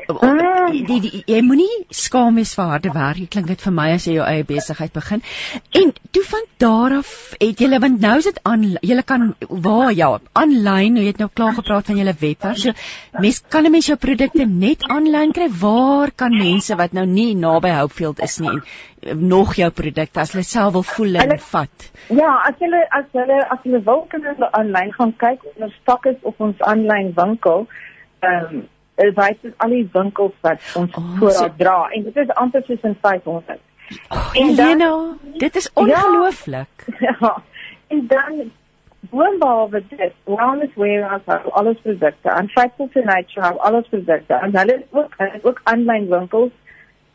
Ah. 0.09 0.71
die, 0.71 0.99
die, 1.01 1.23
jy 1.27 1.41
moenie 1.47 1.69
skaam 1.95 2.39
wees 2.41 2.55
vir 2.59 2.71
harde 2.73 2.93
werk. 2.95 3.21
Dit 3.23 3.33
klink 3.35 3.51
dit 3.51 3.63
vir 3.67 3.75
my 3.75 3.87
as 3.97 4.07
jy 4.09 4.17
jou 4.17 4.27
eie 4.27 4.45
besigheid 4.47 4.93
begin. 4.95 5.23
En 5.81 5.93
toe 6.15 6.23
van 6.31 6.47
daar 6.63 6.97
af 7.01 7.13
het 7.41 7.63
julle 7.63 7.81
want 7.83 8.01
nou 8.01 8.17
is 8.21 8.29
dit 8.29 8.41
aan 8.51 8.65
julle 8.81 9.05
kan 9.07 9.29
waar 9.49 9.93
ja, 9.97 10.11
aanlyn, 10.39 10.99
jy 11.01 11.07
het 11.11 11.23
nou 11.23 11.31
klaar 11.33 11.57
gepraat 11.59 11.91
van 11.91 12.01
julle 12.01 12.17
webwerf. 12.21 12.59
So 12.63 12.73
mens 13.23 13.43
kan 13.49 13.67
'n 13.67 13.73
mens 13.73 13.91
jou 13.91 13.97
produkte 13.97 14.47
net 14.47 14.85
aanlyn 14.89 15.33
kry. 15.33 15.49
Waar 15.61 16.11
kan 16.11 16.37
mense 16.37 16.77
wat 16.77 16.93
nou 16.93 17.07
nie 17.07 17.35
naby 17.35 17.73
Hopefield 17.79 18.21
is 18.21 18.39
nie 18.39 18.61
en 19.07 19.27
nog 19.29 19.55
jou 19.55 19.71
produkte 19.71 20.21
as 20.21 20.33
hulle 20.33 20.45
self 20.45 20.73
wil 20.73 20.83
voel 20.83 21.15
en 21.23 21.39
vat? 21.39 21.91
Ja, 22.09 22.31
as 22.49 22.55
hulle 22.59 22.87
as 22.91 23.05
hulle 23.13 23.43
as 23.51 23.59
hulle 23.63 23.83
wil 23.83 24.07
kan 24.11 24.23
hulle 24.23 24.53
aanlyn 24.53 24.93
gaan 24.93 25.13
kyk 25.17 25.45
onder 25.55 25.75
stok 25.83 26.07
is 26.07 26.17
op 26.23 26.41
ons 26.41 26.61
aanlyn 26.61 27.13
winkel. 27.17 27.67
Ehm 28.21 28.55
um, 28.55 28.65
wys 28.97 29.41
dit 29.43 29.55
al 29.57 29.73
die 29.75 29.89
winkels 29.93 30.35
wat 30.41 30.61
ons 30.75 30.95
oh, 30.97 31.09
voorraad 31.19 31.53
so... 31.53 31.57
dra 31.57 31.89
en 31.93 32.07
dit 32.09 32.17
is 32.17 32.35
amper 32.43 32.63
soos 32.67 32.85
in 32.89 32.97
500. 33.03 33.59
Oh, 34.11 34.31
en 34.35 34.55
dan, 34.57 34.67
you 34.67 34.77
know, 34.77 35.39
dit 35.39 35.57
is 35.57 35.73
ongelooflik. 35.73 36.87
Ja, 36.99 37.17
ja. 37.21 37.43
En 37.87 38.07
dan 38.07 38.51
boonbehalwe 39.11 39.83
dit, 39.89 40.13
Wellness 40.25 40.75
Warehouse 40.75 41.31
het 41.31 41.53
alles 41.53 41.79
produkte 41.83 42.31
en 42.31 42.49
Faithful 42.49 42.89
to 42.93 43.03
Nature 43.05 43.47
het 43.47 43.59
alles 43.59 43.89
produkte 43.89 44.35
en 44.35 44.57
hulle 44.57 44.73
het 44.73 44.87
ook 44.91 45.15
hulle 45.17 45.31
het 45.31 45.45
ook 45.45 45.61
aanlyn 45.63 46.09
winkels 46.09 46.53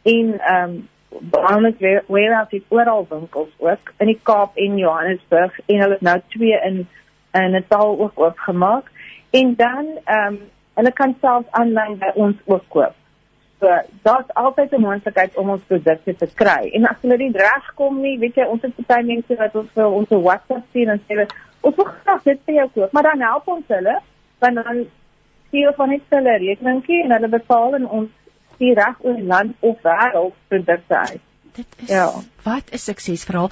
en 0.02 0.40
ehm 0.40 0.70
um, 0.70 0.88
Wellness 1.32 1.78
Warehouse 2.08 2.56
het 2.56 2.64
oral 2.68 3.06
winkels 3.10 3.50
ook 3.58 3.94
in 3.98 4.08
die 4.08 4.20
Kaap 4.24 4.56
en 4.56 4.78
Johannesburg 4.78 5.60
en 5.66 5.80
hulle 5.80 5.94
het 5.94 6.02
nou 6.02 6.22
twee 6.28 6.60
in 6.62 6.88
in 7.32 7.52
Natal 7.52 8.00
ook 8.00 8.20
oopgemaak. 8.20 8.92
En 9.30 9.54
dan 9.56 9.86
ehm 10.04 10.34
um, 10.34 10.40
hulle 10.80 10.92
kan 10.92 11.16
self 11.22 11.46
aanlyn 11.52 11.98
by 12.02 12.12
ons 12.16 12.38
ook 12.46 12.66
koop. 12.70 12.96
So 13.60 13.68
daar's 14.02 14.30
altyd 14.34 14.72
'n 14.74 14.82
moontlikheid 14.82 15.36
om 15.38 15.50
ons 15.50 15.62
produkte 15.68 16.16
te 16.16 16.28
kry. 16.34 16.70
En 16.74 16.88
as 16.90 17.02
hulle 17.02 17.18
nie 17.18 17.32
regkom 17.32 18.02
nie, 18.02 18.18
weet 18.20 18.36
jy, 18.36 18.46
ons 18.46 18.62
het 18.62 18.88
baie 18.88 19.04
mense 19.04 19.36
wat 19.36 19.56
ons 19.56 19.70
vir 19.74 19.86
ons 19.86 20.10
WhatsApp 20.10 20.66
stuur 20.70 20.90
en 20.90 21.02
sê 21.08 21.28
ons 21.62 21.76
wil 21.76 21.86
graag 21.86 22.24
dit 22.24 22.40
vir 22.46 22.56
jou 22.56 22.70
koop, 22.74 22.92
maar 22.92 23.04
dan 23.04 23.22
help 23.22 23.48
ons 23.48 23.68
hulle 23.68 24.00
want 24.40 24.56
dan 24.56 24.86
stuur 25.48 25.74
van 25.78 25.90
net 25.90 26.02
hulle 26.10 26.38
rekeningkie 26.38 27.04
en 27.04 27.12
hulle 27.12 27.28
betaal 27.28 27.76
en 27.76 27.88
ons 27.88 28.10
stuur 28.56 28.76
reg 28.76 28.96
oor 29.00 29.20
land 29.20 29.54
of 29.60 29.78
wêreld 29.82 30.34
produkte 30.48 30.98
uit. 30.98 31.22
Dit 31.54 31.68
is 31.78 31.90
ja. 31.90 32.08
wat 32.44 32.72
'n 32.72 32.78
suksesverhaal 32.78 33.50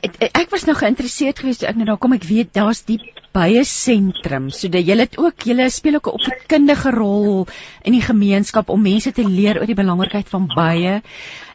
ek 0.00 0.50
was 0.50 0.64
nou 0.64 0.76
geïnteresseerd 0.76 1.38
geweest 1.38 1.62
ek 1.62 1.76
nou 1.76 1.86
daar 1.86 2.00
kom 2.00 2.12
ek 2.16 2.24
weet 2.28 2.52
daar's 2.54 2.84
die 2.88 3.00
baie 3.32 3.64
sentrum. 3.64 4.50
So 4.50 4.68
dat 4.68 4.86
julle 4.86 5.06
dit 5.06 5.18
ook 5.18 5.46
julle 5.48 5.68
speel 5.70 5.94
ook 5.94 6.06
'n 6.06 6.18
opvoedkundige 6.18 6.90
rol 6.90 7.46
in 7.82 7.92
die 7.92 8.04
gemeenskap 8.04 8.68
om 8.68 8.82
mense 8.82 9.12
te 9.12 9.24
leer 9.24 9.60
oor 9.60 9.66
die 9.66 9.78
belangrikheid 9.78 10.28
van 10.28 10.46
baie. 10.54 11.00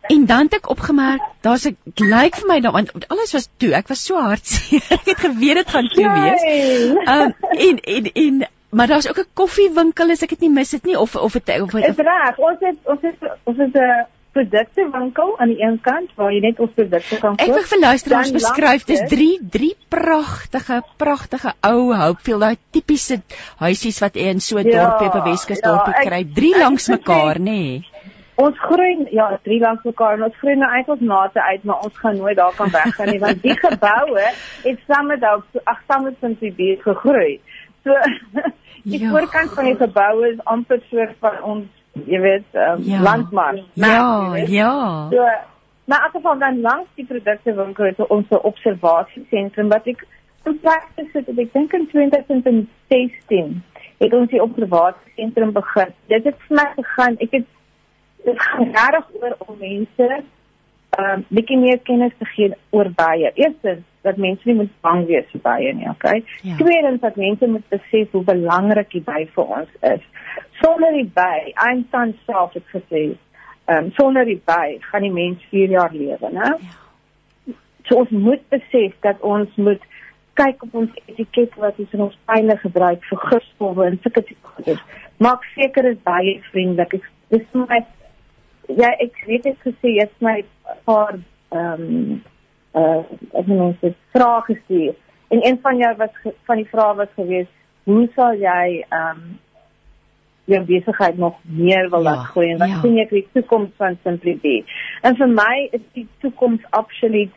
En 0.07 0.25
dan 0.25 0.47
het 0.47 0.53
ek 0.53 0.69
opgemerk, 0.69 1.21
daar's 1.41 1.67
'n 1.67 1.77
lyk 1.95 2.35
vir 2.35 2.47
my 2.47 2.59
daarin 2.59 2.89
alles 3.07 3.33
was 3.33 3.49
toe. 3.57 3.73
Ek 3.73 3.87
was 3.87 4.05
so 4.05 4.19
hartseer. 4.19 4.81
ek 4.99 5.05
het 5.05 5.19
geweet 5.19 5.55
dit 5.55 5.69
gaan 5.69 5.87
toe 5.87 6.09
wees. 6.11 6.43
Um, 7.07 7.33
en 7.51 7.79
en 7.79 8.11
en 8.13 8.47
maar 8.69 8.87
daar's 8.87 9.09
ook 9.09 9.19
'n 9.19 9.33
koffiewinkel 9.33 10.11
as 10.11 10.21
ek 10.21 10.29
dit 10.29 10.39
nie 10.39 10.49
mis 10.49 10.71
het 10.71 10.85
nie 10.85 10.99
of 10.99 11.15
of 11.15 11.33
dit 11.33 11.61
of 11.61 11.71
dit 11.71 11.99
reg. 11.99 12.37
Ons 12.37 12.59
het 12.59 12.77
ons 12.83 13.01
het 13.01 13.17
ons 13.43 13.57
het 13.57 13.75
'n 13.75 14.05
produktewinkel 14.37 15.33
aan 15.41 15.53
die 15.53 15.61
een 15.61 15.79
kant 15.81 16.13
waar 16.19 16.31
jy 16.33 16.41
net 16.45 16.59
ons 16.63 16.73
produkte 16.77 17.19
kan 17.21 17.37
koop. 17.37 17.43
Ek 17.43 17.53
wil 17.55 17.65
vir 17.71 17.81
luisteraars 17.83 18.33
beskryf, 18.35 18.85
dis 18.89 19.03
drie 19.09 19.35
drie 19.57 19.73
pragtige 19.93 20.81
pragtige 21.01 21.53
ou 21.65 21.93
Hopefield, 21.97 22.45
daai 22.45 22.59
tipiese 22.75 23.21
huisies 23.63 24.01
wat 24.03 24.19
jy 24.19 24.29
in 24.35 24.43
so 24.43 24.59
'n 24.61 24.69
ja, 24.69 24.83
dorpie 24.83 25.09
op 25.09 25.17
'n 25.21 25.29
Weskus 25.31 25.63
ja, 25.63 25.77
kry, 26.03 26.23
drie 26.39 26.53
langs 26.57 26.87
mekaar, 26.93 27.39
nê. 27.39 27.57
Nee. 27.57 28.13
Ons 28.37 28.57
groei 28.61 29.07
ja, 29.11 29.31
drie 29.43 29.59
langs 29.59 29.83
mekaar 29.83 30.13
en 30.13 30.27
ons 30.27 30.35
groei 30.37 30.55
nou 30.55 30.69
eintlik 30.69 31.01
nate 31.01 31.41
uit, 31.41 31.63
maar 31.63 31.79
ons 31.87 31.97
gaan 31.97 32.17
nooit 32.17 32.37
daar 32.37 32.53
kan 32.53 32.69
weggaan 32.69 33.09
nie 33.09 33.19
want 33.19 33.41
die 33.41 33.57
geboue 33.65 34.27
het 34.63 34.83
samme 34.85 35.17
dalk 35.17 35.47
so 35.53 35.59
ag 35.65 35.79
samme 35.87 36.13
sin 36.19 36.37
die 36.39 36.53
bees 36.59 36.83
gegroei. 36.83 37.39
So 37.83 37.97
die 38.91 39.01
ja. 39.01 39.09
voorkant 39.09 39.57
van 39.57 39.65
die 39.71 39.75
gebou 39.75 40.27
is 40.29 40.37
amper 40.45 40.83
soort 40.91 41.17
van 41.19 41.41
ons 41.43 41.76
jy 42.05 42.19
weet 42.21 42.45
um, 42.53 42.83
ja. 42.83 43.01
landmark. 43.01 43.63
Ja, 43.73 44.35
ja. 44.35 44.73
So 45.11 45.25
maar 45.87 46.09
as 46.13 46.21
ons 46.21 46.39
dan 46.39 46.61
langs 46.61 46.89
die 46.95 47.05
produkte 47.05 47.53
winkel 47.55 47.85
het 47.85 48.07
ons 48.07 48.29
'n 48.29 48.43
observasiesentrum 48.43 49.69
wat 49.69 49.87
ek 49.87 50.05
in 50.43 50.59
prakties 50.59 51.13
het, 51.13 51.27
ek 51.27 51.53
dink 51.53 51.73
in 51.73 51.87
2016 51.87 53.63
het 53.97 54.13
ons 54.13 54.29
die 54.29 54.41
observasiesentrum 54.41 55.51
begin. 55.51 55.93
Dit 56.07 56.23
het 56.23 56.35
vir 56.47 56.55
my 56.55 56.67
gegaan, 56.75 57.15
ek 57.19 57.31
het 57.31 57.45
dit 58.25 58.41
gaan 58.41 59.03
oor 59.21 59.35
om 59.47 59.55
mense 59.59 60.23
um 60.99 61.25
bietjie 61.27 61.57
meer 61.57 61.79
kennis 61.79 62.13
te 62.17 62.25
gee 62.25 62.53
oor 62.69 62.89
baie. 62.95 63.31
Eerstens 63.33 63.83
dat 64.05 64.17
mense 64.17 64.45
nie 64.45 64.55
moet 64.55 64.73
bang 64.85 65.05
wees 65.09 65.25
vir 65.31 65.41
baie 65.43 65.73
nie, 65.73 65.89
okay? 65.89 66.23
Ja. 66.41 66.55
Tweedens 66.59 67.01
dat 67.01 67.15
mense 67.15 67.47
moet 67.47 67.65
besef 67.73 68.11
hoe 68.11 68.23
belangrik 68.23 68.91
die 68.93 69.03
by 69.03 69.23
vir 69.35 69.55
ons 69.59 69.79
is. 69.91 70.03
Sonder 70.61 70.93
die 70.95 71.09
by, 71.15 71.53
Einstein 71.67 72.13
self 72.25 72.53
het 72.57 72.67
gesê, 72.73 73.05
um 73.67 73.91
sonder 73.97 74.25
die 74.25 74.39
by 74.47 74.77
gaan 74.91 75.03
die 75.03 75.13
mens 75.13 75.43
4 75.51 75.73
jaar 75.75 75.93
lewe, 75.93 76.31
né? 76.31 76.53
Ja. 76.55 77.55
So 77.87 78.03
ons 78.03 78.09
moet 78.11 78.43
besef 78.51 78.95
dat 79.03 79.19
ons 79.21 79.51
moet 79.55 79.83
kyk 80.37 80.63
op 80.63 80.75
ons 80.83 80.97
etiket 81.07 81.55
wat 81.57 81.79
ons 81.81 81.93
in 81.95 82.03
ons 82.05 82.17
pyle 82.29 82.57
gebruik 82.61 83.03
vir 83.09 83.21
gifstowwe 83.31 83.85
en 83.89 83.99
sulke 84.03 84.23
tipe 84.27 84.53
goeders. 84.55 84.83
Maak 85.23 85.45
seker 85.55 85.87
is 85.91 86.01
baie 86.05 86.37
vriendelik. 86.51 86.99
Dis 87.33 87.45
my 87.57 87.79
ja, 88.67 88.91
ek 89.03 89.23
weet 89.27 89.47
dit 89.47 89.63
gesê 89.65 89.95
is 90.03 90.13
my 90.23 90.41
paar 90.85 91.15
ehm 91.55 91.85
um, 91.87 92.25
uh 92.77 93.01
ek 93.33 93.49
het 93.49 93.57
net 93.81 93.99
vrae 94.15 94.41
gestuur. 94.51 94.95
En 95.27 95.45
een 95.45 95.59
van 95.61 95.77
jou 95.77 95.95
was 95.97 96.33
van 96.45 96.61
die 96.61 96.69
vrae 96.71 96.95
was 96.95 97.11
geweest, 97.15 97.51
hoe 97.83 98.07
sal 98.15 98.33
jy 98.33 98.85
ehm 98.89 99.09
um, 99.09 99.39
jou 100.47 100.61
besigheid 100.63 101.17
nog 101.17 101.35
meer 101.43 101.89
wil 101.89 102.03
ja, 102.03 102.11
laat 102.11 102.29
groei 102.31 102.51
en 102.51 102.61
wat 102.61 102.69
ja. 102.69 102.79
sien 102.81 102.95
jy 102.95 103.05
vir 103.09 103.17
die 103.17 103.29
toekoms 103.33 103.73
van 103.81 103.97
Simply 104.03 104.37
Be? 104.43 104.61
En 105.01 105.17
vir 105.19 105.27
my 105.27 105.55
is 105.75 105.83
die 105.97 106.05
toekoms 106.23 106.63
absoluut 106.79 107.33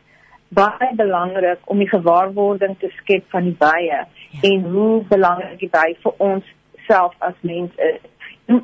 baie 0.55 0.89
belangrik 0.95 1.59
om 1.71 1.79
die 1.79 1.89
gewaarwording 1.91 2.77
te 2.79 2.91
skep 2.99 3.27
van 3.31 3.49
die 3.49 3.55
baie 3.59 3.89
ja. 3.89 4.05
en 4.47 4.63
hoe 4.71 5.03
belangrik 5.11 5.59
dit 5.59 5.71
by 5.71 5.89
vir 6.03 6.23
ons 6.29 6.47
self 6.87 7.15
as 7.19 7.35
mens 7.47 7.75
is. 7.89 7.99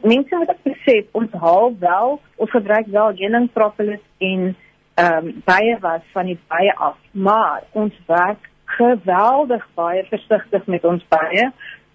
Mense 0.04 0.40
moet 0.40 0.56
besef 0.68 1.12
ons 1.16 1.36
haal 1.44 1.76
wel, 1.80 2.18
ons 2.36 2.56
gebruik 2.56 2.88
wel 2.92 3.20
heuning 3.20 3.52
propolis 3.56 4.04
en 4.32 4.50
ehm 4.98 5.28
um, 5.28 5.42
baie 5.46 5.78
was 5.80 6.06
van 6.12 6.26
die 6.26 6.40
baie 6.48 6.76
af, 6.76 6.98
maar 7.12 7.64
ons 7.72 7.94
werk 8.06 8.50
geweldig 8.78 9.68
baie 9.74 10.04
versigtig 10.10 10.66
met 10.66 10.86
ons 10.86 11.04
baie 11.08 11.52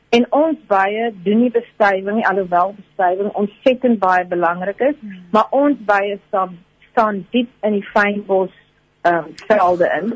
en 0.08 0.26
ons 0.30 0.58
baie 0.66 1.08
doen 1.24 1.40
nie 1.40 1.50
bestuiving 1.50 2.16
nie 2.16 2.26
alhoewel 2.28 2.74
bestuiving 2.76 3.32
ontsettend 3.42 3.98
baie 3.98 4.24
belangrik 4.24 4.80
is, 4.80 4.98
hmm. 5.00 5.24
maar 5.30 5.46
ons 5.50 5.78
baie 5.88 6.18
staan 6.26 6.58
staan 6.90 7.24
diep 7.30 7.50
in 7.66 7.78
die 7.80 7.88
fynbos 7.94 8.54
ehm 9.02 9.24
um, 9.24 9.34
velde 9.46 9.90
in 10.00 10.14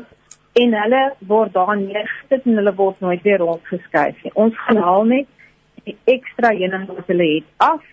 en 0.63 0.73
hulle 0.81 1.03
word 1.27 1.53
daar 1.53 1.75
neergesit 1.77 2.45
en 2.45 2.55
hulle 2.61 2.73
word 2.75 2.99
nooit 2.99 3.21
weer 3.21 3.37
rondgeskuif 3.43 4.23
nie. 4.23 4.33
Ons 4.33 4.55
gaan 4.63 4.81
haal 4.81 5.05
net 5.05 5.27
die 5.85 5.97
ekstra 6.15 6.53
heuning 6.55 6.87
wat 6.87 7.11
hulle 7.11 7.27
het 7.35 7.67
af 7.67 7.83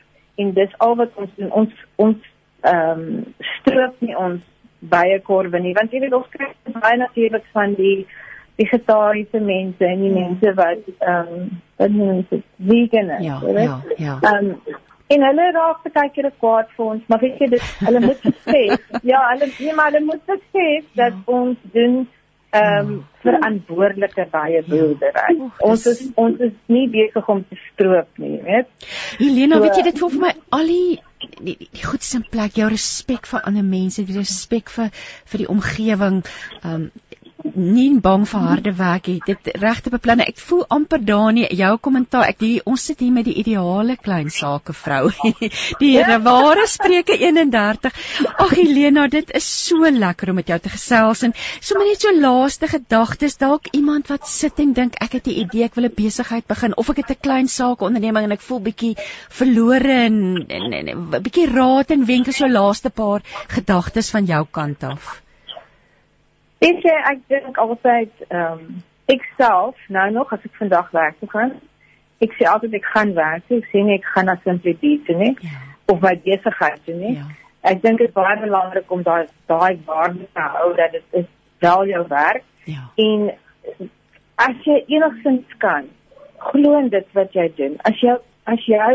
en 0.40 0.54
dis 0.54 0.78
al 0.86 0.96
wat 1.02 1.20
ons 1.20 1.34
doen. 1.36 1.50
Ons 1.50 1.84
ons 2.06 2.32
ehm 2.64 3.04
um, 3.04 3.34
stroop 3.58 4.00
nie 4.06 4.16
ons 4.16 4.42
baie 4.90 5.18
korwe 5.28 5.60
nie 5.60 5.74
want 5.78 5.92
jy 5.92 6.00
weet 6.04 6.16
ons 6.20 6.30
kry 6.36 6.50
baie 6.86 6.96
natuurlik 7.00 7.46
van 7.52 7.74
die 7.80 8.06
vegetariese 8.60 9.40
mense 9.40 9.84
en 9.84 10.02
die 10.06 10.10
ja. 10.10 10.16
mense 10.22 10.54
wat 10.60 10.90
ehm 10.94 11.36
um, 11.36 11.46
wat 11.82 11.94
noem 11.98 12.24
dit 12.30 12.42
vegan 12.72 13.14
is 13.18 13.24
ja 13.26 13.38
ja 13.44 13.78
ja 13.98 14.18
ehm 14.22 14.50
um, 14.50 14.82
en 15.14 15.24
hulle 15.28 15.46
raak 15.56 15.86
baie 15.94 16.10
keer 16.16 16.30
kwaad 16.42 16.68
vir 16.76 16.90
ons 16.96 17.08
maar 17.12 17.22
weet 17.24 17.40
jy 17.40 17.48
dit 17.56 17.70
hulle 17.86 18.04
moet 18.08 18.28
sê 18.48 18.62
ja 19.12 19.24
hulle 19.30 19.50
nee 19.54 19.78
maar 19.80 19.90
hulle 19.92 20.04
moet 20.10 20.36
sê 20.56 20.68
dat 21.00 21.16
ja. 21.16 21.24
ons 21.38 21.72
doen 21.78 22.04
ehm 22.54 22.90
um, 22.90 23.02
verantwoordelike 23.24 24.26
baie 24.30 24.60
boerdery. 24.68 25.24
Ja. 25.38 25.48
Ons 25.68 25.86
is 25.90 26.02
ons 26.20 26.42
is 26.46 26.52
nie 26.70 26.84
besig 26.92 27.28
om 27.34 27.40
te 27.48 27.58
stroop 27.62 28.20
nie, 28.22 28.36
weet. 28.44 28.68
Helena, 29.18 29.56
so, 29.56 29.64
weet 29.64 29.80
jy 29.80 29.84
dit 29.88 29.98
voel 30.02 30.12
vir 30.14 30.22
my 30.26 30.32
al 30.58 30.70
die 30.70 31.00
die, 31.24 31.54
die, 31.54 31.68
die 31.72 31.84
goedste 31.84 32.20
plek, 32.30 32.58
jou 32.60 32.68
respek 32.72 33.26
vir 33.30 33.44
ander 33.48 33.66
mense, 33.66 34.04
die 34.04 34.18
respek 34.18 34.72
vir 34.74 34.92
vir 35.30 35.44
die 35.44 35.50
omgewing, 35.56 36.22
ehm 36.62 36.74
um, 36.74 36.90
nie 37.52 38.00
bang 38.00 38.24
vir 38.28 38.40
harde 38.40 38.72
werk 38.78 39.06
het 39.10 39.26
dit 39.28 39.48
regte 39.60 39.90
beplanne 39.92 40.24
ek 40.24 40.38
voel 40.40 40.64
amper 40.76 41.02
Dani 41.04 41.44
jou 41.52 41.72
kommentaar 41.86 42.28
ek 42.30 42.38
die 42.40 42.54
ons 42.64 42.84
sit 42.88 43.00
hier 43.04 43.12
met 43.12 43.26
die 43.28 43.36
ideale 43.42 43.96
klein 44.00 44.30
sake 44.32 44.72
vrou 44.72 45.10
die 45.82 45.92
ware 46.24 46.64
spreuke 46.66 47.18
31 47.18 47.92
ag 48.44 48.54
Helena 48.56 49.06
dit 49.12 49.30
is 49.36 49.48
so 49.66 49.90
lekker 49.90 50.32
om 50.32 50.40
met 50.40 50.48
jou 50.48 50.58
te 50.58 50.72
gesels 50.72 51.24
en 51.28 51.34
sommer 51.60 51.88
net 51.88 52.04
so 52.04 52.12
laaste 52.16 52.68
gedagtes. 52.70 53.36
Dalk 53.40 53.68
iemand 53.76 54.08
wat 54.12 54.28
sit 54.28 54.60
en 54.64 54.72
dink 54.76 54.96
ek 55.04 55.18
het 55.18 55.28
'n 55.28 55.38
idee 55.44 55.64
ek 55.64 55.76
wil 55.76 55.88
'n 55.88 55.94
besigheid 55.96 56.46
begin 56.46 56.76
of 56.76 56.90
ek 56.90 57.02
het 57.02 57.10
'n 57.10 57.24
klein 57.26 57.48
sake 57.48 57.84
onderneming 57.84 58.24
en 58.24 58.32
ek 58.32 58.46
voel 58.48 58.60
bietjie 58.60 58.94
verlore 59.40 59.98
en 60.06 60.16
'n 60.48 61.22
bietjie 61.22 61.50
raad 61.52 61.90
en 61.90 62.06
wenke 62.06 62.32
so 62.32 62.48
laaste 62.48 62.90
paar 62.90 63.20
gedagtes 63.48 64.10
van 64.10 64.24
jou 64.24 64.46
kant 64.50 64.84
af 64.84 65.23
Weet 66.64 66.84
jy, 66.86 66.96
ek 67.10 67.22
dink 67.28 67.58
altyd 67.60 68.26
ehm 68.30 68.52
um, 68.64 68.82
ek 69.12 69.24
self 69.36 69.80
nou 69.92 70.04
nog 70.14 70.30
as 70.32 70.44
ek 70.48 70.54
vandag 70.56 70.86
werk 70.96 71.18
toe 71.20 71.28
gaan. 71.28 71.50
Ek 72.24 72.32
sê 72.38 72.46
altyd 72.48 72.78
ek 72.78 72.86
gaan 72.94 73.10
werk, 73.18 73.50
ek 73.52 73.66
sê 73.68 73.82
nie 73.84 73.98
ek 73.98 74.06
gaan 74.14 74.30
na 74.30 74.38
Simply 74.44 74.72
Be 74.80 74.94
toe 75.04 75.16
nie 75.18 75.34
ja. 75.44 75.58
of 75.92 76.00
my 76.00 76.14
besigheid 76.24 76.80
toe 76.86 76.94
nie. 76.96 77.18
Ja. 77.18 77.26
Ek 77.68 77.82
dink 77.82 78.00
dit 78.00 78.08
is 78.08 78.16
baie 78.16 78.38
belangrik 78.40 78.94
om 78.96 79.04
daai 79.04 79.26
daai 79.52 79.76
waarde 79.90 80.24
te 80.32 80.46
hou 80.56 80.70
dat 80.80 80.96
dit 80.96 81.20
is 81.20 81.28
wel 81.66 81.84
jou 81.92 82.02
werk. 82.14 82.48
Ja. 82.70 82.86
En 82.96 83.28
as 84.48 84.64
jy 84.64 84.80
enigsins 84.96 85.60
kan, 85.66 85.92
glo 86.48 86.78
in 86.80 86.88
dit 86.96 87.12
wat 87.20 87.36
jy 87.36 87.50
doen. 87.60 87.76
As 87.84 88.00
jy 88.00 88.16
as 88.48 88.64
jou 88.68 88.90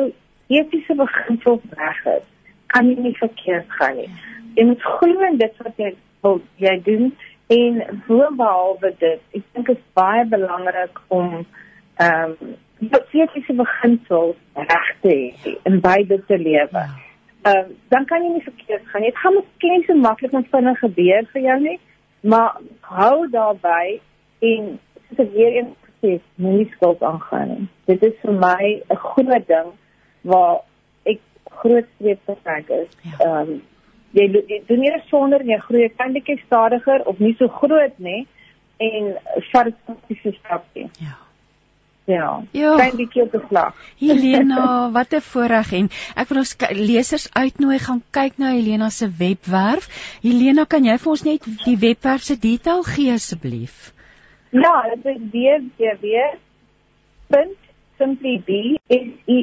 etiese 0.49 0.97
beginsels 0.97 1.69
reg 1.77 2.05
is, 2.17 2.27
kan 2.73 2.89
jy 2.89 2.97
nie 2.97 3.17
verkeerd 3.21 3.77
gaan 3.77 3.97
nie. 4.01 4.09
Ja. 4.09 4.37
Jy 4.57 4.69
moet 4.73 4.91
glo 4.97 5.25
in 5.29 5.43
dit 5.45 5.65
wat 5.67 5.85
jy 5.85 5.93
wil 6.25 6.41
jy 6.57 6.79
doen 6.89 7.11
En 7.49 8.01
boonbehalwe 8.07 8.91
dit, 8.99 9.21
ek 9.33 9.45
dink 9.53 9.69
dit 9.71 9.77
is 9.77 9.85
baie 9.97 10.25
belangrik 10.29 10.99
om 11.07 11.29
ehm 11.99 12.35
um, 12.41 12.57
die 12.79 13.21
etiese 13.23 13.53
beginsels 13.57 14.37
reg 14.55 14.89
te 15.03 15.13
hê 15.43 15.53
en 15.67 15.79
beide 15.83 16.19
te 16.27 16.37
lewe. 16.37 16.83
Ja. 16.83 16.85
Ehm 17.49 17.57
um, 17.63 17.71
dan 17.89 18.05
kan 18.05 18.23
jy 18.23 18.35
nie 18.35 18.45
verkeerd 18.45 18.85
gaan 18.91 19.01
nie. 19.01 19.09
Dit 19.09 19.23
gaan 19.23 19.35
miskien 19.39 19.83
so 19.87 19.95
maklik 20.03 20.37
en 20.37 20.45
vinnig 20.51 20.79
gebeur 20.83 21.25
vir 21.33 21.41
jou 21.47 21.57
nie, 21.63 21.79
maar 22.21 22.61
hou 22.99 23.27
daarby 23.33 23.97
en 24.51 24.69
dit 25.09 25.25
is 25.25 25.33
weer 25.33 25.57
eens 25.63 25.75
gesê, 25.87 26.19
moenie 26.35 26.69
skuld 26.75 27.01
aangaan 27.03 27.49
nie. 27.55 27.67
Dit 27.89 28.05
is 28.11 28.15
vir 28.21 28.37
my 28.45 28.61
'n 28.77 29.01
groot 29.07 29.47
ding 29.47 29.73
waar 30.21 30.61
ek 31.03 31.19
groot 31.63 31.87
streep 31.95 32.21
te 32.25 32.37
trek 32.43 32.69
is. 32.69 32.89
Ja. 33.01 33.17
Ehm 33.19 33.33
ja. 33.33 33.41
um, 33.41 33.61
jy, 34.11 34.27
jy 34.47 34.61
doen 34.67 34.79
nie 34.79 34.93
sonder 35.09 35.41
jy 35.45 35.57
groei 35.59 35.85
'n 35.85 35.95
klein 35.95 36.13
bietjie 36.13 36.41
stadiger 36.45 37.05
of 37.05 37.19
nie 37.19 37.35
so 37.39 37.47
groot 37.47 37.99
nie 37.99 38.27
en 38.77 39.17
vat 39.51 39.65
dit 39.65 40.21
vir 40.23 40.33
stapie. 40.33 40.89
Ja. 40.99 41.17
Ja. 42.09 42.41
Ja. 42.51 42.73
Klein 42.75 42.95
bietjie 42.97 43.21
op 43.21 43.33
'n 43.33 43.43
slag. 43.47 43.73
Helena, 44.05 44.91
wat 44.91 45.13
'n 45.13 45.21
voorreg 45.21 45.71
en 45.79 45.89
ek 46.15 46.27
wil 46.29 46.37
ons 46.37 46.55
lesers 46.71 47.33
uitnooi 47.33 47.79
gaan 47.79 48.03
kyk 48.11 48.37
na 48.37 48.47
Helena 48.51 48.89
se 48.89 49.07
webwerf. 49.17 49.85
Helena, 50.21 50.65
kan 50.65 50.83
jy 50.85 50.97
vir 50.97 51.11
ons 51.11 51.23
net 51.23 51.45
die 51.65 51.77
webwerf 51.77 52.21
se 52.21 52.39
detail 52.39 52.83
gee 52.83 53.11
asseblief? 53.13 53.93
Ja, 54.49 54.95
dit 55.03 55.05
is 55.05 55.21
www.simplyb 57.29 58.49
s 58.87 58.93
e 59.29 59.37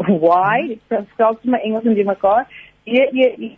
y. 0.00 0.78
Dit 0.88 1.06
spel 1.12 1.38
my 1.42 1.58
Engels 1.58 1.84
en 1.84 1.94
die 1.94 2.04
mekaar. 2.04 2.46
D 2.90 2.92
e 2.92 3.26
e 3.38 3.56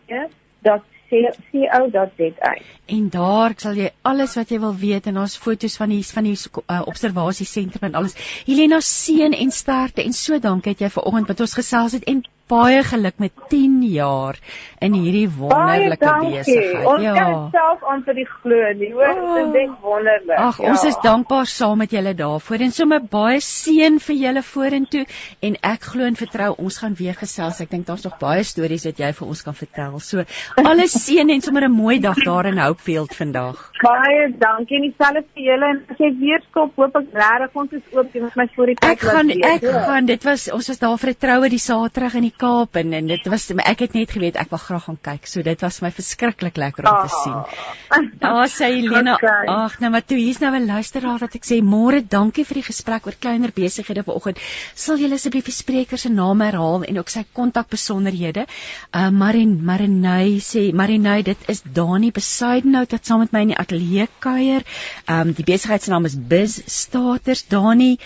a. 2.40 2.52
En 2.86 3.09
daar 3.10 3.52
sal 3.56 3.74
jy 3.76 3.90
alles 4.02 4.34
wat 4.38 4.48
jy 4.48 4.59
wil 4.60 4.76
weet 4.80 5.06
en 5.06 5.18
daar's 5.20 5.36
foto's 5.36 5.76
van 5.76 5.92
die 5.92 6.00
van 6.06 6.24
die 6.24 6.36
uh, 6.36 6.82
observasiesentrum 6.88 7.88
en 7.88 7.98
alles. 8.00 8.16
Helena 8.46 8.80
seën 8.80 9.36
en 9.36 9.50
sterkte 9.50 10.04
en 10.04 10.16
so 10.16 10.38
dankie 10.38 10.72
dat 10.72 10.86
jy 10.86 10.90
vanoggend 10.94 11.28
met 11.28 11.40
ons 11.44 11.56
gesels 11.60 11.92
het 11.98 12.09
en 12.09 12.24
baie 12.52 12.82
geluk 12.84 13.18
met 13.22 13.32
10 13.52 13.80
jaar 13.88 14.38
in 14.82 14.96
hierdie 14.98 15.28
wonderlike 15.30 16.12
besigheid. 16.22 16.86
Ons 16.86 17.06
kan 17.16 17.34
self 17.54 17.84
aan 17.88 18.02
vir 18.06 18.18
die 18.18 18.26
glo, 18.28 18.72
nie 18.78 18.90
hoor? 18.92 19.20
Oh. 19.22 19.34
Dit 19.36 19.46
is 19.46 19.52
net 19.56 19.76
wonderlik. 19.84 20.36
Ag, 20.36 20.60
ja. 20.60 20.72
ons 20.72 20.84
is 20.88 20.98
dankbaar 21.04 21.48
saam 21.50 21.80
met 21.82 21.94
julle 21.94 22.14
daarvoor 22.18 22.66
en 22.66 22.74
sommer 22.76 23.00
baie 23.14 23.40
seën 23.44 23.98
vir 24.06 24.18
julle 24.24 24.42
vorentoe 24.46 25.04
en 25.48 25.58
ek 25.72 25.88
glo 25.92 26.08
en 26.08 26.18
vertrou 26.18 26.50
ons 26.66 26.78
gaan 26.82 26.96
weer 26.98 27.16
gesels. 27.18 27.60
Ek 27.64 27.72
dink 27.72 27.86
daar's 27.88 28.04
nog 28.06 28.18
baie 28.20 28.44
stories 28.46 28.86
wat 28.90 29.00
jy 29.00 29.12
vir 29.20 29.32
ons 29.34 29.44
kan 29.46 29.56
vertel. 29.56 29.98
So 30.04 30.26
alles 30.62 30.96
seën 31.06 31.32
en 31.32 31.44
sommer 31.44 31.68
'n 31.68 31.72
mooi 31.72 31.98
dag 32.04 32.20
daar 32.24 32.50
in 32.50 32.60
Hopefield 32.60 33.14
vandag. 33.16 33.62
Baie 33.82 34.28
dankie 34.38 34.80
en 34.80 34.88
dieselfde 34.88 35.24
vir 35.34 35.46
julle 35.50 35.72
en 35.72 35.82
as 35.88 35.98
jy 35.98 36.12
weer 36.20 36.44
skop, 36.50 36.76
hoop 36.76 37.00
ek 37.00 37.08
regtig 37.16 37.60
ons 37.64 37.72
is 37.78 37.96
oop, 37.96 38.12
jy 38.14 38.22
moet 38.26 38.36
my 38.36 38.48
voor 38.56 38.72
die 38.72 38.78
tyd 38.80 38.90
Ek 38.92 39.00
gaan 39.00 39.26
laat 39.26 39.36
weet, 39.36 39.50
ek 39.52 39.66
hoor. 39.68 39.80
gaan 39.88 40.06
dit 40.10 40.24
was 40.28 40.48
ons 40.52 40.68
was 40.68 40.82
daar 40.82 40.98
vir 40.98 41.10
'n 41.10 41.20
troue 41.24 41.48
die 41.48 41.62
Saterdag 41.62 42.14
in 42.20 42.28
die 42.28 42.36
Kaap 42.43 42.77
en, 42.81 42.93
en 42.98 43.06
dit 43.12 43.28
was 43.31 43.48
ek 43.52 43.85
het 43.86 43.94
net 43.94 44.10
geweet 44.10 44.36
ek 44.40 44.51
wil 44.51 44.59
graag 44.59 44.85
gaan 44.89 44.98
kyk. 45.09 45.27
So 45.31 45.43
dit 45.47 45.60
was 45.62 45.81
my 45.85 45.90
verskriklik 45.94 46.59
lekker 46.59 46.89
om 46.90 47.06
te 47.06 47.14
sien. 47.23 47.40
Daar 48.24 48.48
sê 48.51 48.73
Helena, 48.74 49.14
Okay. 49.23 49.47
ag 49.47 49.78
nou 49.82 49.90
maar 49.93 50.05
toe 50.06 50.16
hier's 50.19 50.40
nou 50.43 50.51
'n 50.56 50.66
luisteraar 50.66 51.20
wat 51.23 51.35
ek 51.39 51.44
sê 51.47 51.60
môre 51.62 52.01
dankie 52.02 52.44
vir 52.44 52.60
die 52.60 52.66
gesprek 52.66 53.06
oor 53.06 53.16
kleiner 53.20 53.52
besighede 53.55 54.02
vanoggend. 54.06 54.39
Sal 54.74 54.98
julle 54.98 55.14
asseblief 55.14 55.44
die 55.44 55.55
spreker 55.55 55.98
se 55.98 56.09
naam 56.09 56.40
herhaal 56.40 56.82
en 56.89 56.98
ook 56.98 57.10
sy 57.10 57.24
kontakbesonderhede? 57.32 58.47
Uh 58.93 59.10
Marin 59.10 59.59
Marinay 59.64 60.40
sê 60.40 60.73
Marinay 60.73 61.23
dit 61.23 61.39
is 61.48 61.62
Dani 61.62 62.10
Besidenhout 62.10 62.93
wat 62.93 63.06
saam 63.06 63.20
met 63.20 63.32
my 63.32 63.43
in 63.47 63.55
die 63.55 63.59
ateljee 63.59 64.09
kuier. 64.19 64.62
Um 65.09 65.32
die 65.32 65.44
besigheidnaam 65.44 66.05
is 66.05 66.16
Biz 66.16 66.62
Staters. 66.66 67.44
Dani, 67.48 67.98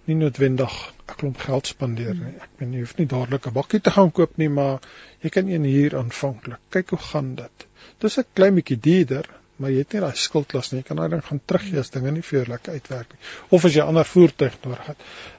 nie 0.05 0.17
noodwendig 0.17 0.75
'n 1.11 1.17
klomp 1.21 1.39
geld 1.39 1.67
spandeer 1.67 2.15
nie. 2.15 2.35
Ek 2.45 2.51
meen 2.59 2.73
jy 2.73 2.81
hoef 2.81 2.97
nie 2.99 3.07
dadelik 3.07 3.47
'n 3.47 3.53
bakkie 3.53 3.81
te 3.81 3.91
gaan 3.91 4.13
koop 4.13 4.37
nie, 4.37 4.49
maar 4.49 4.79
jy 5.21 5.31
kan 5.31 5.49
een 5.49 5.65
huur 5.65 5.97
aanvanklik. 5.97 6.59
Kyk 6.71 6.91
hoe 6.91 6.99
gaan 6.99 7.35
dit. 7.35 7.67
Dis 7.99 8.19
'n 8.19 8.25
klein 8.33 8.55
bietjie 8.55 8.79
duurder, 8.81 9.29
maar 9.57 9.71
jy 9.71 9.79
het 9.79 9.93
nie 9.93 10.01
daai 10.01 10.17
skuldlas 10.17 10.73
nie. 10.73 10.81
Jy 10.81 10.87
kan 10.87 10.97
daai 10.97 11.09
ding 11.09 11.25
gaan 11.25 11.41
teruggee 11.45 11.79
as 11.79 11.91
dinge 11.91 12.11
nie 12.13 12.23
vir 12.23 12.39
jou 12.39 12.49
lekker 12.53 12.73
uitwerk 12.73 13.13
nie. 13.13 13.21
Of 13.49 13.65
as 13.65 13.75
jy 13.75 13.83
'n 13.83 13.89
ander 13.89 14.05
voertuig 14.05 14.59
nodig 14.65 14.87
het. 14.87 14.97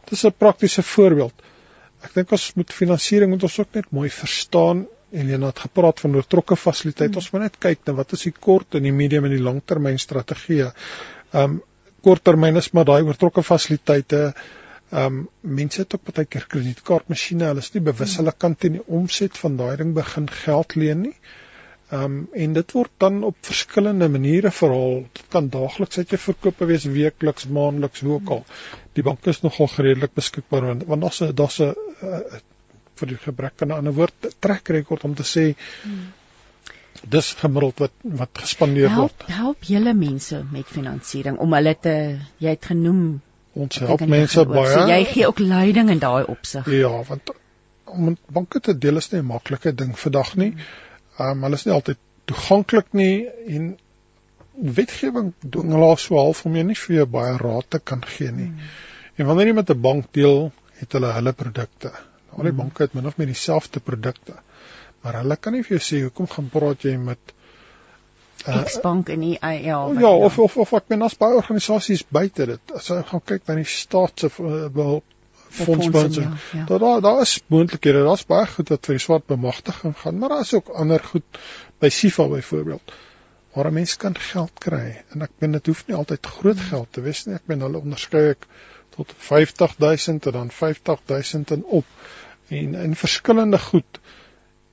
Dis 0.09 0.26
'n 0.26 0.34
praktiese 0.38 0.84
voorbeeld. 0.84 1.34
Ek 2.07 2.13
dink 2.15 2.31
ons 2.38 2.45
moet 2.55 2.71
finansiering 2.71 3.34
moet 3.34 3.43
ons 3.43 3.57
ook 3.59 3.73
net 3.75 3.89
mooi 3.91 4.09
verstaan. 4.13 4.85
Helena 5.11 5.49
het 5.51 5.63
gepraat 5.65 5.99
van 6.03 6.15
oortrokke 6.19 6.55
fasiliteite. 6.59 7.19
Ons 7.19 7.31
moet 7.34 7.45
net 7.47 7.57
kyk 7.63 7.84
na 7.88 7.95
wat 7.97 8.13
is 8.15 8.23
die 8.27 8.35
kort 8.47 8.77
en 8.79 8.88
die 8.88 8.93
medium 8.95 9.27
en 9.27 9.35
die 9.35 9.43
langtermyn 9.43 9.99
strategieë. 9.99 10.69
Um, 11.41 11.59
korttermyn 12.07 12.59
is 12.61 12.71
maar 12.75 12.88
daai 12.88 13.01
oortrokke 13.07 13.43
fasiliteite. 13.43 14.21
Um, 14.91 15.25
mense 15.59 15.84
het 15.84 15.95
ook 15.97 16.07
baie 16.11 16.27
keer 16.31 16.47
kredietkaartmasjiene. 16.53 17.51
Hulle 17.51 17.65
is 17.65 17.73
nie 17.75 17.84
bewus 17.89 18.15
hulle 18.21 18.35
kan 18.45 18.55
teen 18.55 18.79
die 18.79 18.85
omset 18.99 19.39
van 19.43 19.59
daai 19.59 19.75
ding 19.84 19.91
begin 19.97 20.31
geld 20.43 20.75
leen 20.79 21.03
nie. 21.09 21.15
Ehm 21.88 22.03
um, 22.03 22.15
en 22.35 22.53
dit 22.53 22.72
word 22.76 22.91
dan 22.99 23.22
op 23.23 23.35
verskillende 23.47 24.09
maniere 24.11 24.49
verhaal. 24.51 25.05
Dit 25.15 25.27
kan 25.31 25.45
daagliks 25.49 25.97
uit 25.97 26.09
jou 26.11 26.19
verkope 26.19 26.65
wees, 26.68 26.84
weekliks, 26.84 27.45
maandeliks, 27.47 28.01
hoe 28.03 28.14
ook 28.18 28.31
al. 28.35 28.41
Die 28.99 29.03
bank 29.07 29.26
is 29.31 29.39
nogal 29.41 29.69
redelik 29.76 30.11
beskikbaar 30.14 30.65
want, 30.68 30.84
want 30.84 31.01
daar's 31.01 31.22
'n 31.22 31.35
daar's 31.35 31.59
'n 31.64 31.76
uh, 32.03 32.41
vir 32.99 33.07
die 33.07 33.19
gebrek 33.23 33.61
aan 33.61 33.72
'n 33.72 33.77
ander 33.77 33.93
woord 33.93 34.27
trek 34.39 34.68
rekord 34.68 35.03
om 35.03 35.14
te 35.15 35.23
sê 35.23 35.45
hmm. 35.84 36.11
dis 37.15 37.31
gemiddeld 37.34 37.80
wat 37.80 37.93
wat 38.03 38.30
gespandeer 38.34 38.89
help 38.89 39.23
word. 39.23 39.31
help 39.38 39.64
julle 39.64 39.93
mense 39.93 40.43
met 40.51 40.65
finansiering 40.65 41.38
om 41.38 41.53
hulle 41.53 41.76
te 41.80 42.19
jy 42.38 42.49
het 42.49 42.65
genoem 42.65 43.22
Ons 43.53 43.80
help 43.80 44.03
mense 44.05 44.45
baie. 44.45 44.73
so 44.73 44.88
jy 44.88 45.03
gee 45.14 45.27
ook 45.27 45.39
leiding 45.39 45.89
in 45.89 45.99
daai 45.99 46.26
opsig 46.26 46.68
Ja, 46.68 46.91
want 47.03 47.31
om 47.85 48.18
banke 48.27 48.59
te 48.59 48.77
deel 48.77 48.97
is 48.97 49.11
nie 49.11 49.22
'n 49.22 49.26
maklike 49.26 49.72
ding 49.76 49.95
vandag 49.99 50.35
nie. 50.35 50.51
Ehm 50.51 50.86
um, 51.19 51.44
hulle 51.45 51.60
is 51.60 51.65
nie 51.68 51.76
altyd 51.76 51.99
toeganklik 52.27 52.94
nie 52.98 53.27
en 53.56 53.69
wetgewing 54.77 55.34
dwing 55.41 55.73
hulle 55.76 55.94
so 56.02 56.18
half 56.18 56.44
om 56.49 56.56
jy 56.57 56.65
nie 56.68 56.77
vir 56.81 56.95
jou 57.02 57.07
baie 57.18 57.38
raad 57.41 57.69
te 57.69 57.80
kan 57.80 58.03
gee 58.15 58.31
nie. 58.34 58.49
Hmm. 58.49 58.76
En 59.18 59.30
wanneer 59.30 59.52
jy 59.52 59.56
met 59.60 59.69
'n 59.69 59.81
bank 59.81 60.11
deel, 60.14 60.52
het 60.80 60.94
hulle 60.94 61.14
hulle 61.14 61.34
produkte. 61.34 61.91
Al 62.35 62.44
die 62.44 62.52
hmm. 62.52 62.57
banke 62.57 62.84
het 62.84 62.94
min 62.94 63.07
of 63.07 63.18
meer 63.18 63.27
dieselfde 63.27 63.80
produkte. 63.80 64.38
Maar 65.02 65.22
hulle 65.22 65.35
kan 65.35 65.53
nie 65.53 65.64
vir 65.64 65.77
jou 65.77 65.84
sê 65.85 66.03
hoekom 66.03 66.27
gaan 66.27 66.49
praat 66.53 66.84
jy 66.84 66.98
met 66.98 67.34
uh, 68.48 68.64
X-bank 68.64 69.10
en 69.10 69.19
die 69.26 69.38
ja, 69.39 69.52
ja, 69.99 70.10
of 70.11 70.39
of 70.39 70.57
of 70.57 70.73
ek 70.73 70.89
meen 70.89 71.06
as 71.06 71.18
baie 71.18 71.38
organisasies 71.38 72.03
buite 72.10 72.45
dit. 72.45 72.73
As 72.76 72.89
jy 72.89 73.02
gaan 73.11 73.23
kyk 73.26 73.48
na 73.48 73.56
die 73.56 73.69
staat 73.72 74.19
se 74.19 74.31
uh, 74.41 74.68
fondsbondse. 75.49 76.21
Ja, 76.21 76.33
ja. 76.53 76.65
Daar 76.65 76.79
daar 76.79 77.01
daar 77.01 77.21
is 77.21 77.41
moontlikhede. 77.47 78.03
Daar's 78.03 78.25
baie 78.25 78.47
goed 78.47 78.69
wat 78.69 78.85
vir 78.85 78.97
die 78.97 79.03
swart 79.03 79.25
bemagtiging 79.25 79.97
gaan, 79.97 80.17
maar 80.17 80.29
daar 80.29 80.45
is 80.45 80.53
ook 80.53 80.69
ander 80.69 81.03
goed 81.03 81.41
by 81.79 81.89
SIFA 81.89 82.27
byvoorbeeld 82.27 82.93
waar 83.53 83.67
'n 83.67 83.73
mens 83.73 83.97
kan 83.97 84.17
geld 84.17 84.51
kry 84.59 85.03
en 85.09 85.21
ek 85.21 85.31
meen 85.39 85.51
dit 85.51 85.65
hoef 85.65 85.87
nie 85.87 85.95
altyd 85.95 86.25
groot 86.25 86.59
geld 86.59 86.87
te 86.91 87.01
wees 87.01 87.25
nie. 87.25 87.35
Ek 87.35 87.45
meen 87.45 87.61
hulle 87.61 87.77
onderskei 87.77 88.29
ek 88.29 88.47
tot 88.89 89.13
50000 89.17 90.25
en 90.25 90.31
dan 90.31 90.51
50000 90.51 91.51
en 91.51 91.63
op 91.63 91.85
en 92.47 92.75
in 92.75 92.95
verskillende 92.95 93.59
goed. 93.59 93.99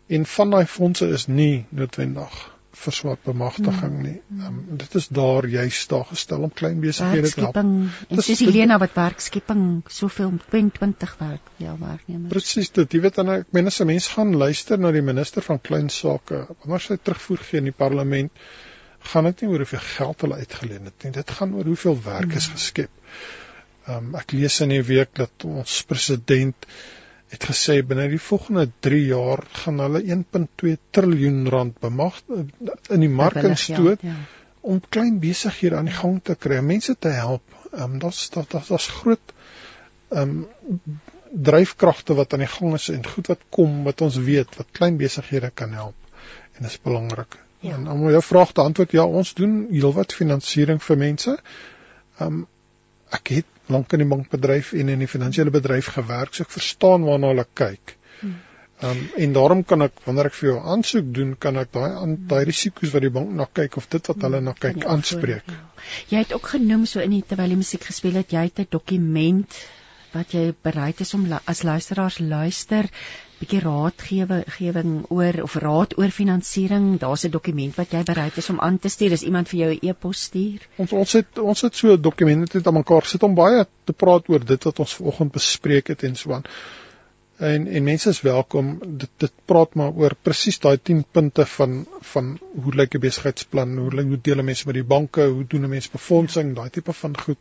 En 0.06 0.26
van 0.26 0.50
daai 0.50 0.66
fondse 0.66 1.08
is 1.08 1.26
nie 1.26 1.66
noodwendig 1.70 2.53
vir 2.78 2.96
swart 2.96 3.22
bemagtiging 3.26 3.94
nie. 4.02 4.16
Um, 4.40 4.58
dit 4.80 4.96
is 4.98 5.06
daar 5.14 5.46
juist 5.46 5.92
daar 5.92 6.04
gestel 6.08 6.46
om 6.46 6.52
klein 6.52 6.80
besighede 6.82 7.30
te 7.30 7.44
help. 7.46 7.60
Dis 8.10 8.42
Helena 8.42 8.78
wat 8.82 8.96
werkskepping 8.98 9.64
soveel 9.90 10.34
20 10.50 11.16
werk 11.20 11.52
ja 11.62 11.76
werknemers. 11.78 12.32
Presies 12.32 12.72
dit. 12.74 12.98
Jy 12.98 13.02
weet 13.06 13.20
dan 13.20 13.32
ek 13.38 13.54
meen 13.56 13.70
as 13.70 13.80
'n 13.80 13.86
mens 13.86 14.08
gaan 14.16 14.34
luister 14.44 14.78
na 14.78 14.92
die 14.92 15.02
minister 15.02 15.42
van 15.42 15.60
klein 15.60 15.88
sake, 15.88 16.46
wanneer 16.62 16.80
sy 16.80 16.96
terugvoer 16.96 17.46
gee 17.48 17.58
in 17.58 17.70
die 17.70 17.78
parlement, 17.84 18.32
gaan 19.12 19.24
dit 19.24 19.42
nie 19.42 19.50
oor 19.50 19.64
hoeveel 19.64 19.86
geld 19.86 20.20
hulle 20.20 20.42
uitgeleen 20.42 20.84
het 20.90 21.04
nie. 21.04 21.12
Dit 21.12 21.30
gaan 21.30 21.54
oor 21.54 21.64
hoeveel 21.64 21.98
werk 22.04 22.34
is 22.34 22.46
geskep. 22.46 22.90
Um, 23.86 24.14
ek 24.16 24.32
lees 24.32 24.60
in 24.64 24.72
die 24.72 24.82
week 24.82 25.12
dat 25.14 25.44
ons 25.44 25.82
president 25.88 26.66
het 27.34 27.46
gesê 27.50 27.78
binne 27.86 28.06
die 28.12 28.20
volgende 28.22 28.68
3 28.86 29.00
jaar 29.06 29.42
gaan 29.62 29.82
hulle 29.84 30.02
1.2 30.16 30.76
triljoen 30.94 31.48
rand 31.54 31.80
bemag 31.82 32.20
in 32.30 33.04
die 33.04 33.12
mark 33.22 33.40
instoot 33.42 34.04
ja. 34.06 34.14
om 34.60 34.80
klein 34.96 35.18
besighede 35.22 35.76
aan 35.76 35.90
die 35.90 35.96
gang 35.96 36.20
te 36.22 36.36
kry, 36.46 36.60
mense 36.60 36.96
te 36.98 37.12
help. 37.14 37.44
Ehm 37.72 37.96
um, 37.96 37.98
daar's 38.04 38.28
daar's 38.34 38.70
daar's 38.70 38.88
groot 39.00 39.34
ehm 40.10 40.44
um, 40.46 41.00
dryfkragte 41.34 42.14
wat 42.14 42.32
aan 42.32 42.44
die 42.44 42.50
gang 42.50 42.74
is 42.78 42.88
en 42.94 43.06
goed 43.06 43.26
wat 43.32 43.40
kom 43.50 43.82
wat 43.88 44.00
ons 44.06 44.16
weet 44.28 44.56
wat 44.56 44.70
klein 44.78 44.96
besighede 45.00 45.50
kan 45.50 45.72
help 45.74 45.96
en 46.54 46.62
dit 46.62 46.70
is 46.70 46.80
belangrik. 46.82 47.38
Ja. 47.60 47.74
En 47.74 47.88
om 47.90 48.10
jou 48.10 48.22
vraag 48.22 48.52
te 48.52 48.60
antwoord, 48.60 48.92
ja, 48.92 49.04
ons 49.04 49.34
doen 49.34 49.66
heelwat 49.70 50.12
finansiering 50.12 50.82
vir 50.82 51.00
mense. 51.00 51.38
Ehm 52.18 52.26
um, 52.26 52.46
ek 53.14 53.30
het 53.30 53.53
lank 53.72 53.92
in 53.92 54.04
die 54.04 54.08
bankbedryf 54.08 54.72
en 54.72 54.90
in 54.92 55.04
die 55.04 55.10
finansiële 55.10 55.52
bedryf 55.54 55.92
gewerk, 55.96 56.34
so 56.34 56.44
ek 56.44 56.52
verstaan 56.52 57.06
waarna 57.08 57.32
hulle 57.32 57.46
kyk. 57.54 57.94
Hmm. 58.20 58.34
Um, 58.84 59.00
en 59.16 59.32
daarom 59.32 59.62
kan 59.64 59.86
ek 59.86 60.00
wanneer 60.04 60.28
ek 60.28 60.34
vir 60.36 60.48
jou 60.48 60.56
aansoek 60.74 61.12
doen, 61.16 61.36
kan 61.40 61.56
ek 61.60 61.70
daai 61.72 61.92
aan 61.92 62.16
daai 62.28 62.42
risiko's 62.48 62.92
wat 62.92 63.04
die 63.06 63.12
bank 63.14 63.30
na 63.38 63.46
kyk 63.46 63.78
of 63.80 63.86
dit 63.92 64.10
wat 64.10 64.26
hulle 64.26 64.40
na 64.44 64.52
kyk 64.58 64.84
aanspreek. 64.84 65.46
Ja. 65.48 65.86
Jy 66.10 66.24
het 66.24 66.34
ook 66.36 66.50
genoem 66.56 66.84
so 66.90 67.00
in 67.00 67.14
die 67.14 67.22
terwyl 67.22 67.54
die 67.54 67.60
musiek 67.60 67.86
gespeel 67.86 68.18
het, 68.20 68.34
jy 68.34 68.44
het 68.48 68.60
'n 68.60 68.68
dokument 68.70 69.60
wat 70.14 70.34
jy 70.34 70.52
bereid 70.62 71.00
is 71.00 71.14
om 71.14 71.24
as 71.44 71.62
luisteraars 71.62 72.18
luister 72.18 72.90
bietjie 73.40 73.60
raadgewing 73.64 74.92
oor 75.08 75.40
of 75.42 75.56
raad 75.62 75.96
oor 75.98 76.12
finansiering. 76.14 76.98
Daar's 77.00 77.24
'n 77.24 77.30
dokument 77.30 77.74
wat 77.76 77.92
jy 77.92 78.02
bereid 78.02 78.36
is 78.36 78.50
om 78.50 78.60
aan 78.60 78.78
te 78.78 78.88
stuur. 78.88 79.12
Is 79.12 79.22
iemand 79.22 79.48
vir 79.48 79.58
jou 79.58 79.70
'n 79.74 79.88
e-pos 79.88 80.22
stuur? 80.22 80.68
Ons 80.76 80.92
ons 80.92 81.12
het 81.12 81.38
ons 81.38 81.60
het 81.60 81.76
so 81.76 81.92
'n 81.92 82.00
dokument 82.00 82.54
net 82.54 82.66
aan 82.66 82.74
mekaar 82.74 83.04
sit 83.04 83.22
om 83.22 83.34
baie 83.34 83.66
te 83.84 83.92
praat 83.92 84.28
oor 84.28 84.44
dit 84.44 84.64
wat 84.64 84.78
ons 84.78 84.94
vanoggend 84.94 85.32
bespreek 85.32 85.88
het 85.88 86.02
en 86.02 86.16
so 86.16 86.32
aan. 86.32 86.44
En 87.38 87.66
en 87.66 87.84
mense 87.84 88.08
is 88.08 88.20
welkom 88.20 88.78
dit 88.86 89.10
dit 89.16 89.32
praat 89.44 89.74
maar 89.74 89.92
oor 89.92 90.14
presies 90.22 90.58
daai 90.58 90.78
10 90.82 91.04
punte 91.10 91.46
van 91.46 91.86
van 92.00 92.38
hoe 92.62 92.74
lyk 92.74 92.94
'n 92.94 93.00
besigheidsplan, 93.00 93.78
hoe 93.78 93.94
lyk 93.94 94.06
hoe 94.06 94.20
deel 94.22 94.42
mense 94.42 94.66
met 94.66 94.74
die 94.74 94.84
banke, 94.84 95.26
hoe 95.26 95.46
doen 95.46 95.64
'n 95.64 95.68
mens 95.68 95.90
befondsing, 95.90 96.54
daai 96.54 96.70
tipe 96.70 96.92
van 96.92 97.18
goed. 97.18 97.38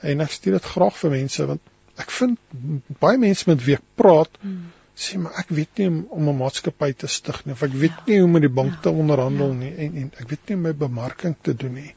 En 0.00 0.20
ek 0.20 0.30
stuur 0.30 0.52
dit 0.52 0.64
graag 0.64 0.96
vir 0.98 1.10
mense 1.10 1.46
want 1.46 1.60
ek 1.96 2.10
vind 2.10 2.38
baie 3.00 3.18
mense 3.18 3.48
met 3.50 3.64
wie 3.64 3.74
ek 3.74 3.84
praat 3.96 4.38
hmm 4.40 4.70
sê 5.02 5.18
maar 5.18 5.38
ek 5.40 5.52
weet 5.56 5.80
nie 5.80 5.88
om 5.88 6.28
'n 6.28 6.36
maatskappy 6.38 6.90
te 7.02 7.08
stig 7.08 7.38
nie 7.44 7.54
of 7.56 7.62
ek 7.66 7.76
weet 7.84 7.96
ja. 7.96 8.04
nie 8.06 8.18
hoe 8.18 8.26
om 8.26 8.34
met 8.36 8.44
die 8.44 8.56
bank 8.60 8.74
ja. 8.74 8.80
te 8.86 8.90
onderhandel 9.04 9.54
ja. 9.54 9.58
nie 9.62 9.72
en 9.84 9.96
en 10.02 10.10
ek 10.24 10.28
weet 10.32 10.48
nie 10.48 10.56
hoe 10.56 10.64
my 10.66 10.72
bemarking 10.84 11.36
te 11.48 11.54
doen 11.62 11.74
nie. 11.80 11.94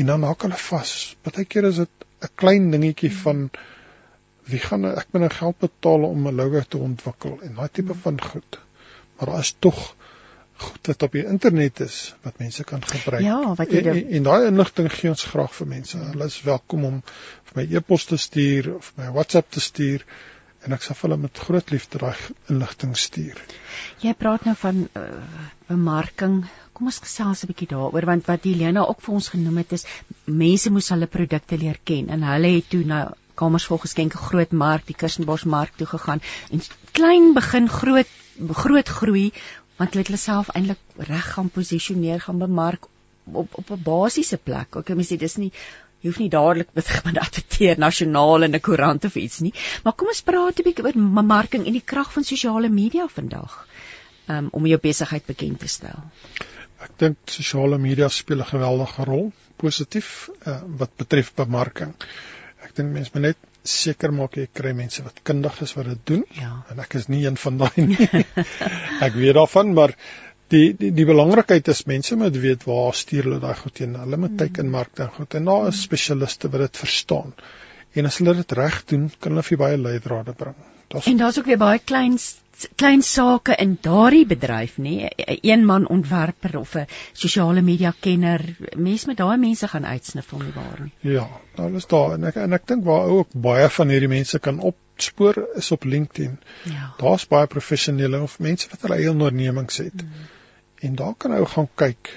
En 0.00 0.06
dan 0.06 0.22
maak 0.24 0.46
hulle 0.46 0.60
vas. 0.70 0.92
Partykeer 1.26 1.68
is 1.68 1.82
dit 1.82 2.06
'n 2.24 2.32
klein 2.42 2.70
dingetjie 2.70 3.10
hmm. 3.10 3.22
van 3.26 3.50
wie 4.50 4.62
gaan 4.64 4.84
ek 4.88 5.12
moet 5.12 5.26
nou 5.26 5.32
geld 5.36 5.58
betaal 5.66 6.08
om 6.08 6.28
'n 6.28 6.36
logo 6.42 6.64
te 6.68 6.78
ontwikkel 6.78 7.38
en 7.42 7.54
daai 7.54 7.68
tipe 7.68 7.92
hmm. 7.92 8.02
van 8.06 8.20
goed. 8.32 8.60
Maar 9.16 9.34
daar 9.34 9.44
is 9.46 9.54
tog 9.58 9.80
goed 10.60 10.90
wat 10.92 11.02
op 11.06 11.14
die 11.16 11.24
internet 11.26 11.80
is 11.84 11.98
wat 12.24 12.40
mense 12.42 12.64
kan 12.64 12.82
gebruik. 12.84 13.22
Ja, 13.24 13.38
wat 13.58 13.72
jy 13.72 13.82
en, 13.82 13.94
en, 13.94 14.02
en 14.18 14.26
daai 14.28 14.48
inligting 14.50 14.90
gee 14.92 15.12
ons 15.12 15.24
graag 15.32 15.54
vir 15.56 15.70
mense. 15.76 16.00
Hulle 16.12 16.28
is 16.32 16.40
welkom 16.46 16.84
om 16.88 16.98
vir 17.50 17.62
my 17.62 17.66
e-pos 17.78 18.06
te 18.10 18.18
stuur 18.20 18.74
of 18.76 18.92
my 19.00 19.08
WhatsApp 19.14 19.50
te 19.56 19.62
stuur 19.64 20.04
en 20.66 20.76
ek 20.76 20.84
sal 20.84 20.98
hulle 21.04 21.16
met 21.22 21.40
groot 21.46 21.72
liefde 21.72 22.00
daai 22.02 22.16
inligting 22.52 22.92
stuur. 22.98 23.38
Jy 24.04 24.12
praat 24.20 24.44
nou 24.48 24.56
van 24.60 24.82
uh, 24.84 25.06
bemarking. 25.70 26.42
Kom 26.76 26.90
ons 26.92 27.00
gesels 27.04 27.44
'n 27.44 27.50
bietjie 27.52 27.70
daaroor 27.72 28.08
want 28.12 28.28
wat 28.28 28.44
Helena 28.48 28.84
ook 28.84 29.00
vir 29.06 29.14
ons 29.14 29.32
genoem 29.32 29.62
het 29.62 29.72
is 29.78 29.86
mense 30.24 30.70
moes 30.70 30.92
hulle 30.92 31.08
produkte 31.08 31.56
leer 31.56 31.80
ken 31.84 32.12
en 32.12 32.28
hulle 32.32 32.54
het 32.58 32.68
toe 32.72 32.84
na 32.84 33.00
kamers 33.40 33.64
vol 33.70 33.80
geskenke 33.80 34.20
groot 34.20 34.52
mark, 34.52 34.84
die 34.86 34.96
Kirstenbosch 34.96 35.46
mark 35.48 35.72
toe 35.76 35.88
gegaan 35.88 36.20
en 36.52 36.60
klein 36.92 37.32
begin 37.34 37.68
groot 37.68 38.18
groot 38.56 38.88
groei 38.88 39.32
want 39.80 39.94
hulle 39.94 40.04
het 40.04 40.12
hulle 40.12 40.20
self 40.20 40.50
eintlik 40.54 41.04
reg 41.08 41.28
gaan 41.34 41.48
posisioneer, 41.48 42.20
gaan 42.20 42.38
bemark 42.38 42.88
op 43.32 43.54
op 43.62 43.70
'n 43.70 43.82
basiese 43.82 44.36
plek. 44.36 44.76
Ek 44.76 44.94
meen 44.94 45.18
dis 45.18 45.36
nie 45.36 45.52
Jy 46.00 46.08
hoef 46.08 46.18
nie 46.22 46.30
dadelik 46.32 46.70
met 46.72 46.88
gaan 46.96 47.18
adverteer 47.20 47.78
nasionaal 47.78 48.46
in 48.46 48.54
'n 48.56 48.60
koerant 48.60 49.04
of 49.04 49.16
iets 49.20 49.40
nie. 49.44 49.52
Maar 49.84 49.92
kom 49.92 50.08
ons 50.08 50.22
praat 50.22 50.60
'n 50.60 50.64
bietjie 50.64 50.84
oor 50.84 50.96
bemarking 50.96 51.66
en 51.66 51.76
die 51.76 51.88
krag 51.92 52.12
van 52.12 52.24
sosiale 52.24 52.68
media 52.68 53.06
vandag. 53.08 53.66
Um, 54.26 54.48
om 54.52 54.66
jou 54.66 54.78
besigheid 54.78 55.26
bekend 55.26 55.58
te 55.60 55.68
stel. 55.68 56.00
Ek 56.80 56.92
dink 56.96 57.16
sosiale 57.26 57.78
media 57.78 58.08
speel 58.08 58.40
'n 58.40 58.52
geweldige 58.54 59.04
rol 59.04 59.32
positief 59.56 60.30
uh, 60.46 60.62
wat 60.80 60.96
betref 60.96 61.34
bemarking. 61.34 61.94
Ek 62.64 62.74
dink 62.74 62.92
mense 62.92 63.10
moet 63.14 63.22
net 63.22 63.36
seker 63.66 64.12
maak 64.12 64.36
jy 64.38 64.46
kry 64.52 64.72
mense 64.76 65.02
wat 65.04 65.20
kundig 65.26 65.60
is 65.64 65.74
wat 65.76 65.90
dit 65.90 66.02
doen. 66.12 66.24
Ja. 66.38 66.52
En 66.72 66.80
ek 66.80 66.96
is 67.00 67.08
nie 67.12 67.24
een 67.26 67.36
van 67.40 67.60
daai 67.60 67.80
nie. 67.84 68.08
ek 69.06 69.16
weet 69.16 69.36
daarvan, 69.36 69.74
maar 69.76 69.94
die 70.50 70.72
die 70.78 70.90
die 70.96 71.06
belangrikheid 71.06 71.68
is 71.72 71.84
mense 71.90 72.16
moet 72.18 72.36
weet 72.42 72.66
waar 72.68 72.94
stuur 72.96 73.28
hulle 73.28 73.40
daai 73.42 73.56
goed 73.60 73.82
heen. 73.84 73.96
Hulle 74.00 74.20
moet 74.24 74.36
kyk 74.40 74.62
in 74.64 74.72
markte 74.72 75.06
en 75.06 75.14
goed 75.18 75.36
en 75.38 75.50
daar 75.50 75.68
is 75.70 75.82
spesialiste 75.86 76.50
wat 76.50 76.66
dit 76.66 76.82
verstaan. 76.84 77.34
En 77.98 78.06
as 78.06 78.20
hulle 78.22 78.36
dit 78.38 78.52
reg 78.58 78.82
doen, 78.92 79.08
kan 79.18 79.34
hulle 79.34 79.46
vir 79.46 79.60
baie 79.60 79.78
leidrade 79.78 80.34
bring. 80.38 80.58
Daar's 80.90 81.06
En 81.10 81.18
daar's 81.18 81.38
ook 81.38 81.50
weer 81.50 81.58
baie 81.58 81.78
klein 81.82 82.18
klein 82.76 83.02
sake 83.02 83.56
in 83.62 83.78
daardie 83.82 84.26
bedryf 84.26 84.76
nê, 84.78 85.08
'n 85.08 85.38
een 85.42 85.64
man 85.64 85.88
ontwerper 85.88 86.58
of 86.58 86.74
'n 86.76 86.86
sosiale 87.12 87.62
media 87.62 87.92
kenner. 88.00 88.56
Mense 88.76 89.06
met 89.06 89.16
daai 89.16 89.36
mense 89.36 89.68
gaan 89.68 89.86
uitsnif 89.86 90.32
om 90.32 90.44
die 90.44 90.52
waar 90.54 90.80
nie. 90.80 91.12
Ja, 91.12 91.28
daar 91.54 91.72
is 91.72 91.86
daar 91.86 92.12
en 92.12 92.24
ek 92.24 92.36
en 92.36 92.52
ek 92.52 92.66
dink 92.66 92.84
waar 92.84 93.06
ook 93.06 93.28
baie 93.32 93.68
van 93.68 93.88
hierdie 93.88 94.08
mense 94.08 94.38
kan 94.38 94.60
opspoor 94.60 95.48
is 95.54 95.70
op 95.70 95.84
LinkedIn. 95.84 96.38
Ja. 96.64 96.94
Daar's 96.98 97.26
baie 97.26 97.46
professionele 97.46 98.20
of 98.22 98.38
mense 98.38 98.68
wat 98.70 98.80
hulle 98.82 98.96
eie 98.96 99.10
ondernemings 99.10 99.76
het. 99.76 100.00
Hmm 100.00 100.28
En 100.80 100.94
daar 100.94 101.14
kan 101.14 101.32
ou 101.36 101.46
gaan 101.46 101.68
kyk. 101.74 102.10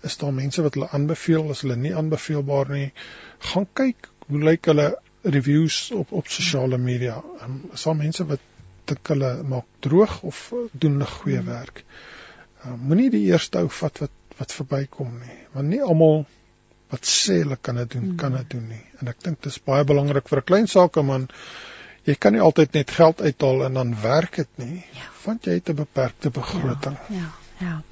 Is 0.00 0.16
daar 0.16 0.34
mense 0.34 0.62
wat 0.62 0.74
hulle 0.74 0.88
aanbeveel, 0.88 1.48
is 1.50 1.60
hulle 1.64 1.76
nie 1.76 1.94
aanbeveelbaar 1.96 2.68
nie? 2.70 2.92
Gaan 3.50 3.66
kyk 3.80 4.08
hoe 4.26 4.42
lyk 4.48 4.68
hulle 4.70 4.86
reviews 5.36 5.78
op 5.90 6.12
op 6.12 6.28
sosiale 6.30 6.78
media. 6.78 7.16
Um, 7.42 7.56
is 7.72 7.82
daar 7.82 7.96
mense 7.96 8.26
wat 8.28 8.44
dink 8.90 9.12
hulle 9.12 9.30
maak 9.42 9.66
droog 9.80 10.22
of 10.22 10.52
doen 10.72 10.98
'n 11.00 11.06
goeie 11.16 11.40
hmm. 11.40 11.46
werk? 11.46 11.84
Um, 12.64 12.78
Moenie 12.88 13.10
die 13.10 13.26
eerste 13.30 13.58
ou 13.58 13.68
vat 13.68 13.98
wat 14.04 14.10
wat 14.38 14.52
verbykom 14.52 15.12
nie, 15.20 15.38
want 15.54 15.68
nie 15.70 15.82
almal 15.82 16.24
wat 16.90 17.06
sê 17.06 17.38
hulle 17.42 17.56
kan 17.56 17.76
dit 17.76 17.90
doen, 17.90 18.16
kan 18.18 18.32
dit 18.34 18.50
doen 18.50 18.66
nie. 18.68 18.82
En 19.00 19.08
ek 19.08 19.22
dink 19.22 19.40
dit 19.42 19.52
is 19.52 19.62
baie 19.62 19.84
belangrik 19.84 20.28
vir 20.28 20.38
'n 20.38 20.48
klein 20.50 20.66
sakeman. 20.66 21.28
Jy 22.04 22.14
kan 22.14 22.32
nie 22.32 22.40
altyd 22.40 22.74
net 22.74 22.90
geld 22.90 23.20
uithaal 23.20 23.64
en 23.64 23.74
dan 23.74 23.94
werk 24.02 24.36
dit 24.36 24.58
nie, 24.58 24.84
ja. 24.92 25.08
want 25.24 25.46
jy 25.46 25.54
het 25.54 25.70
'n 25.70 25.76
beperkte 25.76 26.30
begroting. 26.30 26.98
Ja, 27.08 27.14
ja. 27.16 27.66
ja. 27.66 27.82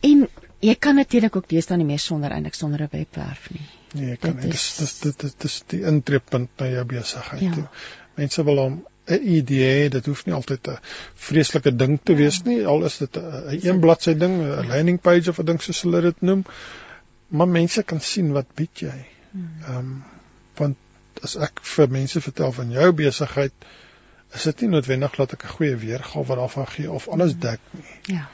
En 0.00 0.28
jy 0.60 0.74
kan 0.74 0.94
natuurlik 0.98 1.36
ook 1.36 1.48
deesdae 1.48 1.76
nie 1.76 1.86
meer 1.86 2.02
sonder 2.02 2.32
eintlik 2.34 2.54
sonder 2.54 2.82
'n 2.82 2.88
webwerf 2.92 3.50
nie. 3.50 3.66
Nee, 3.94 4.12
ek 4.12 4.20
kan 4.20 4.36
dit 4.36 4.54
is 4.54 4.76
dis 4.76 4.98
dit 5.00 5.20
dit 5.20 5.40
dis 5.40 5.62
die 5.66 5.82
intreepunt 5.82 6.50
na 6.58 6.66
jou 6.66 6.84
besigheid. 6.84 7.56
Ja. 7.56 7.70
Mense 8.14 8.44
wil 8.44 8.58
hom 8.58 8.86
'n 9.08 9.28
idee, 9.38 9.88
dit 9.90 10.06
hoef 10.06 10.24
nie 10.26 10.34
altyd 10.34 10.68
'n 10.68 10.78
vreeslike 11.14 11.76
ding 11.76 11.98
te 12.02 12.14
wees 12.14 12.42
nie, 12.44 12.66
al 12.66 12.84
is 12.84 12.98
dit 12.98 13.16
'n 13.16 13.60
een 13.62 13.80
bladsy 13.80 14.14
ding, 14.14 14.40
'n 14.42 14.66
landing 14.66 15.00
page 15.00 15.30
of 15.30 15.40
'n 15.40 15.46
ding 15.46 15.62
soos 15.62 15.82
hulle 15.82 16.00
dit 16.00 16.20
noem. 16.20 16.44
Maar 17.28 17.48
mense 17.48 17.82
kan 17.82 18.00
sien 18.00 18.32
wat 18.32 18.54
bied 18.54 18.78
jy. 18.78 18.98
Hmm. 19.30 19.50
Ehm 19.66 19.76
um, 19.76 20.04
want 20.56 20.76
as 21.22 21.36
ek 21.36 21.60
vir 21.62 21.90
mense 21.90 22.20
vertel 22.20 22.52
van 22.52 22.70
jou 22.70 22.92
besigheid, 22.92 23.52
is 24.34 24.42
dit 24.42 24.60
nie 24.60 24.68
noodwendig 24.68 25.14
dat 25.16 25.32
ek 25.32 25.44
'n 25.44 25.56
goeie 25.58 25.76
weergawe 25.76 26.34
daarvan 26.36 26.66
gee 26.66 26.90
of 26.90 27.08
alles 27.08 27.32
hmm. 27.32 27.40
dek 27.40 27.60
nie. 27.70 28.16
Ja 28.16 28.28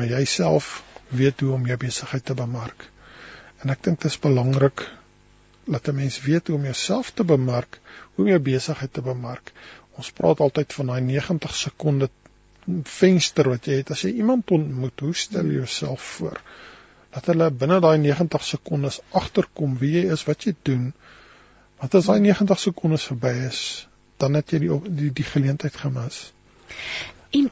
maar 0.00 0.08
jy 0.08 0.24
self 0.24 0.80
weet 1.12 1.42
hoe 1.44 1.52
om 1.52 1.66
jou 1.68 1.76
besigheid 1.76 2.24
te 2.24 2.34
bemark. 2.38 2.86
En 3.60 3.72
ek 3.74 3.82
dink 3.84 3.98
dit 4.00 4.08
is 4.08 4.18
belangrik 4.22 4.86
dat 5.66 5.88
'n 5.88 5.94
mens 5.94 6.16
weet 6.24 6.46
hoe 6.48 6.56
om 6.56 6.64
jouself 6.64 7.10
te 7.10 7.24
bemark, 7.24 7.80
hoe 8.14 8.24
om 8.24 8.30
jou 8.30 8.38
besigheid 8.40 8.92
te 8.92 9.02
bemark. 9.02 9.52
Ons 10.00 10.10
praat 10.16 10.40
altyd 10.40 10.72
van 10.78 10.92
daai 10.94 11.00
90 11.04 11.56
sekonde 11.60 12.08
venster 12.88 13.50
wat 13.52 13.66
jy 13.68 13.80
het 13.80 13.92
as 13.94 14.04
jy 14.06 14.14
iemand 14.22 14.52
ontmoet, 14.54 15.02
hoe 15.04 15.14
stel 15.16 15.48
jy 15.48 15.60
jouself 15.60 16.04
voor? 16.16 16.40
Dat 17.14 17.26
hulle 17.32 17.50
binne 17.62 17.80
daai 17.84 17.98
90 18.00 18.44
sekondes 18.46 19.00
agterkom 19.20 19.76
wie 19.80 19.96
jy 19.98 20.04
is, 20.14 20.24
wat 20.28 20.46
jy 20.46 20.54
doen. 20.68 20.90
Want 21.80 21.96
as 21.98 22.10
daai 22.10 22.20
90 22.28 22.62
sekondes 22.62 23.08
verby 23.10 23.32
is, 23.48 23.62
dan 24.20 24.38
het 24.38 24.52
jy 24.54 24.62
die 24.66 24.78
die, 25.00 25.10
die 25.20 25.26
geleentheid 25.26 25.76
gemis. 25.82 26.20
En 27.36 27.50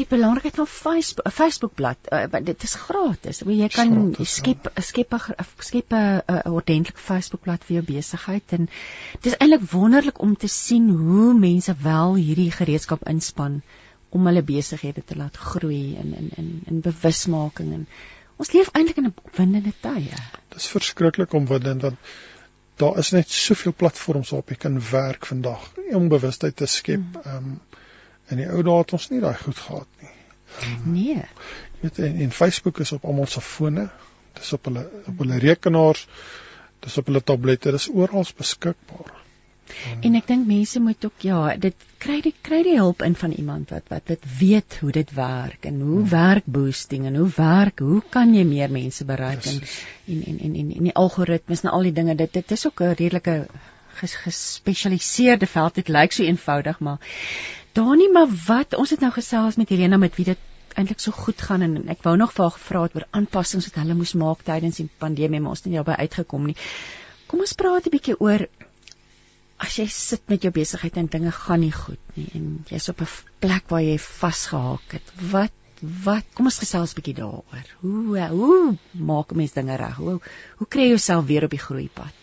die 0.00 0.06
belangrikheid 0.08 0.56
van 0.56 0.66
Facebook 0.66 1.26
'n 1.26 1.30
Facebookblad. 1.30 1.98
Uh, 2.12 2.44
dit 2.44 2.62
is 2.62 2.74
gratis. 2.74 3.42
Jy 3.46 3.68
kan 3.68 3.92
gratis, 3.92 4.34
skep 4.34 4.70
ja. 4.74 4.82
skep 4.82 5.14
'n 5.14 5.44
skep 5.58 5.92
'n 5.92 6.52
ordentlike 6.52 6.98
Facebookblad 6.98 7.64
vir 7.64 7.74
jou 7.74 7.84
besigheid 7.94 8.52
en 8.52 8.68
dit 9.20 9.32
is 9.32 9.36
eintlik 9.36 9.70
wonderlik 9.70 10.20
om 10.20 10.36
te 10.36 10.48
sien 10.48 10.88
hoe 10.88 11.34
mense 11.34 11.74
wel 11.82 12.14
hierdie 12.14 12.50
gereedskap 12.50 13.08
inspann 13.08 13.62
om 14.10 14.26
hulle 14.26 14.42
besighede 14.42 15.04
te 15.04 15.16
laat 15.16 15.36
groei 15.36 15.96
in 15.96 16.14
in 16.14 16.30
in 16.36 16.62
in 16.66 16.80
bewusmaking 16.80 17.72
en 17.72 17.86
ons 18.36 18.52
leef 18.52 18.68
eintlik 18.72 18.96
in 18.96 19.06
'n 19.06 19.14
opwindende 19.24 19.72
tye. 19.80 20.16
Dit 20.48 20.56
is 20.56 20.66
verskriklik 20.66 21.32
omwindend 21.32 21.82
want 21.82 21.98
daar 22.76 22.98
is 22.98 23.10
net 23.10 23.30
soveel 23.30 23.74
platforms 23.76 24.30
waarop 24.30 24.48
jy 24.48 24.56
kan 24.56 24.80
werk 24.90 25.26
vandag 25.26 25.72
om 25.92 26.08
bewustheid 26.08 26.56
te 26.56 26.66
skep. 26.66 27.00
Hmm. 27.12 27.22
Ehm 27.24 27.44
mm. 27.44 27.50
um, 27.52 27.60
in 28.30 28.42
die 28.42 28.48
ou 28.48 28.62
dae 28.66 28.82
het 28.82 28.92
ons 28.96 29.08
nie 29.10 29.22
daai 29.22 29.36
goed 29.38 29.58
gehad 29.58 29.88
nie. 30.02 30.14
Um, 30.66 30.92
nee. 30.92 31.16
Jy 31.80 31.86
weet 31.86 31.98
en, 32.06 32.20
en 32.26 32.36
Facebook 32.36 32.80
is 32.84 32.92
op 32.96 33.04
almal 33.04 33.30
se 33.30 33.40
fone. 33.44 33.88
Dis 34.38 34.52
op 34.56 34.68
hulle 34.70 34.86
op 35.06 35.24
hulle 35.24 35.40
rekenaars. 35.42 36.06
Dis 36.84 36.98
op 37.00 37.10
hulle 37.10 37.22
tablette. 37.22 37.72
Dis 37.76 37.88
oral 37.92 38.26
beskikbaar. 38.36 39.18
En 40.02 40.16
ek 40.18 40.26
dink 40.26 40.48
mense 40.48 40.80
moet 40.82 41.04
ook 41.06 41.24
ja, 41.24 41.40
dit 41.62 41.84
kry 42.02 42.16
die 42.24 42.32
kry 42.42 42.62
die 42.66 42.76
hulp 42.78 43.04
in 43.06 43.14
van 43.18 43.32
iemand 43.36 43.70
wat 43.74 43.90
wat 43.92 44.06
dit 44.10 44.24
weet 44.40 44.78
hoe 44.80 44.90
dit 44.96 45.12
werk 45.14 45.66
en 45.68 45.78
hoe 45.84 46.00
hmm. 46.00 46.08
werk 46.10 46.48
boosting 46.50 47.06
en 47.06 47.18
hoe 47.20 47.28
werk, 47.36 47.82
hoe 47.84 48.00
kan 48.10 48.34
jy 48.34 48.42
meer 48.48 48.72
mense 48.72 49.06
bereik 49.06 49.46
en, 49.46 49.60
en 50.06 50.24
en 50.32 50.40
en 50.48 50.56
en 50.62 50.72
en 50.78 50.88
die 50.88 50.96
algoritmes 51.04 51.62
en 51.64 51.70
al 51.70 51.86
die 51.86 51.94
dinge 52.00 52.16
dit 52.18 52.32
dit 52.40 52.56
is 52.56 52.66
ook 52.66 52.82
'n 52.82 52.96
redelike 52.98 53.36
ges, 54.00 54.14
gespesialiseerde 54.24 55.46
veld. 55.46 55.74
Dit 55.74 55.88
lyk 55.88 56.12
so 56.12 56.24
eenvoudig, 56.24 56.80
maar 56.80 56.98
Dani, 57.72 58.08
maar 58.12 58.30
wat 58.46 58.74
ons 58.74 58.90
het 58.90 59.00
nou 59.00 59.12
gesels 59.14 59.56
met 59.56 59.68
Helena 59.68 59.96
met 59.96 60.16
wie 60.18 60.24
dit 60.32 60.48
eintlik 60.78 61.02
so 61.02 61.14
goed 61.14 61.42
gaan 61.42 61.62
en 61.66 61.76
ek 61.92 62.02
wou 62.06 62.16
nog 62.18 62.32
vir 62.34 62.44
haar 62.46 62.56
gevra 62.56 62.82
het 62.86 62.96
oor 62.96 63.06
aanpassings 63.18 63.68
wat 63.68 63.78
hulle 63.82 63.94
moes 63.98 64.14
maak 64.18 64.42
tydens 64.46 64.80
die 64.80 64.88
pandemie, 65.02 65.40
maar 65.40 65.54
ons 65.54 65.62
het 65.62 65.70
nie 65.70 65.78
daarby 65.78 65.98
uitgekom 66.06 66.50
nie. 66.50 66.56
Kom 67.30 67.42
ons 67.46 67.54
praat 67.54 67.86
'n 67.86 67.94
bietjie 67.94 68.18
oor 68.18 68.46
as 69.60 69.78
jy 69.78 69.86
sit 69.92 70.22
met 70.32 70.42
jou 70.42 70.52
besigheid 70.52 70.96
en 70.96 71.06
dinge 71.06 71.30
gaan 71.30 71.60
nie 71.60 71.72
goed 71.72 72.16
nie 72.16 72.28
en 72.34 72.64
jy's 72.70 72.88
op 72.88 73.02
'n 73.02 73.08
plek 73.40 73.68
waar 73.68 73.82
jy 73.82 73.98
vasgehaak 73.98 74.96
het. 74.98 75.12
Wat 75.30 75.52
wat 76.04 76.26
kom 76.34 76.46
ons 76.46 76.58
gesels 76.58 76.92
'n 76.92 76.98
bietjie 77.00 77.14
daaroor. 77.14 77.66
Hoe 77.80 78.28
hoe 78.28 78.76
maak 78.92 79.32
'n 79.32 79.36
mens 79.36 79.52
dinge 79.52 79.76
reg? 79.76 79.96
Hoe 79.96 80.20
hoe 80.58 80.68
kry 80.68 80.82
jy 80.82 80.88
jouself 80.88 81.26
weer 81.26 81.44
op 81.44 81.50
die 81.50 81.66
groeipad? 81.66 82.14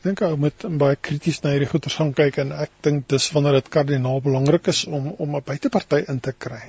Ek 0.00 0.08
dink 0.08 0.24
ou 0.24 0.36
moet 0.40 0.66
baie 0.80 0.96
krities 0.96 1.42
na 1.44 1.52
hierdie 1.52 1.68
goeters 1.68 1.98
gaan 2.00 2.14
kyk 2.16 2.40
en 2.40 2.52
ek 2.56 2.72
dink 2.82 3.08
dis 3.12 3.30
wanneer 3.36 3.60
dit 3.60 3.68
kardinaal 3.68 4.22
belangrik 4.24 4.72
is 4.72 4.86
om 4.88 5.12
om 5.12 5.36
'n 5.36 5.44
buiteparty 5.44 6.04
in 6.08 6.20
te 6.20 6.32
kry. 6.32 6.62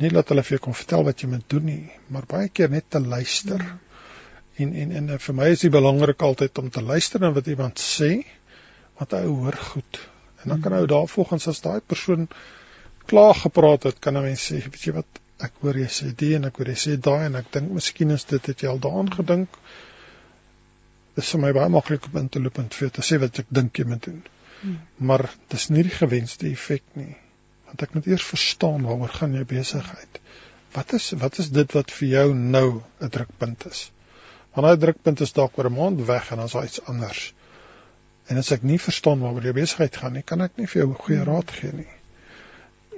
Nie 0.00 0.10
laat 0.10 0.28
hulle 0.32 0.42
vir 0.42 0.56
jou 0.56 0.64
kom 0.64 0.74
vertel 0.74 1.04
wat 1.04 1.20
jy 1.20 1.28
moet 1.28 1.48
doen 1.48 1.64
nie, 1.64 1.92
maar 2.08 2.26
baie 2.26 2.48
keer 2.48 2.70
net 2.70 2.90
te 2.90 3.00
luister. 3.00 3.60
Hmm 3.60 3.84
En 4.54 4.72
en 4.72 4.90
en 4.94 5.18
vir 5.18 5.34
my 5.34 5.46
is 5.50 5.62
dit 5.64 5.72
belangrik 5.74 6.20
altyd 6.22 6.58
om 6.62 6.68
te 6.70 6.82
luister 6.82 7.20
na 7.20 7.32
wat 7.34 7.48
iemand 7.50 7.80
sê 7.82 8.10
wat 9.00 9.16
hy 9.16 9.24
hoor 9.26 9.56
goed. 9.70 9.98
En 10.42 10.52
dan 10.52 10.60
kan 10.62 10.76
hy 10.76 10.84
daarvolgens 10.90 11.48
as 11.50 11.62
daai 11.64 11.80
persoon 11.80 12.28
klaar 13.10 13.34
gepraat 13.34 13.88
het, 13.88 13.98
kan 13.98 14.16
'n 14.16 14.22
mens 14.22 14.44
sê, 14.50 14.60
weet 14.62 14.84
jy 14.86 14.92
wat, 14.94 15.18
ek 15.42 15.58
hoor 15.60 15.78
jy 15.78 15.88
sê 15.96 16.12
dit 16.14 16.36
en 16.36 16.46
ek 16.50 16.60
hoor 16.60 16.70
jy 16.70 16.76
sê 16.84 16.94
daai 17.08 17.26
en 17.26 17.40
ek 17.40 17.50
dink 17.56 17.72
miskien 17.74 18.14
is 18.14 18.24
dit 18.24 18.46
het 18.46 18.62
jy 18.62 18.68
al 18.70 18.78
daaraan 18.78 19.10
gedink. 19.10 19.48
Dit 19.50 19.83
is 21.20 21.30
vir 21.34 21.40
my 21.40 21.52
baie 21.56 21.70
maklik 21.72 22.08
om 22.10 22.18
in 22.20 22.28
te 22.28 22.42
loop 22.42 22.58
en 22.58 22.70
vir 22.78 22.90
te 22.94 23.04
sê 23.06 23.18
wat 23.22 23.38
ek 23.42 23.52
dink 23.58 23.78
jy 23.78 23.86
moet 23.90 24.02
doen. 24.06 24.22
Hmm. 24.60 24.78
Maar 25.10 25.28
dis 25.52 25.68
nie 25.70 25.84
die 25.86 25.94
gewenste 25.94 26.48
effek 26.50 26.84
nie. 26.98 27.14
Want 27.68 27.82
ek 27.86 27.94
moet 27.94 28.08
eers 28.10 28.26
verstaan 28.26 28.86
waaroor 28.88 29.12
gaan 29.18 29.34
jou 29.38 29.44
besigheid. 29.44 30.20
Wat 30.74 30.92
is 30.98 31.12
wat 31.20 31.38
is 31.38 31.50
dit 31.54 31.76
wat 31.76 31.92
vir 31.94 32.08
jou 32.08 32.26
nou 32.34 32.68
'n 33.00 33.10
drukpunt 33.16 33.66
is? 33.70 33.90
Want 34.54 34.66
daai 34.66 34.82
drukpunt 34.86 35.20
is 35.20 35.32
dalk 35.32 35.58
oor 35.58 35.70
'n 35.70 35.78
maand 35.78 36.06
weg 36.06 36.30
en 36.30 36.36
dan 36.36 36.46
is 36.46 36.52
daar 36.52 36.64
iets 36.64 36.84
anders. 36.84 37.34
En 38.26 38.36
as 38.36 38.50
ek 38.50 38.62
nie 38.62 38.78
verstaan 38.78 39.20
waaroor 39.20 39.44
jy 39.44 39.52
besigheid 39.52 39.96
gaan 39.96 40.12
nie, 40.12 40.22
kan 40.22 40.40
ek 40.40 40.56
nie 40.56 40.66
vir 40.66 40.82
jou 40.82 40.94
goeie 40.94 41.24
raad 41.24 41.50
gee 41.50 41.72
nie. 41.72 41.92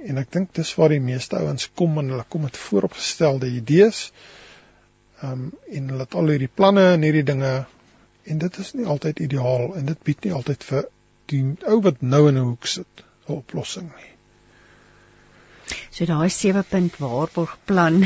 En 0.07 0.17
ek 0.17 0.31
dink 0.31 0.53
dis 0.53 0.75
waar 0.75 0.89
die 0.89 1.03
meeste 1.03 1.35
ouens 1.35 1.69
kom 1.75 1.97
en 1.97 2.09
hulle 2.09 2.25
kom 2.29 2.41
met 2.41 2.57
vooropgestelde 2.57 3.49
idees. 3.49 4.11
Ehm 5.21 5.31
um, 5.31 5.51
en 5.73 5.89
hulle 5.89 6.05
het 6.05 6.15
al 6.15 6.27
hierdie 6.27 6.53
planne 6.53 6.93
en 6.93 7.01
hierdie 7.01 7.25
dinge 7.25 7.65
en 8.27 8.37
dit 8.43 8.57
is 8.63 8.73
nie 8.73 8.85
altyd 8.85 9.19
ideaal 9.19 9.73
en 9.79 9.89
dit 9.91 10.03
bied 10.09 10.27
nie 10.27 10.33
altyd 10.33 10.63
vir 10.69 10.85
die 11.31 11.41
ou 11.71 11.79
wat 11.85 12.01
nou 12.01 12.27
in 12.29 12.37
'n 12.37 12.45
hoek 12.51 12.67
sit 12.73 13.03
'n 13.27 13.39
oplossing 13.39 13.89
nie. 13.95 14.11
So 15.91 16.05
daai 16.05 16.29
7 16.29 16.63
punt 16.69 16.99
waarborgplan. 17.03 18.03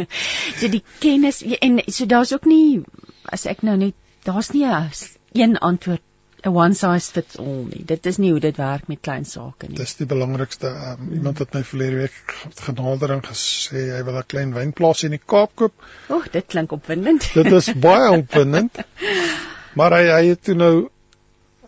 so 0.58 0.68
die 0.68 0.84
kennis 1.00 1.42
en 1.42 1.82
so 1.86 2.06
daar's 2.06 2.32
ook 2.32 2.46
nie 2.46 2.82
as 3.24 3.46
ek 3.46 3.62
nou 3.62 3.76
net 3.76 3.94
daar's 4.24 4.52
nie 4.52 4.64
'n 4.64 4.90
een 5.32 5.58
antwoord 5.58 6.02
'n 6.44 6.54
one 6.56 6.74
size 6.74 7.12
fits 7.12 7.38
all 7.38 7.66
nie. 7.70 7.84
Dit 7.86 8.06
is 8.06 8.16
nie 8.18 8.30
hoe 8.30 8.40
dit 8.40 8.56
werk 8.56 8.88
met 8.88 9.00
klein 9.00 9.24
sake 9.24 9.68
nie. 9.68 9.76
Dis 9.76 9.94
die 10.00 10.06
belangrikste. 10.06 10.66
Um, 10.66 11.12
iemand 11.12 11.38
het 11.38 11.54
my 11.54 11.62
verlede 11.64 11.96
week 11.96 12.34
genader 12.66 13.12
en 13.16 13.22
gesê 13.22 13.84
hy 13.96 14.02
wil 14.08 14.18
'n 14.18 14.26
klein 14.26 14.54
wynplaas 14.56 15.04
in 15.06 15.14
die 15.14 15.22
Kaap 15.34 15.54
koop. 15.54 15.86
Oeg, 16.10 16.30
dit 16.30 16.46
klink 16.46 16.72
opwindend. 16.72 17.30
dit 17.34 17.52
is 17.52 17.72
baie 17.72 18.10
opwindend. 18.18 18.78
maar 19.78 19.96
hy 19.98 20.04
hy 20.10 20.24
het 20.30 20.42
toe 20.48 20.56
nou 20.58 20.74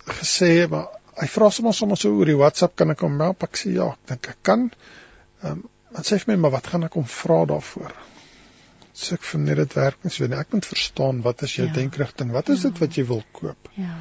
gesê 0.04 0.50
maar 0.70 0.90
hy 1.20 1.28
vra 1.30 1.50
soms 1.50 1.78
soms 1.78 2.02
so 2.04 2.16
oor 2.18 2.28
die 2.30 2.38
WhatsApp 2.38 2.74
kan 2.78 2.92
ek 2.94 3.04
hom 3.06 3.20
help? 3.22 3.46
Ek 3.46 3.60
sê 3.60 3.76
ja, 3.76 3.92
ek 3.94 4.10
dink 4.10 4.28
ek 4.32 4.42
kan. 4.46 4.66
Ehm, 5.42 5.52
um, 5.52 5.62
wat 5.94 6.08
sê 6.08 6.18
vir 6.18 6.32
my, 6.32 6.40
maar 6.42 6.56
wat 6.56 6.66
gaan 6.72 6.82
ek 6.88 6.96
om 6.98 7.06
vra 7.06 7.44
daarvoor? 7.46 7.92
Sê 8.98 9.14
ek 9.14 9.26
vir 9.28 9.40
net 9.44 9.60
dit 9.60 9.76
werk 9.78 10.00
nie 10.02 10.10
so 10.10 10.26
nie. 10.26 10.40
Ek 10.40 10.50
moet 10.56 10.66
verstaan 10.66 11.20
wat 11.22 11.44
is 11.46 11.54
jou 11.54 11.68
ja. 11.68 11.74
denkrigting? 11.76 12.32
Wat 12.34 12.50
is 12.50 12.64
ja. 12.64 12.70
dit 12.70 12.82
wat 12.82 12.98
jy 12.98 13.04
wil 13.10 13.22
koop? 13.38 13.70
Ja. 13.78 13.94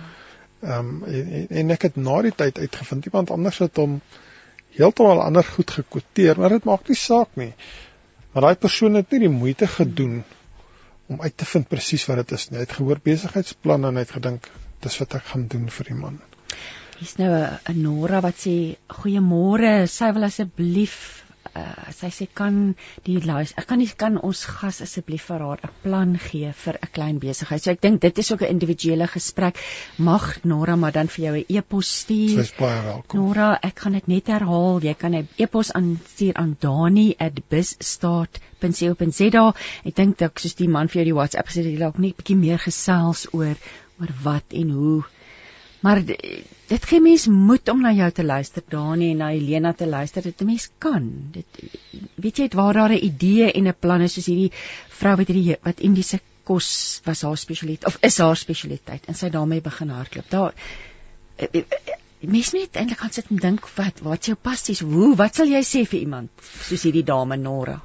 Ehm 0.63 0.93
um, 0.93 1.03
en, 1.05 1.47
en 1.61 1.75
ek 1.75 1.89
het 1.89 1.99
na 2.01 2.21
die 2.25 2.33
tyd 2.43 2.61
uitgevind 2.63 3.09
iemand 3.09 3.33
anders 3.35 3.59
het 3.61 3.77
hom 3.77 3.99
heeltemal 4.73 5.21
ander 5.21 5.45
goed 5.45 5.69
gekwoteer, 5.69 6.39
maar 6.39 6.55
dit 6.55 6.65
maak 6.65 6.87
nie 6.89 6.97
saak 6.97 7.35
nie. 7.37 7.51
Maar 8.33 8.47
daai 8.47 8.61
persoon 8.65 8.97
het 8.97 9.11
nie 9.13 9.27
die 9.27 9.33
moeite 9.33 9.67
gedoen 9.69 10.23
om 11.07 11.21
uit 11.21 11.37
te 11.37 11.45
vind 11.45 11.67
presies 11.67 12.05
wat 12.09 12.21
dit 12.23 12.31
is 12.37 12.49
nie. 12.49 12.59
Hy 12.59 12.67
het 12.67 12.77
gehoor 12.77 13.01
besigheidsplan 13.03 13.89
en 13.89 13.99
hy 13.99 14.05
het 14.05 14.15
gedink 14.15 14.47
dis 14.83 14.99
wat 15.01 15.17
ek 15.19 15.27
gaan 15.31 15.47
doen 15.51 15.67
vir 15.71 15.91
die 15.91 15.97
man. 15.99 16.21
Hier's 16.99 17.17
nou 17.19 17.31
'n 17.33 17.81
Nora 17.81 18.21
wat 18.21 18.37
sê 18.45 18.77
goeiemôre, 18.87 19.87
sy 19.87 20.11
wil 20.13 20.29
asseblief 20.29 21.22
uh, 21.55 21.91
sy 21.91 22.09
sê 22.13 22.27
kan 22.33 22.75
die 23.05 23.21
ek 23.23 23.67
kan 23.67 23.79
nie 23.79 23.87
kan 23.87 24.17
ons 24.17 24.45
gas 24.45 24.81
asseblief 24.81 25.23
vir 25.29 25.39
haar 25.39 25.59
'n 25.63 25.69
plan 25.83 26.17
gee 26.17 26.51
vir 26.63 26.77
'n 26.81 26.87
klein 26.93 27.19
besigheid. 27.19 27.63
So 27.63 27.71
ek 27.71 27.81
dink 27.81 28.01
dit 28.01 28.17
is 28.17 28.31
ook 28.31 28.41
'n 28.41 28.45
individuele 28.55 29.07
gesprek. 29.07 29.57
Mag 29.97 30.43
Nora 30.43 30.75
maar 30.75 30.91
dan 30.91 31.07
vir 31.07 31.25
jou 31.25 31.37
'n 31.37 31.45
e-pos 31.49 31.99
stuur. 31.99 32.43
Sy's 32.43 32.53
baie 32.57 32.81
welkom. 32.83 33.19
Nora, 33.19 33.59
ek 33.61 33.79
gaan 33.79 33.93
dit 33.93 34.07
net 34.07 34.27
herhaal. 34.27 34.81
Jy 34.81 34.93
kan 34.93 35.15
'n 35.15 35.27
e-pos 35.37 35.73
aanstuur 35.73 36.33
aan 36.35 36.55
dani@bizstart.co.za. 36.59 39.53
Ek 39.85 39.95
dink 39.95 40.17
dat 40.17 40.39
soos 40.39 40.55
die 40.55 40.69
man 40.69 40.87
vir 40.87 41.01
jou 41.01 41.05
die 41.05 41.19
WhatsApp 41.19 41.47
gesê 41.47 41.57
het, 41.63 41.65
jy 41.65 41.77
dalk 41.77 41.97
net 41.97 42.11
'n 42.11 42.15
bietjie 42.17 42.35
meer 42.35 42.59
gesels 42.59 43.33
oor 43.33 43.55
oor 43.99 44.09
wat 44.23 44.43
en 44.51 44.69
hoe 44.69 45.03
Maar 45.83 45.99
dit 46.03 46.85
gee 46.87 47.01
mens 47.03 47.27
moed 47.27 47.69
om 47.69 47.81
na 47.83 47.91
jou 47.91 48.09
te 48.11 48.23
luister, 48.23 48.63
Dani 48.71 49.09
en 49.11 49.17
na 49.17 49.31
Helena 49.33 49.73
te 49.73 49.87
luister. 49.87 50.23
Dit 50.23 50.41
'n 50.41 50.45
mens 50.45 50.69
kan. 50.77 51.09
Dit 51.31 51.45
weet 52.15 52.37
jy, 52.37 52.47
waar 52.55 52.73
daar 52.73 52.93
'n 52.93 53.05
idee 53.05 53.51
en 53.51 53.67
'n 53.67 53.75
plan 53.79 54.01
is 54.01 54.13
soos 54.13 54.25
hierdie 54.25 54.51
vrou 54.89 55.15
wat 55.15 55.27
hierdie 55.27 55.57
wat 55.61 55.79
Indiese 55.79 56.19
kos 56.43 57.01
was 57.03 57.21
haar 57.21 57.37
spesialiteit 57.37 57.85
of 57.85 57.97
is 58.01 58.17
haar 58.17 58.37
spesialiteit 58.37 59.05
en 59.05 59.15
sy 59.15 59.29
daarmee 59.29 59.61
begin 59.61 59.89
hardloop. 59.89 60.29
Daar 60.29 60.53
eh, 61.35 61.47
eh, 61.51 61.61
eh, 61.61 61.97
mens 62.19 62.51
net 62.51 62.75
eintlik 62.75 62.99
gaan 62.99 63.11
sit 63.11 63.29
en 63.29 63.37
dink 63.37 63.67
wat 63.75 63.99
wat 63.99 64.25
jou 64.25 64.35
passies, 64.35 64.79
hoe 64.79 65.15
wat 65.15 65.35
sal 65.35 65.47
jy 65.47 65.63
sê 65.67 65.85
vir 65.87 65.99
iemand 65.99 66.29
soos 66.67 66.83
hierdie 66.83 67.03
dame 67.03 67.37
Nora? 67.37 67.81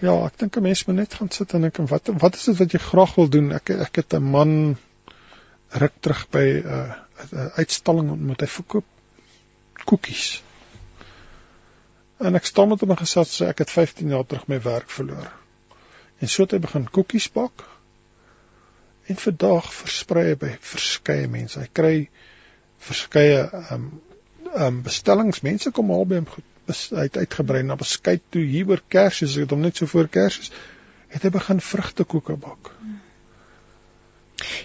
Ja, 0.00 0.14
ek 0.26 0.38
dink 0.38 0.56
'n 0.56 0.62
mens 0.62 0.84
moet 0.86 0.96
net 0.96 1.14
gaan 1.14 1.30
sit 1.30 1.54
en 1.54 1.60
dink 1.60 1.76
wat 1.76 2.10
wat 2.20 2.34
is 2.34 2.44
dit 2.44 2.58
wat 2.58 2.72
jy 2.72 2.78
graag 2.78 3.14
wil 3.14 3.28
doen? 3.28 3.52
Ek 3.52 3.70
ek 3.70 3.96
het 3.96 4.14
'n 4.14 4.22
man 4.22 4.76
ruk 5.70 5.92
terug 6.00 6.26
by 6.30 6.46
'n 6.46 6.66
uh, 6.66 6.94
'n 6.96 7.09
uitstalling 7.60 8.10
ontmoet. 8.10 8.44
Hy 8.44 8.50
verkoop 8.50 9.84
koekies. 9.88 10.42
En 12.20 12.36
ek 12.36 12.48
staan 12.48 12.68
met 12.72 12.82
hom 12.84 12.96
gesels 13.00 13.32
sê 13.38 13.48
ek 13.48 13.64
het 13.64 13.72
15 13.72 14.12
jaar 14.12 14.26
terug 14.28 14.48
my 14.52 14.60
werk 14.64 14.90
verloor. 14.92 15.30
En 16.20 16.28
so 16.28 16.44
het 16.44 16.52
hy 16.56 16.60
begin 16.60 16.88
koekies 16.92 17.30
bak. 17.32 17.64
En 19.08 19.16
vandag 19.16 19.70
versprei 19.74 20.26
hy 20.28 20.36
by 20.42 20.52
verskeie 20.72 21.30
mense. 21.32 21.60
Hy 21.60 21.70
kry 21.72 21.94
verskeie 22.90 23.42
ehm 23.46 23.74
um, 23.74 23.90
ehm 24.50 24.66
um, 24.66 24.82
bestellings. 24.82 25.44
Mense 25.46 25.70
kom 25.70 25.92
al 25.94 26.08
by 26.10 26.20
hom 26.20 26.30
goed 26.34 26.46
hy 26.70 27.06
het 27.06 27.16
uitgebrei 27.18 27.62
na 27.66 27.74
beskuit 27.78 28.22
toe 28.34 28.42
hier 28.46 28.68
oor 28.70 28.82
Kersfees. 28.94 29.36
Ek 29.36 29.46
het 29.46 29.54
hom 29.54 29.64
net 29.64 29.80
so 29.80 29.90
voor 29.90 30.08
Kersfees 30.12 30.52
het 31.10 31.24
hy 31.26 31.30
begin 31.34 31.60
vrugtekoeke 31.64 32.36
bak. 32.38 32.70
Hmm. 32.78 32.89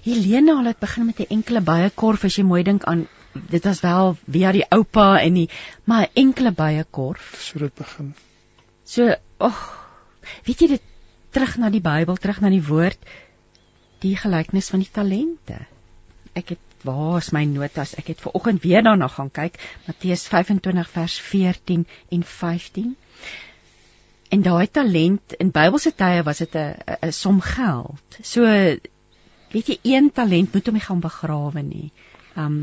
Helena 0.04 0.64
het 0.64 0.80
begin 0.80 1.06
met 1.06 1.20
'n 1.20 1.34
enkele 1.38 1.62
baie 1.62 1.90
korf 1.90 2.24
as 2.24 2.36
jy 2.36 2.44
mooi 2.44 2.64
dink 2.64 2.84
aan 2.84 3.08
dit 3.34 3.64
was 3.64 3.82
wel 3.82 4.18
via 4.28 4.52
die 4.52 4.66
oupa 4.70 5.20
en 5.22 5.34
die 5.34 5.50
maar 5.84 6.08
'n 6.08 6.14
enkele 6.14 6.52
baie 6.52 6.84
korf 6.84 7.36
so 7.42 7.60
dit 7.60 7.76
begin 7.76 8.14
So, 8.86 9.10
ag, 9.42 9.56
oh, 9.58 9.62
weet 10.46 10.60
jy 10.62 10.68
dit 10.76 10.84
terug 11.34 11.56
na 11.58 11.72
die 11.74 11.82
Bybel, 11.82 12.20
terug 12.22 12.38
na 12.44 12.52
die 12.54 12.64
woord, 12.64 13.02
die 14.04 14.14
gelykenis 14.20 14.70
van 14.70 14.84
die 14.84 14.92
talente. 14.94 15.58
Ek 16.38 16.54
het 16.54 16.86
waar 16.86 17.18
is 17.18 17.32
my 17.34 17.42
notas? 17.50 17.96
Ek 17.98 18.12
het 18.14 18.22
ver 18.22 18.36
oggend 18.38 18.62
weer 18.62 18.86
daarna 18.86 19.08
gaan 19.10 19.32
kyk, 19.34 19.58
Matteus 19.88 20.28
25 20.30 20.92
vers 20.94 21.16
14 21.32 21.88
en 22.14 22.26
15. 22.30 22.94
En 24.36 24.46
daai 24.46 24.68
talent 24.70 25.34
in 25.42 25.50
Bybelse 25.56 25.96
tye 25.98 26.22
was 26.28 26.44
dit 26.46 26.56
'n 26.56 26.78
'n 27.10 27.12
som 27.12 27.42
geld. 27.42 28.20
So 28.22 28.46
weet 29.56 29.72
jy 29.72 29.80
een 29.96 30.12
talent 30.12 30.54
moet 30.54 30.68
hom 30.68 30.76
nie 30.80 30.86
gaan 30.88 31.04
begrawe 31.04 31.64
nie. 31.64 31.90
Um 32.36 32.60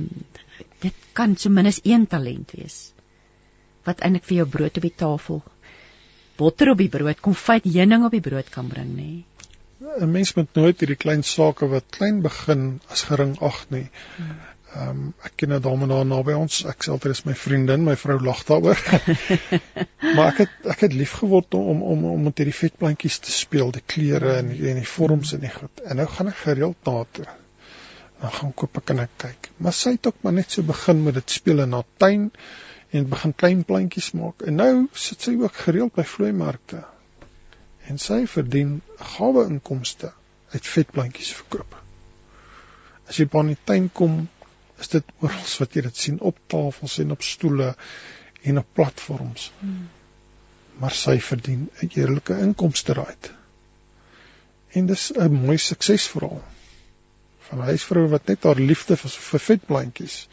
dit 0.82 0.94
kan 1.16 1.36
so 1.36 1.50
minstens 1.50 1.86
een 1.88 2.06
talent 2.06 2.52
wees 2.58 2.92
wat 3.86 4.02
eintlik 4.04 4.26
vir 4.28 4.42
jou 4.42 4.48
brood 4.56 4.78
op 4.78 4.84
die 4.86 4.96
tafel 5.02 5.42
botter 6.38 6.72
op 6.72 6.80
die 6.80 6.90
brood, 6.92 7.20
konfyt 7.24 7.66
heuning 7.68 8.06
op 8.06 8.14
die 8.14 8.24
brood 8.24 8.48
kan 8.50 8.68
bring 8.70 8.92
nê. 8.96 9.10
'n 9.82 10.10
Mens 10.10 10.34
moet 10.38 10.54
nooit 10.58 10.80
hierdie 10.80 11.00
klein 11.04 11.24
sake 11.26 11.68
wat 11.74 11.90
klein 11.96 12.22
begin 12.22 12.80
as 12.88 13.02
gering 13.08 13.34
ag 13.50 13.58
nie. 13.74 13.88
Hmm. 14.16 14.36
Ehm 14.72 14.88
um, 14.88 15.00
ek 15.28 15.34
ken 15.36 15.52
'n 15.52 15.60
dame 15.60 15.86
daar 15.88 16.06
naby 16.08 16.32
ons. 16.32 16.62
Ek 16.64 16.84
sê 16.84 16.92
altyd 16.92 17.12
is 17.12 17.24
my 17.26 17.34
vriendin, 17.36 17.84
my 17.84 17.96
vrou 18.00 18.16
lag 18.24 18.40
daaroor. 18.48 18.78
maar 20.16 20.30
ek 20.30 20.38
het 20.42 20.70
ek 20.74 20.84
het 20.86 20.96
lief 20.96 21.12
geword 21.20 21.54
om 21.58 21.82
om 21.82 22.06
om 22.12 22.22
met 22.28 22.40
hierdie 22.40 22.56
vetplantjies 22.56 23.18
te 23.26 23.34
speel, 23.34 23.72
die 23.76 23.84
kleure 23.94 24.32
en 24.38 24.48
die, 24.54 24.62
en 24.70 24.80
die 24.80 24.88
vorms 24.94 25.34
en 25.36 25.44
die 25.44 25.52
goed. 25.52 25.84
En 25.84 26.00
nou 26.00 26.08
gaan 26.14 26.32
ek 26.32 26.40
gereeld 26.46 26.88
na 26.88 27.04
toe. 27.18 27.28
Dan 28.24 28.34
gaan 28.38 28.54
koop 28.54 28.80
ek 28.80 28.94
en 28.96 29.04
ek 29.04 29.14
kyk. 29.26 29.52
Maar 29.58 29.76
sy 29.76 29.96
het 29.98 30.08
ook 30.08 30.24
maar 30.24 30.36
net 30.40 30.56
so 30.56 30.64
begin 30.72 31.04
met 31.04 31.20
dit 31.20 31.36
speel 31.36 31.60
in 31.66 31.76
haar 31.76 31.88
tuin 31.98 32.28
en 32.96 33.08
begin 33.12 33.36
klein 33.44 33.64
plantjies 33.68 34.12
maak. 34.16 34.40
En 34.46 34.60
nou 34.64 34.74
sit 34.92 35.20
sy 35.20 35.36
ook 35.36 35.64
gereeld 35.66 35.96
by 36.00 36.08
vloeimarkte. 36.16 36.84
En 37.92 37.98
sy 37.98 38.22
verdien 38.30 38.78
gawe 39.16 39.48
inkomste 39.52 40.12
uit 40.52 40.76
vetplantjies 40.76 41.32
verkoop. 41.42 41.76
As 43.08 43.18
jy 43.18 43.26
by 43.28 43.42
'n 43.42 43.58
tuin 43.68 43.90
kom, 43.92 44.22
is 44.82 44.90
dit 44.92 45.12
oral 45.24 45.50
wat 45.62 45.76
jy 45.76 45.84
dit 45.88 46.00
sien 46.04 46.20
op 46.20 46.38
tafels 46.52 46.98
en 47.02 47.14
op 47.14 47.26
stoele 47.26 47.74
en 48.42 48.58
op 48.58 48.78
platforms. 48.78 49.50
Hmm. 49.60 49.88
Maar 50.82 50.96
sy 50.98 51.18
verdien 51.20 51.68
'n 51.82 51.90
eerlike 51.94 52.38
inkomste 52.38 52.94
daaruit. 52.94 53.32
En 54.72 54.86
dis 54.86 55.12
'n 55.12 55.32
mooi 55.32 55.58
suksesverhaal 55.58 56.42
van 57.48 57.58
'n 57.58 57.70
huisvrou 57.70 58.08
wat 58.08 58.26
net 58.26 58.44
haar 58.44 58.60
liefde 58.60 58.96
vir 58.96 59.10
vir 59.10 59.40
vetplantjies 59.40 60.28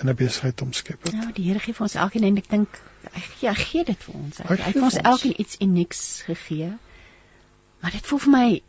in 0.00 0.08
'n 0.08 0.14
besigheid 0.14 0.62
omskep 0.62 1.02
het. 1.02 1.12
Ja, 1.12 1.30
die 1.32 1.44
Here 1.44 1.58
gee 1.58 1.74
vir 1.74 1.82
ons 1.82 1.94
elkeen 1.94 2.24
en 2.24 2.36
ek 2.36 2.50
dink 2.50 2.80
hy 3.12 3.20
gee, 3.20 3.54
gee 3.54 3.84
dit 3.84 4.02
vir 4.04 4.14
ons. 4.14 4.38
Hy, 4.38 4.56
hy 4.56 4.72
het 4.72 4.82
ons 4.82 4.96
elkeen 4.96 5.40
iets 5.40 5.56
unieks 5.60 6.22
gegee. 6.26 6.72
Maar 7.80 7.90
dit 7.90 8.06
voel 8.06 8.18
vir 8.18 8.32
my 8.32 8.62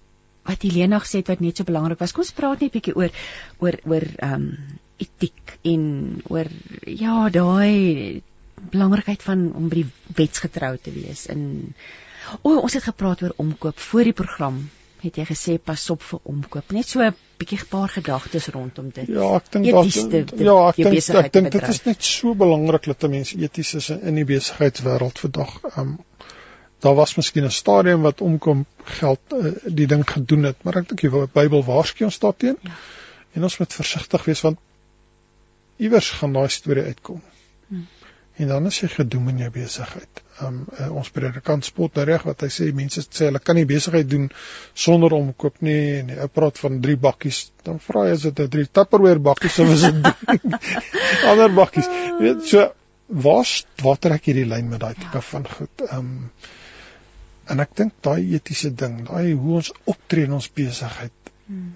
wat 0.47 0.61
Helena 0.61 0.99
gesê 0.99 1.21
het 1.21 1.27
wat 1.27 1.39
net 1.39 1.57
so 1.57 1.63
belangrik 1.63 1.99
was. 1.99 2.11
Kom 2.11 2.23
ons 2.23 2.31
praat 2.31 2.59
net 2.59 2.71
'n 2.71 2.77
bietjie 2.77 2.95
oor 2.95 3.11
oor 3.59 3.77
oor 3.83 4.07
ehm 4.17 4.33
um, 4.33 4.79
etiek 5.01 5.57
en 5.67 5.83
oor 6.29 6.49
ja, 6.85 7.29
daai 7.33 8.21
belangrikheid 8.71 9.23
van 9.25 9.47
om 9.57 9.69
by 9.71 9.81
die 9.81 10.15
wetsgetrou 10.17 10.75
te 10.81 10.93
wees. 10.93 11.25
In 11.33 11.73
o, 12.41 12.59
ons 12.59 12.77
het 12.77 12.85
gepraat 12.85 13.23
oor 13.25 13.33
omkoop 13.41 13.79
voor 13.79 14.09
die 14.09 14.17
program. 14.17 14.61
Het 15.01 15.17
jy 15.17 15.25
gesê 15.31 15.55
pas 15.57 15.83
op 15.89 16.03
vir 16.05 16.19
omkoop? 16.29 16.73
Net 16.77 16.87
so 16.87 17.01
'n 17.01 17.15
bietjie 17.41 17.57
'n 17.57 17.69
paar 17.69 17.89
gedagtes 17.89 18.47
rondom 18.53 18.91
dit. 18.93 19.07
Ja, 19.07 19.35
ek 19.35 19.51
dink 19.51 19.65
dat 19.65 20.37
ja, 20.37 20.69
ek 20.69 20.75
dink 20.75 21.09
ek 21.25 21.33
dink 21.33 21.51
dit 21.51 21.67
is 21.67 21.83
net 21.85 22.03
so 22.03 22.35
belangrik 22.35 22.85
dat 22.85 23.09
mense 23.09 23.37
eties 23.37 23.73
is 23.73 23.89
in 23.89 24.15
die 24.15 24.25
besigheidswêreld 24.25 25.19
vandag. 25.19 25.59
Ehm 25.63 25.79
um, 25.79 25.97
daar 26.81 26.95
was 26.95 27.15
miskien 27.15 27.45
'n 27.45 27.51
stadium 27.51 28.01
wat 28.01 28.21
omkom 28.21 28.65
geld 28.83 29.19
uh, 29.33 29.51
die 29.65 29.87
ding 29.87 30.05
gedoen 30.09 30.43
het, 30.43 30.63
maar 30.63 30.77
ek 30.77 30.87
dink 30.89 31.01
die 31.01 31.27
Bybel 31.33 31.63
waarsku 31.63 32.05
ons 32.05 32.19
daarteen. 32.19 32.57
Ja. 32.61 32.71
En 33.33 33.43
ons 33.43 33.57
moet 33.57 33.73
versigtig 33.73 34.25
wees 34.25 34.41
want 34.41 34.59
iewers 35.81 36.11
gaan 36.19 36.35
daai 36.37 36.49
storie 36.53 36.85
uitkom. 36.91 37.21
Hmm. 37.69 37.87
En 38.41 38.47
dan 38.47 38.65
is 38.69 38.79
jy 38.81 38.87
gedoem 38.89 39.29
in 39.33 39.41
jou 39.43 39.49
besigheid. 39.53 40.21
Um 40.41 40.61
uh, 40.79 40.87
ons 40.97 41.09
predikant 41.13 41.65
spot 41.67 41.99
nou 41.99 42.05
reg 42.09 42.23
wat 42.25 42.45
hy 42.45 42.49
sê 42.53 42.69
mense 42.75 43.03
sê 43.03 43.27
hulle 43.27 43.41
kan 43.43 43.57
nie 43.59 43.67
besigheid 43.69 44.07
doen 44.09 44.29
sonder 44.85 45.13
om 45.17 45.33
koop 45.43 45.59
nie 45.67 45.99
en 45.99 46.13
hy 46.15 46.27
praat 46.33 46.61
van 46.63 46.79
drie 46.85 46.97
bakkies. 47.05 47.43
Dan 47.67 47.81
vra 47.83 48.07
hy 48.07 48.15
as 48.15 48.25
dit 48.27 48.39
'n 48.45 48.53
drie 48.55 48.69
Tupperware 48.79 49.23
bakkies 49.29 49.59
of 49.63 49.73
is 49.75 49.85
dit 49.87 50.07
ander 51.33 51.53
bakkies? 51.59 51.91
Jy 51.91 52.23
weet 52.23 52.47
so 52.53 52.65
waar 53.27 53.53
waar 53.83 54.01
trek 54.07 54.27
jy 54.31 54.39
die 54.39 54.47
lyn 54.47 54.71
met 54.71 54.81
daai 54.85 54.95
tipe 54.95 55.21
ja. 55.21 55.27
van 55.33 55.47
goed? 55.57 55.85
Um 55.91 56.09
en 57.51 57.59
ek 57.59 57.75
dink 57.75 57.93
daai 58.01 58.33
etiese 58.37 58.71
ding, 58.71 59.01
daai 59.09 59.33
hoe 59.33 59.55
ons 59.59 59.73
optree 59.85 60.29
in 60.29 60.39
ons 60.39 60.49
besigheid. 60.55 61.33
Hmm 61.45 61.71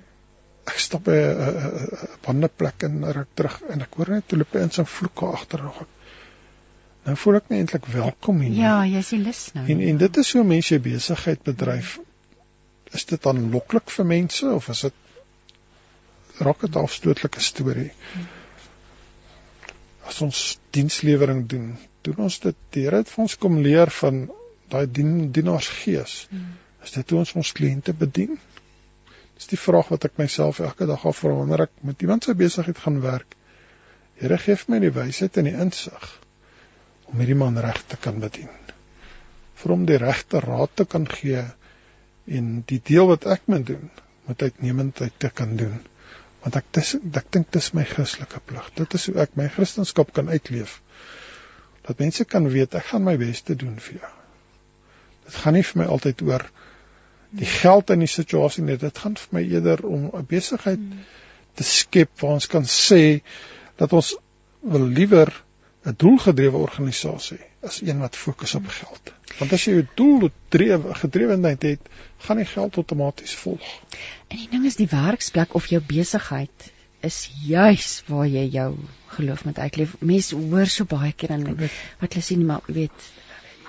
ek 0.65 0.79
stap 0.81 1.05
by 1.05 1.15
'n 1.15 1.97
wandelplek 2.25 2.87
en 2.87 3.03
ruk 3.17 3.31
terug 3.37 3.59
en 3.69 3.81
ek 3.85 3.97
hoor 3.97 4.09
net 4.17 4.33
hulle 4.33 4.47
in 4.61 4.73
sy 4.73 4.85
vloeke 4.97 5.29
agterrag. 5.37 5.85
Nou 7.05 7.15
voel 7.21 7.37
ek 7.39 7.49
nie 7.51 7.59
eintlik 7.61 7.85
welkom 7.93 8.39
hier 8.41 8.49
nie. 8.49 8.61
Ja, 8.63 8.75
jy 8.89 9.01
is 9.03 9.11
lus 9.21 9.41
nou. 9.53 9.65
En 9.69 9.81
en 9.89 9.97
dit 10.01 10.17
is 10.17 10.31
hoe 10.33 10.43
mense 10.43 10.79
besigheid 10.87 11.43
bedryf. 11.45 11.99
Is 12.97 13.05
dit 13.11 13.27
aanloklik 13.29 13.91
vir 13.97 14.05
mense 14.05 14.47
of 14.53 14.69
is 14.73 14.81
dit 14.87 16.41
raak 16.47 16.65
dit 16.65 16.79
afstootlike 16.81 17.41
storie? 17.41 17.91
As 20.09 20.21
ons 20.21 20.41
dienslewering 20.77 21.45
doen, 21.49 21.69
doen 22.05 22.25
ons 22.27 22.39
dit 22.39 22.57
deur 22.77 22.99
dit 22.99 23.13
vir 23.13 23.23
ons 23.27 23.37
kom 23.45 23.61
leer 23.61 23.93
van 24.01 24.25
daai 24.73 24.85
dien, 24.89 25.31
dienaarsgees. 25.31 26.25
Hmm. 26.29 26.51
Is 26.85 26.97
dit 26.97 27.13
hoe 27.13 27.21
ons 27.21 27.33
ons 27.41 27.53
kliënte 27.57 27.93
bedien? 27.97 28.37
Dis 29.35 29.49
die 29.51 29.59
vraag 29.59 29.89
wat 29.91 30.05
ek 30.07 30.19
myself 30.21 30.61
elke 30.63 30.87
dag 30.87 31.03
afvra 31.05 31.33
wanneer 31.35 31.65
ek 31.67 31.73
met 31.87 32.01
iemand 32.05 32.23
se 32.23 32.35
besigheid 32.39 32.79
gaan 32.83 33.01
werk. 33.03 33.35
Here 34.19 34.37
gee 34.39 34.55
my 34.71 34.79
die 34.79 34.93
wysheid 34.95 35.37
en 35.41 35.49
die 35.49 35.57
insig 35.65 36.05
om 37.11 37.19
hierdie 37.19 37.37
man 37.37 37.59
reg 37.61 37.81
te 37.91 37.99
kan 38.01 38.21
bedien. 38.23 38.51
Vir 39.59 39.73
hom 39.75 39.83
die 39.89 39.99
regte 40.01 40.39
raad 40.43 40.71
te 40.79 40.85
kan 40.89 41.05
gee 41.11 41.43
en 42.25 42.47
die 42.71 42.79
deel 42.89 43.11
wat 43.11 43.27
ek 43.35 43.45
moet 43.51 43.67
doen, 43.67 43.91
moet 44.25 44.41
uitnemendheid 44.47 45.19
te 45.21 45.29
kan 45.29 45.53
doen. 45.59 45.77
Want 46.45 46.57
ek 46.61 46.71
dis 46.77 46.95
ek 46.95 47.29
dink 47.35 47.51
dis 47.53 47.71
my 47.77 47.83
Christelike 47.89 48.41
plig. 48.49 48.71
Dit 48.79 48.95
is 48.97 49.07
hoe 49.09 49.19
ek 49.23 49.35
my 49.39 49.47
Christendom 49.51 50.11
kan 50.13 50.31
uitleef. 50.31 50.79
Dat 51.85 52.01
mense 52.01 52.25
kan 52.25 52.47
weet 52.49 52.75
ek 52.79 52.91
gaan 52.91 53.05
my 53.05 53.15
bes 53.21 53.43
te 53.45 53.55
doen 53.57 53.75
vir 53.81 53.99
jou. 53.99 54.13
Dit 55.25 55.39
gaan 55.41 55.57
nie 55.57 55.65
vir 55.65 55.81
my 55.81 55.87
altyd 55.91 56.23
oor 56.25 56.45
die 57.29 57.49
geld 57.49 57.89
in 57.89 57.99
die 57.99 58.11
situasie 58.11 58.63
net 58.63 58.79
dit 58.79 58.97
gaan 58.97 59.15
vir 59.15 59.37
my 59.37 59.43
eerder 59.43 59.85
om 59.85 60.09
'n 60.13 60.25
besigheid 60.29 60.79
hmm. 60.79 61.05
te 61.53 61.63
skep 61.63 62.19
waar 62.19 62.37
ons 62.39 62.47
kan 62.47 62.65
sê 62.65 63.21
dat 63.75 63.93
ons 63.93 64.15
wil 64.59 64.87
liewer 64.87 65.33
'n 65.85 65.93
doelgedrewe 65.97 66.57
organisasie 66.57 67.41
as 67.61 67.81
een 67.81 67.99
wat 67.99 68.15
fokus 68.15 68.55
op 68.55 68.67
geld. 68.67 69.13
Want 69.39 69.53
as 69.53 69.65
jy 69.65 69.73
'n 69.81 69.89
doelgedrewe 69.95 70.93
gedrewenheid 71.01 71.61
het, 71.61 71.81
gaan 72.17 72.37
die 72.37 72.45
geld 72.45 72.77
outomaties 72.77 73.35
volg. 73.35 73.67
En 74.27 74.37
die 74.37 74.49
ding 74.49 74.65
is 74.65 74.75
die 74.75 74.89
werksplek 74.89 75.53
of 75.53 75.67
jou 75.67 75.81
besigheid 75.81 76.71
is 76.99 77.29
juis 77.45 78.03
waar 78.07 78.27
jy 78.27 78.47
jou 78.49 78.75
geloof 79.17 79.45
moet 79.45 79.59
uitleef. 79.59 79.95
Mense 79.99 80.35
hoor 80.35 80.67
so 80.67 80.85
baie 80.85 81.13
keer 81.13 81.29
dan 81.35 81.45
wat 81.99 82.13
hulle 82.13 82.23
sien 82.23 82.45
maar 82.45 82.61
weet 82.65 83.11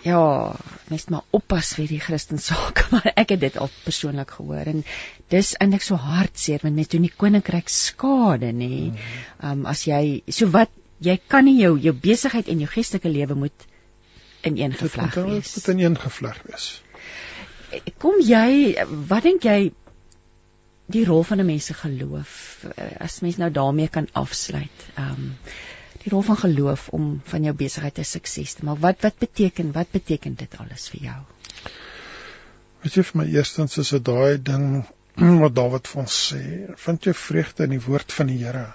ja, 0.06 0.54
mens 0.90 1.06
maar 1.10 1.26
oppas 1.34 1.72
vir 1.78 1.88
die 1.90 2.00
Christen 2.02 2.38
sake, 2.42 2.86
maar 2.92 3.08
ek 3.14 3.34
het 3.34 3.42
dit 3.42 3.58
al 3.60 3.70
persoonlik 3.84 4.36
gehoor 4.38 4.70
en 4.72 4.84
dis 5.32 5.54
eintlik 5.58 5.84
so 5.86 5.98
hartseer 6.00 6.62
want 6.62 6.78
mens 6.78 6.92
doen 6.92 7.06
die 7.08 7.14
koninkryk 7.22 7.70
skade 7.72 8.52
nê. 8.54 8.72
Ehm 8.86 9.52
um, 9.52 9.64
as 9.70 9.86
jy 9.88 10.22
so 10.30 10.50
wat 10.54 10.72
jy 11.02 11.18
kan 11.28 11.44
nie 11.48 11.58
jou 11.60 11.74
jou 11.82 11.94
besigheid 12.06 12.48
en 12.52 12.62
jou 12.62 12.70
geestelike 12.72 13.12
lewe 13.12 13.38
moet 13.46 13.66
in 14.46 14.58
een 14.60 14.76
gevleg 14.78 15.14
wees. 15.14 15.54
Dit 15.56 15.66
moet 15.66 15.74
in 15.74 15.82
een 15.84 15.98
gevleg 16.04 16.42
wees. 16.46 16.68
Kom 17.98 18.22
jy 18.22 18.76
wat 19.10 19.26
dink 19.26 19.44
jy 19.44 19.72
die 20.86 21.04
rol 21.04 21.24
van 21.26 21.42
'n 21.42 21.46
mens 21.46 21.66
se 21.66 21.74
geloof 21.74 22.64
as 23.02 23.20
mens 23.20 23.40
nou 23.42 23.50
daarmee 23.50 23.88
kan 23.88 24.06
afsluit. 24.12 24.86
Ehm 24.94 25.10
um, 25.10 25.32
die 26.06 26.14
rol 26.14 26.22
van 26.22 26.38
geloof 26.38 26.88
om 26.94 27.06
van 27.32 27.46
jou 27.48 27.54
besigheid 27.54 27.98
'n 27.98 28.04
sukses 28.04 28.54
te 28.54 28.64
maak. 28.64 28.78
Wat 28.80 29.02
wat 29.02 29.18
beteken 29.18 29.72
wat 29.72 29.90
beteken 29.90 30.34
dit 30.34 30.58
alles 30.58 30.88
vir 30.88 31.00
jou? 31.10 31.20
Weet 32.82 32.94
jy 32.94 33.02
vir 33.02 33.20
my 33.22 33.26
eerstens 33.32 33.78
is 33.78 33.90
dit 33.90 34.04
daai 34.04 34.42
ding 34.42 34.84
wat 35.42 35.54
Dawid 35.54 35.88
vir 35.88 36.02
ons 36.02 36.18
sê, 36.30 36.42
vind 36.86 37.06
jy 37.06 37.12
vreugde 37.12 37.64
in 37.64 37.74
die 37.74 37.82
woord 37.88 38.12
van 38.12 38.30
die 38.30 38.38
Here 38.44 38.66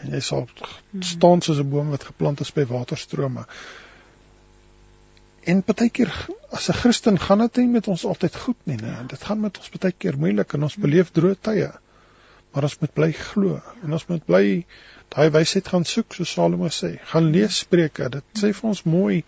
en 0.00 0.14
jy 0.16 0.20
sal 0.24 0.46
hmm. 0.46 1.02
staan 1.04 1.42
soos 1.44 1.60
'n 1.60 1.70
boom 1.70 1.90
wat 1.90 2.08
geplant 2.08 2.40
is 2.40 2.52
by 2.56 2.64
waterstrome. 2.64 3.44
En 5.44 5.62
baie 5.66 5.90
keer 5.90 6.12
as 6.50 6.70
'n 6.70 6.78
Christen 6.80 7.18
gaan 7.18 7.44
dit 7.44 7.56
nie 7.56 7.68
met 7.76 7.88
ons 7.88 8.04
altyd 8.04 8.36
goed 8.36 8.60
nie, 8.64 8.76
né? 8.76 8.96
Dit 9.08 9.24
gaan 9.28 9.40
met 9.40 9.58
ons 9.58 9.70
baie 9.76 9.92
keer 9.92 10.16
moeilik 10.16 10.54
en 10.54 10.62
ons 10.62 10.76
beleef 10.76 11.12
droë 11.12 11.36
tye. 11.40 11.70
Maar 12.52 12.66
ons 12.66 12.78
moet 12.82 12.94
bly 12.94 13.10
glo 13.16 13.60
en 13.82 13.92
ons 13.98 14.06
moet 14.10 14.24
bly 14.26 14.44
daai 15.14 15.30
wysheid 15.34 15.68
gaan 15.72 15.86
soek 15.86 16.14
so 16.14 16.26
Salomo 16.28 16.70
sê 16.74 16.92
gaan 17.12 17.30
lees 17.34 17.62
Spreuke 17.64 18.08
dit 18.16 18.42
sê 18.42 18.52
vir 18.58 18.68
ons 18.72 18.82
mooi 18.86 19.22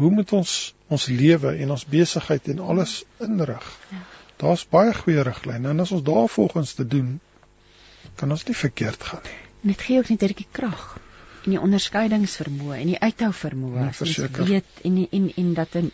hoe 0.00 0.10
moet 0.12 0.32
ons 0.36 0.52
ons 0.92 1.06
lewe 1.08 1.54
en 1.64 1.72
ons 1.74 1.86
besigheid 1.92 2.52
en 2.52 2.60
alles 2.72 2.98
inrig? 3.26 3.70
Ja. 3.92 4.02
Daar's 4.42 4.66
baie 4.68 4.92
goeie 4.94 5.24
riglyne 5.24 5.72
en 5.72 5.80
as 5.84 5.92
ons 5.96 6.04
daarvolgens 6.04 6.74
te 6.76 6.84
doen, 6.86 7.16
kan 8.20 8.30
ons 8.30 8.44
nie 8.46 8.56
verkeerd 8.56 9.02
gaan 9.08 9.24
nie. 9.24 9.40
En 9.62 9.72
dit 9.72 9.82
gee 9.88 9.98
ook 9.98 10.12
net 10.12 10.22
'n 10.22 10.32
bietjie 10.32 10.52
krag 10.52 10.84
en 11.46 11.54
die 11.54 11.60
onderskeidingsvermoë 11.62 12.78
en 12.80 12.86
die 12.92 12.98
uithou 13.00 13.30
vermoë 13.32 13.84
Ja, 13.84 13.92
verseker. 13.92 14.44
weet 14.48 14.80
en 14.84 14.96
en 15.10 15.30
en 15.36 15.54
dat 15.54 15.76
'n 15.76 15.90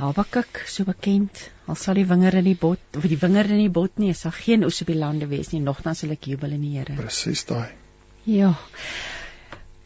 Habakuk 0.00 0.64
so 0.66 0.84
bekend 0.84 1.50
al 1.66 1.74
sal 1.76 1.94
die 1.94 2.06
wingerd 2.06 2.34
in 2.34 2.44
die 2.44 2.56
bot 2.58 2.78
of 2.96 3.02
die 3.06 3.18
wingerd 3.18 3.50
in 3.50 3.58
die 3.64 3.70
bot 3.80 3.98
nie 3.98 4.12
sal 4.14 4.32
geen 4.32 4.64
oes 4.64 4.80
op 4.82 4.86
die 4.86 4.98
lande 4.98 5.26
wees 5.28 5.52
nie 5.52 5.60
nogtans 5.60 5.98
sal 6.04 6.10
ek 6.10 6.26
jubel 6.26 6.52
in 6.52 6.60
die 6.62 6.76
Here 6.78 6.94
Presies 6.96 7.44
daai. 7.46 7.68
ja 8.24 8.54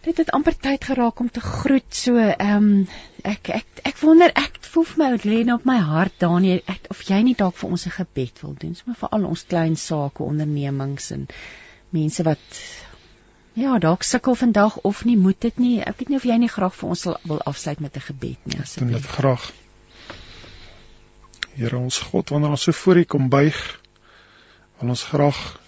dit 0.04 0.16
het 0.20 0.30
amper 0.36 0.56
tyd 0.60 0.84
geraak 0.84 1.20
om 1.20 1.30
te 1.30 1.40
groet 1.40 1.94
so 1.94 2.16
ehm 2.18 2.56
um, 2.56 2.86
ek 3.24 3.48
ek 3.48 3.66
ek 3.84 3.96
wonder 4.02 4.30
ek 4.36 4.58
voel 4.74 4.84
vir 4.84 4.98
my 4.98 5.10
ou 5.12 5.18
lê 5.24 5.44
nou 5.44 5.54
op 5.56 5.64
my 5.64 5.76
hart 5.78 6.12
Daniel 6.18 6.60
ek, 6.66 6.86
of 6.90 7.00
jy 7.08 7.22
nie 7.22 7.34
dalk 7.34 7.54
vir 7.56 7.70
ons 7.70 7.86
'n 7.86 7.90
gebed 7.98 8.42
wil 8.42 8.54
doen 8.60 8.74
sommer 8.74 8.96
vir 9.00 9.08
al 9.12 9.24
ons 9.24 9.44
klein 9.48 9.76
sake 9.76 10.22
ondernemings 10.22 11.10
en 11.10 11.26
mense 11.90 12.22
wat 12.22 12.38
Ja, 13.54 13.78
dalk 13.78 14.02
sukkel 14.02 14.34
vandag 14.34 14.76
of 14.82 15.04
nie 15.06 15.16
moet 15.16 15.38
dit 15.40 15.58
nie. 15.62 15.74
Ek 15.78 16.00
weet 16.00 16.08
nie 16.10 16.18
of 16.18 16.24
jy 16.26 16.36
nie 16.42 16.50
graag 16.50 16.74
vir 16.74 16.88
ons 16.90 17.04
sal 17.06 17.18
wil 17.22 17.38
afsluit 17.46 17.80
met 17.84 17.96
'n 17.96 18.02
gebed 18.06 18.38
nie 18.50 18.56
Doen 18.56 18.58
dit 18.58 18.66
asseblief. 18.66 19.06
graag. 19.06 19.52
Here 21.54 21.78
ons 21.78 21.98
God, 21.98 22.30
wanneer 22.30 22.50
ons 22.50 22.62
so 22.62 22.72
voor 22.72 22.96
U 22.96 23.04
kom 23.04 23.28
buig, 23.28 23.80
wil 24.80 24.88
ons 24.88 25.02
graag 25.02 25.60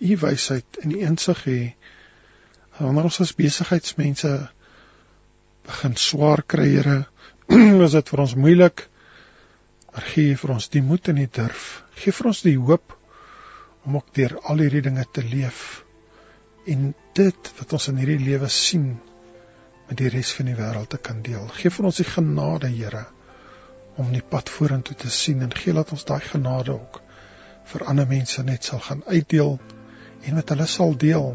U 0.00 0.16
wysheid 0.16 0.78
en 0.82 0.90
U 0.92 0.98
insig 1.00 1.44
hê. 1.44 1.74
Wanneer 2.78 3.04
ons 3.04 3.20
as 3.20 3.34
besigheidsmense 3.34 4.48
begin 5.64 5.96
swaar 5.96 6.42
kry, 6.42 6.68
Here, 6.68 7.06
is 7.84 7.92
dit 7.92 8.08
vir 8.08 8.20
ons 8.20 8.34
moeilik. 8.34 8.88
Maar 9.92 10.02
gee 10.02 10.36
vir 10.36 10.50
ons 10.50 10.68
die 10.68 10.82
moed 10.82 11.08
en 11.08 11.14
die 11.14 11.28
durf. 11.32 11.82
Gee 11.94 12.12
vir 12.12 12.26
ons 12.26 12.42
die 12.42 12.56
hoop 12.56 12.96
om 13.84 13.96
ook 13.96 14.14
deur 14.14 14.40
al 14.42 14.56
hierdie 14.56 14.82
dinge 14.82 15.04
te 15.12 15.22
leef 15.22 15.85
en 16.66 16.88
dit 17.16 17.50
wat 17.58 17.72
ons 17.76 17.88
in 17.92 18.00
hierdie 18.00 18.22
lewe 18.24 18.48
sien 18.52 18.88
met 19.86 19.98
die 20.00 20.10
res 20.10 20.32
van 20.34 20.50
die 20.50 20.56
wêreld 20.58 20.90
te 20.94 20.98
kan 20.98 21.22
deel. 21.26 21.46
Geef 21.58 21.78
vir 21.78 21.88
ons 21.90 22.00
die 22.02 22.08
genade, 22.08 22.70
Here, 22.74 23.06
om 23.96 24.10
die 24.12 24.24
pad 24.34 24.50
vorentoe 24.52 24.96
te 24.98 25.10
sien 25.10 25.44
en 25.46 25.54
gee 25.54 25.74
laat 25.74 25.92
ons 25.94 26.04
daai 26.04 26.20
genade 26.20 26.74
ook 26.74 27.00
vir 27.66 27.86
ander 27.90 28.06
mense 28.06 28.42
net 28.46 28.66
sal 28.68 28.82
gaan 28.82 29.02
uitdeel 29.06 29.56
en 30.26 30.34
met 30.38 30.50
hulle 30.52 30.66
sal 30.70 30.94
deel. 31.02 31.32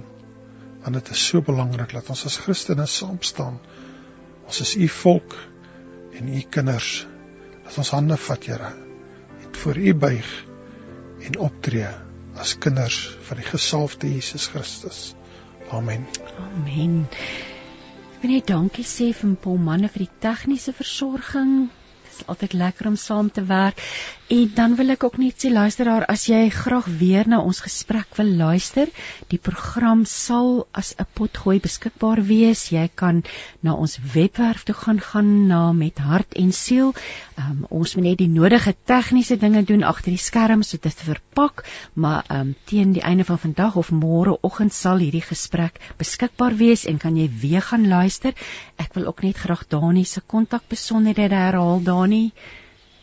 Want 0.84 0.98
dit 0.98 1.12
is 1.14 1.24
so 1.32 1.44
belangrik 1.46 1.94
dat 1.94 2.10
ons 2.10 2.26
as 2.30 2.40
Christene 2.42 2.88
saam 2.90 3.20
staan. 3.26 3.60
Ons 4.48 4.62
is 4.64 4.76
u 4.76 4.88
volk 5.02 5.36
en 6.18 6.32
u 6.32 6.42
kinders. 6.56 7.06
Dat 7.66 7.78
ons 7.84 7.94
hande 7.96 8.18
vat, 8.18 8.48
Here, 8.50 8.72
en 9.44 9.60
voor 9.64 9.78
u 9.78 9.94
buig 9.94 10.32
en 11.28 11.38
optree 11.40 11.92
as 12.42 12.56
kinders 12.58 12.98
van 13.28 13.38
die 13.38 13.46
gesalfde 13.46 14.10
Jesus 14.10 14.48
Christus. 14.52 15.12
Amen. 15.72 16.06
Amen. 16.38 17.08
Ek 18.22 18.26
wil 18.26 18.36
net 18.36 18.50
dankie 18.52 18.86
sê 18.86 19.12
vir 19.18 19.36
Paul 19.44 19.62
manne 19.68 19.90
vir 19.90 20.06
die 20.06 20.20
tegniese 20.24 20.74
versorging. 20.78 21.70
Is 22.22 22.28
altyd 22.30 22.54
lekker 22.54 22.88
om 22.88 22.96
saam 22.96 23.32
te 23.34 23.42
werk. 23.50 23.82
En 24.32 24.52
dan 24.56 24.76
wil 24.80 24.94
ek 24.94 25.04
ook 25.04 25.18
net 25.20 25.42
sê 25.44 25.50
luisteraar, 25.52 26.06
as 26.08 26.28
jy 26.30 26.46
graag 26.56 26.86
weer 27.00 27.28
na 27.28 27.42
ons 27.44 27.60
gesprek 27.66 28.14
wil 28.16 28.30
luister, 28.40 28.88
die 29.28 29.40
program 29.42 30.06
sal 30.08 30.68
as 30.72 30.94
'n 30.96 31.08
potgooi 31.20 31.60
beskikbaar 31.60 32.22
wees. 32.24 32.70
Jy 32.72 32.88
kan 32.96 33.24
na 33.60 33.74
ons 33.74 33.98
webwerf 34.14 34.64
toe 34.64 34.76
gaan 34.76 35.02
gaan 35.02 35.48
na 35.48 35.74
met 35.74 35.98
hart 35.98 36.34
en 36.34 36.52
siel. 36.52 36.94
Um, 37.36 37.66
ons 37.70 37.96
moet 37.96 38.04
net 38.04 38.18
die 38.18 38.30
nodige 38.30 38.76
tegniese 38.86 39.38
dinge 39.38 39.64
doen 39.64 39.84
agter 39.84 40.12
die 40.12 40.26
skerm 40.30 40.64
so 40.64 40.78
dit 40.78 40.98
te 40.98 41.04
verpak, 41.04 41.66
maar 41.94 42.24
um, 42.30 42.56
teen 42.66 42.92
die 42.94 43.04
einde 43.04 43.24
van 43.24 43.40
vandag 43.40 43.76
of 43.76 43.92
môreoggend 43.92 44.74
sal 44.74 44.98
hierdie 44.98 45.26
gesprek 45.26 45.80
beskikbaar 45.98 46.56
wees 46.56 46.86
en 46.86 46.98
kan 46.98 47.18
jy 47.18 47.30
weer 47.42 47.62
gaan 47.62 47.88
luister. 47.88 48.34
Ek 48.78 48.94
wil 48.94 49.08
ook 49.08 49.24
net 49.24 49.38
graag 49.38 49.68
Dani 49.68 50.06
se 50.06 50.22
kontakbesonderhede 50.22 51.36
herhaal, 51.36 51.82
Dani. 51.84 52.11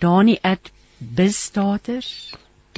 Dani 0.03 0.39
@bizstaters 1.19 2.11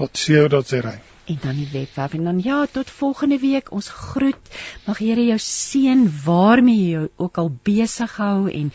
Tot 0.00 0.16
sewe 0.16 0.48
dat 0.48 0.68
sy 0.68 0.80
ry. 0.84 0.98
en 1.30 1.38
dan 1.42 1.56
die 1.56 1.68
webwerf. 1.72 2.14
En 2.14 2.24
dan 2.24 2.40
ja 2.42 2.66
tot 2.66 2.90
volgende 2.90 3.38
week. 3.38 3.70
Ons 3.70 3.88
groet. 3.88 4.50
Mag 4.86 4.98
Here 4.98 5.24
jou 5.26 5.38
seën 5.38 6.04
waarmee 6.24 6.76
jy 6.82 6.90
jou 6.90 7.08
ook 7.16 7.38
al 7.38 7.50
besig 7.62 8.16
hou. 8.16 8.50
En 8.50 8.72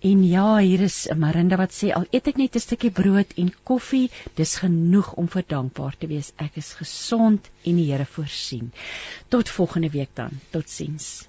en 0.00 0.22
ja 0.24 0.56
hier 0.56 0.80
is 0.80 1.08
Marinda 1.16 1.56
wat 1.60 1.74
sê 1.76 1.90
al 1.92 2.06
eet 2.10 2.28
ek 2.32 2.38
net 2.40 2.56
'n 2.56 2.64
stukkie 2.66 2.90
brood 2.90 3.34
en 3.36 3.52
koffie 3.64 4.10
dis 4.34 4.54
genoeg 4.62 5.12
om 5.12 5.28
vir 5.28 5.44
dankbaar 5.46 5.96
te 5.98 6.06
wees. 6.06 6.32
Ek 6.36 6.56
is 6.56 6.72
gesond 6.72 7.50
en 7.64 7.76
die 7.76 7.90
Here 7.92 8.06
voorsien. 8.06 8.72
Tot 9.28 9.48
volgende 9.48 9.90
week 9.90 10.14
dan. 10.14 10.30
Totsiens 10.50 11.28